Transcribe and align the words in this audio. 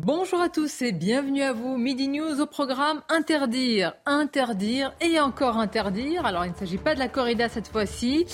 Bonjour 0.00 0.40
à 0.40 0.48
tous 0.48 0.80
et 0.82 0.92
bienvenue 0.92 1.42
à 1.42 1.52
vous. 1.52 1.76
Midi 1.76 2.06
News 2.06 2.40
au 2.40 2.46
programme 2.46 3.02
Interdire, 3.08 3.94
interdire 4.06 4.94
et 5.00 5.18
encore 5.18 5.56
interdire. 5.56 6.24
Alors 6.24 6.44
il 6.44 6.52
ne 6.52 6.56
s'agit 6.56 6.78
pas 6.78 6.94
de 6.94 7.00
la 7.00 7.08
corrida 7.08 7.48
cette 7.48 7.66
fois-ci, 7.66 8.24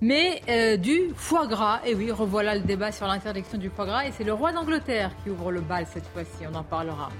mais 0.00 0.42
euh, 0.48 0.76
du 0.76 1.12
foie 1.14 1.46
gras. 1.46 1.80
Et 1.86 1.94
oui, 1.94 2.10
revoilà 2.10 2.56
le 2.56 2.62
débat 2.62 2.90
sur 2.90 3.06
l'interdiction 3.06 3.58
du 3.58 3.70
foie 3.70 3.86
gras 3.86 4.06
et 4.06 4.10
c'est 4.10 4.24
le 4.24 4.32
roi 4.32 4.50
d'Angleterre 4.50 5.12
qui 5.22 5.30
ouvre 5.30 5.52
le 5.52 5.60
bal 5.60 5.86
cette 5.88 6.08
fois-ci. 6.08 6.48
On 6.52 6.54
en 6.56 6.64
parlera. 6.64 7.10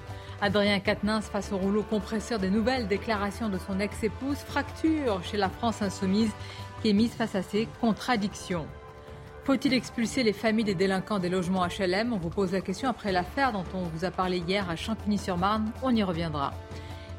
Adrien 0.41 0.80
Quatennens 0.80 1.27
face 1.30 1.52
au 1.52 1.59
rouleau 1.59 1.85
compresseur 1.85 2.41
des 2.41 2.51
nouvelles 2.51 2.88
déclarations 2.88 3.49
de 3.49 3.59
son 3.59 3.79
ex-épouse, 3.79 4.38
fracture 4.38 5.23
chez 5.23 5.37
la 5.37 5.49
France 5.49 5.83
insoumise 5.83 6.33
qui 6.83 6.91
est 6.91 6.95
mise 6.95 7.13
face 7.13 7.37
à 7.37 7.43
ses 7.43 7.69
contradictions. 7.80 8.66
Faut-il 9.45 9.75
expulser 9.75 10.23
les 10.23 10.33
familles 10.33 10.65
des 10.65 10.75
délinquants 10.75 11.19
des 11.19 11.29
logements 11.29 11.66
HLM 11.66 12.15
On 12.15 12.16
vous 12.16 12.30
pose 12.30 12.52
la 12.52 12.62
question 12.62 12.89
après 12.89 13.12
l'affaire 13.12 13.52
dont 13.52 13.65
on 13.75 13.83
vous 13.83 14.07
a 14.07 14.11
parlé 14.11 14.39
hier 14.39 14.71
à 14.71 14.75
Champigny-sur-Marne. 14.75 15.71
On 15.82 15.95
y 15.95 16.02
reviendra. 16.02 16.55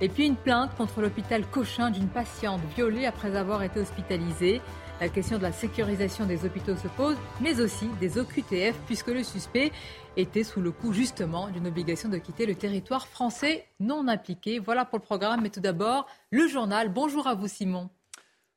Et 0.02 0.10
puis 0.10 0.26
une 0.26 0.36
plainte 0.36 0.76
contre 0.76 1.02
l'hôpital 1.02 1.46
Cochin 1.46 1.92
d'une 1.92 2.08
patiente 2.08 2.62
violée 2.76 3.06
après 3.06 3.36
avoir 3.36 3.62
été 3.62 3.80
hospitalisée. 3.80 4.60
La 5.00 5.08
question 5.08 5.38
de 5.38 5.44
la 5.44 5.52
sécurisation 5.52 6.26
des 6.26 6.46
hôpitaux 6.46 6.76
se 6.76 6.88
pose, 6.88 7.16
mais 7.42 7.62
aussi 7.62 7.88
des 8.00 8.18
OQTF, 8.18 8.76
puisque 8.88 9.10
le 9.10 9.24
suspect 9.24 9.72
était 10.18 10.44
sous 10.44 10.62
le 10.62 10.72
coup 10.72 10.94
justement 10.94 11.50
d'une 11.50 11.68
obligation 11.68 12.10
de 12.10 12.18
quitter 12.18 12.48
le 12.48 12.56
territoire 12.56 13.06
français 13.06 13.68
non 13.80 14.08
appliqué. 14.08 14.58
Voilà 14.58 14.84
pour 14.84 14.98
le 14.98 15.04
programme, 15.04 15.42
mais 15.44 15.52
tout 15.52 15.60
d'abord, 15.60 16.08
le 16.32 16.48
journal. 16.48 16.90
Bonjour 16.90 17.28
à 17.28 17.36
vous 17.36 17.48
Simon. 17.48 17.92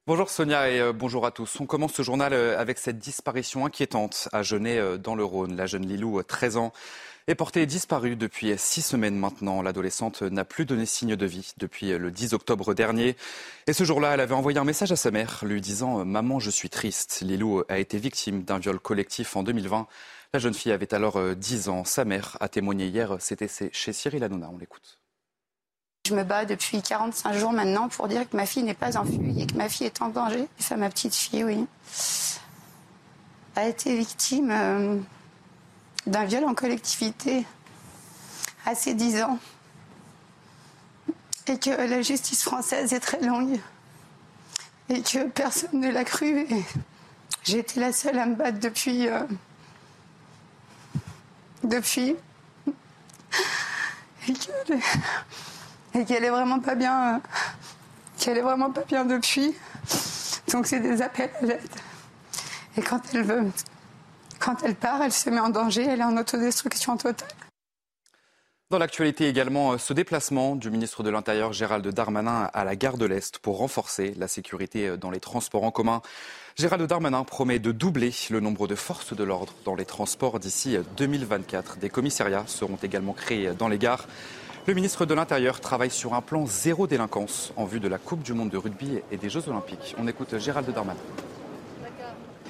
Bonjour 0.08 0.30
Sonia 0.30 0.70
et 0.70 0.80
euh, 0.80 0.94
bonjour 0.94 1.26
à 1.26 1.30
tous. 1.30 1.60
On 1.60 1.66
commence 1.66 1.92
ce 1.92 2.00
journal 2.00 2.32
euh, 2.32 2.58
avec 2.58 2.78
cette 2.78 2.98
disparition 2.98 3.66
inquiétante 3.66 4.30
à 4.32 4.42
Genet 4.42 4.78
euh, 4.78 4.96
dans 4.96 5.14
le 5.14 5.22
Rhône. 5.22 5.54
La 5.54 5.66
jeune 5.66 5.86
Lilou, 5.86 6.22
13 6.22 6.56
ans, 6.56 6.72
est 7.26 7.34
portée 7.34 7.66
disparue 7.66 8.16
depuis 8.16 8.54
six 8.56 8.80
semaines 8.80 9.18
maintenant. 9.18 9.60
L'adolescente 9.60 10.22
n'a 10.22 10.46
plus 10.46 10.64
donné 10.64 10.86
signe 10.86 11.14
de 11.14 11.26
vie 11.26 11.52
depuis 11.58 11.90
le 11.90 12.10
10 12.10 12.32
octobre 12.32 12.72
dernier. 12.72 13.16
Et 13.66 13.74
ce 13.74 13.84
jour-là, 13.84 14.14
elle 14.14 14.20
avait 14.20 14.34
envoyé 14.34 14.58
un 14.58 14.64
message 14.64 14.92
à 14.92 14.96
sa 14.96 15.10
mère 15.10 15.40
lui 15.42 15.60
disant 15.60 16.06
Maman, 16.06 16.40
je 16.40 16.48
suis 16.48 16.70
triste. 16.70 17.20
Lilou 17.20 17.64
a 17.68 17.78
été 17.78 17.98
victime 17.98 18.44
d'un 18.44 18.58
viol 18.58 18.80
collectif 18.80 19.36
en 19.36 19.42
2020. 19.42 19.88
La 20.32 20.38
jeune 20.38 20.54
fille 20.54 20.72
avait 20.72 20.94
alors 20.94 21.20
10 21.36 21.68
ans. 21.68 21.84
Sa 21.84 22.06
mère 22.06 22.38
a 22.40 22.48
témoigné 22.48 22.86
hier. 22.86 23.18
C'était 23.20 23.50
chez 23.72 23.92
Cyril 23.92 24.24
Hanouna. 24.24 24.48
On 24.50 24.56
l'écoute. 24.56 24.98
Je 26.08 26.14
me 26.14 26.24
bats 26.24 26.46
depuis 26.46 26.80
45 26.80 27.34
jours 27.34 27.52
maintenant 27.52 27.88
pour 27.88 28.08
dire 28.08 28.26
que 28.26 28.34
ma 28.34 28.46
fille 28.46 28.62
n'est 28.62 28.72
pas 28.72 28.96
en 28.96 29.04
fuite 29.04 29.38
et 29.38 29.46
que 29.46 29.54
ma 29.58 29.68
fille 29.68 29.86
est 29.86 30.00
en 30.00 30.08
danger. 30.08 30.48
Enfin, 30.58 30.76
ma 30.76 30.88
petite 30.88 31.14
fille, 31.14 31.44
oui, 31.44 31.66
a 33.54 33.68
été 33.68 33.94
victime 33.94 34.50
euh, 34.50 34.96
d'un 36.06 36.24
viol 36.24 36.44
en 36.44 36.54
collectivité 36.54 37.44
à 38.64 38.74
ses 38.74 38.94
10 38.94 39.22
ans. 39.22 39.38
Et 41.46 41.58
que 41.58 41.68
la 41.68 42.00
justice 42.00 42.42
française 42.42 42.94
est 42.94 43.00
très 43.00 43.20
longue. 43.20 43.60
Et 44.88 45.02
que 45.02 45.28
personne 45.28 45.78
ne 45.78 45.90
l'a 45.90 46.04
cru. 46.04 46.46
J'ai 47.42 47.58
été 47.58 47.80
la 47.80 47.92
seule 47.92 48.18
à 48.18 48.24
me 48.24 48.34
battre 48.34 48.60
depuis. 48.60 49.08
Euh, 49.08 49.24
depuis. 51.64 52.16
Et 54.26 54.32
que 54.32 54.74
et 55.98 56.04
qu'elle 56.04 56.24
est 56.24 56.30
vraiment 56.30 56.60
pas 56.60 56.74
bien, 56.74 57.16
euh, 57.16 57.18
qu'elle 58.18 58.38
depuis. 59.08 59.54
Donc 60.52 60.66
c'est 60.66 60.80
des 60.80 61.02
appels 61.02 61.30
à 61.42 61.44
l'aide. 61.44 61.60
Et 62.76 62.82
quand 62.82 63.00
elle 63.12 63.22
veut, 63.22 63.50
quand 64.38 64.62
elle 64.62 64.76
part, 64.76 65.02
elle 65.02 65.12
se 65.12 65.28
met 65.30 65.40
en 65.40 65.50
danger, 65.50 65.84
elle 65.84 66.00
est 66.00 66.04
en 66.04 66.16
autodestruction 66.16 66.96
totale. 66.96 67.28
Dans 68.70 68.78
l'actualité 68.78 69.26
également, 69.28 69.72
euh, 69.72 69.78
ce 69.78 69.94
déplacement 69.94 70.54
du 70.54 70.70
ministre 70.70 71.02
de 71.02 71.08
l'Intérieur 71.08 71.54
Gérald 71.54 71.86
Darmanin 71.88 72.50
à 72.52 72.64
la 72.64 72.76
gare 72.76 72.98
de 72.98 73.06
l'Est 73.06 73.38
pour 73.38 73.58
renforcer 73.58 74.14
la 74.18 74.28
sécurité 74.28 74.88
euh, 74.88 74.96
dans 74.96 75.10
les 75.10 75.20
transports 75.20 75.64
en 75.64 75.70
commun. 75.70 76.02
Gérald 76.56 76.82
Darmanin 76.86 77.24
promet 77.24 77.58
de 77.58 77.72
doubler 77.72 78.12
le 78.30 78.40
nombre 78.40 78.68
de 78.68 78.74
forces 78.74 79.14
de 79.14 79.24
l'ordre 79.24 79.54
dans 79.64 79.74
les 79.74 79.86
transports 79.86 80.38
d'ici 80.38 80.76
2024. 80.98 81.78
Des 81.78 81.88
commissariats 81.88 82.44
seront 82.46 82.78
également 82.82 83.14
créés 83.14 83.52
dans 83.58 83.68
les 83.68 83.78
gares. 83.78 84.06
Le 84.68 84.74
ministre 84.74 85.06
de 85.06 85.14
l'Intérieur 85.14 85.60
travaille 85.60 85.88
sur 85.88 86.12
un 86.12 86.20
plan 86.20 86.44
zéro 86.44 86.86
délinquance 86.86 87.54
en 87.56 87.64
vue 87.64 87.80
de 87.80 87.88
la 87.88 87.96
Coupe 87.96 88.22
du 88.22 88.34
Monde 88.34 88.50
de 88.50 88.58
rugby 88.58 88.98
et 89.10 89.16
des 89.16 89.30
Jeux 89.30 89.48
Olympiques. 89.48 89.96
On 89.98 90.06
écoute 90.06 90.36
Gérald 90.36 90.70
Darmanin. 90.70 91.00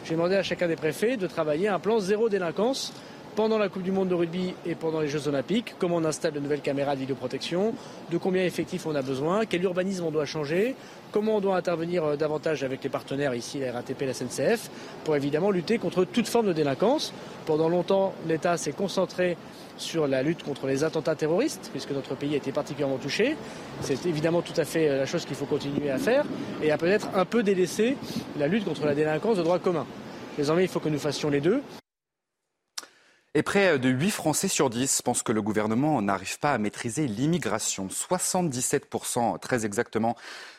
J'ai 0.05 0.15
demandé 0.15 0.35
à 0.35 0.43
chacun 0.43 0.67
des 0.67 0.75
préfets 0.75 1.17
de 1.17 1.29
travailler 1.29 1.69
un 1.69 1.79
plan 1.79 2.01
zéro 2.01 2.29
délinquance 2.29 2.93
pendant 3.39 3.59
la 3.59 3.69
Coupe 3.69 3.85
du 3.85 3.93
Monde 3.93 4.09
de 4.09 4.17
rugby 4.17 4.53
et 4.67 4.75
pendant 4.75 4.99
les 4.99 5.07
Jeux 5.07 5.29
Olympiques, 5.29 5.77
comment 5.79 5.95
on 5.95 6.05
installe 6.05 6.33
de 6.33 6.41
nouvelles 6.41 6.61
caméras 6.61 6.97
de 6.97 7.01
vidéoprotection, 7.03 7.73
de 8.11 8.19
combien 8.19 8.43
d'effectifs 8.43 8.85
on 8.85 8.97
a 8.97 9.01
besoin, 9.01 9.47
quel 9.47 9.63
urbanisme 9.63 10.05
on 10.05 10.11
doit 10.11 10.25
changer, 10.25 10.75
comment 11.13 11.37
on 11.37 11.41
doit 11.41 11.57
intervenir 11.57 12.03
euh, 12.03 12.17
davantage 12.17 12.65
avec 12.65 12.83
les 12.83 12.91
partenaires 12.91 13.37
ici, 13.37 13.61
la 13.61 13.71
RATP, 13.71 14.01
la 14.01 14.13
SNCF, 14.13 14.71
pour 15.05 15.15
évidemment 15.15 15.53
lutter 15.53 15.79
contre 15.79 16.05
toute 16.05 16.27
forme 16.27 16.49
de 16.49 16.53
délinquance. 16.53 17.13
Pendant 17.47 17.69
longtemps, 17.69 18.13
l'État 18.27 18.57
s'est 18.57 18.73
concentré 18.73 19.37
sur 19.77 20.09
la 20.09 20.25
lutte 20.25 20.43
contre 20.43 20.67
les 20.67 20.83
attentats 20.83 21.15
terroristes, 21.15 21.69
puisque 21.71 21.93
notre 21.93 22.17
pays 22.17 22.35
a 22.35 22.39
été 22.39 22.51
particulièrement 22.51 22.99
touché. 22.99 23.37
C'est 23.83 24.05
évidemment 24.07 24.43
tout 24.43 24.61
à 24.61 24.65
fait 24.65 24.89
euh, 24.89 24.99
la 24.99 25.07
chose 25.07 25.25
qu'il 25.25 25.37
faut 25.37 25.47
continuer 25.47 25.93
à 25.93 25.99
faire, 25.99 26.25
et 26.61 26.73
à 26.73 26.77
peut-être 26.77 27.07
un 27.15 27.25
peu 27.25 27.45
délaisser 27.45 27.97
la 28.37 28.49
lutte 28.49 28.65
contre 28.65 28.85
la 28.85 28.97
délinquance 28.97 29.37
de 29.37 29.45
droit 29.45 29.61
commun. 29.61 29.87
Désormais, 30.37 30.65
il 30.65 30.69
faut 30.69 30.81
que 30.81 30.89
nous 30.89 30.99
fassions 30.99 31.31
les 31.31 31.41
deux. 31.41 31.63
Et 33.39 33.45
près 33.45 33.79
de 33.79 33.89
8 33.89 34.11
Français 34.11 34.49
sur 34.49 34.69
10 34.69 35.03
pensent 35.03 35.23
que 35.23 35.31
le 35.31 35.41
gouvernement 35.41 36.03
n'arrive 36.03 36.41
pas 36.41 36.55
à 36.55 36.59
maîtriser 36.59 37.07
l'immigration. 37.07 37.87
77% 37.87 39.39
très 39.39 39.65
exactement. 39.65 40.17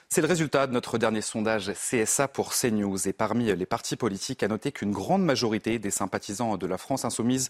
C'est 0.08 0.22
le 0.22 0.28
résultat 0.28 0.66
de 0.66 0.72
notre 0.72 0.98
dernier 0.98 1.20
sondage 1.20 1.74
CSA 1.74 2.30
pour 2.30 2.54
CNews. 2.54 3.06
Et 3.06 3.12
parmi 3.12 3.54
les 3.54 3.66
partis 3.66 3.98
politiques, 3.98 4.44
à 4.44 4.48
noter 4.48 4.72
qu'une 4.72 4.94
grande 4.94 5.26
majorité 5.26 5.78
des 5.78 5.92
sympathisants 5.92 6.56
de 6.56 6.66
la 6.66 6.78
France 6.78 7.04
insoumise 7.04 7.50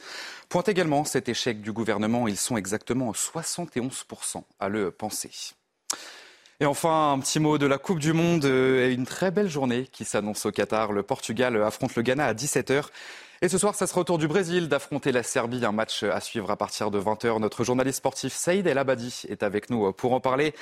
pointent 0.50 0.68
également 0.68 1.04
cet 1.06 1.30
échec 1.30 1.62
du 1.62 1.74
gouvernement. 1.74 2.28
Ils 2.28 2.36
sont 2.36 2.58
exactement 2.58 3.12
71% 3.12 4.42
à 4.60 4.68
le 4.68 4.90
penser. 4.90 5.30
Et 6.60 6.66
enfin, 6.66 7.14
un 7.14 7.20
petit 7.20 7.40
mot 7.40 7.60
de 7.60 7.68
la 7.68 7.78
Coupe 7.78 8.00
du 8.00 8.14
Monde 8.14 8.46
et 8.46 8.92
une 8.92 9.06
très 9.06 9.30
belle 9.30 9.48
journée 9.48 9.88
qui 9.92 10.06
s'annonce 10.06 10.48
au 10.48 10.52
Qatar. 10.52 10.92
Le 10.92 11.04
Portugal 11.04 11.56
affronte 11.62 11.96
le 11.96 12.02
Ghana 12.02 12.26
à 12.26 12.34
17h. 12.34 12.86
Et 13.42 13.48
ce 13.48 13.58
soir, 13.58 13.74
ça 13.74 13.88
sera 13.88 14.02
au 14.02 14.04
tour 14.04 14.18
du 14.18 14.28
Brésil 14.28 14.68
d'affronter 14.68 15.14
la 15.14 15.24
Serbie. 15.24 15.64
Un 15.64 15.72
match 15.72 16.04
à 16.04 16.20
suivre 16.20 16.52
à 16.52 16.58
partir 16.58 16.92
de 16.92 17.00
20h. 17.00 17.40
Notre 17.40 17.64
journaliste 17.64 18.00
sportif 18.00 18.34
Saïd 18.34 18.68
El 18.68 18.78
Abadi 18.78 19.24
est 19.30 19.44
avec 19.44 19.70
nous 19.70 19.94
pour 19.94 20.12
en 20.12 20.20
parler. 20.20 20.54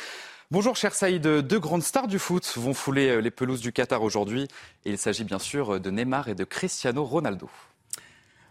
Bonjour 0.51 0.75
cher 0.75 0.93
Saïd, 0.93 1.23
deux 1.23 1.59
grandes 1.59 1.81
stars 1.81 2.05
du 2.05 2.19
foot 2.19 2.53
vont 2.55 2.75
fouler 2.75 3.19
les 3.19 3.31
pelouses 3.31 3.61
du 3.61 3.73
Qatar 3.73 4.03
aujourd'hui. 4.03 4.47
Il 4.85 4.99
s'agit 4.99 5.23
bien 5.23 5.39
sûr 5.39 5.79
de 5.79 5.89
Neymar 5.89 6.29
et 6.29 6.35
de 6.35 6.43
Cristiano 6.43 7.03
Ronaldo. 7.03 7.49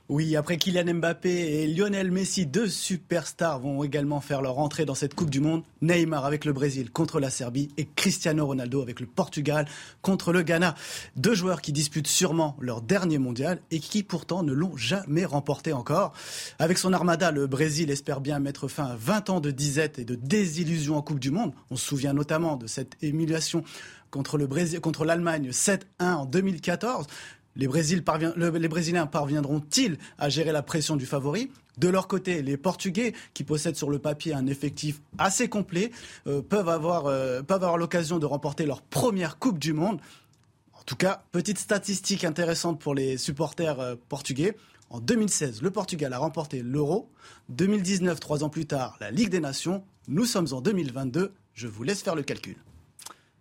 Oui, 0.08 0.36
après 0.36 0.56
Kylian 0.56 0.94
Mbappé 0.94 1.28
et 1.28 1.66
Lionel 1.66 2.12
Messi, 2.12 2.46
deux 2.46 2.68
superstars 2.68 3.58
vont 3.58 3.82
également 3.82 4.20
faire 4.20 4.40
leur 4.40 4.60
entrée 4.60 4.84
dans 4.84 4.94
cette 4.94 5.14
Coupe 5.14 5.30
du 5.30 5.40
Monde. 5.40 5.64
Neymar 5.82 6.24
avec 6.24 6.44
le 6.44 6.52
Brésil 6.52 6.92
contre 6.92 7.18
la 7.18 7.28
Serbie 7.28 7.70
et 7.76 7.88
Cristiano 7.96 8.46
Ronaldo 8.46 8.82
avec 8.82 9.00
le 9.00 9.06
Portugal 9.06 9.66
contre 10.02 10.32
le 10.32 10.42
Ghana. 10.42 10.76
Deux 11.16 11.34
joueurs 11.34 11.60
qui 11.60 11.72
disputent 11.72 12.06
sûrement 12.06 12.56
leur 12.60 12.82
dernier 12.82 13.18
mondial 13.18 13.58
et 13.72 13.80
qui 13.80 14.04
pourtant 14.04 14.44
ne 14.44 14.52
l'ont 14.52 14.76
jamais 14.76 15.24
remporté 15.24 15.72
encore. 15.72 16.12
Avec 16.60 16.78
son 16.78 16.92
armada, 16.92 17.32
le 17.32 17.48
Brésil 17.48 17.90
espère 17.90 18.20
bien 18.20 18.38
mettre 18.38 18.68
fin 18.68 18.84
à 18.84 18.94
20 18.94 19.30
ans 19.30 19.40
de 19.40 19.50
disette 19.50 19.98
et 19.98 20.04
de 20.04 20.14
désillusion 20.14 20.96
en 20.96 21.02
Coupe 21.02 21.18
du 21.18 21.32
Monde. 21.32 21.52
On 21.72 21.76
se 21.76 21.84
souvient 21.84 22.12
notamment 22.12 22.54
de 22.54 22.68
cette 22.68 22.96
émulation 23.02 23.64
contre 24.10 25.04
l'Allemagne 25.04 25.50
7-1 25.50 25.80
en 26.00 26.24
2014. 26.26 27.06
Les, 27.56 27.68
Brésiliens 27.68 29.06
parviendront-ils 29.06 29.96
à 30.18 30.28
gérer 30.28 30.52
la 30.52 30.62
pression 30.62 30.96
du 30.96 31.06
favori? 31.06 31.50
De 31.78 31.88
leur 31.88 32.06
côté, 32.06 32.42
les 32.42 32.56
Portugais, 32.56 33.14
qui 33.34 33.44
possèdent 33.44 33.76
sur 33.76 33.90
le 33.90 33.98
papier 33.98 34.34
un 34.34 34.46
effectif 34.46 35.00
assez 35.18 35.48
complet, 35.48 35.90
euh, 36.26 36.42
peuvent 36.42 36.68
avoir, 36.68 37.06
euh, 37.06 37.42
peuvent 37.42 37.62
avoir 37.62 37.78
l'occasion 37.78 38.18
de 38.18 38.26
remporter 38.26 38.66
leur 38.66 38.82
première 38.82 39.38
Coupe 39.38 39.58
du 39.58 39.72
Monde. 39.72 40.00
En 40.74 40.82
tout 40.84 40.96
cas, 40.96 41.24
petite 41.32 41.58
statistique 41.58 42.24
intéressante 42.24 42.78
pour 42.78 42.94
les 42.94 43.16
supporters 43.16 43.80
euh, 43.80 43.94
portugais. 44.08 44.56
En 44.90 45.00
2016, 45.00 45.62
le 45.62 45.70
Portugal 45.70 46.12
a 46.12 46.18
remporté 46.18 46.62
l'euro. 46.62 47.10
2019, 47.48 48.20
trois 48.20 48.44
ans 48.44 48.50
plus 48.50 48.66
tard, 48.66 48.96
la 49.00 49.10
Ligue 49.10 49.30
des 49.30 49.40
Nations. 49.40 49.82
Nous 50.08 50.26
sommes 50.26 50.46
en 50.52 50.60
2022. 50.60 51.32
Je 51.54 51.66
vous 51.66 51.82
laisse 51.82 52.02
faire 52.02 52.14
le 52.14 52.22
calcul. 52.22 52.56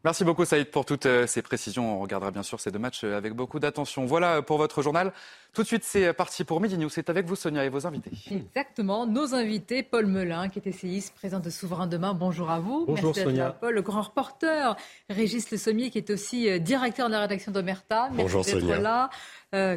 Merci 0.06 0.24
beaucoup 0.24 0.46
Saïd 0.46 0.70
pour 0.70 0.86
toutes 0.86 1.08
euh, 1.08 1.26
ces 1.26 1.42
précisions. 1.42 1.98
On 1.98 2.00
regardera 2.00 2.30
bien 2.30 2.44
sûr 2.44 2.60
ces 2.60 2.70
deux 2.70 2.78
matchs 2.78 3.04
euh, 3.04 3.18
avec 3.18 3.34
beaucoup 3.34 3.58
d'attention. 3.58 4.06
Voilà 4.06 4.44
pour 4.44 4.60
votre 4.60 4.84
journal. 4.84 5.12
Tout 5.52 5.64
de 5.64 5.68
suite, 5.68 5.84
c'est 5.84 6.14
parti 6.14 6.44
pour 6.44 6.62
Midi 6.62 6.78
News. 6.78 6.90
C'est 6.90 7.10
avec 7.10 7.26
vous 7.26 7.36
Sonia 7.36 7.66
et 7.66 7.70
vos 7.70 7.88
invités. 7.88 8.12
Exactement. 8.30 9.08
Nos 9.08 9.34
invités, 9.34 9.82
Paul 9.82 10.06
Melun, 10.06 10.48
qui 10.50 10.60
est 10.60 10.68
essayiste, 10.68 11.16
président 11.16 11.40
de 11.40 11.50
Souverain 11.50 11.88
Demain. 11.88 12.14
Bonjour 12.14 12.52
à 12.52 12.60
vous. 12.60 12.86
Bonjour 12.86 13.16
Sonia. 13.16 13.58
Paul, 13.60 13.74
le 13.74 13.82
grand 13.82 14.04
reporter, 14.04 14.76
Régis 15.10 15.50
Le 15.50 15.58
Sommier, 15.58 15.90
qui 15.90 15.98
est 15.98 16.12
aussi 16.12 16.52
euh, 16.52 16.60
directeur 16.60 17.08
de 17.08 17.14
la 17.14 17.22
rédaction 17.22 17.52
d'Omerta. 17.52 18.10
Bonjour 18.12 18.46
Sonia. 18.46 18.78
Là. 18.78 19.10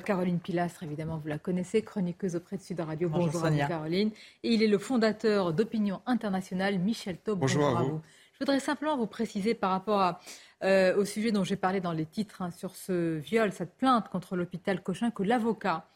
Caroline 0.05 0.41
Pilastre, 0.41 0.83
évidemment, 0.83 1.19
vous 1.23 1.29
la 1.29 1.39
connaissez, 1.39 1.83
chroniqueuse 1.83 2.35
auprès 2.35 2.57
de 2.57 2.63
Sud 2.63 2.81
Radio. 2.81 3.09
Bonjour, 3.09 3.45
à 3.45 3.51
vous, 3.51 3.57
Caroline. 3.57 4.11
Et 4.43 4.53
il 4.55 4.63
est 4.65 4.67
le 4.67 4.79
fondateur 4.79 5.53
d'Opinion 5.53 6.01
Internationale, 6.05 6.81
Michel 6.81 7.17
Taub. 7.17 7.39
Bonjour, 7.39 7.65
à 7.65 7.83
vous. 7.85 8.01
Je 8.41 8.45
voudrais 8.45 8.61
simplement 8.61 8.97
vous 8.97 9.09
préciser 9.09 9.53
par 9.55 9.73
rapport 9.73 10.17
euh, 10.63 10.95
au 10.97 11.05
sujet 11.05 11.33
dont 11.33 11.43
j'ai 11.43 11.57
parlé 11.57 11.81
dans 11.81 11.91
les 11.91 12.07
titres 12.07 12.41
hein, 12.41 12.53
sur 12.53 12.77
ce 12.77 13.17
viol, 13.17 13.51
cette 13.51 13.77
plainte 13.77 14.09
contre 14.11 14.37
l'hôpital 14.37 14.81
Cochin, 14.81 15.11
que 15.11 15.25
l'avocat 15.25 15.89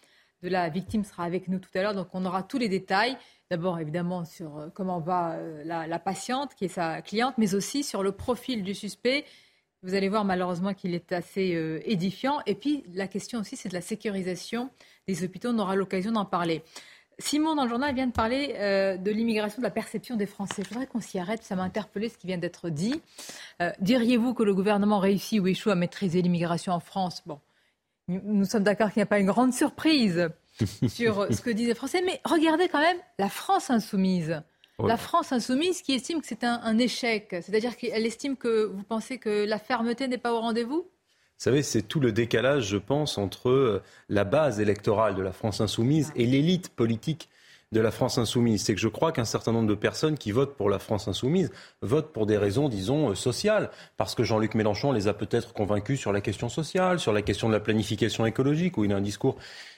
de 0.43 0.49
la 0.49 0.69
victime 0.69 1.05
sera 1.05 1.23
avec 1.23 1.47
nous 1.47 1.61
tout 1.61 1.71
à 1.77 1.83
l'heure. 1.83 1.95
Donc 1.95 2.09
on 2.15 2.25
aura 2.25 2.43
tous 2.43 2.59
les 2.59 2.69
détails. 2.69 3.17
D'abord 3.49 3.79
évidemment 3.79 4.25
sur 4.25 4.59
euh, 4.59 4.69
comment 4.75 4.99
va 4.99 5.35
euh, 5.35 5.63
la, 5.63 5.99
patiente, 6.01 6.57
qui 6.57 6.65
est 6.65 6.69
sa 6.69 7.01
cliente, 7.01 7.35
mais 7.39 7.55
aussi 7.55 7.85
sur 7.85 8.03
le 8.03 8.11
profil 8.11 8.65
du 8.65 8.75
suspect. 8.75 9.25
Vous 9.85 9.95
allez 9.95 10.09
voir 10.09 10.25
malheureusement 10.25 10.75
qu'il 10.75 10.95
est 10.95 11.13
assez 11.13 11.81
édifiant. 11.85 12.41
Et 12.47 12.57
puis 12.57 12.85
la 12.93 13.07
question 13.07 13.39
aussi, 13.39 13.57
c'est 13.57 13.69
de 13.69 13.75
la 13.75 13.81
sécurisation 13.81 14.71
des 15.07 15.23
hôpitaux. 15.25 15.51
On 15.51 15.59
aura 15.61 15.77
l'occasion 15.77 16.11
d'en 16.11 16.25
parler. 16.25 16.63
Simon, 17.23 17.55
dans 17.55 17.65
le 17.65 17.69
journal, 17.69 17.95
vient 17.95 18.09
de 18.09 18.13
parler 18.13 18.55
euh, 18.59 18.97
de 18.97 19.11
l'immigration, 19.11 19.59
de 19.59 19.65
la 19.65 19.71
perception 19.71 20.17
des 20.17 20.27
Français. 20.27 20.63
Je 20.65 20.69
voudrais 20.69 20.87
qu'on 20.87 21.01
s'y 21.01 21.19
arrête, 21.19 21.43
ça 21.45 21.55
m'a 21.55 21.63
interpellé 21.63 22.09
ce 22.09 22.19
qui 22.19 22.27
vient 22.27 22.39
d'être 22.39 22.69
dit. 22.69 23.01
Euh, 23.61 23.71
diriez-vous 23.81 24.35
que 24.35 24.43
le 24.43 24.55
gouvernement 24.55 24.99
réussit 24.99 25.41
ou 25.41 25.47
échoue 25.47 25.71
à 25.71 25.75
maîtriser 25.75 26.21
l'immigration 26.21 26.73
en 26.73 26.81
France? 26.81 27.23
Bon, 27.25 27.39
nous 28.09 28.45
sommes 28.45 28.65
d'accord 28.65 28.93
qu'il 28.93 28.99
n'y 28.99 29.05
a 29.05 29.07
pas 29.07 29.21
une 29.21 29.27
grande 29.27 29.55
surprise 29.55 30.29
sur 30.89 31.33
ce 31.33 31.41
que 31.41 31.51
disent 31.51 31.69
les 31.69 31.75
Français, 31.75 32.03
mais 32.05 32.21
regardez 32.25 32.69
quand 32.69 32.81
même 32.81 32.99
la 33.19 33.29
France 33.29 33.71
insoumise. 33.71 34.43
La 34.85 34.97
France 34.97 35.31
insoumise 35.31 35.81
qui 35.81 35.93
estime 35.93 36.21
que 36.21 36.27
c'est 36.27 36.43
un 36.43 36.77
échec, 36.77 37.29
c'est-à-dire 37.31 37.77
qu'elle 37.77 38.05
estime 38.05 38.37
que 38.37 38.65
vous 38.65 38.83
pensez 38.83 39.19
que 39.19 39.45
la 39.45 39.61
fermeté 39.61 40.09
n'est 40.09 40.19
pas 40.19 40.33
au 40.33 40.41
rendez-vous? 40.41 40.83
vous 40.83 40.92
savez, 41.43 41.63
c'est 41.63 41.83
tout 41.83 42.01
le 42.01 42.13
décalage, 42.13 42.69
je 42.69 42.77
pense, 42.77 43.19
entre 43.19 43.49
euh, 43.51 43.83
la 44.09 44.25
base 44.25 44.61
électorale 44.61 45.15
de 45.17 45.23
la 45.23 45.33
France 45.33 45.61
insoumise 45.61 46.13
et 46.15 46.25
l'élite 46.25 46.69
politique 46.69 47.29
de 47.73 47.81
la 47.81 47.91
France 47.91 48.19
insoumise. 48.19 48.63
C'est 48.63 48.75
que 48.75 48.81
je 48.81 48.89
crois 48.89 49.11
qu'un 49.11 49.25
certain 49.25 49.51
nombre 49.51 49.69
de 49.69 49.75
personnes 49.75 50.17
qui 50.17 50.31
votent 50.31 50.57
pour 50.57 50.71
la 50.71 50.79
France 50.79 51.09
insoumise 51.09 51.51
votent 51.81 52.13
pour 52.13 52.27
des 52.27 52.37
raisons, 52.37 52.69
disons, 52.69 53.11
euh, 53.11 53.15
sociales. 53.17 53.71
Parce 53.97 54.15
que 54.15 54.23
Jean-Luc 54.23 54.55
Mélenchon 54.55 54.93
les 54.93 55.09
a 55.09 55.15
peut-être 55.15 55.53
convaincus 55.53 55.99
sur 55.99 56.13
la 56.13 56.21
question 56.21 56.49
sociale, 56.49 57.01
sur 57.01 57.13
la 57.13 57.23
question 57.23 57.49
de 57.49 57.55
la 57.55 57.61
planification 57.61 58.25
écologique, 58.25 58.79
où 58.79 58.85
il 58.85 58.93
a 58.93 58.97
un 58.97 59.01
discours 59.01 59.37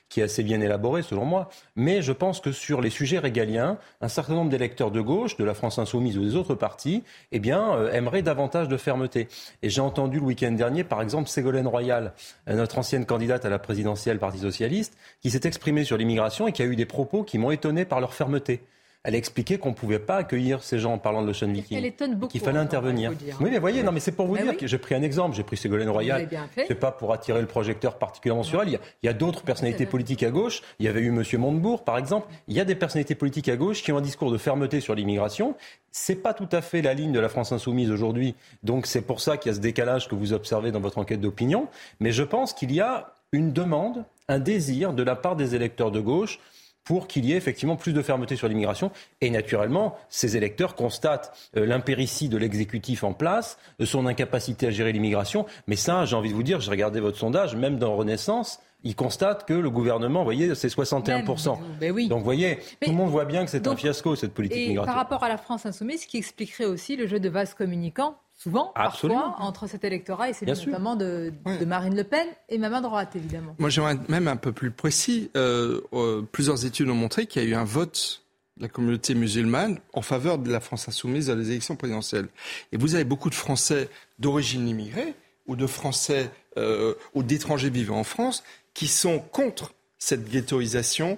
qui 0.09 0.21
est 0.21 0.25
assez 0.25 0.43
bien 0.43 0.61
élaboré 0.61 1.03
selon 1.03 1.25
moi. 1.25 1.49
Mais 1.77 2.03
je 2.03 2.13
pense 2.13 2.41
que 2.41 2.53
sur 2.53 2.81
les 2.81 2.91
sujets 2.91 3.19
régaliens, 3.19 3.79
un 4.01 4.09
certain 4.09 4.35
nombre 4.35 4.51
d'électeurs 4.51 4.91
de 4.91 5.01
gauche, 5.01 5.37
de 5.37 5.45
la 5.45 5.55
France 5.55 5.79
insoumise 5.79 6.19
ou 6.19 6.23
des 6.23 6.37
autres 6.37 6.55
partis, 6.55 7.03
eh 7.33 7.39
bien, 7.39 7.75
euh, 7.75 7.93
aimeraient 7.93 8.23
davantage 8.23 8.69
de 8.69 8.77
fermeté. 8.77 9.29
Et 9.63 9.71
j'ai 9.71 9.81
entendu 9.81 10.19
le 10.21 10.25
week-end 10.25 10.53
dernier, 10.53 10.85
par 10.85 11.03
exemple, 11.03 11.29
Ségolène 11.29 11.67
Royal, 11.67 12.13
euh, 12.49 12.55
notre 12.55 12.79
ancienne 12.79 13.07
candidate 13.07 13.45
à 13.45 13.49
la 13.49 13.59
présidentielle 13.59 14.19
Parti 14.19 14.39
socialiste, 14.39 14.97
qui 15.21 15.31
s'est 15.31 15.47
exprimée 15.47 15.85
sur 15.85 15.97
l'immigration 15.97 16.47
et 16.47 16.53
qui 16.53 16.63
a 16.63 16.67
eu 16.67 16.77
des 16.77 16.87
propos 16.87 17.25
qui 17.25 17.39
m'ont 17.39 17.51
étonné 17.51 17.85
par 17.85 18.01
leur 18.01 18.15
fermeté 18.15 18.63
elle 19.05 19.15
a 19.15 19.19
expliqué 19.19 19.59
qu'on 19.59 19.69
ne 19.69 19.75
pouvait 19.75 19.99
pas 19.99 20.17
accueillir 20.17 20.63
ces 20.63 20.79
gens 20.79 20.95
en 20.95 20.99
parlant 20.99 21.21
de 21.21 21.27
l'Ocean 21.27 21.53
Viking. 21.53 21.77
Elle 21.77 21.85
étonne 21.85 22.15
beaucoup. 22.15 22.33
Qu'il 22.33 22.41
fallait 22.41 22.59
intervenir. 22.59 23.13
Oui, 23.39 23.51
mais 23.51 23.59
voyez, 23.59 23.83
non, 23.83 23.93
mais 23.93 24.01
c'est 24.01 24.13
pour 24.13 24.27
vous 24.27 24.39
dire 24.39 24.57
que 24.57 24.67
j'ai 24.67 24.79
pris 24.79 24.95
un 24.95 25.03
exemple. 25.03 25.37
J'ai 25.37 25.43
pris 25.43 25.59
Ségolène 25.59 25.91
Royal. 25.91 26.27
C'est 26.57 26.75
pas 26.75 26.91
pour 26.91 27.13
attirer 27.13 27.43
le 27.43 27.47
projecteur 27.47 27.99
particulièrement 27.99 28.43
sur 28.43 28.63
elle. 28.63 28.81
Il 29.03 29.07
y 29.07 29.09
a, 29.09 29.13
d'autres 29.13 29.43
personnalités 29.43 29.85
politiques 29.85 30.23
à 30.23 30.31
gauche. 30.31 30.63
Il 30.79 30.87
y 30.87 30.89
avait 30.89 31.01
eu 31.01 31.09
M. 31.09 31.23
Montebourg, 31.39 31.85
par 31.85 31.99
exemple. 31.99 32.29
Il 32.49 32.55
y 32.55 32.61
a 32.61 32.65
des 32.65 32.75
personnalités 32.75 33.15
politiques 33.15 33.51
à 33.51 33.57
gauche 33.57 33.83
qui 33.83 33.93
ont 33.93 33.99
un 33.99 34.03
discours 34.03 34.33
de 34.33 34.39
fermeté 34.39 34.81
sur 34.81 34.95
l'immigration. 34.95 35.55
C'est 35.93 36.17
pas 36.17 36.33
tout 36.33 36.49
à 36.51 36.63
fait 36.63 36.81
la 36.81 36.95
ligne 36.95 37.13
de 37.13 37.21
la 37.21 37.29
France 37.29 37.53
insoumise 37.53 37.91
aujourd'hui. 37.91 38.35
Donc 38.63 38.87
c'est 38.87 39.03
pour 39.03 39.21
ça 39.21 39.37
qu'il 39.37 39.51
y 39.51 39.53
a 39.53 39.57
ce 39.57 39.61
décalage 39.61 40.09
que 40.09 40.15
vous 40.15 40.33
observez 40.33 40.73
dans 40.73 40.81
votre 40.81 40.97
enquête 40.97 41.21
d'opinion. 41.21 41.69
Mais 42.01 42.11
je 42.11 42.23
pense 42.23 42.55
qu'il 42.55 42.73
y 42.73 42.81
a 42.81 43.13
une 43.33 43.53
demande, 43.53 44.05
un 44.29 44.39
désir 44.39 44.95
de 44.95 45.03
la 45.03 45.15
part 45.15 45.37
des 45.37 45.55
électeurs 45.55 45.91
de 45.91 46.01
gauche 46.01 46.41
pour 46.85 47.07
qu'il 47.07 47.25
y 47.25 47.33
ait 47.33 47.37
effectivement 47.37 47.77
plus 47.77 47.93
de 47.93 48.03
fermeté 48.03 48.37
sur 48.37 48.49
l'immigration. 48.49 48.91
Et 49.21 49.31
naturellement, 49.31 49.97
ces 50.09 50.37
électeurs 50.37 50.75
constatent 50.75 51.33
euh, 51.57 51.67
l'impéritie 51.67 52.29
de 52.29 52.37
l'exécutif 52.37 53.05
en 53.05 53.13
place, 53.13 53.59
euh, 53.81 53.87
son 53.87 54.07
incapacité 54.07 54.67
à 54.67 54.71
gérer 54.71 54.93
l'immigration. 54.93 55.47
Mais 55.67 55.77
ça, 55.77 56.05
j'ai 56.05 56.17
envie 56.17 56.31
de 56.31 56.35
vous 56.35 56.43
dire, 56.43 56.61
j'ai 56.61 56.71
regardé 56.71 57.01
votre 57.01 57.19
sondage, 57.19 57.57
même 57.57 57.79
dans 57.79 57.97
Renaissance, 57.97 58.61
ils 58.85 58.95
constatent 58.95 59.47
que 59.47 59.55
le 59.55 59.71
gouvernement, 59.71 60.21
vous 60.21 60.27
voyez, 60.27 60.55
c'est 60.55 60.69
61%. 60.69 61.57
Ben 61.81 61.91
oui. 61.91 62.07
Donc, 62.09 62.19
vous 62.19 62.25
voyez, 62.25 62.59
tout 62.83 62.91
le 62.91 62.97
monde 62.97 63.11
voit 63.11 63.25
bien 63.25 63.45
que 63.45 63.51
c'est 63.51 63.67
un 63.67 63.77
fiasco, 63.77 64.15
cette 64.15 64.35
politique 64.35 64.59
et 64.59 64.69
migratoire. 64.69 64.95
Par 64.95 65.03
rapport 65.03 65.25
à 65.25 65.29
la 65.29 65.39
France 65.39 65.65
insoumise, 65.65 66.03
ce 66.03 66.07
qui 66.07 66.19
expliquerait 66.19 66.67
aussi 66.67 66.95
le 66.95 67.07
jeu 67.07 67.19
de 67.19 67.31
vase 67.31 67.55
communicant 67.55 68.19
souvent, 68.45 68.73
parfois, 68.75 69.37
entre 69.39 69.67
cet 69.67 69.85
électorat 69.85 70.29
et 70.29 70.35
celui 70.35 70.53
notamment 70.53 70.97
de, 70.97 71.33
Marine 71.67 71.97
Le 71.97 72.05
Pen 72.05 72.27
et 72.51 72.59
même 72.59 72.75
à 72.75 72.83
droite, 72.83 73.17
évidemment. 73.17 73.57
Moi, 73.59 73.71
j'aimerais 73.71 73.97
même 74.09 74.29
un 74.29 74.37
peu 74.37 74.53
plus 74.53 74.71
précis. 74.71 75.31
Euh, 75.35 75.81
euh, 75.95 76.21
plusieurs 76.31 76.67
études 76.67 76.91
ont 76.91 76.95
montré 76.95 77.27
qu'il 77.27 77.43
y 77.43 77.47
a 77.47 77.49
eu 77.49 77.55
un 77.55 77.65
vote 77.65 78.23
de 78.59 78.65
la 78.65 78.69
communauté 78.69 79.15
musulmane 79.15 79.79
en 79.95 80.03
faveur 80.03 80.37
de 80.37 80.53
la 80.53 80.61
France 80.61 80.89
insoumise 80.89 81.29
dans 81.29 81.37
les 81.37 81.53
élections 81.53 81.75
présidentielles. 81.75 82.29
Et 82.71 82.77
vous 82.77 82.95
avez 82.95 83.05
beaucoup 83.05 83.31
de 83.31 83.35
Français 83.35 83.89
d'origine 84.19 84.69
immigrée 84.69 85.15
ou 85.47 85.57
de 85.57 85.67
Français 85.67 86.31
euh, 86.59 86.93
ou 87.15 87.23
d'étrangers 87.23 87.71
vivant 87.71 87.99
en 87.99 88.05
France 88.05 88.45
qui 88.75 88.89
sont 88.89 89.21
contre 89.21 89.73
cette 89.99 90.29
ghettoisation 90.29 91.17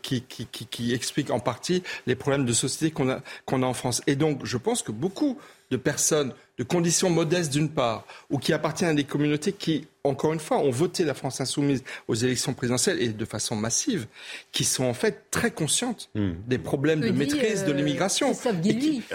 qui, 0.00 0.22
qui, 0.22 0.46
qui, 0.46 0.94
explique 0.94 1.30
en 1.30 1.38
partie 1.38 1.82
les 2.06 2.14
problèmes 2.14 2.46
de 2.46 2.52
société 2.54 2.90
qu'on 2.90 3.10
a, 3.10 3.20
qu'on 3.44 3.62
a 3.62 3.66
en 3.66 3.74
France. 3.74 4.00
Et 4.06 4.16
donc, 4.16 4.46
je 4.46 4.56
pense 4.56 4.80
que 4.80 4.90
beaucoup 4.90 5.38
de 5.72 5.76
personnes 5.78 6.32
de 6.58 6.64
conditions 6.64 7.08
modestes 7.08 7.50
d'une 7.50 7.70
part, 7.70 8.06
ou 8.30 8.38
qui 8.38 8.52
appartiennent 8.52 8.90
à 8.90 8.94
des 8.94 9.04
communautés 9.04 9.52
qui, 9.52 9.88
encore 10.04 10.34
une 10.34 10.38
fois, 10.38 10.58
ont 10.58 10.70
voté 10.70 11.02
la 11.04 11.14
France 11.14 11.40
insoumise 11.40 11.82
aux 12.08 12.14
élections 12.14 12.52
présidentielles 12.52 13.00
et 13.00 13.08
de 13.08 13.24
façon 13.24 13.56
massive, 13.56 14.06
qui 14.52 14.64
sont 14.64 14.84
en 14.84 14.92
fait 14.94 15.30
très 15.30 15.50
conscientes 15.50 16.10
hmm. 16.14 16.32
des 16.46 16.58
problèmes 16.58 17.00
de 17.00 17.10
maîtrise 17.10 17.64
de 17.64 17.72
euh, 17.72 17.74
l'immigration. 17.74 18.32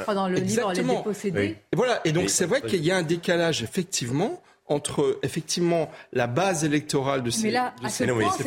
Dans 0.07 0.27
le 0.27 0.39
livre 0.39 0.73
Les 0.73 0.83
dépossédés. 0.83 1.57
Et 1.71 1.75
voilà, 1.75 2.01
et 2.05 2.11
donc 2.11 2.29
c'est 2.29 2.45
vrai 2.45 2.61
qu'il 2.61 2.83
y 2.83 2.91
a 2.91 2.97
un 2.97 3.03
décalage 3.03 3.61
effectivement 3.61 4.41
entre 4.67 5.19
effectivement 5.23 5.89
la 6.13 6.27
base 6.27 6.63
électorale 6.63 7.23
de 7.23 7.29
ces, 7.29 7.51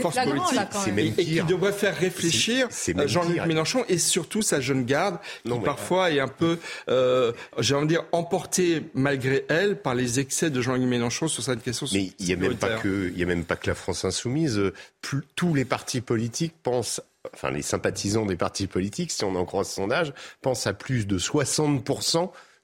forces 0.00 0.16
politiques 0.16 1.18
et, 1.18 1.24
qui 1.24 1.42
devrait 1.42 1.72
faire 1.72 1.96
réfléchir 1.96 2.68
euh, 2.88 3.08
Jean-Luc 3.08 3.44
Mélenchon 3.46 3.84
et 3.88 3.98
surtout 3.98 4.42
sa 4.42 4.60
jeune 4.60 4.84
garde 4.84 5.18
qui 5.44 5.58
parfois 5.60 6.10
est 6.10 6.20
un 6.20 6.28
peu, 6.28 6.58
euh, 6.88 7.32
j'ai 7.58 7.74
envie 7.74 7.86
de 7.86 7.92
dire, 7.92 8.04
emportée 8.12 8.82
malgré 8.94 9.44
elle 9.48 9.76
par 9.80 9.94
les 9.94 10.20
excès 10.20 10.50
de 10.50 10.60
Jean-Luc 10.60 10.84
Mélenchon 10.84 11.28
sur 11.28 11.42
cette 11.42 11.62
question. 11.62 11.86
Mais 11.92 12.12
il 12.18 12.26
n'y 12.26 12.32
a 12.32 12.36
même 12.36 12.56
pas 12.56 12.76
que, 12.76 13.10
il 13.12 13.18
y 13.18 13.22
a 13.22 13.26
même 13.26 13.44
pas 13.44 13.56
que 13.56 13.68
la 13.68 13.74
France 13.74 14.04
insoumise. 14.04 14.60
tous 15.00 15.54
les 15.54 15.64
partis 15.64 16.00
politiques 16.00 16.54
pensent 16.62 17.00
enfin 17.34 17.50
les 17.50 17.62
sympathisants 17.62 18.26
des 18.26 18.36
partis 18.36 18.66
politiques, 18.66 19.10
si 19.10 19.24
on 19.24 19.34
en 19.36 19.44
croit 19.44 19.64
ce 19.64 19.74
sondage, 19.74 20.12
pensent 20.40 20.66
à 20.66 20.72
plus 20.72 21.06
de 21.06 21.18
60 21.18 21.84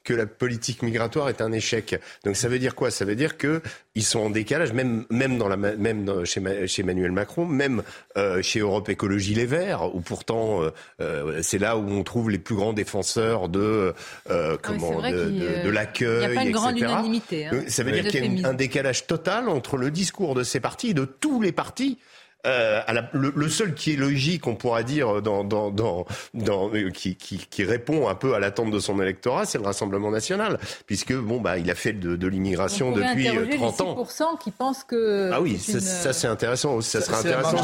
que 0.06 0.14
la 0.14 0.24
politique 0.24 0.82
migratoire 0.82 1.28
est 1.28 1.42
un 1.42 1.52
échec. 1.52 2.00
Donc 2.24 2.36
ça 2.36 2.48
veut 2.48 2.60
dire 2.60 2.74
quoi? 2.74 2.90
Ça 2.90 3.04
veut 3.04 3.16
dire 3.16 3.36
que 3.36 3.60
ils 3.96 4.04
sont 4.04 4.20
en 4.20 4.30
décalage, 4.30 4.72
même 4.72 5.04
même 5.10 5.36
dans 5.36 5.48
la 5.48 5.56
même 5.56 6.24
chez, 6.24 6.66
chez 6.68 6.82
Emmanuel 6.82 7.10
Macron, 7.10 7.44
même 7.44 7.82
euh, 8.16 8.40
chez 8.40 8.60
Europe 8.60 8.88
Écologie 8.88 9.34
Les 9.34 9.46
Verts, 9.46 9.94
où 9.94 10.00
pourtant 10.00 10.62
euh, 10.62 10.70
euh, 11.00 11.40
c'est 11.42 11.58
là 11.58 11.76
où 11.76 11.90
on 11.90 12.04
trouve 12.04 12.30
les 12.30 12.38
plus 12.38 12.54
grands 12.54 12.72
défenseurs 12.72 13.48
de 13.48 13.92
ah 14.30 14.56
comment 14.62 15.02
de, 15.02 15.64
de, 15.64 15.70
l'accueil, 15.70 16.22
Il 16.22 16.28
n'y 16.28 16.36
a 16.36 16.40
pas 16.40 16.46
une 16.46 16.52
grande 16.52 16.78
unanimité. 16.78 17.46
Hein, 17.46 17.64
ça 17.66 17.82
veut 17.82 17.92
dire 17.92 18.06
qu'il 18.06 18.40
y 18.40 18.44
a 18.44 18.48
un 18.48 18.54
décalage 18.54 19.06
total 19.08 19.48
entre 19.48 19.76
le 19.76 19.90
discours 19.90 20.36
de 20.36 20.44
ces 20.44 20.60
partis, 20.60 20.94
de 20.94 21.04
tous 21.04 21.42
les 21.42 21.52
partis, 21.52 21.98
euh, 22.46 22.80
le, 23.12 23.48
seul 23.48 23.74
qui 23.74 23.94
est 23.94 23.96
logique, 23.96 24.46
on 24.46 24.54
pourra 24.54 24.82
dire, 24.82 25.20
dans, 25.20 25.42
dans, 25.42 25.70
dans, 25.70 26.06
euh, 26.36 26.90
qui, 26.90 27.16
qui, 27.16 27.38
qui, 27.38 27.64
répond 27.64 28.08
un 28.08 28.14
peu 28.14 28.34
à 28.34 28.38
l'attente 28.38 28.70
de 28.70 28.78
son 28.78 29.00
électorat, 29.00 29.46
c'est 29.46 29.58
le 29.58 29.64
Rassemblement 29.64 30.10
national, 30.10 30.58
puisque 30.86 31.12
bon 31.12 31.40
bah 31.40 31.58
il 31.58 31.70
a 31.70 31.74
fait 31.74 31.92
de, 31.92 32.14
de 32.14 32.26
l'immigration 32.28 32.92
depuis 32.92 33.26
30 33.56 33.80
euh, 33.80 34.24
ans. 34.24 34.36
qui 34.36 34.50
pensent 34.50 34.84
que 34.84 35.30
ah 35.32 35.40
oui, 35.40 35.58
ça, 35.58 36.12
c'est 36.12 36.28
intéressant, 36.28 36.80
ça, 36.80 37.00
serait 37.00 37.16
intéressant. 37.16 37.56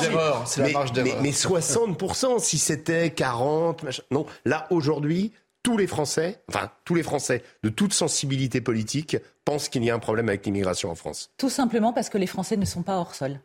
C'est 0.47 0.63
la 0.63 0.71
marge 0.71 0.93
d'erreur. 0.93 1.15
Mais, 1.21 1.23
mais, 1.23 1.33
60 1.33 2.41
si 2.41 2.59
c'était 2.59 3.11
40, 3.11 3.85
non, 4.11 4.27
là 4.45 4.67
aujourd'hui 4.71 5.33
tous 5.63 5.77
les 5.77 5.87
Français, 5.87 6.43
enfin 6.49 6.71
tous 6.85 6.95
les 6.95 7.05
Français 7.05 7.43
de 7.63 7.69
toute 7.69 7.93
sensibilité 7.93 8.61
politique 8.61 9.17
pensent 9.45 9.69
qu'il 9.69 9.85
y 9.85 9.91
a 9.91 9.95
un 9.95 10.01
problème 10.01 10.29
avec 10.29 10.45
l'immigration 10.45 10.91
en 10.91 10.95
France. 10.95 11.31
Tout 11.39 11.51
simplement 11.51 11.93
parce 11.93 12.09
que 12.09 12.19
les 12.19 12.27
Français 12.27 12.57
ne 12.57 12.65
sont 12.65 12.83
pas 12.83 12.97
hors 12.97 13.15
sol. 13.15 13.39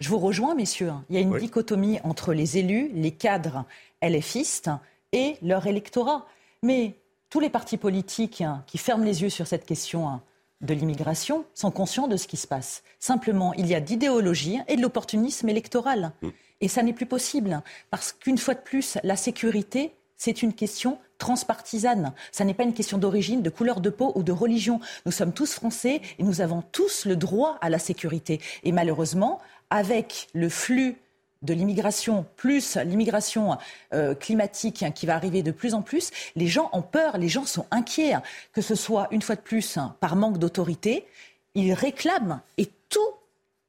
Je 0.00 0.08
vous 0.08 0.18
rejoins, 0.18 0.54
messieurs. 0.54 0.92
Il 1.10 1.16
y 1.16 1.18
a 1.18 1.20
une 1.20 1.36
dichotomie 1.38 2.00
entre 2.04 2.32
les 2.32 2.56
élus, 2.56 2.90
les 2.94 3.10
cadres 3.10 3.66
LFistes 4.02 4.70
et 5.12 5.36
leur 5.42 5.66
électorat. 5.66 6.26
Mais 6.62 6.94
tous 7.28 7.38
les 7.38 7.50
partis 7.50 7.76
politiques 7.76 8.42
qui 8.66 8.78
ferment 8.78 9.04
les 9.04 9.22
yeux 9.22 9.28
sur 9.28 9.46
cette 9.46 9.66
question 9.66 10.20
de 10.62 10.72
l'immigration 10.74 11.44
sont 11.54 11.70
conscients 11.70 12.08
de 12.08 12.16
ce 12.16 12.26
qui 12.26 12.38
se 12.38 12.46
passe. 12.46 12.82
Simplement, 12.98 13.52
il 13.54 13.66
y 13.66 13.74
a 13.74 13.80
d'idéologie 13.80 14.58
et 14.68 14.76
de 14.76 14.82
l'opportunisme 14.82 15.48
électoral. 15.50 16.12
Mm. 16.22 16.28
Et 16.62 16.68
ça 16.68 16.82
n'est 16.82 16.92
plus 16.92 17.06
possible, 17.06 17.62
parce 17.90 18.12
qu'une 18.12 18.36
fois 18.36 18.54
de 18.54 18.60
plus, 18.60 18.98
la 19.02 19.16
sécurité, 19.16 19.92
c'est 20.16 20.42
une 20.42 20.52
question 20.52 20.98
transpartisane. 21.16 22.12
Ça 22.32 22.44
n'est 22.44 22.52
pas 22.52 22.64
une 22.64 22.74
question 22.74 22.98
d'origine, 22.98 23.40
de 23.40 23.48
couleur 23.48 23.80
de 23.80 23.88
peau 23.88 24.12
ou 24.14 24.22
de 24.22 24.32
religion. 24.32 24.80
Nous 25.06 25.12
sommes 25.12 25.32
tous 25.32 25.54
français 25.54 26.02
et 26.18 26.22
nous 26.22 26.42
avons 26.42 26.62
tous 26.72 27.06
le 27.06 27.16
droit 27.16 27.56
à 27.62 27.70
la 27.70 27.78
sécurité. 27.78 28.40
Et 28.62 28.72
malheureusement, 28.72 29.40
avec 29.70 30.28
le 30.34 30.48
flux 30.48 30.96
de 31.42 31.54
l'immigration 31.54 32.26
plus 32.36 32.76
l'immigration 32.76 33.56
euh, 33.94 34.14
climatique 34.14 34.84
qui 34.94 35.06
va 35.06 35.14
arriver 35.14 35.42
de 35.42 35.52
plus 35.52 35.72
en 35.74 35.82
plus, 35.82 36.10
les 36.36 36.46
gens 36.46 36.68
ont 36.72 36.82
peur, 36.82 37.16
les 37.16 37.28
gens 37.28 37.46
sont 37.46 37.66
inquiets, 37.70 38.14
que 38.52 38.60
ce 38.60 38.74
soit 38.74 39.08
une 39.10 39.22
fois 39.22 39.36
de 39.36 39.40
plus 39.40 39.78
par 40.00 40.16
manque 40.16 40.38
d'autorité, 40.38 41.06
ils 41.54 41.72
réclament 41.72 42.40
et 42.58 42.68
tous 42.88 43.00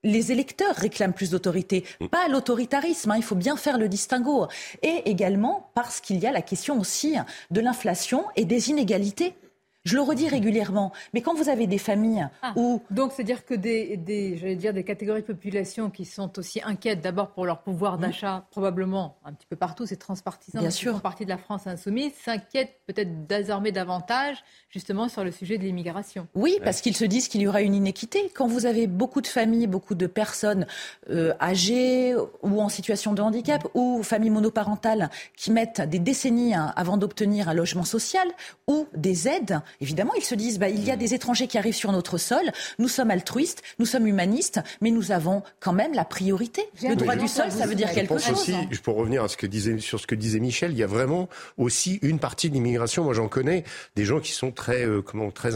les 0.04 0.32
électeurs 0.32 0.76
réclament 0.76 1.14
plus 1.14 1.30
d'autorité, 1.30 1.86
mm. 2.00 2.08
pas 2.08 2.28
l'autoritarisme, 2.28 3.12
hein, 3.12 3.18
il 3.18 3.24
faut 3.24 3.36
bien 3.36 3.56
faire 3.56 3.78
le 3.78 3.88
distinguo. 3.88 4.48
Et 4.82 5.10
également 5.10 5.70
parce 5.74 6.02
qu'il 6.02 6.20
y 6.20 6.26
a 6.26 6.32
la 6.32 6.42
question 6.42 6.80
aussi 6.80 7.16
de 7.52 7.62
l'inflation 7.62 8.26
et 8.36 8.46
des 8.46 8.70
inégalités. 8.70 9.34
Je 9.84 9.96
le 9.96 10.02
redis 10.02 10.28
régulièrement, 10.28 10.92
mais 11.14 11.22
quand 11.22 11.34
vous 11.34 11.50
avez 11.50 11.66
des 11.66 11.80
familles 11.80 12.28
ah, 12.44 12.54
où... 12.56 12.84
Donc, 12.92 13.14
c'est-à-dire 13.14 13.46
que 13.46 13.56
des, 13.56 13.98
des, 13.98 14.56
dire, 14.56 14.74
des 14.74 14.84
catégories 14.84 15.22
de 15.22 15.26
population 15.26 15.90
qui 15.90 16.06
sont 16.06 16.38
aussi 16.38 16.62
inquiètes 16.64 17.02
d'abord 17.02 17.32
pour 17.32 17.48
leur 17.48 17.64
pouvoir 17.64 17.98
d'achat, 17.98 18.46
probablement 18.52 19.18
un 19.26 19.34
petit 19.34 19.48
peu 19.48 19.56
partout, 19.56 19.88
c'est 19.88 19.96
transpartisan, 19.96 20.60
Bien 20.60 20.70
sûr. 20.70 20.94
font 20.94 21.00
partie 21.00 21.26
de 21.26 21.30
la 21.30 21.40
France 21.40 21.66
insoumise, 21.66 22.12
s'inquiètent 22.24 22.80
peut-être 22.86 23.26
désormais 23.26 23.72
davantage 23.72 24.38
justement 24.70 25.10
sur 25.10 25.24
le 25.24 25.32
sujet 25.32 25.58
de 25.58 25.64
l'immigration. 25.64 26.28
Oui, 26.36 26.60
parce 26.64 26.82
qu'ils 26.82 26.96
se 26.96 27.06
disent 27.06 27.28
qu'il 27.28 27.42
y 27.42 27.48
aura 27.48 27.62
une 27.62 27.74
inéquité. 27.74 28.32
Quand 28.36 28.48
vous 28.48 28.68
avez 28.68 28.86
beaucoup 28.88 29.22
de 29.22 29.28
familles, 29.28 29.68
beaucoup 29.68 29.96
de 29.96 30.08
personnes 30.08 30.68
euh, 31.10 31.34
âgées 31.42 32.16
ou 32.16 32.62
en 32.62 32.70
situation 32.70 33.14
de 33.14 33.22
handicap 33.22 33.68
ou 33.74 34.04
familles 34.04 34.30
monoparentales 34.30 35.10
qui 35.36 35.52
mettent 35.52 35.82
des 35.82 36.00
décennies 36.00 36.54
hein, 36.54 36.72
avant 36.76 36.98
d'obtenir 36.98 37.50
un 37.50 37.54
logement 37.54 37.84
social 37.84 38.28
ou 38.68 38.88
des 38.96 39.28
aides, 39.28 39.62
évidemment, 39.80 40.14
ils 40.18 40.24
se 40.24 40.36
disent 40.36 40.60
bah, 40.60 40.70
il 40.70 40.84
y 40.84 40.92
a 40.92 40.96
des 40.96 41.14
étrangers 41.14 41.48
qui 41.48 41.58
arrivent 41.58 41.76
sur 41.76 41.92
notre 41.92 42.18
sol, 42.18 42.52
nous 42.80 42.88
sommes 42.88 43.12
altruistes, 43.12 43.62
nous 43.80 43.86
sommes 43.86 44.08
humanistes, 44.08 44.60
mais 44.82 44.92
nous 44.92 45.12
avons 45.12 45.44
quand 45.60 45.74
même 45.74 45.94
la 45.94 46.06
priorité. 46.06 46.64
Le 46.84 46.96
droit 46.96 47.16
du 47.16 47.28
sol, 47.28 47.52
ça 47.52 47.66
veut 47.66 47.76
dire 47.76 47.92
quelque 47.92 48.18
chose. 48.18 48.32
Aussi, 48.32 48.56
pour 48.84 48.96
revenir 48.96 49.24
à 49.24 49.28
ce 49.28 49.38
que 49.38 49.48
disait, 49.48 49.80
sur 49.80 50.00
ce 50.00 50.08
que 50.08 50.16
disait 50.16 50.40
Michel, 50.40 50.72
il 50.72 50.78
y 50.78 50.84
a 50.84 50.88
vraiment 50.88 51.30
aussi 51.58 52.00
une 52.02 52.20
partie 52.20 52.50
de 52.50 52.56
l'immigration. 52.56 53.04
Moi, 53.04 53.14
j'en 53.14 53.28
connais 53.28 53.64
des 53.96 54.06
gens 54.06 54.20
qui 54.20 54.32
sont 54.32 54.52
très, 54.52 54.86
euh, 54.86 55.02
comment, 55.02 55.32
très 55.32 55.54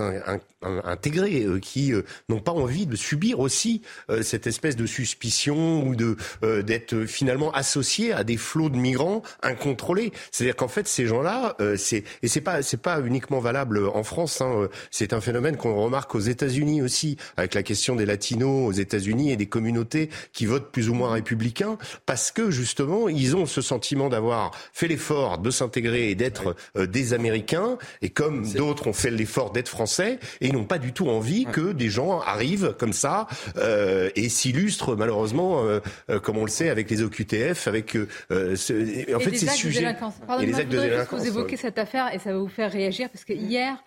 intégrés, 0.62 1.44
euh, 1.44 1.60
qui 1.60 1.94
euh, 1.94 2.04
n'ont 2.30 2.40
pas 2.40 2.52
envie 2.52 2.86
de 2.86 2.96
subir 2.96 3.40
aussi 3.40 3.82
cette 4.22 4.48
espèce 4.48 4.76
de 4.76 4.86
suspicion 4.86 5.86
ou 5.86 5.96
de 5.96 6.18
d'être 6.62 7.06
finalement 7.06 7.52
associés 7.52 8.14
à 8.14 8.24
des 8.24 8.38
flots 8.38 8.70
de 8.70 8.78
migrants 8.78 9.22
incontrôlés. 9.42 10.12
C'est-à-dire 10.32 10.56
qu'en 10.56 10.68
fait, 10.68 10.88
ces 10.88 11.06
gens-là, 11.06 11.56
c'est 11.78 12.04
et 12.22 12.28
c'est 12.28 12.42
pas 12.42 12.62
c'est 12.62 12.82
pas 12.82 13.00
uniquement 13.02 13.40
valable 13.40 13.88
en 13.88 14.04
France. 14.06 14.42
Hein, 14.42 14.68
c'est 14.92 15.14
un 15.14 15.22
phénomène 15.22 15.58
qu'on 15.58 15.76
remarque 15.76 16.16
aux 16.16 16.20
États-Unis 16.20 16.82
aussi, 16.82 17.18
avec 17.38 17.54
la 17.54 17.64
question 17.64 17.96
des 17.96 18.06
latinos 18.06 18.68
aux 18.68 18.72
États-Unis 18.72 19.32
et 19.32 19.36
des 19.38 19.46
communautés 19.46 20.10
qui 20.34 20.46
votent 20.46 20.72
plus 20.72 20.90
ou 20.90 20.94
moins 20.94 21.12
républicains, 21.12 21.78
parce 22.06 22.32
que 22.32 22.52
justement, 22.52 23.10
ils 23.10 23.36
ont 23.36 23.46
ce 23.46 23.62
sentiment 23.62 24.10
d'avoir 24.10 24.52
fait 24.74 24.88
l'effort 24.88 25.38
de 25.38 25.50
s'intégrer 25.50 26.10
et 26.10 26.16
d'être 26.16 26.56
euh, 26.78 26.88
des 26.88 27.14
Américains, 27.14 27.78
et 28.02 28.10
comme 28.10 28.50
d'autres 28.54 28.88
ont 28.88 28.94
fait 28.94 29.12
l'effort 29.12 29.52
d'être 29.52 29.70
français, 29.70 30.20
et 30.42 30.48
ils 30.48 30.54
n'ont 30.54 30.66
pas 30.66 30.78
du 30.78 30.94
tout 30.94 31.10
envie 31.10 31.46
que 31.46 31.72
des 31.72 31.90
gens 31.90 32.20
arrivent 32.22 32.76
comme 32.78 32.94
ça 32.94 33.28
euh, 33.58 34.10
et 34.16 34.30
s'illustrent 34.30 34.96
malheureusement, 34.96 35.64
euh, 35.64 35.80
euh, 36.10 36.20
comme 36.20 36.38
on 36.38 36.46
le 36.46 36.50
sait, 36.50 36.70
avec 36.70 36.90
les 36.90 37.02
OQTF, 37.02 37.68
avec 37.68 37.96
euh, 37.96 38.56
ce, 38.56 39.16
en 39.16 39.20
fait 39.20 39.36
ces 39.36 39.48
sujets. 39.48 39.96
et 40.42 40.46
les 40.46 40.56
actes 40.56 40.72
de 40.72 40.80
délinquance. 40.80 41.20
Vous 41.20 41.28
évoquez 41.28 41.58
cette 41.58 41.78
affaire 41.78 42.14
et 42.14 42.20
ça 42.20 42.32
va 42.32 42.40
vous 42.40 42.48
faire 42.48 42.72
réagir 42.72 43.10
parce 43.10 43.26
que 43.26 43.34
hier 43.34 43.78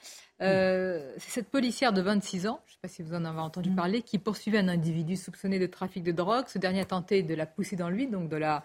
euh, 0.41 1.13
c'est 1.19 1.31
cette 1.31 1.49
policière 1.49 1.93
de 1.93 2.01
26 2.01 2.47
ans, 2.47 2.61
je 2.67 2.73
ne 2.73 2.75
sais 2.75 2.79
pas 2.83 2.89
si 2.89 3.03
vous 3.03 3.15
en 3.15 3.25
avez 3.25 3.41
entendu 3.41 3.71
mm. 3.71 3.77
parler, 3.77 4.03
qui 4.03 4.19
poursuivait 4.19 4.59
un 4.59 4.69
individu 4.69 5.17
soupçonné 5.17 5.59
de 5.59 5.67
trafic 5.67 6.05
de 6.05 6.13
drogue. 6.13 6.45
Ce 6.49 6.59
dernier 6.59 6.81
a 6.81 6.85
tenté 6.85 7.23
de 7.23 7.35
la 7.35 7.47
pousser 7.47 7.77
dans 7.77 7.91
lui, 7.91 8.07
donc 8.07 8.29
de 8.29 8.37
la, 8.37 8.63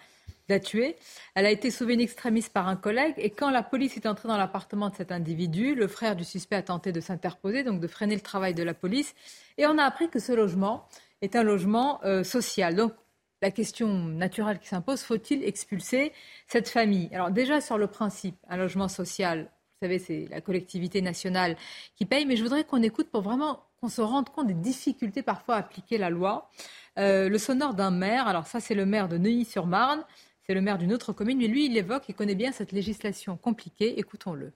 tuer. 0.64 0.96
Elle 1.34 1.48
a 1.48 1.52
été 1.52 1.72
sauvée 1.72 1.96
in 1.96 2.00
extremis 2.00 2.46
par 2.54 2.68
un 2.68 2.76
collègue 2.76 3.16
et 3.18 3.32
quand 3.32 3.50
la 3.50 3.64
police 3.64 3.98
est 3.98 4.06
entrée 4.06 4.28
dans 4.28 4.38
l'appartement 4.38 4.92
de 4.92 4.96
cet 4.96 5.12
individu, 5.12 5.74
le 5.74 5.88
frère 5.88 6.16
du 6.16 6.24
suspect 6.24 6.58
a 6.58 6.62
tenté 6.62 6.92
de 6.92 7.00
s'interposer, 7.00 7.64
donc 7.64 7.80
de 7.80 7.88
freiner 7.88 8.14
le 8.14 8.22
travail 8.22 8.54
de 8.54 8.62
la 8.62 8.76
police. 8.76 9.16
Et 9.58 9.66
on 9.66 9.80
a 9.80 9.84
appris 9.84 10.10
que 10.10 10.20
ce 10.20 10.32
logement 10.32 10.88
est 11.24 11.36
un 11.36 11.42
logement 11.42 12.02
euh, 12.06 12.24
social. 12.24 12.76
Donc 12.76 12.94
la 13.42 13.50
question 13.50 13.88
naturelle 13.88 14.60
qui 14.60 14.68
s'impose, 14.68 15.02
faut-il 15.02 15.44
expulser 15.44 16.14
cette 16.48 16.70
famille? 16.70 17.10
Alors 17.14 17.32
déjà 17.32 17.60
sur 17.60 17.80
le 17.80 17.88
principe, 17.88 18.36
un 18.48 18.58
logement 18.58 18.90
social, 18.90 19.50
savez, 19.84 20.00
c'est 20.00 20.28
la 20.30 20.42
collectivité 20.42 21.02
nationale 21.02 21.56
qui 21.96 22.06
paye, 22.06 22.26
mais 22.26 22.36
je 22.36 22.44
voudrais 22.44 22.64
qu'on 22.64 22.82
écoute 22.82 23.10
pour 23.10 23.22
vraiment 23.22 23.60
qu'on 23.80 23.90
se 23.90 24.02
rende 24.02 24.30
compte 24.30 24.48
des 24.48 24.54
difficultés 24.54 25.24
parfois 25.24 25.56
à 25.56 25.58
appliquer 25.60 25.98
la 25.98 26.10
loi. 26.10 26.50
Euh, 26.98 27.28
le 27.28 27.38
sonore 27.38 27.74
d'un 27.74 27.92
maire, 27.92 28.28
alors 28.28 28.48
ça 28.48 28.60
c'est 28.60 28.76
le 28.76 28.86
maire 28.86 29.10
de 29.10 29.18
Neuilly-sur-Marne, 29.18 30.06
c'est 30.46 30.54
le 30.54 30.62
maire 30.62 30.78
d'une 30.78 30.94
autre 30.94 31.12
commune, 31.12 31.38
mais 31.38 31.48
lui 31.48 31.66
il 31.66 31.78
évoque 31.78 32.10
et 32.10 32.14
connaît 32.14 32.36
bien 32.36 32.52
cette 32.52 32.72
législation 32.72 33.36
compliquée. 33.36 34.00
Écoutons-le. 34.00 34.54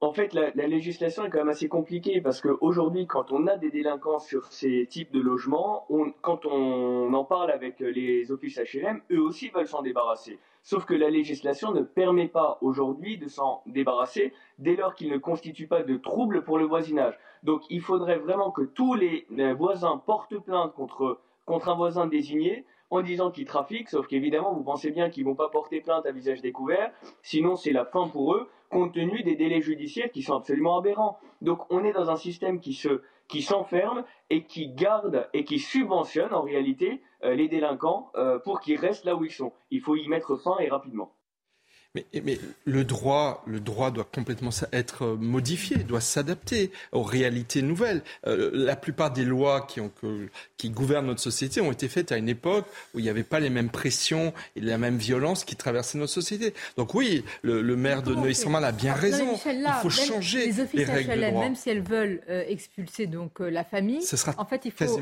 En 0.00 0.12
fait, 0.12 0.34
la, 0.34 0.50
législation 0.66 1.24
est 1.24 1.30
quand 1.30 1.38
même 1.38 1.48
assez 1.48 1.68
compliquée 1.68 2.20
parce 2.20 2.42
qu'aujourd'hui, 2.42 3.06
quand 3.06 3.32
on 3.32 3.46
a 3.46 3.56
des 3.56 3.70
délinquants 3.70 4.18
sur 4.18 4.52
ces 4.52 4.86
types 4.86 5.10
de 5.12 5.20
logements, 5.20 5.86
quand 6.20 6.44
on 6.44 7.14
en 7.14 7.24
parle 7.24 7.50
avec 7.50 7.80
les 7.80 8.30
offices 8.30 8.58
HLM, 8.58 9.00
eux 9.10 9.20
aussi 9.20 9.48
veulent 9.48 9.66
s'en 9.66 9.80
débarrasser. 9.80 10.38
Sauf 10.64 10.86
que 10.86 10.94
la 10.94 11.10
législation 11.10 11.72
ne 11.72 11.82
permet 11.82 12.26
pas 12.26 12.56
aujourd'hui 12.62 13.18
de 13.18 13.28
s'en 13.28 13.62
débarrasser 13.66 14.32
dès 14.58 14.76
lors 14.76 14.94
qu'il 14.94 15.10
ne 15.10 15.18
constitue 15.18 15.66
pas 15.66 15.82
de 15.82 15.96
trouble 15.98 16.42
pour 16.42 16.56
le 16.56 16.64
voisinage. 16.64 17.18
Donc 17.42 17.62
il 17.68 17.82
faudrait 17.82 18.16
vraiment 18.16 18.50
que 18.50 18.62
tous 18.62 18.94
les 18.94 19.26
voisins 19.52 20.02
portent 20.06 20.38
plainte 20.38 20.72
contre, 20.72 21.20
un 21.46 21.74
voisin 21.74 22.06
désigné 22.06 22.64
en 22.88 23.02
disant 23.02 23.30
qu'ils 23.30 23.44
trafiquent, 23.44 23.90
sauf 23.90 24.06
qu'évidemment, 24.06 24.54
vous 24.54 24.62
pensez 24.62 24.90
bien 24.90 25.10
qu'ils 25.10 25.26
vont 25.26 25.34
pas 25.34 25.50
porter 25.50 25.82
plainte 25.82 26.06
à 26.06 26.12
visage 26.12 26.40
découvert, 26.40 26.92
sinon 27.22 27.56
c'est 27.56 27.72
la 27.72 27.84
fin 27.84 28.08
pour 28.08 28.34
eux, 28.34 28.48
compte 28.74 28.92
tenu 28.92 29.22
des 29.22 29.36
délais 29.36 29.60
judiciaires 29.60 30.10
qui 30.10 30.22
sont 30.22 30.34
absolument 30.34 30.78
aberrants. 30.78 31.16
Donc 31.42 31.60
on 31.70 31.84
est 31.84 31.92
dans 31.92 32.10
un 32.10 32.16
système 32.16 32.58
qui 32.58 32.74
se 32.74 33.02
qui 33.28 33.40
s'enferme 33.40 34.04
et 34.30 34.42
qui 34.44 34.68
garde 34.68 35.28
et 35.32 35.44
qui 35.44 35.60
subventionne 35.60 36.34
en 36.34 36.42
réalité 36.42 37.00
euh, 37.22 37.34
les 37.34 37.48
délinquants 37.48 38.10
euh, 38.16 38.40
pour 38.40 38.60
qu'ils 38.60 38.76
restent 38.76 39.04
là 39.04 39.14
où 39.14 39.24
ils 39.24 39.30
sont. 39.30 39.52
Il 39.70 39.80
faut 39.80 39.94
y 39.94 40.08
mettre 40.08 40.36
fin 40.36 40.58
et 40.58 40.68
rapidement. 40.68 41.12
Mais, 41.94 42.40
le 42.64 42.82
droit, 42.82 43.44
le 43.46 43.60
droit 43.60 43.92
doit 43.92 44.08
complètement 44.12 44.50
être 44.72 45.04
euh, 45.04 45.16
modifié, 45.16 45.76
doit 45.76 46.00
s'adapter 46.00 46.72
aux 46.90 47.04
réalités 47.04 47.62
nouvelles. 47.62 48.02
Euh, 48.26 48.50
la 48.52 48.74
plupart 48.74 49.12
des 49.12 49.24
lois 49.24 49.60
qui, 49.60 49.80
ont, 49.80 49.92
qui 50.56 50.70
gouvernent 50.70 51.06
notre 51.06 51.20
société 51.20 51.60
ont 51.60 51.70
été 51.70 51.88
faites 51.88 52.10
à 52.10 52.16
une 52.16 52.28
époque 52.28 52.66
où 52.94 52.98
il 52.98 53.02
n'y 53.02 53.08
avait 53.08 53.22
pas 53.22 53.38
les 53.38 53.48
mêmes 53.48 53.70
pressions 53.70 54.34
et 54.56 54.60
la 54.60 54.76
même 54.76 54.96
violence 54.96 55.44
qui 55.44 55.54
traversaient 55.54 55.98
notre 55.98 56.12
société. 56.12 56.52
Donc 56.76 56.94
oui, 56.94 57.24
le, 57.42 57.62
maire 57.76 58.02
de 58.02 58.12
neuilly 58.12 58.34
sur 58.34 58.52
a 58.52 58.72
bien 58.72 58.94
raison. 58.94 59.38
il 59.46 59.74
faut 59.80 59.90
changer 59.90 60.50
les, 60.72 60.84
règles 60.84 61.14
de 61.14 61.30
droit. 61.30 61.42
Même 61.44 61.54
si 61.54 61.70
elles 61.70 61.82
veulent 61.82 62.22
euh, 62.28 62.42
expulser 62.48 63.06
donc 63.06 63.38
la 63.38 63.62
famille, 63.62 64.04
en 64.36 64.44
fait, 64.44 64.64
il 64.64 64.72
faut 64.72 65.00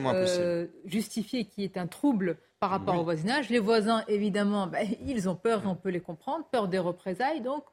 justifier 0.84 1.46
qu'il 1.46 1.64
y 1.64 1.66
ait 1.66 1.78
un 1.78 1.86
trouble 1.86 2.36
par 2.62 2.70
rapport 2.70 2.96
au 2.96 3.02
voisinage. 3.02 3.50
Les 3.50 3.58
voisins, 3.58 4.04
évidemment, 4.06 4.68
ben, 4.68 4.86
ils 5.06 5.28
ont 5.28 5.34
peur, 5.34 5.62
on 5.66 5.74
peut 5.74 5.88
les 5.88 6.00
comprendre, 6.00 6.46
peur 6.52 6.68
des 6.68 6.78
représailles, 6.78 7.40
donc 7.40 7.64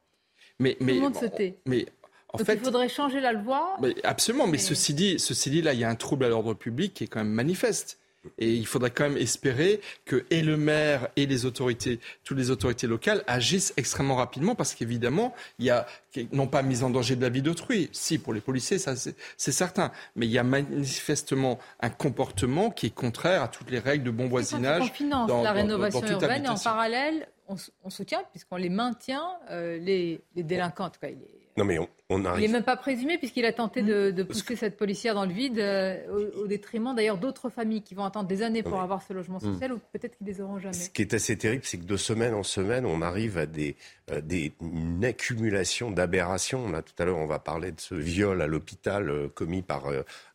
mais, 0.58 0.78
mais, 0.80 0.94
tout 0.94 0.98
le 0.98 1.04
monde 1.04 1.16
se 1.16 1.26
tait. 1.26 1.60
Mais 1.68 1.86
en 2.34 2.40
fait, 2.40 2.56
il 2.56 2.60
faudrait 2.60 2.90
changer 2.90 3.20
la 3.20 3.34
loi. 3.34 3.78
Mais 3.82 3.94
absolument, 4.04 4.48
mais, 4.48 4.58
ceci 4.58 4.96
dit, 4.96 5.20
ceci 5.20 5.52
dit, 5.52 5.62
là, 5.62 5.74
il 5.74 5.80
y 5.80 5.84
a 5.84 5.90
un 5.90 5.96
trouble 5.96 6.26
à 6.26 6.30
l'ordre 6.30 6.56
public 6.56 6.96
qui 6.96 7.04
est 7.04 7.08
quand 7.08 7.20
même 7.20 7.32
manifeste. 7.32 8.00
Et 8.38 8.54
il 8.54 8.66
faudrait 8.66 8.92
quand 8.92 9.10
même 9.10 9.18
espérer 9.18 9.82
que 10.06 10.26
et 10.30 10.42
le 10.42 10.58
maire 10.58 11.08
et 11.16 11.26
les 11.26 11.46
autorités, 11.46 12.00
toutes 12.24 12.38
les 12.38 12.52
autorités 12.52 12.88
locales 12.88 13.24
agissent 13.28 13.74
extrêmement 13.78 14.16
rapidement 14.16 14.56
parce 14.56 14.76
qu'évidemment, 14.76 15.34
il 15.58 15.66
y 15.66 15.70
a 15.70 15.86
non 16.32 16.48
pas 16.48 16.62
mise 16.62 16.84
en 16.84 16.90
danger 16.90 17.16
de 17.16 17.22
la 17.22 17.30
vie 17.30 17.42
d'autrui, 17.42 17.90
si 17.92 18.18
pour 18.18 18.34
les 18.34 18.42
policiers, 18.42 18.80
ça 18.80 18.96
c'est 18.96 19.52
certain, 19.52 19.92
mais 20.16 20.26
il 20.26 20.32
y 20.32 20.38
a 20.38 20.44
manifestement 20.44 21.60
un 21.82 21.90
comportement 21.90 22.72
qui 22.72 22.88
est 22.88 22.94
contraire 22.94 23.44
à 23.44 23.48
toutes 23.48 23.70
les 23.72 23.80
règles 23.80 24.04
de 24.06 24.12
bon 24.12 24.28
voisinage. 24.28 24.82
On 24.82 24.94
finance 24.94 25.30
la 25.44 25.52
rénovation 25.52 26.06
urbaine 26.08 26.46
et 26.46 26.50
en 26.50 26.58
parallèle, 26.58 27.28
on, 27.48 27.90
soutient 27.90 28.24
puisqu'on 28.32 28.58
les 28.58 28.70
maintient 28.70 29.28
euh, 29.50 29.78
les, 29.80 30.22
délinquants. 30.36 30.86
En 30.86 30.90
tout 30.90 31.00
cas, 31.00 31.10
Non 31.58 31.66
mais 31.66 31.80
Il 32.12 32.22
n'est 32.24 32.48
même 32.48 32.64
pas 32.64 32.76
présumé 32.76 33.20
puisqu'il 33.20 33.46
a 33.46 33.54
tenté 33.54 33.84
de, 33.84 34.24
pousser 34.24 34.56
cette 34.56 34.78
policière 34.78 35.14
dans 35.14 35.26
le 35.26 35.32
vide 35.32 35.60
euh, 35.60 36.32
au, 36.36 36.48
détriment 36.48 36.96
d'ailleurs 36.96 37.18
d'autres 37.18 37.50
familles 37.50 37.84
qui 37.84 37.94
vont 37.94 38.04
attendre 38.04 38.28
des 38.28 38.42
années 38.42 38.64
pour 38.64 38.82
avoir 38.82 39.04
ce 39.04 39.14
logement 39.14 39.38
hmm. 39.38 39.54
social 39.54 39.74
ou 39.74 39.80
peut-être 39.94 40.18
qu'ils 40.18 40.26
les 40.26 40.42
auront 40.42 40.58
jamais. 40.58 40.74
Ce 40.74 40.90
qui 40.90 41.04
est 41.04 41.14
assez 41.14 41.38
terrible, 41.38 41.64
c'est 41.66 41.78
que 41.78 41.86
de 41.86 41.98
semaine 41.98 42.34
en 42.34 42.42
semaine, 42.42 42.86
on 42.88 43.04
arrive 43.04 43.38
à 43.38 43.46
des, 43.46 43.76
euh, 44.12 44.22
des 44.22 44.54
une 44.60 45.06
accumulation 45.06 45.92
d'aberrations. 45.92 46.72
Là, 46.72 46.82
tout 46.82 46.94
à 46.98 47.06
l'heure, 47.06 47.18
on 47.18 47.28
va 47.28 47.38
parler 47.38 47.72
de 47.72 47.80
ce 47.80 47.94
viol 47.94 48.42
à 48.42 48.48
l'hôpital 48.48 49.10
euh, 49.10 49.28
commis 49.28 49.62
par 49.62 49.86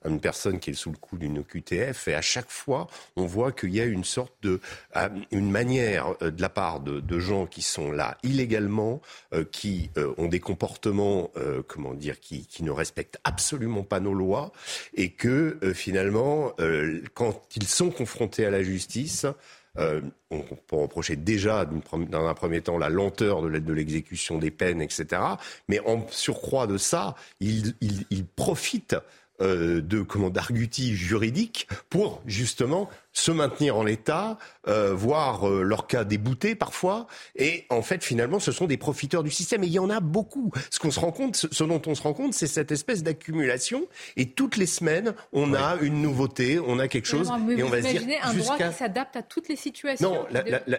une 0.05 0.21
personne 0.21 0.61
qui 0.61 0.71
est 0.71 0.75
sous 0.75 0.93
le 0.93 0.97
coup 0.97 1.17
d'une 1.17 1.43
QTF. 1.43 2.07
Et 2.07 2.15
à 2.15 2.21
chaque 2.21 2.51
fois, 2.51 2.87
on 3.17 3.27
voit 3.27 3.51
qu'il 3.51 3.75
y 3.75 3.81
a 3.81 3.85
une 3.85 4.05
sorte 4.05 4.33
de, 4.43 4.61
une 5.33 5.51
manière 5.51 6.17
de 6.21 6.41
la 6.41 6.49
part 6.49 6.81
de, 6.81 7.01
de 7.01 7.19
gens 7.19 7.47
qui 7.47 7.63
sont 7.63 7.91
là 7.91 8.17
illégalement, 8.23 9.01
qui 9.51 9.91
ont 10.19 10.29
des 10.29 10.41
comportements 10.41 11.31
comment 11.67 11.95
dire, 11.95 12.21
qui, 12.21 12.47
ne 12.61 12.71
respectent 12.71 13.19
absolument 13.25 13.83
pas 13.83 14.01
nos 14.01 14.15
lois 14.15 14.53
et 14.95 15.11
que 15.11 15.59
euh, 15.63 15.75
finalement, 15.75 16.53
euh, 16.61 17.03
quand 17.15 17.43
ils 17.57 17.67
sont 17.67 17.91
confrontés 17.91 18.47
à 18.47 18.51
la 18.51 18.63
justice, 18.63 19.27
euh, 19.77 20.01
on 20.31 20.41
peut 20.41 20.77
reprocher 20.77 21.17
déjà, 21.17 21.65
dans 21.65 22.27
un 22.27 22.35
premier 22.35 22.61
temps, 22.61 22.79
la 22.79 22.89
lenteur 22.89 23.43
de 23.43 23.73
l'exécution 23.73 24.39
des 24.39 24.51
peines, 24.51 24.81
etc. 24.81 25.21
Mais 25.69 25.81
en 25.81 26.07
surcroît 26.11 26.67
de 26.67 26.79
ça, 26.79 27.17
ils, 27.41 27.75
profitent 28.37 28.97
de 29.41 30.03
comment 30.03 30.31
d'argutis 30.31 30.95
juridiques 30.95 31.69
pour 31.91 32.23
justement 32.25 32.89
se 33.15 33.31
maintenir 33.31 33.77
en 33.77 33.85
l'état, 33.85 34.39
euh, 34.67 34.93
voir 34.93 35.49
euh, 35.49 35.63
leur 35.63 35.87
cas 35.87 36.05
débouté 36.05 36.55
parfois. 36.57 37.07
Et 37.37 37.65
en 37.71 37.81
fait, 37.81 38.03
finalement, 38.05 38.41
ce 38.41 38.53
sont 38.53 38.67
des 38.67 38.77
profiteurs 38.77 39.23
du 39.23 39.31
système. 39.31 39.63
Et 39.63 39.69
il 39.69 39.73
y 39.73 39.79
en 39.79 39.89
a 39.89 40.01
beaucoup. 40.01 40.53
Ce 40.71 40.81
qu'on 40.81 40.91
se 40.91 40.99
rend 40.99 41.13
compte, 41.13 41.37
ce 41.37 41.65
dont 41.65 41.81
on 41.87 41.95
se 41.95 42.03
rend 42.03 42.13
compte, 42.13 42.35
c'est 42.35 42.49
cette 42.49 42.73
espèce 42.73 43.03
d'accumulation. 43.05 43.87
Et 44.17 44.27
toutes 44.31 44.57
les 44.57 44.67
semaines, 44.67 45.15
on 45.33 45.55
a 45.55 45.77
une 45.81 46.03
nouveauté, 46.03 46.59
on 46.59 46.79
a 46.81 46.89
quelque 46.89 47.07
chose. 47.07 47.31
et 47.57 47.63
on 47.63 47.69
va 47.69 47.83
se 47.83 47.89
dire 47.89 48.19
un 48.23 48.35
droit 48.35 48.59
qui 48.59 48.73
s'adapte 48.77 49.17
à 49.17 49.23
toutes 49.23 49.49
les 49.49 49.57
situations. 49.57 50.13
Non, 50.13 50.27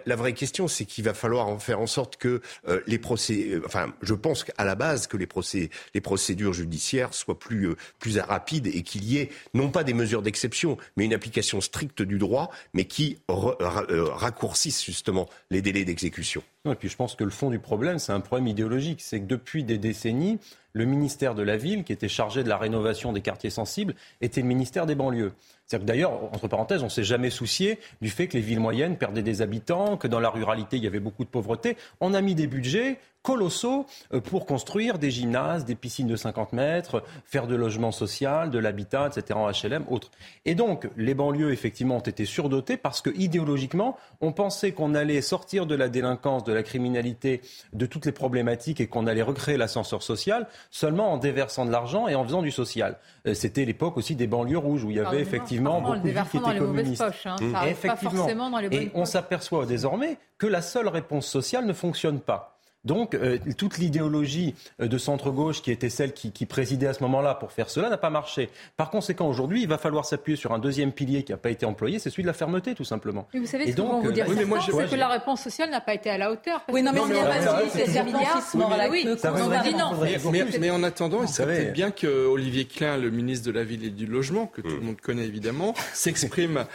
la, 0.06 0.16
vraie 0.16 0.34
question, 0.34 0.68
c'est 0.68 0.86
qu'il 0.86 1.06
va 1.06 1.14
falloir 1.14 1.48
en 1.48 1.58
faire 1.58 1.80
en 1.80 1.88
sorte 1.88 2.18
que 2.18 2.42
euh, 2.68 2.82
les 2.86 3.00
procès, 3.00 3.60
enfin, 3.66 3.94
je 4.02 4.14
pense 4.14 4.44
qu'à 4.44 4.64
la 4.66 4.76
base 4.76 5.08
que 5.08 5.16
les 5.16 5.28
procès, 5.28 5.70
les 5.94 6.02
procédures 6.02 6.54
judiciaires 6.54 7.14
soient 7.14 7.40
plus 7.40 7.76
plus 8.00 8.20
rapides 8.20 8.68
et 8.68 8.82
qu'il 8.82 9.06
y 9.06 9.18
ait 9.18 9.30
non 9.54 9.70
pas 9.70 9.84
des 9.84 9.94
mesures 9.94 10.22
d'exception, 10.22 10.78
mais 10.98 11.06
une 11.06 11.14
application 11.14 11.62
stricte 11.62 12.02
du 12.02 12.18
droit 12.18 12.25
mais 12.74 12.86
qui 12.86 13.20
euh, 13.30 14.06
raccourcissent 14.14 14.84
justement 14.84 15.28
les 15.50 15.62
délais 15.62 15.86
d'exécution. 15.86 16.44
Et 16.70 16.76
puis 16.76 16.90
je 16.90 16.96
pense 16.96 17.16
que 17.16 17.24
le 17.24 17.30
fond 17.30 17.50
du 17.50 17.60
problème, 17.60 18.00
c'est 18.00 18.12
un 18.12 18.20
problème 18.20 18.48
idéologique. 18.48 19.02
C'est 19.02 19.20
que 19.20 19.26
depuis 19.26 19.64
des 19.64 19.78
décennies, 19.78 20.40
le 20.74 20.86
ministère 20.86 21.36
de 21.36 21.44
la 21.44 21.58
Ville, 21.58 21.84
qui 21.84 21.94
était 21.94 22.10
chargé 22.10 22.44
de 22.44 22.50
la 22.50 22.58
rénovation 22.58 23.14
des 23.14 23.22
quartiers 23.22 23.50
sensibles, 23.50 23.96
était 24.22 24.42
le 24.42 24.48
ministère 24.48 24.86
des 24.86 24.96
banlieues. 24.96 25.34
C'est-à-dire 25.66 25.86
que 25.86 25.92
d'ailleurs, 25.92 26.24
entre 26.34 26.48
parenthèses, 26.48 26.84
on 26.84 26.90
s'est 26.90 27.04
jamais 27.04 27.30
soucié 27.30 27.80
du 28.02 28.10
fait 28.10 28.28
que 28.28 28.38
les 28.38 28.44
villes 28.44 28.60
moyennes 28.60 28.98
perdaient 28.98 29.24
des 29.24 29.42
habitants, 29.42 29.98
que 29.98 30.08
dans 30.08 30.20
la 30.20 30.30
ruralité, 30.30 30.78
il 30.78 30.84
y 30.84 30.88
avait 30.88 31.00
beaucoup 31.00 31.24
de 31.24 31.30
pauvreté. 31.30 31.76
On 32.02 32.14
a 32.14 32.22
mis 32.22 32.36
des 32.36 32.48
budgets 32.48 33.00
colossaux 33.26 33.88
euh, 34.14 34.22
pour 34.22 34.46
construire 34.46 35.00
des 35.00 35.10
gymnases, 35.10 35.66
des 35.66 35.76
piscines 35.76 36.08
de 36.08 36.16
50 36.16 36.54
mètres, 36.54 37.04
faire 37.26 37.48
de 37.48 37.56
logement 37.56 37.92
social, 37.92 38.52
de 38.52 38.60
l'habitat, 38.60 39.08
etc., 39.08 39.40
en 39.40 39.50
HLM, 39.50 39.86
autres. 39.90 40.12
Et 40.46 40.54
donc, 40.54 40.88
les 40.96 41.16
banlieues, 41.16 41.52
effectivement, 41.52 41.98
ont 41.98 42.00
été 42.00 42.26
surdotées 42.26 42.78
parce 42.78 43.02
que, 43.02 43.10
idéologiquement, 43.16 43.98
on 44.22 44.32
pensait 44.32 44.72
qu'on 44.72 44.94
allait 44.94 45.22
sortir 45.22 45.66
de 45.66 45.74
la 45.74 45.90
délinquance, 45.90 46.44
de 46.44 46.54
la 46.54 46.62
criminalité, 46.62 47.42
de 47.74 47.88
toutes 47.88 48.06
les 48.06 48.12
problématiques 48.12 48.80
et 48.80 48.88
qu'on 48.88 49.08
allait 49.08 49.24
recréer 49.24 49.58
l'ascenseur 49.58 50.04
social 50.04 50.48
seulement 50.70 51.12
en 51.12 51.18
déversant 51.18 51.66
de 51.66 51.72
l'argent 51.72 52.08
et 52.08 52.14
en 52.14 52.24
faisant 52.24 52.44
du 52.44 52.52
social. 52.52 52.98
Euh, 53.26 53.34
c'était 53.34 53.66
l'époque 53.66 53.98
aussi 53.98 54.16
des 54.16 54.28
banlieues 54.28 54.60
rouges 54.60 54.84
où 54.84 54.92
il 54.92 54.98
y 54.98 55.00
avait 55.00 55.20
effectivement 55.20 55.55
beaucoup 55.60 55.96
de 55.96 56.10
villes 56.10 56.24
qui 56.30 56.38
étaient 56.38 56.58
communistes. 56.58 57.06
Poches, 57.06 57.26
hein. 57.26 57.36
Mmh. 57.40 57.68
effectivement. 57.68 58.28
et 58.72 58.92
on 58.94 59.06
s'aperçoit 59.06 59.66
désormais 59.66 60.18
que 60.38 60.48
la 60.48 60.62
seule 60.62 60.88
réponse 60.88 61.28
sociale 61.28 61.66
ne 61.66 61.74
fonctionne 61.74 62.20
pas. 62.20 62.55
Donc, 62.86 63.16
euh, 63.16 63.38
toute 63.58 63.78
l'idéologie 63.78 64.56
euh, 64.80 64.88
de 64.88 64.98
centre-gauche 64.98 65.62
qui 65.62 65.72
était 65.72 65.90
celle 65.90 66.14
qui, 66.14 66.46
présidait 66.46 66.88
à 66.88 66.94
ce 66.94 67.02
moment-là 67.04 67.34
pour 67.36 67.52
faire 67.52 67.70
cela 67.70 67.90
n'a 67.90 67.98
pas 67.98 68.12
marché. 68.12 68.50
Par 68.78 68.92
conséquent, 68.92 69.28
aujourd'hui, 69.28 69.64
il 69.64 69.68
va 69.68 69.80
falloir 69.80 70.06
s'appuyer 70.06 70.38
sur 70.38 70.54
un 70.54 70.60
deuxième 70.60 70.92
pilier 70.92 71.24
qui 71.24 71.32
n'a 71.32 71.38
pas 71.38 71.50
été 71.50 71.66
employé, 71.66 71.98
c'est 71.98 72.12
celui 72.12 72.24
de 72.24 72.28
la 72.28 72.34
fermeté, 72.34 72.76
tout 72.76 72.84
simplement. 72.84 73.28
Mais 73.34 73.40
vous 73.40 73.48
savez 73.48 73.72
ce 73.72 73.76
donc, 73.76 74.04
vous 74.04 74.12
dire 74.12 74.28
oui, 74.30 74.46
moi, 74.46 74.60
c'est 74.64 74.90
que 74.90 74.96
la 74.96 75.08
réponse 75.08 75.42
sociale 75.42 75.72
n'a 75.72 75.82
pas 75.82 75.96
été 75.96 76.12
à 76.12 76.18
la 76.20 76.32
hauteur. 76.32 76.64
oui, 76.72 76.84
non, 76.84 76.92
mais, 76.94 77.00
on 77.00 77.08
pas 77.08 77.42
c'est 77.70 78.04
milliards. 78.04 78.44
Mais, 80.60 80.70
en 80.70 80.84
attendant, 80.84 81.24
il 81.24 81.30
serait 81.30 81.72
bien 81.72 81.90
que 81.90 82.28
Olivier 82.28 82.66
Klein, 82.66 82.98
le 82.98 83.10
ministre 83.10 83.48
de 83.48 83.52
la 83.52 83.64
Ville 83.64 83.84
et 83.86 83.90
du 83.90 84.06
Logement, 84.06 84.46
que 84.46 84.62
tout 84.62 84.76
le 84.76 84.82
monde 84.82 85.02
connaît 85.02 85.26
évidemment, 85.26 85.74
s'exprime 85.94 86.66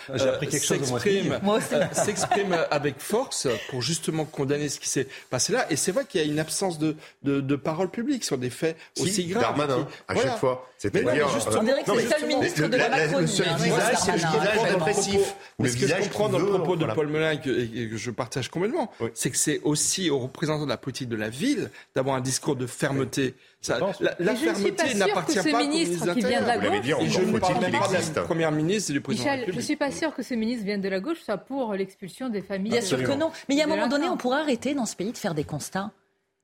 s'exprime 1.93 2.57
avec 2.71 2.99
force 2.99 3.49
pour 3.69 3.83
justement 3.83 4.25
condamner 4.25 4.69
ce 4.69 4.81
qui 4.81 4.89
s'est 4.89 5.07
passé 5.31 5.53
là. 5.53 5.71
Et 5.71 5.77
c'est 5.77 5.93
qu'il 6.05 6.21
y 6.21 6.25
a 6.25 6.27
une 6.27 6.39
absence 6.39 6.79
de, 6.79 6.97
de, 7.23 7.57
parole 7.57 7.91
publique 7.91 8.25
sur 8.25 8.39
des 8.39 8.51
faits 8.51 8.77
aussi 9.01 9.27
graves. 9.27 9.43
Darmanin, 9.43 9.87
à 10.09 10.15
chaque 10.15 10.39
fois. 10.39 10.69
C'est-à-dire. 10.79 11.29
On 11.59 11.63
dirait 11.63 11.83
que 11.83 11.91
c'est 11.95 12.03
le 12.03 12.09
seul 12.09 12.27
ministre 12.27 12.69
de 12.69 12.77
la 12.77 12.89
Macronie. 12.89 13.21
Le 13.21 13.27
seul 13.27 13.49
hein, 13.49 13.57
visage, 13.57 13.97
c'est 14.05 14.13
le 14.13 14.19
visage 14.19 14.73
répressif. 14.73 15.37
Mais 15.59 15.69
ce 15.69 15.77
que 15.77 15.87
je 15.87 15.95
comprends 15.95 16.29
dans 16.29 16.39
le 16.39 16.47
propos 16.47 16.77
de 16.77 16.87
Paul 16.87 17.09
Melun 17.09 17.33
et 17.33 17.41
que 17.41 17.97
je 17.97 18.11
partage 18.11 18.49
complètement, 18.49 18.91
c'est 19.15 19.31
que 19.31 19.37
c'est 19.37 19.61
aussi 19.65 20.11
aux 20.11 20.19
représentants 20.19 20.65
de 20.65 20.71
la 20.71 20.77
politique 20.77 21.09
de 21.09 21.17
la 21.17 21.29
ville 21.29 21.71
d'avoir 21.95 22.17
un 22.17 22.21
discours 22.21 22.57
de 22.57 22.67
fermeté. 22.67 23.35
Ça, 23.63 23.79
la, 24.01 24.15
la 24.19 24.35
fermeté 24.35 24.95
n'appartient 24.95 25.39
pas 25.51 25.63
au 25.63 25.69
ministre 25.69 26.15
qui 26.15 26.21
vient 26.21 26.41
de 26.41 26.47
la 26.47 26.57
gauche. 26.57 26.83
je 26.83 27.21
ne 27.21 27.39
parle 27.39 27.61
même 27.61 27.73
pas 27.73 27.89
de 27.89 28.15
la 28.17 28.23
première 28.23 28.53
ministre 28.53 28.91
et 28.91 28.95
du 28.95 29.01
président 29.03 29.31
Michel, 29.31 29.45
Je 29.49 29.57
ne 29.57 29.61
suis 29.61 29.77
pas 29.77 29.91
sûr 29.91 30.15
que 30.15 30.23
ce 30.23 30.33
ministre 30.33 30.65
vienne 30.65 30.81
de 30.81 30.89
la 30.89 30.99
gauche, 31.01 31.21
soit 31.21 31.37
pour 31.37 31.75
l'expulsion 31.75 32.31
des 32.31 32.41
familles. 32.41 32.73
Bien 32.73 32.81
sûr 32.81 33.03
que 33.03 33.13
non. 33.13 33.31
Mais 33.49 33.55
il 33.55 33.59
y 33.59 33.61
a 33.61 33.65
un 33.65 33.69
moment 33.69 33.89
donné, 33.89 34.09
on 34.09 34.17
pourrait 34.17 34.41
arrêter 34.41 34.75
dans 34.75 34.87
ce 34.87 34.97
pays 34.97 35.13
de 35.13 35.19
faire 35.19 35.35
des 35.35 35.45
constats 35.45 35.91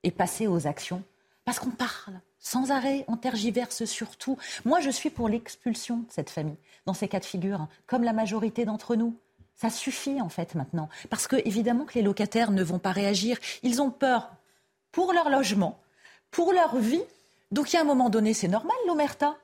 et 0.03 0.11
passer 0.11 0.45
aux 0.45 0.67
actions. 0.67 1.01
Parce 1.43 1.59
qu'on 1.59 1.71
parle 1.71 2.19
sans 2.39 2.71
arrêt, 2.71 3.03
on 3.07 3.17
tergiverse 3.17 3.85
surtout. 3.85 4.37
Moi, 4.63 4.79
je 4.79 4.89
suis 4.89 5.09
pour 5.09 5.27
l'expulsion 5.27 5.97
de 5.97 6.05
cette 6.09 6.29
famille, 6.29 6.57
dans 6.85 6.93
ces 6.93 7.07
cas 7.07 7.19
de 7.19 7.25
figure, 7.25 7.61
hein, 7.61 7.69
comme 7.87 8.03
la 8.03 8.13
majorité 8.13 8.63
d'entre 8.63 8.95
nous. 8.95 9.17
Ça 9.55 9.69
suffit, 9.71 10.21
en 10.21 10.29
fait, 10.29 10.53
maintenant. 10.53 10.87
Parce 11.09 11.27
que, 11.27 11.35
évidemment, 11.45 11.85
que 11.85 11.95
les 11.95 12.03
locataires 12.03 12.51
ne 12.51 12.63
vont 12.63 12.77
pas 12.77 12.91
réagir. 12.91 13.37
Ils 13.63 13.81
ont 13.81 13.89
peur 13.89 14.31
pour 14.91 15.13
leur 15.13 15.29
logement, 15.29 15.79
pour 16.31 16.53
leur 16.53 16.77
vie. 16.77 17.03
Donc, 17.51 17.71
il 17.71 17.77
un 17.81 17.85
moment 17.85 18.09
donné, 18.09 18.33
c'est 18.33 18.47
normal, 18.47 18.75
l'omerta. 18.87 19.37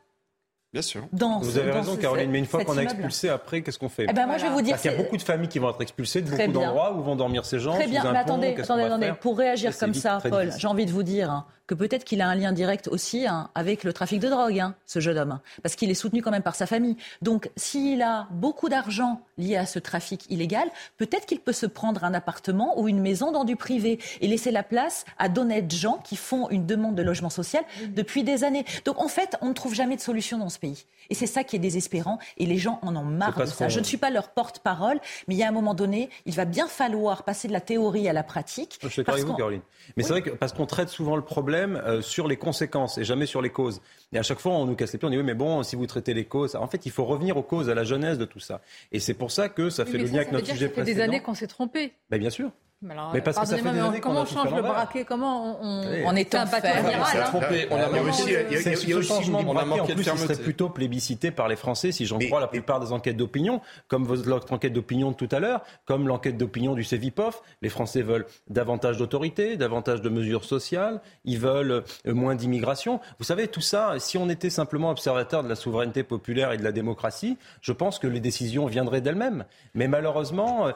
Bien 0.74 0.82
sûr. 0.82 1.08
Vous 1.12 1.58
avez 1.60 1.72
raison, 1.72 1.96
Caroline, 1.96 2.32
mais 2.32 2.40
une 2.40 2.48
fois 2.48 2.66
qu'on 2.66 2.78
a 2.78 2.82
expulsé, 2.82 3.30
après, 3.30 3.62
qu'est-ce 3.62 3.78
qu'on 3.78 3.90
fait? 3.90 4.08
Eh 4.10 4.14
ben, 4.14 4.26
moi, 4.26 4.38
je 4.38 4.44
vais 4.44 4.50
vous 4.50 4.62
dire 4.62 4.72
Parce 4.72 4.82
qu'il 4.82 4.92
y 4.92 4.96
a 4.96 4.98
beaucoup 4.98 5.18
de 5.18 5.22
familles 5.22 5.48
qui 5.48 5.60
vont 5.60 5.70
être 5.70 5.82
expulsées 5.82 6.22
de 6.22 6.32
beaucoup 6.32 6.52
d'endroits 6.52 6.94
où 6.94 7.04
vont 7.04 7.16
dormir 7.16 7.46
ces 7.46 7.60
gens. 7.60 7.76
Très 7.76 7.88
bien, 7.88 8.04
mais 8.12 8.18
attendez, 8.18 8.56
attendez, 8.60 8.84
attendez. 8.84 9.14
Pour 9.22 9.38
réagir 9.38 9.78
comme 9.78 9.94
ça, 9.94 10.20
Paul, 10.28 10.52
j'ai 10.58 10.68
envie 10.68 10.86
de 10.86 10.92
vous 10.92 11.04
dire 11.04 11.30
hein, 11.30 11.46
que 11.68 11.76
peut-être 11.76 12.04
qu'il 12.04 12.22
a 12.22 12.28
un 12.28 12.36
lien 12.36 12.52
direct 12.52 12.88
aussi 12.88 13.26
hein, 13.26 13.50
avec 13.56 13.84
le 13.84 13.94
trafic 13.94 14.20
de 14.20 14.28
drogue, 14.28 14.60
hein, 14.60 14.76
ce 14.86 15.00
jeune 15.00 15.18
homme, 15.18 15.40
parce 15.62 15.76
qu'il 15.76 15.90
est 15.90 15.96
soutenu 15.96 16.22
quand 16.22 16.32
même 16.32 16.44
par 16.44 16.56
sa 16.56 16.66
famille. 16.66 16.98
Donc, 17.22 17.50
s'il 17.56 18.02
a 18.02 18.28
beaucoup 18.32 18.68
d'argent 18.68 19.22
lié 19.38 19.56
à 19.56 19.66
ce 19.66 19.80
trafic 19.80 20.30
illégal, 20.30 20.68
peut-être 20.98 21.26
qu'il 21.26 21.40
peut 21.40 21.54
se 21.54 21.66
prendre 21.66 22.04
un 22.04 22.14
appartement 22.14 22.80
ou 22.80 22.88
une 22.88 23.00
maison 23.00 23.32
dans 23.32 23.46
du 23.46 23.56
privé 23.56 24.00
et 24.22 24.28
laisser 24.28 24.52
la 24.52 24.64
place 24.64 25.06
à 25.18 25.30
d'honnêtes 25.30 25.74
gens 25.74 26.00
qui 26.04 26.16
font 26.16 26.50
une 26.50 26.66
demande 26.66 26.96
de 26.96 27.02
logement 27.02 27.30
social 27.30 27.64
depuis 27.90 28.24
des 28.24 28.44
années. 28.44 28.66
Donc, 28.86 29.00
en 29.00 29.08
fait, 29.08 29.38
on 29.42 29.50
ne 29.50 29.54
trouve 29.54 29.74
jamais 29.74 29.96
de 29.96 30.02
solution 30.02 30.38
dans 30.38 30.50
ce 30.50 30.60
pays. 30.64 30.86
Et 31.10 31.16
c'est 31.16 31.28
ça 31.28 31.44
qui 31.44 31.58
est 31.58 31.60
désespérant. 31.60 32.18
Et 32.38 32.46
les 32.46 32.58
gens 32.58 32.80
en 32.82 32.96
ont 32.96 33.04
marre 33.04 33.38
de 33.38 33.46
ça. 33.46 33.68
Je 33.68 33.80
ne 33.80 33.84
suis 33.84 33.98
pas 33.98 34.10
leur 34.10 34.30
porte-parole, 34.30 35.00
mais 35.28 35.36
il 35.36 35.38
y 35.38 35.44
a 35.44 35.50
un 35.50 35.52
moment 35.52 35.74
donné, 35.74 36.10
il 36.26 36.34
va 36.34 36.46
bien 36.46 36.68
falloir 36.68 37.24
passer 37.24 37.50
de 37.50 37.54
la 37.54 37.60
théorie 37.60 38.08
à 38.08 38.14
la 38.14 38.24
pratique. 38.24 38.80
Je 38.82 38.88
suis 38.88 39.02
d'accord 39.02 39.16
avec 39.16 39.26
vous, 39.26 39.34
Caroline. 39.36 39.62
Mais 39.98 40.04
c'est 40.04 40.10
vrai 40.10 40.22
que 40.22 40.30
parce 40.30 40.54
qu'on 40.54 40.66
traite 40.66 40.90
souvent 40.90 41.18
le 41.18 41.22
problème 41.22 41.76
euh, 41.86 42.02
sur 42.02 42.28
les 42.28 42.38
conséquences 42.38 42.98
et 42.98 43.04
jamais 43.04 43.26
sur 43.26 43.42
les 43.42 43.50
causes. 43.50 43.82
Et 44.14 44.18
à 44.18 44.24
chaque 44.24 44.40
fois, 44.40 44.54
on 44.54 44.66
nous 44.66 44.76
casse 44.76 44.94
les 44.94 45.00
pieds, 45.00 45.08
on 45.08 45.12
dit 45.12 45.18
oui, 45.18 45.24
mais 45.24 45.34
bon, 45.34 45.64
si 45.64 45.76
vous 45.76 45.86
traitez 45.86 46.14
les 46.14 46.26
causes, 46.26 46.56
en 46.56 46.68
fait, 46.68 46.86
il 46.86 46.92
faut 46.92 47.04
revenir 47.04 47.36
aux 47.36 47.44
causes, 47.44 47.70
à 47.70 47.76
la 47.76 47.84
jeunesse 47.84 48.18
de 48.18 48.26
tout 48.26 48.40
ça. 48.40 48.62
Et 48.92 49.00
c'est 49.00 49.14
pour 49.14 49.32
ça 49.32 49.50
que 49.50 49.70
ça 49.70 49.86
fait 49.86 49.98
le 49.98 50.06
lien 50.06 50.18
avec 50.18 50.32
notre 50.32 50.48
sujet 50.48 50.70
précédent. 50.70 50.86
Ça 50.86 50.86
fait 50.86 50.96
des 50.96 51.02
années 51.02 51.22
qu'on 51.22 51.36
s'est 51.36 51.48
trompé. 51.48 51.94
Ben, 52.10 52.18
bien 52.18 52.30
sûr. 52.30 52.52
Mais, 52.84 53.22
parce 53.22 53.40
que 53.40 53.46
ça 53.46 53.58
fait 53.58 53.72
des 53.72 53.80
années 53.80 54.02
comment 54.02 54.22
on 54.22 54.26
change 54.26 54.54
le 54.54 54.62
braquet 54.62 55.06
Comment 55.06 55.58
on, 55.62 55.84
on, 55.84 56.06
on 56.06 56.16
est 56.16 56.36
un 56.36 56.46
bâtiment 56.46 56.90
trompé. 57.26 57.68
On 57.72 57.78
a 57.78 58.02
aussi, 58.02 58.24
il 58.28 58.90
y 58.90 58.94
a, 58.94 58.98
aussi 58.98 59.08
changement 59.08 59.42
de 59.42 59.48
braquet 59.48 59.80
en 59.82 59.86
plus 59.86 60.04
serait 60.04 60.36
plutôt 60.36 60.70
plébiscité 60.70 61.32
par 61.32 61.48
les 61.48 61.56
Français 61.56 61.92
si 61.92 62.06
j'en 62.06 62.20
crois 62.20 62.40
la 62.40 62.48
plupart 62.48 62.80
des 62.80 62.92
enquêtes 62.92 63.18
d'opinion, 63.18 63.62
comme 63.88 64.06
votre 64.06 64.52
enquête 64.52 64.74
d'opinion 64.74 65.12
de 65.12 65.16
tout 65.16 65.30
à 65.32 65.40
l'heure, 65.40 65.62
comme 65.86 66.08
l'enquête 66.08 66.38
d'opinion 66.38 66.74
du 66.74 66.84
CEVIPOF. 66.84 67.42
Les 67.62 67.70
Français 67.70 68.02
veulent 68.02 68.26
davantage 68.50 68.98
d'autorité, 68.98 69.58
davantage 69.58 70.02
de 70.02 70.10
mesures 70.10 70.46
sociales, 70.46 71.02
ils 71.26 71.40
veulent 71.40 71.84
euh, 72.08 72.14
moins 72.14 72.36
d'immigration. 72.36 73.00
Vous 73.20 73.26
savez, 73.26 73.48
tout 73.48 73.62
ça, 73.62 73.96
si 74.00 74.18
on 74.18 74.30
était 74.30 74.50
simplement 74.50 74.90
observateur 74.90 75.44
de 75.44 75.50
la 75.50 75.56
souveraineté 75.56 76.04
populaire 76.04 76.52
et 76.52 76.58
de 76.58 76.64
la 76.64 76.72
démocratie, 76.72 77.38
je 77.62 77.72
pense 77.72 78.00
que 78.00 78.08
les 78.08 78.20
décisions 78.20 78.66
viendraient 78.66 79.02
d'elles-mêmes. 79.02 79.46
Mais 79.74 79.88
malheureusement, 79.88 80.68
euh, 80.68 80.72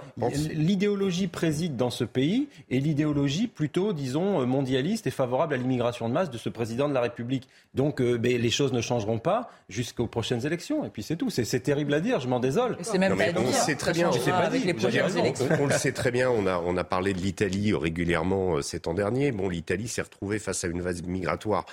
l'idéologie 0.53 1.27
préside 1.27 1.75
dans 1.75 1.89
ce 1.89 1.96
pays 2.03 2.47
et 2.69 2.79
l'idéologie 2.79 3.47
plutôt, 3.47 3.93
disons, 3.93 4.45
mondialiste 4.45 5.07
et 5.07 5.11
favorable 5.11 5.53
à 5.53 5.57
l'immigration 5.57 6.07
de 6.07 6.13
masse 6.13 6.29
de 6.29 6.37
ce 6.37 6.49
président 6.49 6.89
de 6.89 6.93
la 6.93 7.01
République. 7.01 7.47
Donc 7.73 8.01
euh, 8.01 8.17
ben, 8.17 8.39
les 8.41 8.49
choses 8.49 8.73
ne 8.73 8.81
changeront 8.81 9.19
pas 9.19 9.49
jusqu'aux 9.69 10.07
prochaines 10.07 10.45
élections. 10.45 10.83
Et 10.85 10.89
puis 10.89 11.03
c'est 11.03 11.15
tout. 11.15 11.29
C'est 11.29 11.59
terrible 11.59 11.93
à 11.93 11.99
dire, 11.99 12.19
je 12.19 12.27
m'en 12.27 12.39
désole. 12.39 12.77
C'est 12.81 12.97
même 12.97 13.15
pas 13.15 13.25
on 13.37 13.51
sait 13.51 13.75
très 13.75 13.93
bien. 13.93 14.09
On, 14.09 14.13
le 14.13 15.73
sait 15.73 15.91
très 15.91 16.11
bien. 16.11 16.29
On 16.29 16.47
a, 16.47 16.57
on 16.57 16.77
a 16.77 16.83
parlé 16.83 17.13
de 17.13 17.19
l'Italie 17.19 17.73
régulièrement 17.73 18.61
cet 18.61 18.87
an 18.87 18.93
dernier. 18.93 19.31
Bon, 19.31 19.49
l'Italie 19.49 19.87
s'est 19.87 20.01
retrouvée 20.01 20.39
face 20.39 20.63
à 20.63 20.67
une 20.67 20.81
vague 20.81 21.05
migratoire 21.05 21.65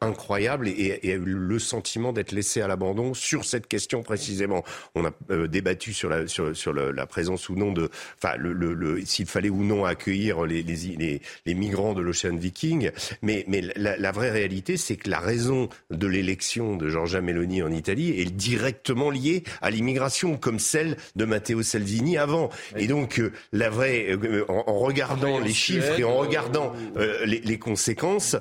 incroyable 0.00 0.68
et, 0.68 1.00
et, 1.02 1.12
a 1.12 1.16
eu 1.16 1.34
le 1.34 1.58
sentiment 1.58 2.12
d'être 2.12 2.32
laissée 2.32 2.60
à 2.62 2.68
l'abandon 2.68 3.14
sur 3.14 3.44
cette 3.44 3.66
question 3.66 4.02
précisément. 4.02 4.62
On 4.94 5.04
a 5.04 5.10
débattu 5.48 5.92
sur 5.92 6.08
la, 6.08 6.26
sur, 6.28 6.56
sur 6.56 6.72
la 6.72 7.06
présence 7.06 7.48
ou 7.48 7.56
non 7.56 7.72
de, 7.72 7.90
enfin, 8.22 8.36
le, 8.36 8.52
le, 8.52 8.98
s'il 9.12 9.26
fallait 9.26 9.50
ou 9.50 9.62
non 9.62 9.84
accueillir 9.84 10.44
les, 10.44 10.62
les, 10.62 11.20
les, 11.46 11.54
migrants 11.54 11.94
de 11.94 12.00
l'Ocean 12.00 12.36
Viking. 12.36 12.90
Mais, 13.22 13.44
mais 13.48 13.60
la, 13.76 13.96
la 13.96 14.12
vraie 14.12 14.30
réalité, 14.30 14.76
c'est 14.76 14.96
que 14.96 15.10
la 15.10 15.20
raison 15.20 15.68
de 15.90 16.06
l'élection 16.06 16.76
de 16.76 16.88
Giorgia 16.88 17.20
Meloni 17.20 17.62
en 17.62 17.70
Italie 17.70 18.10
est 18.20 18.30
directement 18.30 19.10
liée 19.10 19.44
à 19.60 19.70
l'immigration, 19.70 20.36
comme 20.36 20.58
celle 20.58 20.96
de 21.16 21.24
Matteo 21.24 21.62
Salvini 21.62 22.16
avant. 22.18 22.50
Et 22.76 22.86
donc, 22.86 23.18
euh, 23.18 23.32
la 23.52 23.70
vraie, 23.70 24.06
euh, 24.10 24.44
en, 24.48 24.78
regardant 24.78 25.38
les 25.38 25.52
chiffres 25.52 25.98
et 25.98 26.04
en 26.04 26.16
regardant 26.16 26.72
euh, 26.96 27.24
les, 27.26 27.40
les, 27.40 27.58
conséquences, 27.58 28.36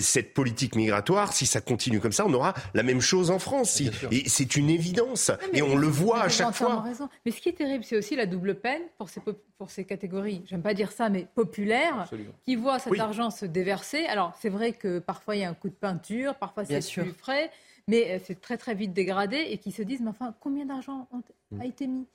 cette 0.00 0.34
politique 0.34 0.74
migratoire, 0.76 1.32
si 1.32 1.46
ça 1.46 1.60
continue 1.60 2.00
comme 2.00 2.12
ça, 2.12 2.26
on 2.26 2.34
aura 2.34 2.54
la 2.74 2.82
même 2.82 3.00
chose 3.00 3.30
en 3.30 3.38
France. 3.38 3.80
Et 4.10 4.28
c'est 4.28 4.56
une 4.56 4.70
évidence. 4.70 5.30
et 5.52 5.62
on 5.62 5.76
le 5.76 5.86
voit 5.86 6.22
à 6.22 6.28
chaque 6.28 6.54
fois. 6.54 6.82
Raison. 6.82 7.08
Mais 7.24 7.32
ce 7.32 7.40
qui 7.40 7.48
est 7.48 7.52
terrible, 7.52 7.84
c'est 7.84 7.96
aussi 7.96 8.16
la 8.16 8.26
double 8.26 8.54
peine 8.54 8.82
pour 8.98 9.08
ces, 9.08 9.20
pour 9.60 9.70
ces 9.70 9.84
catégories, 9.84 10.40
j'aime 10.46 10.62
pas 10.62 10.72
dire 10.72 10.90
ça, 10.90 11.10
mais 11.10 11.26
populaires, 11.34 12.08
qui 12.46 12.56
voient 12.56 12.78
cet 12.78 12.98
argent 12.98 13.28
se 13.28 13.44
déverser. 13.44 14.06
Alors, 14.06 14.34
c'est 14.40 14.48
vrai 14.48 14.72
que 14.72 15.00
parfois 15.00 15.36
il 15.36 15.40
y 15.40 15.44
a 15.44 15.50
un 15.50 15.54
coup 15.54 15.68
de 15.68 15.74
peinture, 15.74 16.34
parfois 16.36 16.64
c'est 16.64 16.80
plus 16.80 17.12
frais, 17.12 17.50
mais 17.86 18.12
euh, 18.12 18.18
c'est 18.24 18.40
très 18.40 18.56
très 18.56 18.74
vite 18.74 18.94
dégradé 18.94 19.36
et 19.36 19.58
qui 19.58 19.70
se 19.70 19.82
disent, 19.82 20.00
mais 20.00 20.08
enfin, 20.08 20.34
combien 20.40 20.64
d'argent 20.64 21.06
a 21.60 21.66
été 21.66 21.86
mis? 21.86 22.06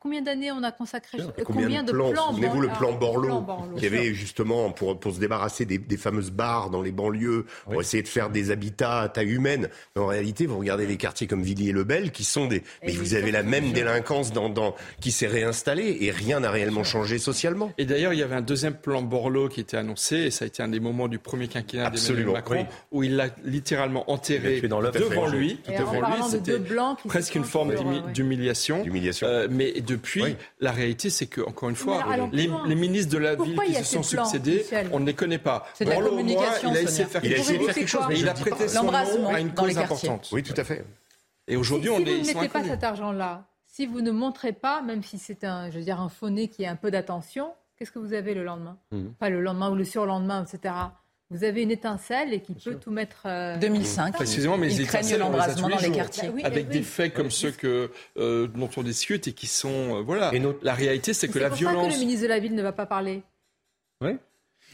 Combien 0.00 0.22
d'années 0.22 0.52
on 0.52 0.62
a 0.62 0.72
consacré 0.72 1.18
Combien, 1.44 1.82
de 1.82 1.92
plans, 1.92 2.12
Souvenez-vous 2.30 2.60
le 2.60 2.68
plan 2.68 2.92
Borloo, 2.92 3.44
qui 3.76 3.86
avait 3.86 4.14
justement 4.14 4.70
pour, 4.70 4.98
pour 4.98 5.14
se 5.14 5.20
débarrasser 5.20 5.64
des, 5.64 5.78
des 5.78 5.96
fameuses 5.96 6.30
bars 6.30 6.70
dans 6.70 6.82
les 6.82 6.92
banlieues, 6.92 7.46
pour 7.64 7.80
essayer 7.80 8.02
de 8.02 8.08
faire 8.08 8.30
des 8.30 8.50
habitats 8.50 9.00
à 9.00 9.08
taille 9.08 9.32
humaine. 9.32 9.68
Mais 9.96 10.02
en 10.02 10.06
réalité, 10.06 10.46
vous 10.46 10.58
regardez 10.58 10.86
des 10.86 10.96
quartiers 10.96 11.26
comme 11.26 11.42
Villiers-le-Bel, 11.42 12.12
qui 12.12 12.24
sont 12.24 12.46
des... 12.46 12.62
mais 12.82 12.92
vous 12.92 13.14
avez 13.14 13.32
la 13.32 13.42
même 13.42 13.72
délinquance 13.72 14.32
dans, 14.32 14.48
dans, 14.48 14.74
qui 15.00 15.10
s'est 15.10 15.26
réinstallée 15.26 15.98
et 16.00 16.10
rien 16.10 16.40
n'a 16.40 16.50
réellement 16.50 16.84
changé 16.84 17.18
socialement. 17.18 17.72
Et 17.78 17.84
d'ailleurs, 17.84 18.12
il 18.12 18.18
y 18.18 18.22
avait 18.22 18.36
un 18.36 18.42
deuxième 18.42 18.74
plan 18.74 19.02
Borloo 19.02 19.48
qui 19.48 19.60
était 19.60 19.76
annoncé, 19.76 20.16
et 20.16 20.30
ça 20.30 20.44
a 20.44 20.48
été 20.48 20.62
un 20.62 20.68
des 20.68 20.80
moments 20.80 21.08
du 21.08 21.18
premier 21.18 21.48
quinquennat 21.48 21.90
d'Emmanuel 21.90 22.26
Macron, 22.26 22.66
où 22.92 23.02
il 23.02 23.16
l'a 23.16 23.28
littéralement 23.44 24.10
enterré 24.10 24.60
dans 24.62 24.80
devant 24.80 25.28
lui. 25.28 25.58
devant 25.66 26.00
lui, 26.00 26.22
c'était 26.28 26.58
presque 27.06 27.34
une 27.34 27.44
forme 27.44 27.74
d'humiliation. 28.12 28.84
Euh, 29.22 29.48
mais 29.50 29.73
et 29.74 29.80
depuis, 29.80 30.36
la 30.60 30.72
réalité, 30.72 31.10
c'est 31.10 31.26
que, 31.26 31.40
encore 31.40 31.68
une 31.68 31.76
fois, 31.76 32.04
les, 32.32 32.74
ministres 32.74 33.12
de 33.12 33.18
la 33.18 33.34
ville 33.34 33.58
qui 33.66 33.74
se 33.74 33.84
sont 33.84 34.02
succédés, 34.02 34.64
on 34.92 35.00
ne 35.00 35.06
les 35.06 35.14
connaît 35.14 35.38
pas. 35.38 35.66
C'est 35.74 35.84
de 35.84 35.90
la 35.90 36.00
communication. 36.00 36.70
il 36.72 36.76
a 36.76 36.82
essayé 36.82 37.04
de 37.04 37.10
faire 37.64 37.74
quelque 37.74 37.86
chose. 37.86 38.04
Mais 38.08 38.18
il 38.18 38.28
a 38.28 38.34
prêté 38.34 38.68
son 38.68 38.84
nom 38.84 39.28
à 39.28 39.40
une 39.40 39.52
cause 39.52 39.76
importante. 39.76 40.28
Oui, 40.32 40.42
tout 40.42 40.54
à 40.56 40.64
fait. 40.64 40.84
Et 41.46 41.56
aujourd'hui, 41.56 41.90
on 41.90 42.00
est. 42.00 42.24
Si 42.24 42.32
vous 42.32 42.38
ne 42.38 42.42
mettez 42.42 42.48
pas 42.48 42.64
cet 42.64 42.84
argent-là, 42.84 43.46
si 43.66 43.86
vous 43.86 44.00
ne 44.00 44.12
montrez 44.12 44.52
pas, 44.52 44.82
même 44.82 45.02
si 45.02 45.18
c'est 45.18 45.44
un, 45.44 45.70
je 45.70 45.78
veux 45.78 45.84
dire, 45.84 46.00
un 46.00 46.08
fauné 46.08 46.48
qui 46.48 46.64
a 46.64 46.70
un 46.70 46.76
peu 46.76 46.90
d'attention, 46.90 47.52
qu'est-ce 47.76 47.90
que 47.90 47.98
vous 47.98 48.14
avez 48.14 48.32
le 48.32 48.44
lendemain? 48.44 48.78
Mmh. 48.92 49.08
Pas 49.18 49.30
le 49.30 49.42
lendemain 49.42 49.70
ou 49.70 49.74
le 49.74 49.84
surlendemain, 49.84 50.44
etc. 50.44 50.74
Vous 51.30 51.42
avez 51.42 51.62
une 51.62 51.70
étincelle 51.70 52.32
et 52.32 52.40
qui 52.40 52.54
peut 52.54 52.74
tout 52.74 52.90
mettre. 52.90 53.26
2005. 53.60 54.08
Euh, 54.08 54.12
Précisément, 54.12 54.58
mais 54.58 54.72
ils 54.72 54.86
craignent 54.86 55.16
l'embrasement 55.16 55.68
dans 55.68 55.78
les 55.78 55.90
quartiers. 55.90 56.28
Bah 56.28 56.42
avec 56.44 56.68
des 56.68 56.82
faits 56.82 57.14
comme 57.14 57.30
ceux 57.30 57.50
que, 57.50 57.90
euh, 58.18 58.46
dont 58.48 58.70
on 58.76 58.82
discute 58.82 59.26
et 59.28 59.32
qui 59.32 59.46
sont. 59.46 59.96
Euh, 59.96 60.02
voilà. 60.02 60.34
Et 60.34 60.42
La 60.62 60.74
réalité, 60.74 61.14
c'est 61.14 61.28
que 61.28 61.38
la 61.38 61.48
violence. 61.48 61.74
C'est 61.74 61.80
pour 61.80 61.88
que 61.88 61.94
le 61.94 62.00
ministre 62.00 62.22
de 62.22 62.28
la 62.28 62.38
Ville 62.38 62.54
ne 62.54 62.62
va 62.62 62.72
pas 62.72 62.86
parler. 62.86 63.22
Oui. 64.00 64.16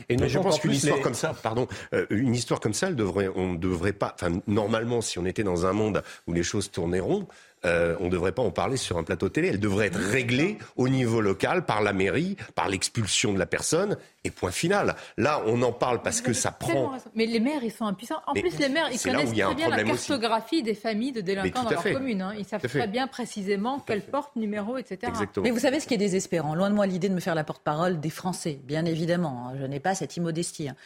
Et 0.09 0.17
je 0.29 0.39
pense 0.39 0.59
qu'une 0.59 0.73
histoire 0.73 1.01
comme 1.01 1.15
ça, 1.15 1.35
pardon, 1.35 1.69
une 2.09 2.35
histoire 2.35 2.59
comme 2.59 2.73
ça, 2.73 2.89
elle 2.89 2.97
devrait, 2.97 3.29
on 3.35 3.53
ne 3.53 3.59
devrait 3.59 3.93
pas. 3.93 4.15
Enfin, 4.15 4.41
normalement, 4.47 5.03
si 5.03 5.19
on 5.19 5.27
était 5.27 5.43
dans 5.43 5.67
un 5.67 5.75
monde 5.75 6.03
où 6.27 6.33
les 6.33 6.43
choses 6.43 6.71
tourneront, 6.71 7.27
euh, 7.65 7.97
on 8.01 8.05
ne 8.07 8.11
devrait 8.11 8.33
pas 8.33 8.43
en 8.43 8.51
parler 8.51 8.77
sur 8.77 8.97
un 8.97 9.03
plateau 9.03 9.29
télé. 9.29 9.49
Elle 9.49 9.61
devrait 9.61 9.87
être 9.87 9.99
réglée 9.99 10.59
au 10.77 10.89
niveau 10.89 11.21
local 11.21 11.67
par 11.67 11.83
la 11.83 11.93
mairie, 11.93 12.37
par 12.55 12.69
l'expulsion 12.69 13.33
de 13.33 13.39
la 13.39 13.47
personne, 13.47 13.97
et 14.25 14.31
point 14.31 14.51
final. 14.51 14.97
Là, 15.17 15.43
on 15.47 15.61
en 15.63 15.73
parle 15.73 16.03
parce 16.03 16.21
que 16.21 16.33
ça 16.33 16.51
prend. 16.53 16.93
Mais 17.15 17.27
les 17.27 17.41
maires, 17.41 17.63
ils 17.63 17.73
sont 17.73 17.87
impuissants. 17.87 18.21
En 18.27 18.33
plus, 18.33 18.59
les 18.59 18.69
maires, 18.69 18.89
ils 18.93 19.01
connaissent 19.01 19.33
très 19.33 19.55
bien 19.55 19.69
la 19.69 19.83
cartographie 19.83 20.63
des 20.63 20.75
familles 20.75 21.13
de 21.13 21.21
délinquants 21.21 21.65
dans 21.65 21.71
leur 21.71 21.83
commune. 21.83 22.23
Hein. 22.23 22.35
Ils 22.39 22.45
savent 22.45 22.63
très 22.63 22.87
bien 22.87 23.07
précisément 23.07 23.81
quelle 23.87 24.03
porte, 24.03 24.37
numéro, 24.37 24.79
etc. 24.79 25.13
Mais 25.43 25.51
vous 25.51 25.59
savez 25.59 25.81
ce 25.81 25.87
qui 25.87 25.95
est 25.95 25.99
désespérant? 25.99 26.55
Loin 26.55 26.71
de 26.71 26.75
moi 26.75 26.87
l'idée 26.87 27.09
de 27.09 27.15
me 27.15 27.21
faire 27.21 27.35
la 27.35 27.45
porte-parole 27.45 28.01
des 28.01 28.11
Français, 28.11 28.59
bien 28.65 28.85
évidemment. 28.85 29.49
Hein. 29.49 29.57
Je 29.61 29.67
n'ai 29.67 29.81
pas 29.81 29.95
cette 29.95 30.17
immodestie. 30.17 30.69
Hein. 30.69 30.77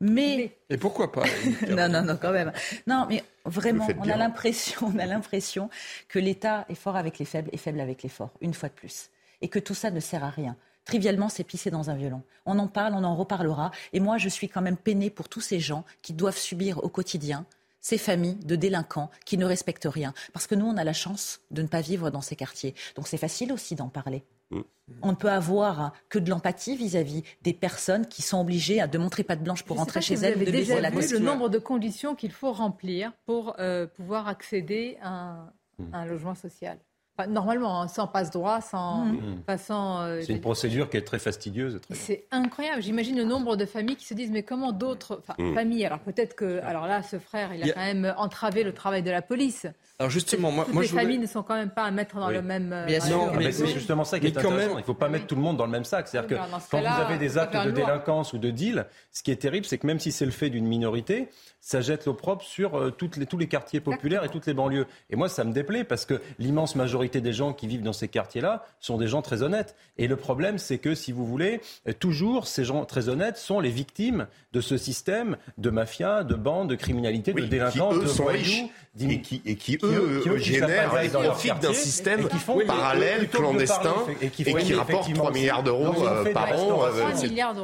Mais... 0.00 0.56
Et 0.70 0.76
pourquoi 0.76 1.10
pas 1.10 1.24
Non, 1.68 1.88
non, 1.88 2.02
non, 2.02 2.16
quand 2.20 2.32
même. 2.32 2.52
Non, 2.86 3.06
mais 3.08 3.24
vraiment, 3.44 3.86
on 3.98 4.08
a 4.08 4.16
l'impression, 4.16 4.92
on 4.94 4.98
a 4.98 5.06
l'impression 5.06 5.70
que 6.08 6.18
l'État 6.18 6.64
est 6.68 6.74
fort 6.74 6.96
avec 6.96 7.18
les 7.18 7.24
faibles 7.24 7.50
et 7.52 7.56
faible 7.56 7.80
avec 7.80 8.02
les 8.02 8.08
forts, 8.08 8.30
une 8.40 8.54
fois 8.54 8.68
de 8.68 8.74
plus, 8.74 9.10
et 9.40 9.48
que 9.48 9.58
tout 9.58 9.74
ça 9.74 9.90
ne 9.90 10.00
sert 10.00 10.22
à 10.22 10.30
rien. 10.30 10.56
Trivialement, 10.84 11.28
c'est 11.28 11.44
pisser 11.44 11.70
dans 11.70 11.90
un 11.90 11.96
violon. 11.96 12.22
On 12.46 12.58
en 12.58 12.66
parle, 12.66 12.94
on 12.94 13.04
en 13.04 13.14
reparlera. 13.14 13.72
Et 13.92 14.00
moi, 14.00 14.16
je 14.16 14.28
suis 14.28 14.48
quand 14.48 14.62
même 14.62 14.78
peinée 14.78 15.10
pour 15.10 15.28
tous 15.28 15.42
ces 15.42 15.60
gens 15.60 15.84
qui 16.00 16.14
doivent 16.14 16.38
subir 16.38 16.82
au 16.82 16.88
quotidien 16.88 17.44
ces 17.80 17.98
familles 17.98 18.36
de 18.36 18.56
délinquants 18.56 19.10
qui 19.26 19.36
ne 19.36 19.44
respectent 19.44 19.88
rien. 19.90 20.14
Parce 20.32 20.46
que 20.46 20.54
nous, 20.54 20.66
on 20.66 20.76
a 20.78 20.84
la 20.84 20.94
chance 20.94 21.40
de 21.50 21.60
ne 21.60 21.68
pas 21.68 21.82
vivre 21.82 22.10
dans 22.10 22.22
ces 22.22 22.36
quartiers. 22.36 22.74
Donc 22.96 23.06
c'est 23.06 23.18
facile 23.18 23.52
aussi 23.52 23.74
d'en 23.74 23.88
parler. 23.88 24.24
Mm. 24.50 24.60
On 25.02 25.10
ne 25.10 25.16
peut 25.16 25.30
avoir 25.30 25.92
que 26.08 26.18
de 26.18 26.30
l'empathie 26.30 26.76
vis-à-vis 26.76 27.22
des 27.42 27.52
personnes 27.52 28.06
qui 28.06 28.22
sont 28.22 28.40
obligées 28.40 28.86
de 28.86 28.98
montrer 28.98 29.22
patte 29.22 29.42
blanche 29.42 29.62
pour 29.64 29.76
rentrer 29.76 30.00
chez 30.00 30.14
elles. 30.14 30.34
Vous 30.34 30.42
avez 30.42 30.52
déjà 30.52 30.90
vu 30.90 31.12
le 31.12 31.18
nombre 31.18 31.48
de 31.48 31.58
conditions 31.58 32.14
qu'il 32.14 32.32
faut 32.32 32.52
remplir 32.52 33.12
pour 33.26 33.56
euh, 33.58 33.86
pouvoir 33.86 34.28
accéder 34.28 34.96
à 35.02 35.52
un 35.92 36.04
mm. 36.04 36.08
logement 36.08 36.34
social 36.34 36.78
normalement, 37.26 37.82
hein, 37.82 37.88
sans 37.88 38.06
passe-droit, 38.06 38.60
sans 38.60 39.06
mmh. 39.06 39.42
passant. 39.46 40.02
Euh, 40.02 40.20
c'est 40.22 40.32
une 40.32 40.40
procédure 40.40 40.88
qui 40.88 40.96
est 40.96 41.02
très 41.02 41.18
fastidieuse. 41.18 41.80
c'est 41.90 42.26
incroyable. 42.30 42.82
J'imagine 42.82 43.16
le 43.16 43.24
nombre 43.24 43.56
de 43.56 43.64
familles 43.64 43.96
qui 43.96 44.06
se 44.06 44.14
disent 44.14 44.30
mais 44.30 44.42
comment 44.42 44.72
d'autres 44.72 45.22
mmh. 45.38 45.54
familles 45.54 45.86
Alors 45.86 46.00
peut-être 46.00 46.36
que 46.36 46.60
alors 46.62 46.86
là, 46.86 47.02
ce 47.02 47.18
frère, 47.18 47.52
il 47.54 47.62
a, 47.64 47.72
quand 47.72 47.80
même 47.80 48.14
entravé 48.16 48.62
le 48.62 48.72
travail 48.72 49.02
de 49.02 49.10
la 49.10 49.22
police. 49.22 49.66
Alors 50.00 50.10
justement, 50.10 50.52
moi, 50.52 50.64
Toutes 50.64 50.80
les 50.80 50.86
familles 50.86 51.18
ne 51.18 51.26
sont 51.26 51.42
quand 51.42 51.56
même 51.56 51.70
pas 51.70 51.82
à 51.82 51.90
mettre 51.90 52.20
dans 52.20 52.30
le 52.30 52.40
même. 52.40 52.72
Euh, 52.72 52.86
Bien 52.86 53.00
sûr, 53.00 53.32
mais, 53.34 53.50
c'est 53.50 53.66
justement 53.66 54.04
ça 54.04 54.20
qui 54.20 54.26
est 54.26 54.38
intéressant. 54.38 54.56
Même... 54.56 54.70
Il 54.74 54.76
ne 54.76 54.82
faut 54.82 54.94
pas 54.94 55.08
mettre 55.08 55.26
tout 55.26 55.34
le 55.34 55.40
monde 55.40 55.56
dans 55.56 55.66
le 55.66 55.72
même 55.72 55.84
sac. 55.84 56.06
C'est-à-dire 56.06 56.38
que 56.38 56.70
quand 56.70 56.78
vous 56.78 57.02
avez 57.02 57.18
des 57.18 57.36
actes 57.36 57.56
de 57.56 57.72
délinquance 57.72 58.32
ou 58.32 58.38
de 58.38 58.50
deal, 58.50 58.86
ce 59.10 59.24
qui 59.24 59.32
est 59.32 59.36
terrible, 59.36 59.66
c'est 59.66 59.76
que 59.78 59.88
même 59.88 59.98
si 59.98 60.12
c'est 60.12 60.24
le 60.24 60.30
fait 60.30 60.50
d'une 60.50 60.66
minorité, 60.68 61.30
ça 61.60 61.80
jette 61.80 62.06
l'opprobre 62.06 62.42
sur 62.42 62.76
euh, 62.76 62.90
toutes 62.90 63.16
les, 63.16 63.26
tous 63.26 63.38
les 63.38 63.48
quartiers 63.48 63.80
populaires 63.80 64.22
et 64.22 64.28
toutes 64.28 64.46
les 64.46 64.54
banlieues. 64.54 64.86
Et 65.10 65.16
moi, 65.16 65.28
ça 65.28 65.42
me 65.42 65.52
déplaît 65.52 65.82
parce 65.82 66.06
que 66.06 66.20
l'immense 66.38 66.76
majorité 66.76 67.20
des 67.20 67.32
gens 67.32 67.52
qui 67.52 67.66
vivent 67.66 67.82
dans 67.82 67.92
ces 67.92 68.06
quartiers-là 68.06 68.64
sont 68.78 68.98
des 68.98 69.08
gens 69.08 69.20
très 69.20 69.42
honnêtes. 69.42 69.74
Et 69.96 70.06
le 70.06 70.14
problème, 70.14 70.58
c'est 70.58 70.78
que, 70.78 70.94
si 70.94 71.10
vous 71.10 71.26
voulez, 71.26 71.60
euh, 71.88 71.92
toujours 71.92 72.46
ces 72.46 72.64
gens 72.64 72.84
très 72.84 73.08
honnêtes 73.08 73.36
sont 73.36 73.58
les 73.58 73.70
victimes 73.70 74.28
de 74.52 74.60
ce 74.60 74.76
système 74.76 75.36
de 75.58 75.70
mafia, 75.70 76.22
de 76.22 76.36
bandes, 76.36 76.70
de 76.70 76.76
criminalité, 76.76 77.32
de 77.32 77.46
délinquance, 77.46 77.98
de 77.98 78.22
voyous. 78.22 78.70
Et 79.00 79.20
qui, 79.20 79.42
et 79.44 79.54
qui, 79.54 79.78
eux, 79.84 79.87
qui, 80.22 80.52
génèrent 80.52 81.00
et 81.02 81.08
profitent 81.08 81.60
d'un 81.60 81.72
système 81.72 82.28
qui 82.28 82.38
font 82.38 82.60
parallèle, 82.66 83.28
clandestin, 83.28 83.94
et 84.20 84.28
qui, 84.28 84.42
et 84.48 84.74
rapporte 84.74 85.12
3 85.12 85.32
milliards 85.32 85.62
d'euros 85.62 85.94
euh, 86.06 86.32
par 86.32 86.58
an. 86.58 86.80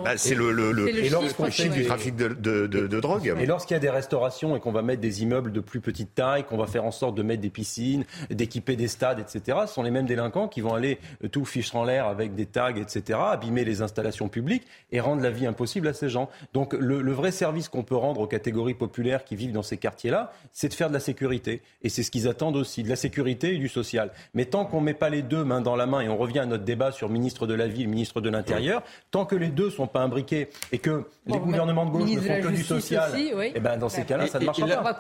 Bah, 0.05 0.17
c'est 0.17 0.35
le, 0.35 0.53
le, 0.53 0.73
le, 0.73 0.87
le 0.87 1.69
du 1.75 1.85
trafic 1.85 2.17
de, 2.17 2.29
de, 2.29 2.67
de, 2.67 3.01
drogue. 3.01 3.35
Et 3.41 3.47
lorsqu'il 3.47 3.75
y 3.75 3.77
a 3.77 3.81
des 3.81 3.91
restaurations 3.91 4.57
et 4.57 4.61
qu'on 4.61 4.73
va 4.73 4.83
mettre 4.83 5.01
des 5.01 5.23
immeubles 5.23 5.53
de 5.53 5.61
plus 5.61 5.81
petite 5.81 6.15
taille, 6.15 6.45
qu'on 6.45 6.57
va 6.57 6.67
faire 6.67 6.85
en 6.85 6.91
sorte 6.91 7.15
de 7.15 7.23
mettre 7.23 7.43
des 7.43 7.51
piscines, 7.51 8.05
d'équiper 8.31 8.77
des 8.77 8.89
stades, 8.89 9.21
etc., 9.21 9.59
ce 9.67 9.75
sont 9.75 9.83
les 9.83 9.91
mêmes 9.91 10.07
délinquants 10.07 10.49
qui 10.49 10.61
vont 10.61 10.75
aller 10.75 10.99
euh, 11.25 11.29
tout 11.29 11.45
ficher 11.45 11.77
en 11.77 11.85
l'air 11.85 12.07
avec 12.07 12.35
des 12.35 12.47
tags, 12.47 12.75
etc., 12.75 13.19
abîmer 13.33 13.65
les 13.65 13.83
installations 13.83 14.29
publiques 14.29 14.67
et 14.93 15.01
rendre 15.01 15.23
la 15.23 15.31
vie 15.31 15.47
impossible 15.47 15.89
à 15.89 15.93
ces 15.93 16.09
gens. 16.09 16.29
Donc 16.53 16.73
le, 16.75 17.01
le 17.01 17.13
vrai 17.13 17.33
service 17.33 17.69
qu'on 17.69 17.83
peut 17.83 17.97
rendre 17.97 18.21
aux 18.21 18.27
catégories 18.27 18.75
populaires 18.75 19.25
qui 19.25 19.37
vivent 19.37 19.53
dans 19.53 19.63
ces 19.63 19.77
quartiers-là, 19.77 20.33
c'est 20.53 20.69
de 20.69 20.75
faire 20.75 20.89
de 20.89 20.95
la 20.95 21.01
sécurité. 21.01 21.63
Et 21.83 21.89
c'est 21.89 22.03
ce 22.03 22.11
qu'ils 22.14 22.29
attendent 22.29 22.55
aussi, 22.55 22.85
de 22.85 22.88
la 22.88 22.94
sécurité 22.94 23.55
et 23.55 23.59
du 23.59 23.68
social. 23.68 24.12
Mais 24.35 24.44
tant 24.44 24.66
qu'on 24.66 24.79
ne 24.81 24.87
met 24.87 24.94
pas 24.94 25.11
les 25.11 25.22
deux 25.22 25.42
main 25.42 25.61
dans 25.61 25.74
la 25.74 25.87
main, 25.87 26.00
et 26.00 26.09
on 26.09 26.16
revient 26.16 26.38
à 26.38 26.46
notre 26.46 26.62
débat 26.62 26.92
sur 26.92 27.09
ministre 27.09 27.48
de 27.48 27.55
la 27.55 27.66
Ville, 27.66 27.88
ministre 27.88 28.20
de 28.20 28.31
l'Intérieur, 28.31 28.85
tant 29.11 29.27
que 29.27 29.35
les 29.35 29.48
deux 29.48 29.64
ne 29.64 29.70
sont 29.70 29.88
pas 29.88 30.00
imbriqués 30.00 30.48
et 30.70 30.79
que 30.79 31.09
les 31.27 31.38
gouvernements 31.38 31.87
de 31.87 31.90
gauche 31.90 32.09
ne 32.09 32.20
font 32.20 32.40
que 32.40 32.55
du 32.55 32.62
social, 32.62 33.18
et 33.18 33.53
eh 33.57 33.59
ben 33.59 33.77
dans 33.79 33.88
ces 33.88 34.05
cas-là, 34.05 34.29
ça 34.29 34.38
ne 34.38 34.44
marche 34.44 34.61
pas. 34.61 34.96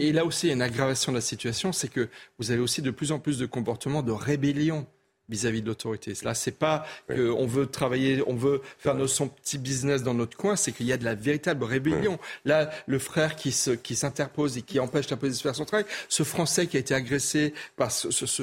et 0.00 0.12
là 0.12 0.24
aussi, 0.24 0.46
il 0.46 0.48
y 0.48 0.52
a 0.52 0.56
une 0.56 0.62
aggravation 0.62 1.12
de 1.12 1.18
la 1.18 1.22
situation, 1.22 1.70
c'est 1.70 1.88
que 1.88 2.08
vous 2.40 2.50
avez 2.50 2.60
aussi 2.60 2.82
de 2.82 2.90
plus 2.90 3.12
en 3.12 3.20
plus 3.20 3.38
de 3.38 3.46
comportements 3.46 4.02
de 4.02 4.10
rébellion 4.10 4.86
vis-à-vis 5.28 5.62
de 5.62 5.66
l'autorité. 5.66 6.12
Là, 6.22 6.34
c'est 6.34 6.52
pas 6.52 6.86
qu'on 7.08 7.46
veut 7.46 7.66
travailler, 7.66 8.22
on 8.26 8.34
veut 8.34 8.62
faire 8.78 8.94
nos, 8.94 9.06
son 9.06 9.28
petit 9.28 9.58
business 9.58 10.02
dans 10.02 10.14
notre 10.14 10.36
coin, 10.36 10.56
c'est 10.56 10.72
qu'il 10.72 10.86
y 10.86 10.92
a 10.92 10.96
de 10.96 11.04
la 11.04 11.14
véritable 11.14 11.64
rébellion. 11.64 12.18
Là, 12.44 12.70
le 12.86 12.98
frère 12.98 13.36
qui 13.36 13.52
se, 13.52 13.70
qui 13.70 13.96
s'interpose 13.96 14.56
et 14.56 14.62
qui 14.62 14.78
empêche 14.78 15.10
la 15.10 15.16
police 15.16 15.38
de 15.38 15.42
faire 15.42 15.54
son 15.54 15.64
travail, 15.64 15.86
ce 16.08 16.22
Français 16.22 16.66
qui 16.66 16.76
a 16.76 16.80
été 16.80 16.94
agressé 16.94 17.54
par 17.76 17.90
ce, 17.90 18.10
ce, 18.10 18.42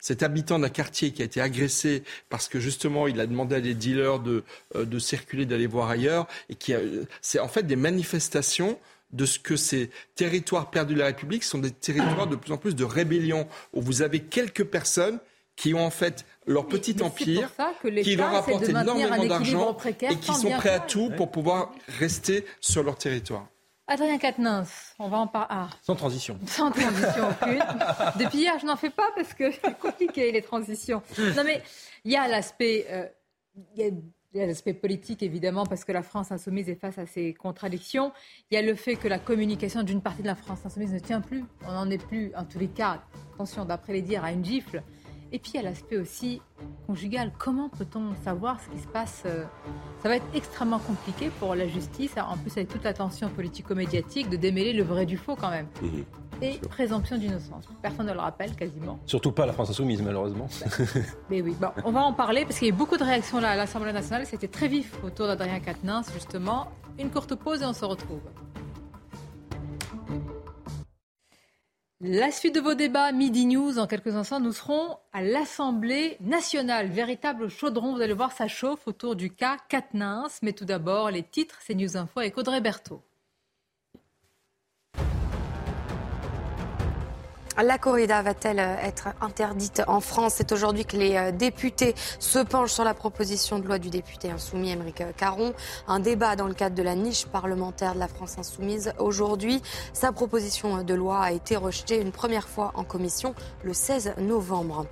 cet 0.00 0.22
habitant 0.22 0.58
d'un 0.58 0.68
quartier 0.68 1.12
qui 1.12 1.22
a 1.22 1.24
été 1.24 1.40
agressé 1.40 2.02
parce 2.28 2.48
que 2.48 2.60
justement 2.60 3.06
il 3.06 3.20
a 3.20 3.26
demandé 3.26 3.56
à 3.56 3.60
des 3.60 3.74
dealers 3.74 4.20
de, 4.20 4.44
euh, 4.76 4.84
de 4.84 4.98
circuler, 4.98 5.46
d'aller 5.46 5.66
voir 5.66 5.90
ailleurs, 5.90 6.26
et 6.48 6.54
qui, 6.54 6.74
c'est 7.20 7.38
en 7.38 7.48
fait 7.48 7.64
des 7.64 7.76
manifestations 7.76 8.78
de 9.12 9.26
ce 9.26 9.38
que 9.38 9.56
ces 9.56 9.90
territoires 10.16 10.70
perdus 10.70 10.94
de 10.94 10.98
la 10.98 11.06
République 11.06 11.44
sont 11.44 11.58
des 11.58 11.70
territoires 11.70 12.26
de 12.26 12.36
plus 12.36 12.52
en 12.52 12.56
plus 12.56 12.74
de 12.74 12.84
rébellion, 12.84 13.46
où 13.72 13.80
vous 13.80 14.02
avez 14.02 14.20
quelques 14.20 14.64
personnes 14.64 15.18
qui 15.56 15.74
ont 15.74 15.84
en 15.84 15.90
fait 15.90 16.24
leur 16.46 16.66
petit 16.66 17.02
empire, 17.02 17.50
qui 18.02 18.16
leur 18.16 18.34
apportent 18.34 18.68
énormément 18.68 19.24
d'argent 19.24 19.76
et 19.86 20.16
qui 20.16 20.32
sont 20.34 20.50
prêts 20.50 20.70
à 20.70 20.80
tout 20.80 21.10
pour 21.16 21.30
pouvoir 21.30 21.72
rester 21.98 22.44
sur 22.60 22.82
leur 22.82 22.96
territoire. 22.96 23.46
Adrien 23.86 24.16
Quatennens, 24.16 24.94
on 24.98 25.08
va 25.08 25.18
en 25.18 25.26
parler. 25.26 25.48
Ah. 25.50 25.68
Sans 25.82 25.94
transition. 25.94 26.38
Sans 26.46 26.70
transition 26.70 27.28
aucune. 27.28 27.62
Depuis 28.18 28.38
hier, 28.38 28.58
je 28.58 28.64
n'en 28.64 28.76
fais 28.76 28.88
pas 28.88 29.10
parce 29.14 29.34
que 29.34 29.50
c'est 29.50 29.78
compliqué 29.78 30.32
les 30.32 30.40
transitions. 30.40 31.02
Non 31.36 31.44
mais 31.44 31.62
il 32.04 32.10
y 32.10 32.16
a 32.16 32.26
l'aspect, 32.26 32.86
euh, 32.88 33.06
il 33.76 34.40
y 34.40 34.40
a 34.40 34.46
l'aspect 34.46 34.74
politique, 34.74 35.22
évidemment, 35.22 35.64
parce 35.66 35.84
que 35.84 35.92
la 35.92 36.02
France 36.02 36.32
insoumise 36.32 36.68
est 36.68 36.74
face 36.74 36.98
à 36.98 37.06
ces 37.06 37.34
contradictions. 37.34 38.12
Il 38.50 38.54
y 38.54 38.56
a 38.56 38.62
le 38.62 38.74
fait 38.74 38.96
que 38.96 39.06
la 39.06 39.18
communication 39.18 39.82
d'une 39.82 40.00
partie 40.00 40.22
de 40.22 40.26
la 40.26 40.34
France 40.34 40.64
insoumise 40.64 40.92
ne 40.92 40.98
tient 40.98 41.20
plus. 41.20 41.44
On 41.66 41.72
n'en 41.72 41.88
est 41.90 42.04
plus, 42.04 42.32
en 42.34 42.44
tous 42.44 42.58
les 42.58 42.68
cas, 42.68 43.02
attention, 43.34 43.64
d'après 43.64 43.92
les 43.92 44.02
dires, 44.02 44.24
à 44.24 44.32
une 44.32 44.44
gifle. 44.44 44.82
Et 45.34 45.40
puis 45.40 45.50
il 45.54 45.56
y 45.56 45.58
a 45.58 45.68
l'aspect 45.68 45.96
aussi 45.96 46.40
conjugal. 46.86 47.32
Comment 47.36 47.68
peut-on 47.68 48.14
savoir 48.22 48.60
ce 48.60 48.68
qui 48.70 48.80
se 48.80 48.86
passe 48.86 49.24
euh, 49.26 49.42
Ça 50.00 50.08
va 50.08 50.14
être 50.14 50.26
extrêmement 50.32 50.78
compliqué 50.78 51.28
pour 51.40 51.56
la 51.56 51.66
justice, 51.66 52.14
en 52.16 52.36
plus 52.36 52.52
avec 52.52 52.68
toute 52.68 52.84
la 52.84 52.94
tension 52.94 53.28
politico-médiatique, 53.28 54.30
de 54.30 54.36
démêler 54.36 54.72
le 54.72 54.84
vrai 54.84 55.06
du 55.06 55.16
faux 55.16 55.34
quand 55.34 55.50
même. 55.50 55.66
Mhm. 55.82 56.04
Et 56.40 56.58
présomption 56.58 57.18
d'innocence. 57.18 57.64
Personne 57.82 58.06
ne 58.06 58.12
le 58.12 58.20
rappelle 58.20 58.54
quasiment. 58.54 59.00
Surtout 59.06 59.32
pas 59.32 59.44
la 59.44 59.52
France 59.52 59.70
insoumise 59.70 60.02
malheureusement. 60.02 60.46
Mais 61.30 61.42
oui, 61.42 61.56
bon, 61.60 61.70
on 61.84 61.90
va 61.90 62.02
en 62.02 62.12
parler 62.12 62.44
parce 62.44 62.60
qu'il 62.60 62.68
y 62.68 62.70
a 62.70 62.74
eu 62.74 62.76
beaucoup 62.76 62.96
de 62.96 63.04
réactions 63.04 63.40
là 63.40 63.50
à 63.50 63.56
l'Assemblée 63.56 63.92
nationale. 63.92 64.26
C'était 64.26 64.46
très 64.46 64.68
vif 64.68 64.94
autour 65.02 65.26
d'Adrien 65.26 65.58
Quatennens 65.58 66.12
justement. 66.12 66.68
Une 66.96 67.10
courte 67.10 67.34
pause 67.34 67.62
et 67.62 67.64
on 67.64 67.72
se 67.72 67.84
retrouve. 67.84 68.20
La 72.06 72.30
suite 72.30 72.54
de 72.54 72.60
vos 72.60 72.74
débats, 72.74 73.12
Midi 73.12 73.46
News, 73.46 73.78
en 73.78 73.86
quelques 73.86 74.14
instants, 74.14 74.38
nous 74.38 74.52
serons 74.52 74.98
à 75.14 75.22
l'Assemblée 75.22 76.18
nationale. 76.20 76.88
Véritable 76.88 77.48
chaudron, 77.48 77.94
vous 77.94 78.02
allez 78.02 78.12
voir, 78.12 78.32
ça 78.32 78.46
chauffe 78.46 78.86
autour 78.86 79.16
du 79.16 79.30
cas 79.30 79.56
Katnins. 79.70 80.28
Mais 80.42 80.52
tout 80.52 80.66
d'abord, 80.66 81.10
les 81.10 81.22
titres, 81.22 81.56
c'est 81.62 81.74
News 81.74 81.96
Info 81.96 82.20
avec 82.20 82.36
Audrey 82.36 82.60
Berthaud. 82.60 83.00
La 87.62 87.78
corrida 87.78 88.20
va-t-elle 88.20 88.58
euh, 88.58 88.76
être 88.82 89.10
interdite 89.20 89.82
en 89.86 90.00
France? 90.00 90.34
C'est 90.36 90.50
aujourd'hui 90.50 90.84
que 90.84 90.96
les 90.96 91.16
euh, 91.16 91.30
députés 91.30 91.94
se 92.18 92.40
penchent 92.40 92.72
sur 92.72 92.82
la 92.82 92.94
proposition 92.94 93.60
de 93.60 93.66
loi 93.66 93.78
du 93.78 93.90
député 93.90 94.28
insoumis 94.28 94.72
Émeric 94.72 95.04
Caron. 95.16 95.54
Un 95.86 96.00
débat 96.00 96.34
dans 96.34 96.48
le 96.48 96.54
cadre 96.54 96.74
de 96.74 96.82
la 96.82 96.96
niche 96.96 97.26
parlementaire 97.26 97.94
de 97.94 98.00
la 98.00 98.08
France 98.08 98.38
insoumise. 98.38 98.92
Aujourd'hui, 98.98 99.62
sa 99.92 100.10
proposition 100.10 100.82
de 100.82 100.94
loi 100.94 101.20
a 101.20 101.30
été 101.30 101.54
rejetée 101.54 102.00
une 102.00 102.10
première 102.10 102.48
fois 102.48 102.72
en 102.74 102.82
commission 102.82 103.36
le 103.62 103.72
16 103.72 104.14
novembre. 104.18 104.86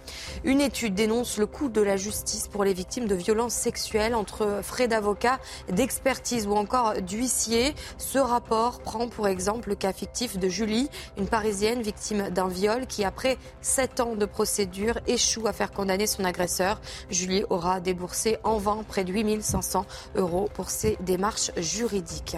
Une 0.44 0.60
étude 0.60 0.94
dénonce 0.94 1.38
le 1.38 1.46
coût 1.46 1.68
de 1.68 1.80
la 1.80 1.96
justice 1.96 2.46
pour 2.46 2.62
les 2.62 2.74
victimes 2.74 3.08
de 3.08 3.16
violences 3.16 3.54
sexuelles 3.54 4.14
entre 4.14 4.60
frais 4.62 4.86
d'avocat, 4.86 5.40
d'expertise 5.68 6.46
ou 6.46 6.52
encore 6.52 6.94
d'huissier. 7.02 7.74
Ce 7.98 8.18
rapport 8.18 8.78
prend 8.80 9.08
pour 9.08 9.26
exemple 9.26 9.68
le 9.68 9.74
cas 9.74 9.92
fictif 9.92 10.38
de 10.38 10.48
Julie, 10.48 10.88
une 11.18 11.26
Parisienne 11.26 11.82
victime 11.82 12.30
d'un 12.30 12.51
viol 12.52 12.86
qui, 12.86 13.04
après 13.04 13.38
sept 13.60 13.98
ans 13.98 14.14
de 14.14 14.26
procédure, 14.26 14.98
échoue 15.06 15.46
à 15.46 15.52
faire 15.52 15.72
condamner 15.72 16.06
son 16.06 16.24
agresseur. 16.24 16.80
Julie 17.10 17.44
aura 17.50 17.80
déboursé 17.80 18.36
en 18.44 18.58
vain 18.58 18.84
près 18.86 19.04
de 19.04 19.12
8500 19.12 19.84
euros 20.14 20.48
pour 20.54 20.70
ses 20.70 20.96
démarches 21.00 21.50
juridiques. 21.56 22.36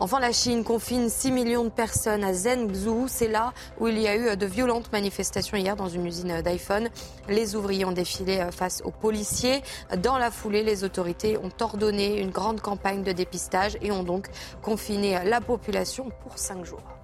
Enfin, 0.00 0.20
la 0.20 0.32
Chine 0.32 0.62
confine 0.62 1.08
6 1.08 1.32
millions 1.32 1.64
de 1.64 1.70
personnes 1.70 2.22
à 2.22 2.32
Zhengzhou. 2.32 3.06
C'est 3.08 3.28
là 3.28 3.52
où 3.80 3.88
il 3.88 3.98
y 3.98 4.06
a 4.06 4.16
eu 4.16 4.36
de 4.36 4.46
violentes 4.46 4.92
manifestations 4.92 5.56
hier 5.56 5.74
dans 5.74 5.88
une 5.88 6.06
usine 6.06 6.40
d'iPhone. 6.42 6.88
Les 7.28 7.56
ouvriers 7.56 7.84
ont 7.84 7.92
défilé 7.92 8.46
face 8.52 8.82
aux 8.84 8.90
policiers. 8.90 9.62
Dans 10.02 10.18
la 10.18 10.30
foulée, 10.30 10.62
les 10.62 10.84
autorités 10.84 11.36
ont 11.38 11.50
ordonné 11.60 12.20
une 12.20 12.30
grande 12.30 12.60
campagne 12.60 13.02
de 13.02 13.12
dépistage 13.12 13.76
et 13.80 13.90
ont 13.90 14.04
donc 14.04 14.28
confiné 14.62 15.18
la 15.24 15.40
population 15.40 16.10
pour 16.22 16.38
cinq 16.38 16.64
jours. 16.64 16.97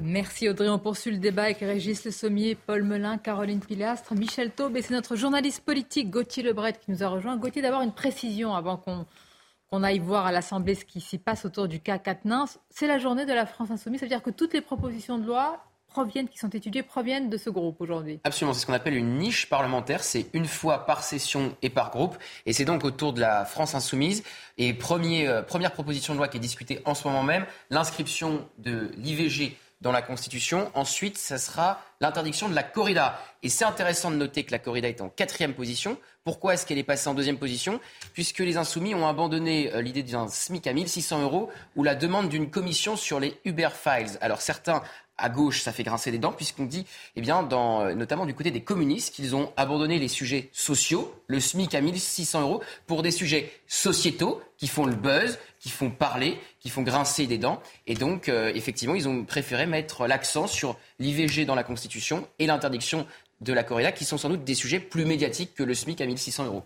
Merci 0.00 0.48
Audrey. 0.48 0.68
On 0.68 0.78
poursuit 0.78 1.10
le 1.10 1.18
débat 1.18 1.44
avec 1.44 1.58
Régis 1.58 2.04
Le 2.04 2.12
Sommier, 2.12 2.54
Paul 2.54 2.84
Melun, 2.84 3.18
Caroline 3.18 3.58
Pilastre, 3.58 4.14
Michel 4.14 4.52
Taube 4.52 4.76
et 4.76 4.82
c'est 4.82 4.94
notre 4.94 5.16
journaliste 5.16 5.64
politique 5.64 6.08
Gauthier 6.10 6.44
Lebret 6.44 6.74
qui 6.74 6.92
nous 6.92 7.02
a 7.02 7.08
rejoint. 7.08 7.36
Gauthier, 7.36 7.62
d'abord 7.62 7.82
une 7.82 7.92
précision 7.92 8.54
avant 8.54 8.76
qu'on 8.76 9.82
aille 9.82 9.98
voir 9.98 10.26
à 10.26 10.32
l'Assemblée 10.32 10.76
ce 10.76 10.84
qui 10.84 11.00
s'y 11.00 11.18
passe 11.18 11.44
autour 11.44 11.66
du 11.66 11.80
cas 11.80 11.98
Katnins. 11.98 12.44
C'est 12.70 12.86
la 12.86 12.98
journée 12.98 13.26
de 13.26 13.32
la 13.32 13.44
France 13.44 13.72
Insoumise, 13.72 13.98
ça 14.00 14.06
veut 14.06 14.10
dire 14.10 14.22
que 14.22 14.30
toutes 14.30 14.54
les 14.54 14.60
propositions 14.60 15.18
de 15.18 15.26
loi 15.26 15.64
proviennent, 15.88 16.28
qui 16.28 16.38
sont 16.38 16.50
étudiées, 16.50 16.82
proviennent 16.82 17.28
de 17.28 17.36
ce 17.36 17.50
groupe 17.50 17.80
aujourd'hui. 17.80 18.20
Absolument, 18.22 18.52
c'est 18.52 18.60
ce 18.60 18.66
qu'on 18.66 18.74
appelle 18.74 18.94
une 18.94 19.16
niche 19.16 19.48
parlementaire, 19.48 20.04
c'est 20.04 20.26
une 20.32 20.44
fois 20.44 20.86
par 20.86 21.02
session 21.02 21.56
et 21.62 21.70
par 21.70 21.90
groupe, 21.90 22.16
et 22.46 22.52
c'est 22.52 22.66
donc 22.66 22.84
autour 22.84 23.14
de 23.14 23.20
la 23.20 23.44
France 23.44 23.74
insoumise. 23.74 24.22
Et 24.58 24.76
euh, 24.78 25.42
première 25.42 25.72
proposition 25.72 26.12
de 26.12 26.18
loi 26.18 26.28
qui 26.28 26.36
est 26.36 26.40
discutée 26.40 26.80
en 26.84 26.94
ce 26.94 27.08
moment 27.08 27.22
même, 27.22 27.46
l'inscription 27.70 28.46
de 28.58 28.90
l'IVG 28.98 29.56
dans 29.80 29.92
la 29.92 30.02
Constitution. 30.02 30.70
Ensuite, 30.74 31.18
ça 31.18 31.38
sera 31.38 31.80
l'interdiction 32.00 32.48
de 32.48 32.54
la 32.54 32.62
corrida. 32.62 33.20
Et 33.42 33.48
c'est 33.48 33.64
intéressant 33.64 34.10
de 34.10 34.16
noter 34.16 34.44
que 34.44 34.50
la 34.50 34.58
corrida 34.58 34.88
est 34.88 35.00
en 35.00 35.08
quatrième 35.08 35.54
position. 35.54 35.98
Pourquoi 36.24 36.54
est-ce 36.54 36.66
qu'elle 36.66 36.78
est 36.78 36.84
passée 36.84 37.08
en 37.08 37.14
deuxième 37.14 37.38
position? 37.38 37.80
Puisque 38.12 38.40
les 38.40 38.56
insoumis 38.56 38.94
ont 38.94 39.06
abandonné 39.06 39.72
euh, 39.72 39.80
l'idée 39.80 40.02
d'un 40.02 40.28
SMIC 40.28 40.66
à 40.66 40.72
1600 40.72 41.22
euros 41.22 41.50
ou 41.76 41.84
la 41.84 41.94
demande 41.94 42.28
d'une 42.28 42.50
commission 42.50 42.96
sur 42.96 43.20
les 43.20 43.38
Uber 43.44 43.70
Files. 43.72 44.18
Alors 44.20 44.40
certains 44.40 44.82
à 45.18 45.28
gauche, 45.28 45.62
ça 45.62 45.72
fait 45.72 45.82
grincer 45.82 46.10
des 46.10 46.18
dents, 46.18 46.32
puisqu'on 46.32 46.64
dit, 46.64 46.86
eh 47.16 47.20
bien, 47.20 47.42
dans, 47.42 47.82
euh, 47.82 47.94
notamment 47.94 48.24
du 48.24 48.34
côté 48.34 48.50
des 48.50 48.62
communistes, 48.62 49.14
qu'ils 49.14 49.34
ont 49.36 49.52
abandonné 49.56 49.98
les 49.98 50.08
sujets 50.08 50.48
sociaux, 50.52 51.12
le 51.26 51.40
SMIC 51.40 51.74
à 51.74 51.80
1600 51.80 52.42
euros, 52.42 52.62
pour 52.86 53.02
des 53.02 53.10
sujets 53.10 53.52
sociétaux 53.66 54.40
qui 54.56 54.68
font 54.68 54.86
le 54.86 54.94
buzz, 54.94 55.38
qui 55.60 55.68
font 55.68 55.90
parler, 55.90 56.38
qui 56.60 56.70
font 56.70 56.82
grincer 56.82 57.26
des 57.26 57.38
dents. 57.38 57.60
Et 57.86 57.94
donc, 57.94 58.28
euh, 58.28 58.52
effectivement, 58.54 58.94
ils 58.94 59.08
ont 59.08 59.24
préféré 59.24 59.66
mettre 59.66 60.06
l'accent 60.06 60.46
sur 60.46 60.78
l'IVG 60.98 61.44
dans 61.44 61.54
la 61.54 61.64
Constitution 61.64 62.26
et 62.38 62.46
l'interdiction 62.46 63.06
de 63.40 63.52
la 63.52 63.62
corrida, 63.62 63.92
qui 63.92 64.04
sont 64.04 64.18
sans 64.18 64.28
doute 64.28 64.44
des 64.44 64.54
sujets 64.54 64.80
plus 64.80 65.04
médiatiques 65.04 65.54
que 65.54 65.62
le 65.62 65.74
SMIC 65.74 66.00
à 66.00 66.06
1600 66.06 66.46
euros. 66.46 66.64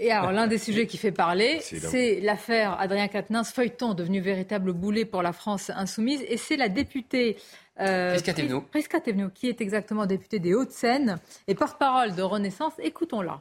Et 0.00 0.12
alors, 0.12 0.30
l'un 0.30 0.46
des 0.46 0.58
sujets 0.58 0.86
qui 0.86 0.96
fait 0.96 1.10
parler, 1.10 1.58
c'est 1.60 2.20
l'affaire 2.20 2.78
Adrien 2.78 3.08
Quatennens, 3.08 3.50
feuilleton 3.52 3.94
devenu 3.94 4.20
véritable 4.20 4.72
boulet 4.72 5.04
pour 5.04 5.22
la 5.22 5.32
France 5.32 5.70
insoumise. 5.74 6.24
Et 6.28 6.36
c'est 6.36 6.56
la 6.56 6.68
députée 6.68 7.36
euh, 7.80 8.18
Prisca 8.70 9.00
qui 9.34 9.48
est 9.48 9.60
exactement 9.60 10.06
députée 10.06 10.38
des 10.38 10.54
Hauts-de-Seine 10.54 11.18
et 11.46 11.54
porte-parole 11.54 12.14
de 12.14 12.22
Renaissance. 12.22 12.72
Écoutons-la. 12.78 13.40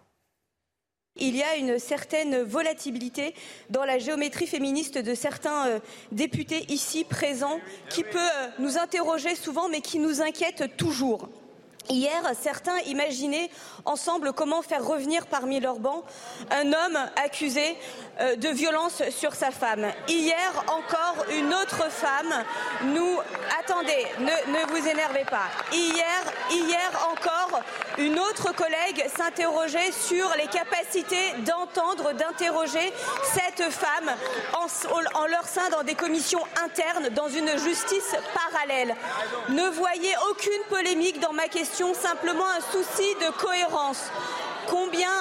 Il 1.20 1.36
y 1.36 1.42
a 1.42 1.56
une 1.56 1.80
certaine 1.80 2.44
volatilité 2.44 3.34
dans 3.72 3.86
la 3.86 3.98
géométrie 3.98 4.46
féministe 4.46 5.00
de 5.00 5.16
certains 5.16 5.68
euh, 5.68 5.80
députés 6.12 6.66
ici 6.70 7.04
présents 7.04 7.60
qui 7.90 8.04
peut 8.04 8.20
euh, 8.20 8.48
nous 8.60 8.78
interroger 8.78 9.36
souvent 9.36 9.68
mais 9.70 9.82
qui 9.82 9.98
nous 9.98 10.22
inquiète 10.22 10.78
toujours. 10.78 11.30
Hier, 11.90 12.22
certains 12.42 12.78
imaginaient 12.86 13.50
ensemble 13.86 14.34
comment 14.34 14.62
faire 14.62 14.86
revenir 14.86 15.26
parmi 15.28 15.60
leurs 15.60 15.80
bancs 15.80 16.04
un 16.52 16.68
homme 16.74 17.00
accusé 17.24 17.78
euh, 18.20 18.36
de 18.36 18.50
violence 18.50 19.02
sur 19.10 19.36
sa 19.36 19.52
femme. 19.52 19.86
Hier 20.08 20.52
encore, 20.68 21.26
une 21.32 21.54
autre 21.54 21.90
femme 21.90 22.44
nous... 22.94 23.20
Attendez, 23.60 24.08
ne, 24.20 24.66
vous 24.72 24.88
énervez 24.88 25.26
pas. 25.26 25.48
Hier, 25.72 26.24
hier 26.52 27.08
encore, 27.12 27.62
une 27.98 28.20
autre 28.20 28.54
collègue 28.54 29.06
s'interrogeait 29.16 29.92
sur 29.92 30.30
les 30.38 30.48
capacités 30.48 31.34
d'entendre, 31.46 32.14
d'interroger 32.14 32.94
cette 33.24 33.72
femme 33.72 34.12
en, 34.54 35.20
en 35.20 35.26
leur 35.28 35.46
sein 35.46 35.70
dans 35.70 35.84
des 35.84 35.96
commissions 35.96 36.42
internes, 36.64 37.10
dans 37.10 37.30
une 37.30 37.58
justice 37.58 38.16
parallèle. 38.34 38.96
Ne 39.50 39.70
voyez 39.70 40.14
aucune 40.30 40.64
polémique 40.70 41.20
dans 41.20 41.34
ma 41.34 41.48
question 41.48 41.77
simplement 41.94 42.46
un 42.58 42.62
souci 42.72 43.16
de 43.22 43.30
cohérence. 43.38 44.10
combien 44.68 45.12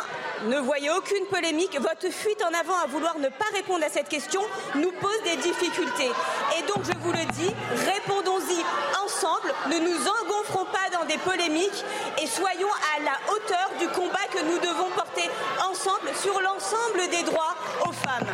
ne 0.48 0.58
voyez 0.58 0.90
aucune 0.90 1.24
polémique. 1.30 1.78
Votre 1.78 2.10
fuite 2.10 2.42
en 2.42 2.52
avant 2.58 2.76
à 2.82 2.86
vouloir 2.86 3.18
ne 3.18 3.28
pas 3.28 3.44
répondre 3.54 3.84
à 3.84 3.88
cette 3.88 4.08
question 4.08 4.40
nous 4.74 4.90
pose 4.92 5.22
des 5.24 5.36
difficultés. 5.36 6.10
Et 6.58 6.62
donc, 6.66 6.84
je 6.84 6.96
vous 6.98 7.12
le 7.12 7.24
dis, 7.32 7.54
répondons-y 7.86 8.60
ensemble, 9.04 9.52
ne 9.68 9.78
nous 9.78 10.00
engonfrons 10.00 10.64
pas 10.66 10.90
dans 10.98 11.06
des 11.06 11.18
polémiques 11.18 11.84
et 12.22 12.26
soyons 12.26 12.68
à 12.96 13.02
la 13.04 13.32
hauteur 13.32 13.70
du 13.78 13.88
combat 13.88 14.26
que 14.32 14.42
nous 14.44 14.58
devons 14.58 14.90
porter 14.94 15.28
ensemble 15.70 16.08
sur 16.14 16.40
l'ensemble 16.40 17.08
des 17.10 17.22
droits 17.22 17.54
aux 17.86 17.92
femmes. 17.92 18.28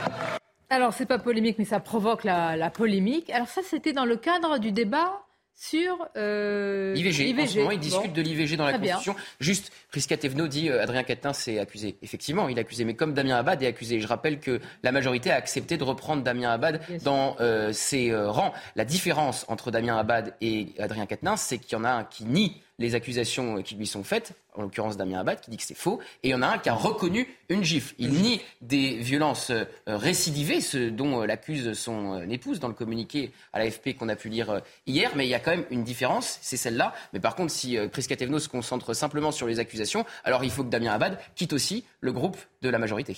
Alors, 0.71 0.95
c'est 0.95 1.07
pas 1.07 1.19
polémique, 1.19 1.57
mais 1.59 1.67
ça 1.67 1.81
provoque 1.81 2.25
la, 2.25 2.57
la 2.57 2.71
polémique. 2.71 3.31
Alors, 3.31 3.49
ça, 3.49 3.63
c'était 3.63 3.93
dans 3.93 4.07
le 4.07 4.17
cadre 4.17 4.59
du 4.59 4.73
débat 4.73 5.23
sur 5.55 6.09
euh, 6.17 6.95
l'IVG. 6.95 7.41
En 7.41 7.47
ce 7.47 7.59
moment, 7.59 7.71
ils 7.71 7.79
discutent 7.79 8.13
de 8.13 8.23
l'IVG 8.23 8.57
dans 8.57 8.67
la 8.67 8.73
Constitution. 8.73 9.15
Juste, 9.41 9.73
Prisca 9.91 10.17
Thévenot 10.17 10.49
dit 10.49 10.69
euh, 10.69 10.83
Adrien 10.83 11.03
Quatennens 11.03 11.49
est 11.49 11.59
accusé. 11.59 11.97
Effectivement, 12.03 12.49
il 12.49 12.59
est 12.59 12.61
accusé, 12.61 12.85
mais 12.85 12.95
comme 12.95 13.15
Damien 13.15 13.37
Abad 13.37 13.63
est 13.63 13.67
accusé. 13.67 14.01
Je 14.01 14.07
rappelle 14.09 14.41
que 14.41 14.61
la 14.83 14.93
majorité 14.93 15.31
a 15.31 15.37
accepté 15.37 15.77
de 15.77 15.85
reprendre 15.85 16.23
Damien 16.23 16.51
Abad 16.51 16.81
dans 17.05 17.37
euh, 17.41 17.73
ses 17.73 18.15
rangs. 18.15 18.53
La 18.77 18.85
différence 18.85 19.45
entre 19.49 19.71
Damien 19.71 19.97
Abad 19.97 20.35
et 20.41 20.69
Adrien 20.79 21.07
Quatennens, 21.07 21.41
c'est 21.41 21.59
qu'il 21.59 21.79
y 21.79 21.81
en 21.81 21.85
a 21.85 21.91
un 21.91 22.05
qui 22.05 22.25
nie 22.25 22.61
les 22.79 22.95
accusations 22.95 23.63
qui 23.63 23.75
lui 23.75 23.87
sont 23.87 24.03
faites, 24.03 24.33
en 24.55 24.63
l'occurrence 24.63 24.97
Damien 24.97 25.21
Abad, 25.21 25.41
qui 25.41 25.51
dit 25.51 25.57
que 25.57 25.63
c'est 25.63 25.77
faux, 25.77 26.01
et 26.23 26.29
il 26.29 26.31
y 26.31 26.35
en 26.35 26.43
a 26.43 26.49
un 26.49 26.59
qui 26.59 26.69
a 26.69 26.75
reconnu 26.75 27.27
une 27.49 27.63
gifle. 27.63 27.95
Il 27.99 28.13
nie 28.13 28.41
des 28.61 28.97
violences 28.97 29.51
euh, 29.51 29.65
récidivées, 29.87 30.61
ce 30.61 30.89
dont 30.89 31.23
euh, 31.23 31.27
l'accuse 31.27 31.73
son 31.75 32.15
euh, 32.15 32.29
épouse 32.29 32.61
dans 32.61 32.69
le 32.69 32.75
communiqué 32.75 33.31
à 33.53 33.59
l'AFP 33.59 33.97
qu'on 33.97 34.09
a 34.09 34.17
pu 34.17 34.29
lire 34.29 34.63
hier, 34.87 35.13
mais 35.17 35.27
il 35.27 35.31
y 35.31 35.35
a 35.35 35.41
quand 35.41 35.53
même 35.53 35.67
une 35.71 35.85
différence, 35.85 36.39
c'est 36.43 36.57
celle-là. 36.57 36.95
Mais 37.13 37.21
par 37.21 37.35
contre, 37.35 37.53
si 37.53 37.77
Prisca 37.91 38.17
Thévenot 38.17 38.39
se 38.39 38.49
concentre 38.49 38.95
simplement 38.95 39.33
sur 39.33 39.47
les 39.47 39.59
accusations, 39.59 40.05
alors 40.25 40.45
il 40.45 40.51
faut 40.51 40.65
que 40.65 40.71
Damien 40.71 40.93
Abad 40.93 41.19
quitte 41.35 41.53
aussi 41.53 41.85
le 42.01 42.13
groupe 42.13 42.37
de 42.63 42.69
la 42.69 42.79
majorité. 42.79 43.17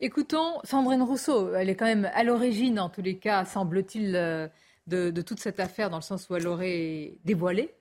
Écoutons 0.00 0.60
Sandrine 0.64 1.02
Rousseau, 1.02 1.54
elle 1.54 1.70
est 1.70 1.74
quand 1.74 1.86
même 1.86 2.10
à 2.14 2.22
l'origine, 2.22 2.78
en 2.80 2.88
tous 2.88 3.02
les 3.02 3.16
cas, 3.16 3.44
semble-t-il, 3.44 4.12
de, 4.12 5.10
de 5.10 5.22
toute 5.22 5.40
cette 5.40 5.60
affaire, 5.60 5.90
dans 5.90 5.96
le 5.96 6.02
sens 6.02 6.28
où 6.28 6.36
elle 6.36 6.46
aurait 6.46 7.14
dévoilé 7.24 7.74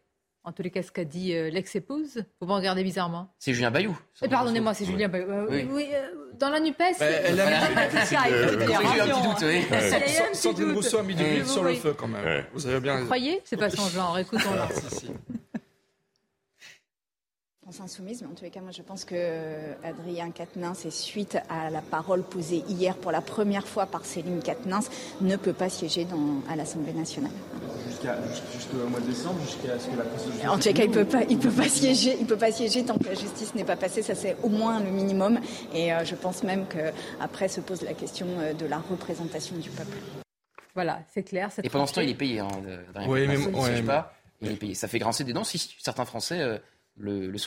en 0.45 0.51
tous 0.51 0.61
les 0.61 0.69
cas, 0.69 0.83
ce 0.83 0.91
qu'a 0.91 1.03
dit 1.05 1.33
euh, 1.33 1.49
l'ex-épouse. 1.49 2.23
Faut 2.39 2.45
pas 2.45 2.55
regarder 2.55 2.83
bizarrement. 2.83 3.33
C'est 3.39 3.53
Julien 3.53 3.71
Bayou. 3.71 3.97
Eh, 4.21 4.27
pardonnez-moi, 4.27 4.73
c'est 4.75 4.85
Julien 4.85 5.09
Bayou. 5.09 5.25
Euh, 5.29 5.65
oui. 5.71 5.87
Euh, 5.91 6.07
dans 6.37 6.49
la 6.49 6.59
NUPES, 6.59 7.01
elle 7.01 7.39
a 7.39 7.47
un 7.47 7.87
petit 7.87 9.27
doute, 9.27 9.43
oui. 9.43 9.65
Sandrine 10.33 10.73
Rousseau 10.73 10.99
a 10.99 11.03
mis 11.03 11.15
de 11.15 11.23
l'huile 11.23 11.45
sur 11.47 11.63
le 11.63 11.73
feu 11.73 11.93
quand 11.97 12.07
même. 12.07 12.45
Vous 12.53 12.67
avez 12.67 12.79
bien 12.79 12.99
Vous 12.99 13.05
croyez? 13.05 13.41
C'est 13.43 13.57
pas 13.57 13.69
son 13.69 13.87
genre, 13.89 14.17
écoutons-la. 14.19 14.69
France 17.65 17.81
Insoumise, 17.81 18.21
mais 18.21 18.27
en 18.27 18.35
tous 18.35 18.43
les 18.43 18.51
cas, 18.51 18.61
moi 18.61 18.69
je 18.69 18.83
pense 18.83 19.05
que 19.05 19.15
Adrien 19.83 20.29
Quatennens, 20.29 20.85
et 20.85 20.91
suite 20.91 21.39
à 21.49 21.71
la 21.71 21.81
parole 21.81 22.21
posée 22.21 22.63
hier 22.69 22.95
pour 22.95 23.11
la 23.11 23.21
première 23.21 23.67
fois 23.67 23.87
par 23.87 24.05
Céline 24.05 24.39
Quatennens, 24.39 24.87
ne 25.21 25.35
peut 25.35 25.51
pas 25.51 25.67
siéger 25.67 26.05
dans, 26.05 26.43
à 26.47 26.55
l'Assemblée 26.55 26.93
nationale. 26.93 27.31
Jusqu'au 28.53 28.87
mois 28.87 28.99
de 28.99 29.07
décembre, 29.07 29.39
jusqu'à 29.41 29.79
ce 29.79 29.87
que 29.87 29.97
la 29.97 30.03
Constitution. 30.03 30.51
En 30.51 30.59
tout 30.59 30.73
cas, 30.73 30.83
il 30.83 30.91
peut 30.91 31.05
pas, 31.05 31.23
il 31.27 31.39
peut 31.39 31.49
pas 31.49 31.67
siéger, 31.67 32.15
il 32.19 32.27
peut 32.27 32.37
pas 32.37 32.51
siéger 32.51 32.85
tant 32.85 32.99
que 32.99 33.05
la 33.05 33.15
justice 33.15 33.55
n'est 33.55 33.63
pas 33.63 33.77
passée. 33.77 34.03
Ça 34.03 34.13
c'est 34.13 34.37
au 34.43 34.49
moins 34.49 34.79
le 34.79 34.91
minimum. 34.91 35.39
Et 35.73 35.91
euh, 35.91 36.05
je 36.05 36.13
pense 36.13 36.43
même 36.43 36.67
qu'après 36.67 37.47
se 37.47 37.61
pose 37.61 37.81
la 37.81 37.95
question 37.95 38.27
euh, 38.37 38.53
de 38.53 38.67
la 38.67 38.77
représentation 38.77 39.57
du 39.57 39.71
peuple. 39.71 39.97
Voilà, 40.75 40.99
c'est 41.11 41.23
clair. 41.23 41.49
Et 41.63 41.69
pendant 41.69 41.87
ce 41.87 41.95
temps, 41.95 42.01
il 42.01 42.11
est 42.11 42.13
payé. 42.13 42.41
Hein, 42.41 42.47
oui, 43.07 43.25
mais, 43.27 43.37
ouais, 43.37 43.81
pas, 43.81 44.13
il 44.39 44.51
est 44.51 44.55
payé. 44.55 44.75
Ça 44.75 44.87
fait 44.87 44.99
grincer 44.99 45.23
des 45.23 45.33
dents 45.33 45.43
si 45.43 45.75
certains 45.79 46.05
Français. 46.05 46.39
Euh, 46.39 46.59
le, 46.97 47.27
le. 47.27 47.37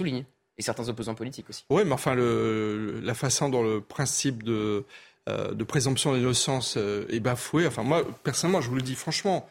Et 0.59 0.63
certains 0.63 0.89
opposants 0.89 1.15
politiques 1.15 1.49
aussi. 1.51 1.65
Oui, 1.71 1.83
mais 1.85 1.93
enfin, 1.93 2.15
la 2.17 3.15
façon 3.15 3.49
dont 3.49 3.63
le 3.63 3.81
principe 3.81 4.43
de, 4.43 4.85
euh, 5.29 5.55
de 5.55 5.65
présomption 5.65 6.13
d'innocence 6.13 6.75
euh, 6.77 7.07
est 7.11 7.21
bafoué, 7.21 7.67
enfin, 7.67 7.85
moi, 7.85 8.05
personnellement, 8.25 8.61
je 8.61 8.69
vous 8.69 8.75
le 8.75 8.83
dis 8.83 8.97
franchement, 8.97 9.49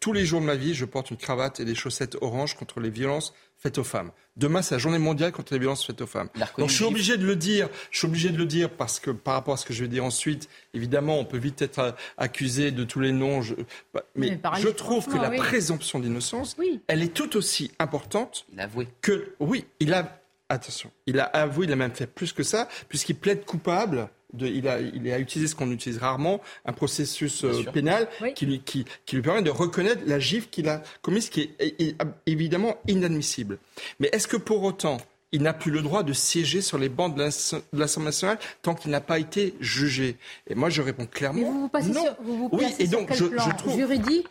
tous 0.00 0.12
les 0.12 0.24
jours 0.24 0.40
de 0.40 0.46
ma 0.46 0.54
vie, 0.54 0.74
je 0.74 0.84
porte 0.84 1.10
une 1.10 1.16
cravate 1.16 1.60
et 1.60 1.64
des 1.64 1.74
chaussettes 1.74 2.16
oranges 2.20 2.54
contre 2.54 2.80
les 2.80 2.90
violences 2.90 3.34
faites 3.56 3.78
aux 3.78 3.84
femmes. 3.84 4.10
Demain, 4.36 4.62
c'est 4.62 4.74
la 4.74 4.78
journée 4.78 4.98
mondiale 4.98 5.32
contre 5.32 5.54
les 5.54 5.58
violences 5.58 5.84
faites 5.84 6.00
aux 6.00 6.06
femmes. 6.06 6.28
Donc, 6.58 6.68
je 6.68 6.74
suis 6.74 6.84
obligé 6.84 7.16
de 7.16 7.24
le 7.24 7.36
dire. 7.36 7.68
Je 7.90 7.98
suis 7.98 8.06
obligé 8.06 8.30
de 8.30 8.36
le 8.36 8.46
dire 8.46 8.68
parce 8.68 9.00
que 9.00 9.10
par 9.10 9.34
rapport 9.34 9.54
à 9.54 9.56
ce 9.56 9.64
que 9.64 9.72
je 9.72 9.82
vais 9.82 9.88
dire 9.88 10.04
ensuite, 10.04 10.48
évidemment, 10.74 11.18
on 11.18 11.24
peut 11.24 11.38
vite 11.38 11.62
être 11.62 11.94
accusé 12.18 12.70
de 12.72 12.84
tous 12.84 13.00
les 13.00 13.12
noms. 13.12 13.40
Bah, 13.92 14.02
mais, 14.14 14.38
je 14.58 14.68
trouve 14.68 15.06
que 15.06 15.16
la 15.16 15.30
présomption 15.30 15.98
d'innocence, 15.98 16.56
elle 16.88 17.02
est 17.02 17.14
tout 17.14 17.36
aussi 17.36 17.72
importante. 17.78 18.46
Il 18.52 18.60
a 18.60 18.64
avoué. 18.64 18.88
Que 19.00 19.34
oui, 19.40 19.66
il 19.80 19.94
a 19.94 20.20
attention, 20.48 20.90
il 21.06 21.18
a 21.20 21.24
avoué, 21.24 21.66
il 21.66 21.72
a 21.72 21.76
même 21.76 21.94
fait 21.94 22.06
plus 22.06 22.32
que 22.32 22.42
ça, 22.42 22.68
puisqu'il 22.88 23.16
plaide 23.16 23.44
coupable. 23.44 24.08
De, 24.34 24.46
il, 24.46 24.68
a, 24.68 24.80
il, 24.80 25.10
a, 25.12 25.18
utilisé 25.18 25.48
ce 25.48 25.54
qu'on 25.54 25.70
utilise 25.70 25.98
rarement, 25.98 26.40
un 26.64 26.72
processus 26.72 27.44
euh, 27.44 27.62
pénal 27.72 28.08
qui, 28.34 28.46
lui, 28.46 28.60
qui, 28.60 28.84
qui, 29.06 29.16
lui 29.16 29.22
permet 29.22 29.42
de 29.42 29.50
reconnaître 29.50 30.02
la 30.06 30.18
gifle 30.18 30.48
qu'il 30.50 30.68
a 30.68 30.82
commise, 31.02 31.30
qui 31.30 31.50
est, 31.58 31.96
évidemment 32.26 32.76
inadmissible. 32.88 33.58
Mais 34.00 34.08
est-ce 34.12 34.26
que 34.26 34.36
pour 34.36 34.62
autant, 34.62 34.98
il 35.32 35.42
n'a 35.42 35.52
plus 35.52 35.70
le 35.70 35.82
droit 35.82 36.02
de 36.02 36.12
siéger 36.12 36.60
sur 36.60 36.78
les 36.78 36.88
bancs 36.88 37.14
de 37.14 37.22
l'Assemblée 37.72 38.06
nationale 38.06 38.38
tant 38.62 38.74
qu'il 38.74 38.90
n'a 38.90 39.00
pas 39.00 39.18
été 39.18 39.54
jugé? 39.60 40.16
Et 40.48 40.54
moi, 40.54 40.68
je 40.68 40.82
réponds 40.82 41.06
clairement 41.06 41.40
vous 41.40 41.70
vous 41.72 41.92
non. 41.92 42.02
Sur, 42.02 42.16
vous 42.22 42.36
vous 42.36 42.48
oui, 42.52 42.66
et 42.78 42.86
donc 42.86 43.12
je, 43.12 43.24
je 43.24 43.56
trouve 43.56 43.76
juridique? 43.76 44.28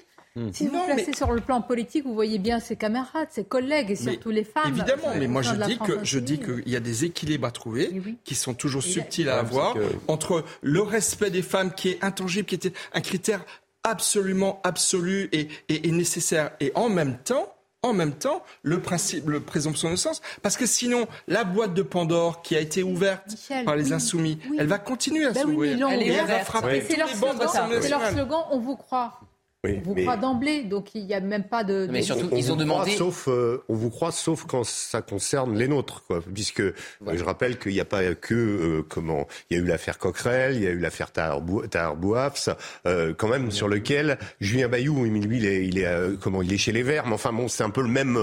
Si 0.51 0.67
vous 0.67 0.83
placez 0.85 1.13
sur 1.13 1.31
le 1.31 1.41
plan 1.41 1.61
politique, 1.61 2.05
vous 2.05 2.15
voyez 2.15 2.39
bien 2.39 2.59
ses 2.59 2.75
camarades, 2.75 3.27
ses 3.29 3.43
collègues 3.43 3.91
et 3.91 3.95
surtout 3.95 4.31
les 4.31 4.43
femmes. 4.43 4.73
Évidemment, 4.75 5.13
mais 5.15 5.27
moi 5.27 5.43
je 5.43 5.53
dis, 5.53 5.77
que, 5.77 6.03
je 6.03 6.17
dis 6.17 6.39
qu'il 6.39 6.67
y 6.67 6.75
a 6.75 6.79
des 6.79 7.05
équilibres 7.05 7.47
à 7.47 7.51
trouver 7.51 8.01
qui 8.23 8.33
sont 8.33 8.55
toujours 8.55 8.81
subtils 8.81 9.29
à 9.29 9.39
avoir 9.39 9.75
entre 10.07 10.43
le 10.61 10.81
respect 10.81 11.29
des 11.29 11.43
femmes 11.43 11.71
qui 11.71 11.89
est 11.89 12.03
intangible, 12.03 12.47
qui 12.47 12.55
était 12.55 12.73
un 12.93 13.01
critère 13.01 13.45
absolument 13.83 14.59
absolu 14.63 15.29
et, 15.33 15.49
et, 15.69 15.91
nécessaire, 15.91 16.51
et 16.61 16.71
en 16.73 16.89
même 16.89 17.17
temps, 17.17 17.53
en 17.83 17.93
même 17.93 18.13
temps 18.13 18.41
le 18.63 18.79
principe, 18.79 19.27
le 19.27 19.41
présomption 19.41 19.91
de 19.91 19.97
sens, 19.97 20.21
parce 20.41 20.57
que 20.57 20.65
sinon 20.65 21.05
la 21.27 21.43
boîte 21.43 21.75
de 21.75 21.83
Pandore 21.83 22.41
qui 22.41 22.55
a 22.55 22.59
été 22.59 22.81
ouverte 22.81 23.35
par 23.65 23.75
les 23.75 23.93
insoumis, 23.93 24.39
elle 24.57 24.67
va 24.67 24.79
continuer 24.79 25.25
à 25.25 25.31
ben 25.31 25.41
s'ouvrir. 25.43 25.91
et 25.91 26.07
elle 26.07 26.25
va 26.25 26.39
frapper 26.39 26.81
C'est 26.89 26.97
leur 26.97 28.09
slogan, 28.09 28.43
on 28.49 28.59
vous 28.59 28.77
croit. 28.77 29.19
Oui, 29.65 29.79
on 29.79 29.93
vous 29.93 29.95
croit 29.95 30.17
d'emblée, 30.17 30.63
donc 30.63 30.93
il 30.93 31.05
n'y 31.05 31.13
a 31.13 31.21
même 31.21 31.45
pas 31.45 31.63
de. 31.63 31.87
Mais 31.89 32.01
surtout, 32.01 32.27
ils 32.35 32.51
ont 32.51 32.57
demandé. 32.57 32.91
Sauf, 32.91 33.29
euh, 33.29 33.63
on 33.69 33.75
vous 33.75 33.89
croit, 33.89 34.11
sauf 34.11 34.43
quand 34.43 34.65
ça 34.65 35.01
concerne 35.01 35.57
les 35.57 35.69
nôtres, 35.69 36.03
quoi. 36.03 36.19
Puisque 36.33 36.61
je 36.61 37.23
rappelle 37.23 37.57
qu'il 37.57 37.71
n'y 37.71 37.79
a 37.79 37.85
pas 37.85 38.13
que 38.13 38.33
euh, 38.33 38.85
comment. 38.89 39.25
Il 39.49 39.55
y 39.55 39.61
a 39.61 39.63
eu 39.63 39.65
l'affaire 39.65 39.99
Coquerel, 39.99 40.57
il 40.57 40.63
y 40.63 40.67
a 40.67 40.71
eu 40.71 40.79
l'affaire 40.79 41.13
Tahar 41.13 41.39
Bouafs, 41.39 42.49
euh, 42.85 43.13
quand 43.13 43.29
même 43.29 43.51
sur 43.51 43.69
lequel 43.69 44.17
Julien 44.41 44.67
Bayou, 44.67 45.05
lui, 45.05 45.37
il 45.37 45.45
est, 45.45 45.65
il 45.65 45.77
est 45.77 46.19
comment, 46.19 46.41
il 46.41 46.51
est 46.51 46.57
chez 46.57 46.73
les 46.73 46.83
Verts, 46.83 47.07
mais 47.07 47.13
enfin 47.13 47.31
bon, 47.31 47.47
c'est 47.47 47.63
un 47.63 47.69
peu 47.69 47.83
le 47.83 47.87
même. 47.87 48.19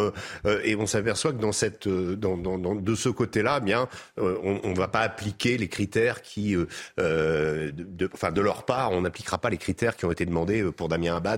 et 0.62 0.76
on 0.76 0.86
s'aperçoit 0.86 1.32
que 1.32 1.40
dans 1.40 1.52
cette, 1.52 1.88
dans, 1.88 2.36
dans, 2.36 2.58
dans, 2.58 2.74
de 2.74 2.94
ce 2.94 3.08
côté-là, 3.08 3.60
eh 3.62 3.64
bien, 3.64 3.88
on, 4.18 4.60
ne 4.62 4.76
va 4.76 4.88
pas 4.88 5.00
appliquer 5.00 5.56
les 5.56 5.68
critères 5.68 6.20
qui, 6.20 6.54
de, 6.98 7.70
de, 7.70 8.10
enfin, 8.12 8.30
de 8.30 8.42
leur 8.42 8.66
part, 8.66 8.92
on 8.92 9.00
n'appliquera 9.00 9.38
pas 9.38 9.48
les 9.48 9.56
critères 9.56 9.96
qui 9.96 10.04
ont 10.04 10.12
été 10.12 10.26
demandés 10.26 10.62
pour 10.72 10.88
Damien 10.88 11.16
Abad 11.16 11.29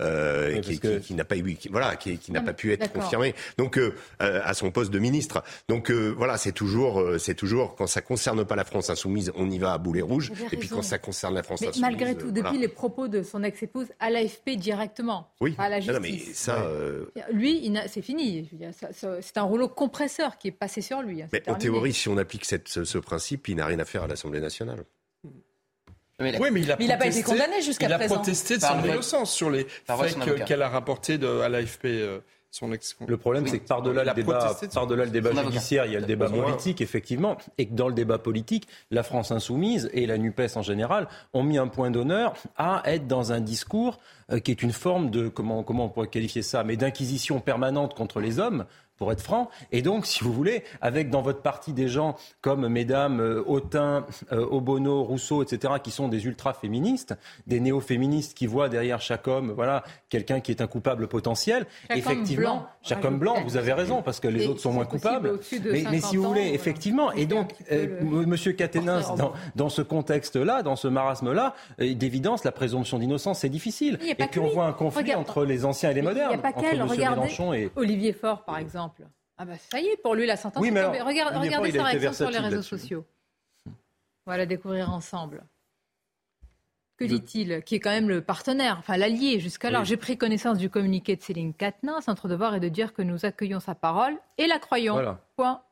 euh, 0.00 0.60
qui, 0.60 1.14
n'a 1.14 1.24
pas, 1.24 1.36
voilà, 1.70 1.96
qui, 1.96 2.32
n'a 2.32 2.40
pas 2.40 2.52
pu 2.52 2.72
être 2.72 2.92
confirmé. 2.92 3.34
Donc 3.56 3.78
euh, 3.78 3.92
à 4.18 4.54
son 4.54 4.70
poste 4.70 4.90
de 4.90 4.98
ministre. 4.98 5.42
Donc 5.68 5.90
euh, 5.90 6.14
voilà, 6.16 6.36
c'est 6.36 6.52
toujours, 6.52 7.02
c'est 7.18 7.34
toujours 7.34 7.76
quand 7.76 7.86
ça 7.86 8.00
concerne 8.00 8.44
pas 8.44 8.56
la 8.56 8.64
France 8.64 8.90
insoumise, 8.90 9.32
on 9.34 9.50
y 9.50 9.58
va 9.58 9.72
à 9.72 9.78
boulet 9.78 10.02
rouge. 10.02 10.32
Et 10.52 10.56
puis 10.56 10.68
quand 10.68 10.82
ça 10.82 10.98
concerne 10.98 11.34
la 11.34 11.42
France 11.42 11.60
mais 11.60 11.68
insoumise, 11.68 11.90
malgré 11.90 12.16
tout, 12.16 12.30
depuis 12.30 12.58
les 12.58 12.68
propos 12.68 13.08
de 13.08 13.22
son 13.22 13.42
ex-épouse 13.42 13.86
à 14.00 14.10
l'AFP 14.10 14.50
directement, 14.56 15.30
oui. 15.40 15.54
à 15.58 15.68
la 15.68 15.80
justice. 15.80 16.34
ça, 16.34 16.66
lui, 17.32 17.72
c'est 17.86 18.02
fini. 18.02 18.48
C'est 19.20 19.38
un 19.38 19.42
rouleau 19.42 19.68
compresseur 19.68 20.38
qui 20.38 20.48
est 20.48 20.52
passé 20.52 20.80
sur 20.80 21.02
lui. 21.02 21.22
Hein, 21.22 21.28
mais 21.32 21.42
en 21.48 21.54
théorie, 21.54 21.92
si 21.92 22.08
on 22.08 22.16
applique 22.16 22.44
cette, 22.44 22.68
ce 22.68 22.98
principe, 22.98 23.48
il 23.48 23.56
n'a 23.56 23.66
rien 23.66 23.78
à 23.78 23.84
faire 23.84 24.04
à 24.04 24.06
l'Assemblée 24.06 24.40
nationale. 24.40 24.84
Mais 26.20 26.36
oui, 26.40 26.48
mais 26.50 26.60
il 26.80 26.88
n'a 26.88 26.96
pas 26.96 27.06
été 27.06 27.22
condamné 27.22 27.62
jusqu'à 27.62 27.86
présent. 27.86 28.04
Il 28.04 28.12
a 28.12 28.16
protesté 28.16 28.56
de 28.56 28.62
son 28.62 28.84
innocence 28.84 29.32
sur 29.32 29.50
les 29.50 29.64
faits 29.64 30.44
qu'elle 30.44 30.62
a 30.62 30.68
rapportés 30.68 31.14
à 31.14 31.48
l'AFP. 31.48 31.84
Euh, 31.86 32.20
son 32.50 32.72
ex 32.72 32.96
le 33.06 33.16
problème, 33.18 33.46
c'est 33.46 33.58
que 33.58 33.68
par-delà 33.68 34.04
le 34.04 34.14
débat, 34.14 34.56
par-delà 34.72 35.04
le 35.04 35.10
débat 35.10 35.32
judiciaire, 35.42 35.84
il 35.84 35.92
y 35.92 35.96
a 35.96 36.00
le 36.00 36.06
débat 36.06 36.30
politique, 36.30 36.80
effectivement, 36.80 37.36
et 37.58 37.66
que 37.66 37.74
dans 37.74 37.88
le 37.88 37.94
débat 37.94 38.18
politique, 38.18 38.66
la 38.90 39.02
France 39.02 39.30
insoumise 39.32 39.90
et 39.92 40.06
la 40.06 40.16
NUPES 40.16 40.56
en 40.56 40.62
général 40.62 41.08
ont 41.34 41.42
mis 41.42 41.58
un 41.58 41.68
point 41.68 41.90
d'honneur 41.90 42.32
à 42.56 42.82
être 42.86 43.06
dans 43.06 43.32
un 43.32 43.40
discours 43.40 43.98
euh, 44.32 44.40
qui 44.40 44.50
est 44.50 44.62
une 44.62 44.72
forme 44.72 45.10
de, 45.10 45.28
comment, 45.28 45.62
comment 45.62 45.84
on 45.84 45.88
pourrait 45.90 46.08
qualifier 46.08 46.42
ça, 46.42 46.64
mais 46.64 46.76
d'inquisition 46.76 47.38
permanente 47.40 47.94
contre 47.94 48.20
les 48.20 48.38
hommes, 48.38 48.64
pour 48.98 49.12
être 49.12 49.22
franc. 49.22 49.48
Et 49.72 49.82
donc, 49.82 50.06
si 50.06 50.22
vous 50.22 50.32
voulez, 50.32 50.64
avec 50.80 51.10
dans 51.10 51.22
votre 51.22 51.40
parti 51.40 51.72
des 51.72 51.88
gens 51.88 52.16
comme 52.40 52.68
mesdames 52.68 53.20
euh, 53.20 53.42
Autain, 53.46 54.04
euh, 54.32 54.46
Obono, 54.50 55.02
Rousseau, 55.04 55.42
etc., 55.42 55.74
qui 55.82 55.90
sont 55.90 56.08
des 56.08 56.26
ultra-féministes, 56.26 57.14
des 57.46 57.60
néo-féministes 57.60 58.36
qui 58.36 58.46
voient 58.46 58.68
derrière 58.68 59.00
chaque 59.00 59.26
homme, 59.28 59.52
voilà, 59.52 59.84
quelqu'un 60.08 60.40
qui 60.40 60.50
est 60.50 60.60
un 60.60 60.66
coupable 60.66 61.08
potentiel. 61.08 61.66
Chaque 61.88 61.98
effectivement, 61.98 62.54
homme 62.54 62.62
chaque 62.82 63.04
homme 63.04 63.18
blanc, 63.18 63.36
vous 63.44 63.56
avez 63.56 63.72
raison, 63.72 64.02
parce 64.02 64.20
que 64.20 64.28
les 64.28 64.46
autres 64.46 64.60
sont 64.60 64.72
moins 64.72 64.86
coupables. 64.86 65.38
Mais, 65.64 66.00
si 66.00 66.16
vous 66.16 66.24
voulez, 66.24 66.50
effectivement. 66.54 67.12
Et 67.12 67.26
donc, 67.26 67.52
euh, 67.70 68.00
le... 68.00 68.26
Monsieur 68.26 68.54
dans, 69.54 69.68
ce 69.68 69.82
contexte-là, 69.82 70.62
dans 70.62 70.76
ce 70.76 70.88
marasme-là, 70.88 71.54
euh, 71.80 71.94
d'évidence, 71.94 72.44
la 72.44 72.52
présomption 72.52 72.98
d'innocence, 72.98 73.40
c'est 73.40 73.48
difficile. 73.48 73.98
Et 74.02 74.14
qu'on 74.28 74.48
voit 74.48 74.66
un 74.66 74.72
conflit 74.72 75.14
entre 75.14 75.44
les 75.44 75.64
anciens 75.64 75.90
et 75.90 75.94
les 75.94 76.02
modernes, 76.02 76.40
entre 76.42 76.64
M. 76.64 76.88
Mélenchon 76.96 77.52
et... 77.52 77.70
Olivier 77.76 78.12
Faure, 78.12 78.42
par 78.42 78.58
exemple 78.58 78.87
exemple. 78.88 79.08
Ah 79.36 79.44
bah 79.44 79.54
ça 79.70 79.80
y 79.80 79.86
est, 79.86 79.96
pour 79.96 80.14
lui, 80.14 80.26
la 80.26 80.36
sentence 80.36 80.64
est 80.64 80.68
tombée. 80.68 81.00
Regardez 81.00 81.72
sa 81.72 81.84
réaction 81.84 82.12
sur 82.12 82.30
les 82.30 82.38
réseaux 82.38 82.62
sociaux. 82.62 83.04
Voilà, 84.26 84.46
découvrir 84.46 84.90
ensemble. 84.92 85.44
Que 86.98 87.04
dit-il? 87.04 87.62
Qui 87.62 87.76
est 87.76 87.80
quand 87.80 87.90
même 87.90 88.08
le 88.08 88.20
partenaire, 88.20 88.76
enfin 88.80 88.96
l'allié 88.96 89.38
jusqu'alors. 89.38 89.84
J'ai 89.84 89.96
pris 89.96 90.18
connaissance 90.18 90.58
du 90.58 90.68
communiqué 90.68 91.14
de 91.14 91.22
Céline 91.22 91.54
Katnin. 91.54 92.00
Notre 92.06 92.28
devoir 92.28 92.54
est 92.56 92.60
de 92.60 92.68
dire 92.68 92.92
que 92.92 93.02
nous 93.02 93.24
accueillons 93.24 93.60
sa 93.60 93.76
parole 93.76 94.16
et 94.36 94.46
la 94.46 94.58
croyons. 94.58 95.16
Point. 95.36 95.62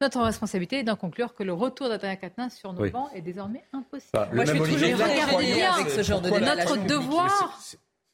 Notre 0.00 0.20
responsabilité 0.22 0.80
est 0.80 0.82
d'en 0.82 0.96
conclure 0.96 1.34
que 1.34 1.44
le 1.44 1.52
retour 1.52 1.88
d'Adrien 1.88 2.16
Katnin 2.16 2.48
sur 2.48 2.72
nos 2.72 2.90
bancs 2.90 3.08
est 3.14 3.22
désormais 3.22 3.64
impossible. 3.72 4.10
Bah, 4.12 4.28
Moi, 4.32 4.44
je 4.44 4.50
suis 4.50 4.60
toujours 4.60 4.98
regardé 4.98 5.62
avec 5.62 5.90
ce 5.90 6.02
genre 6.02 6.20
de. 6.20 6.30
Notre 6.30 6.76
devoir. 6.86 7.58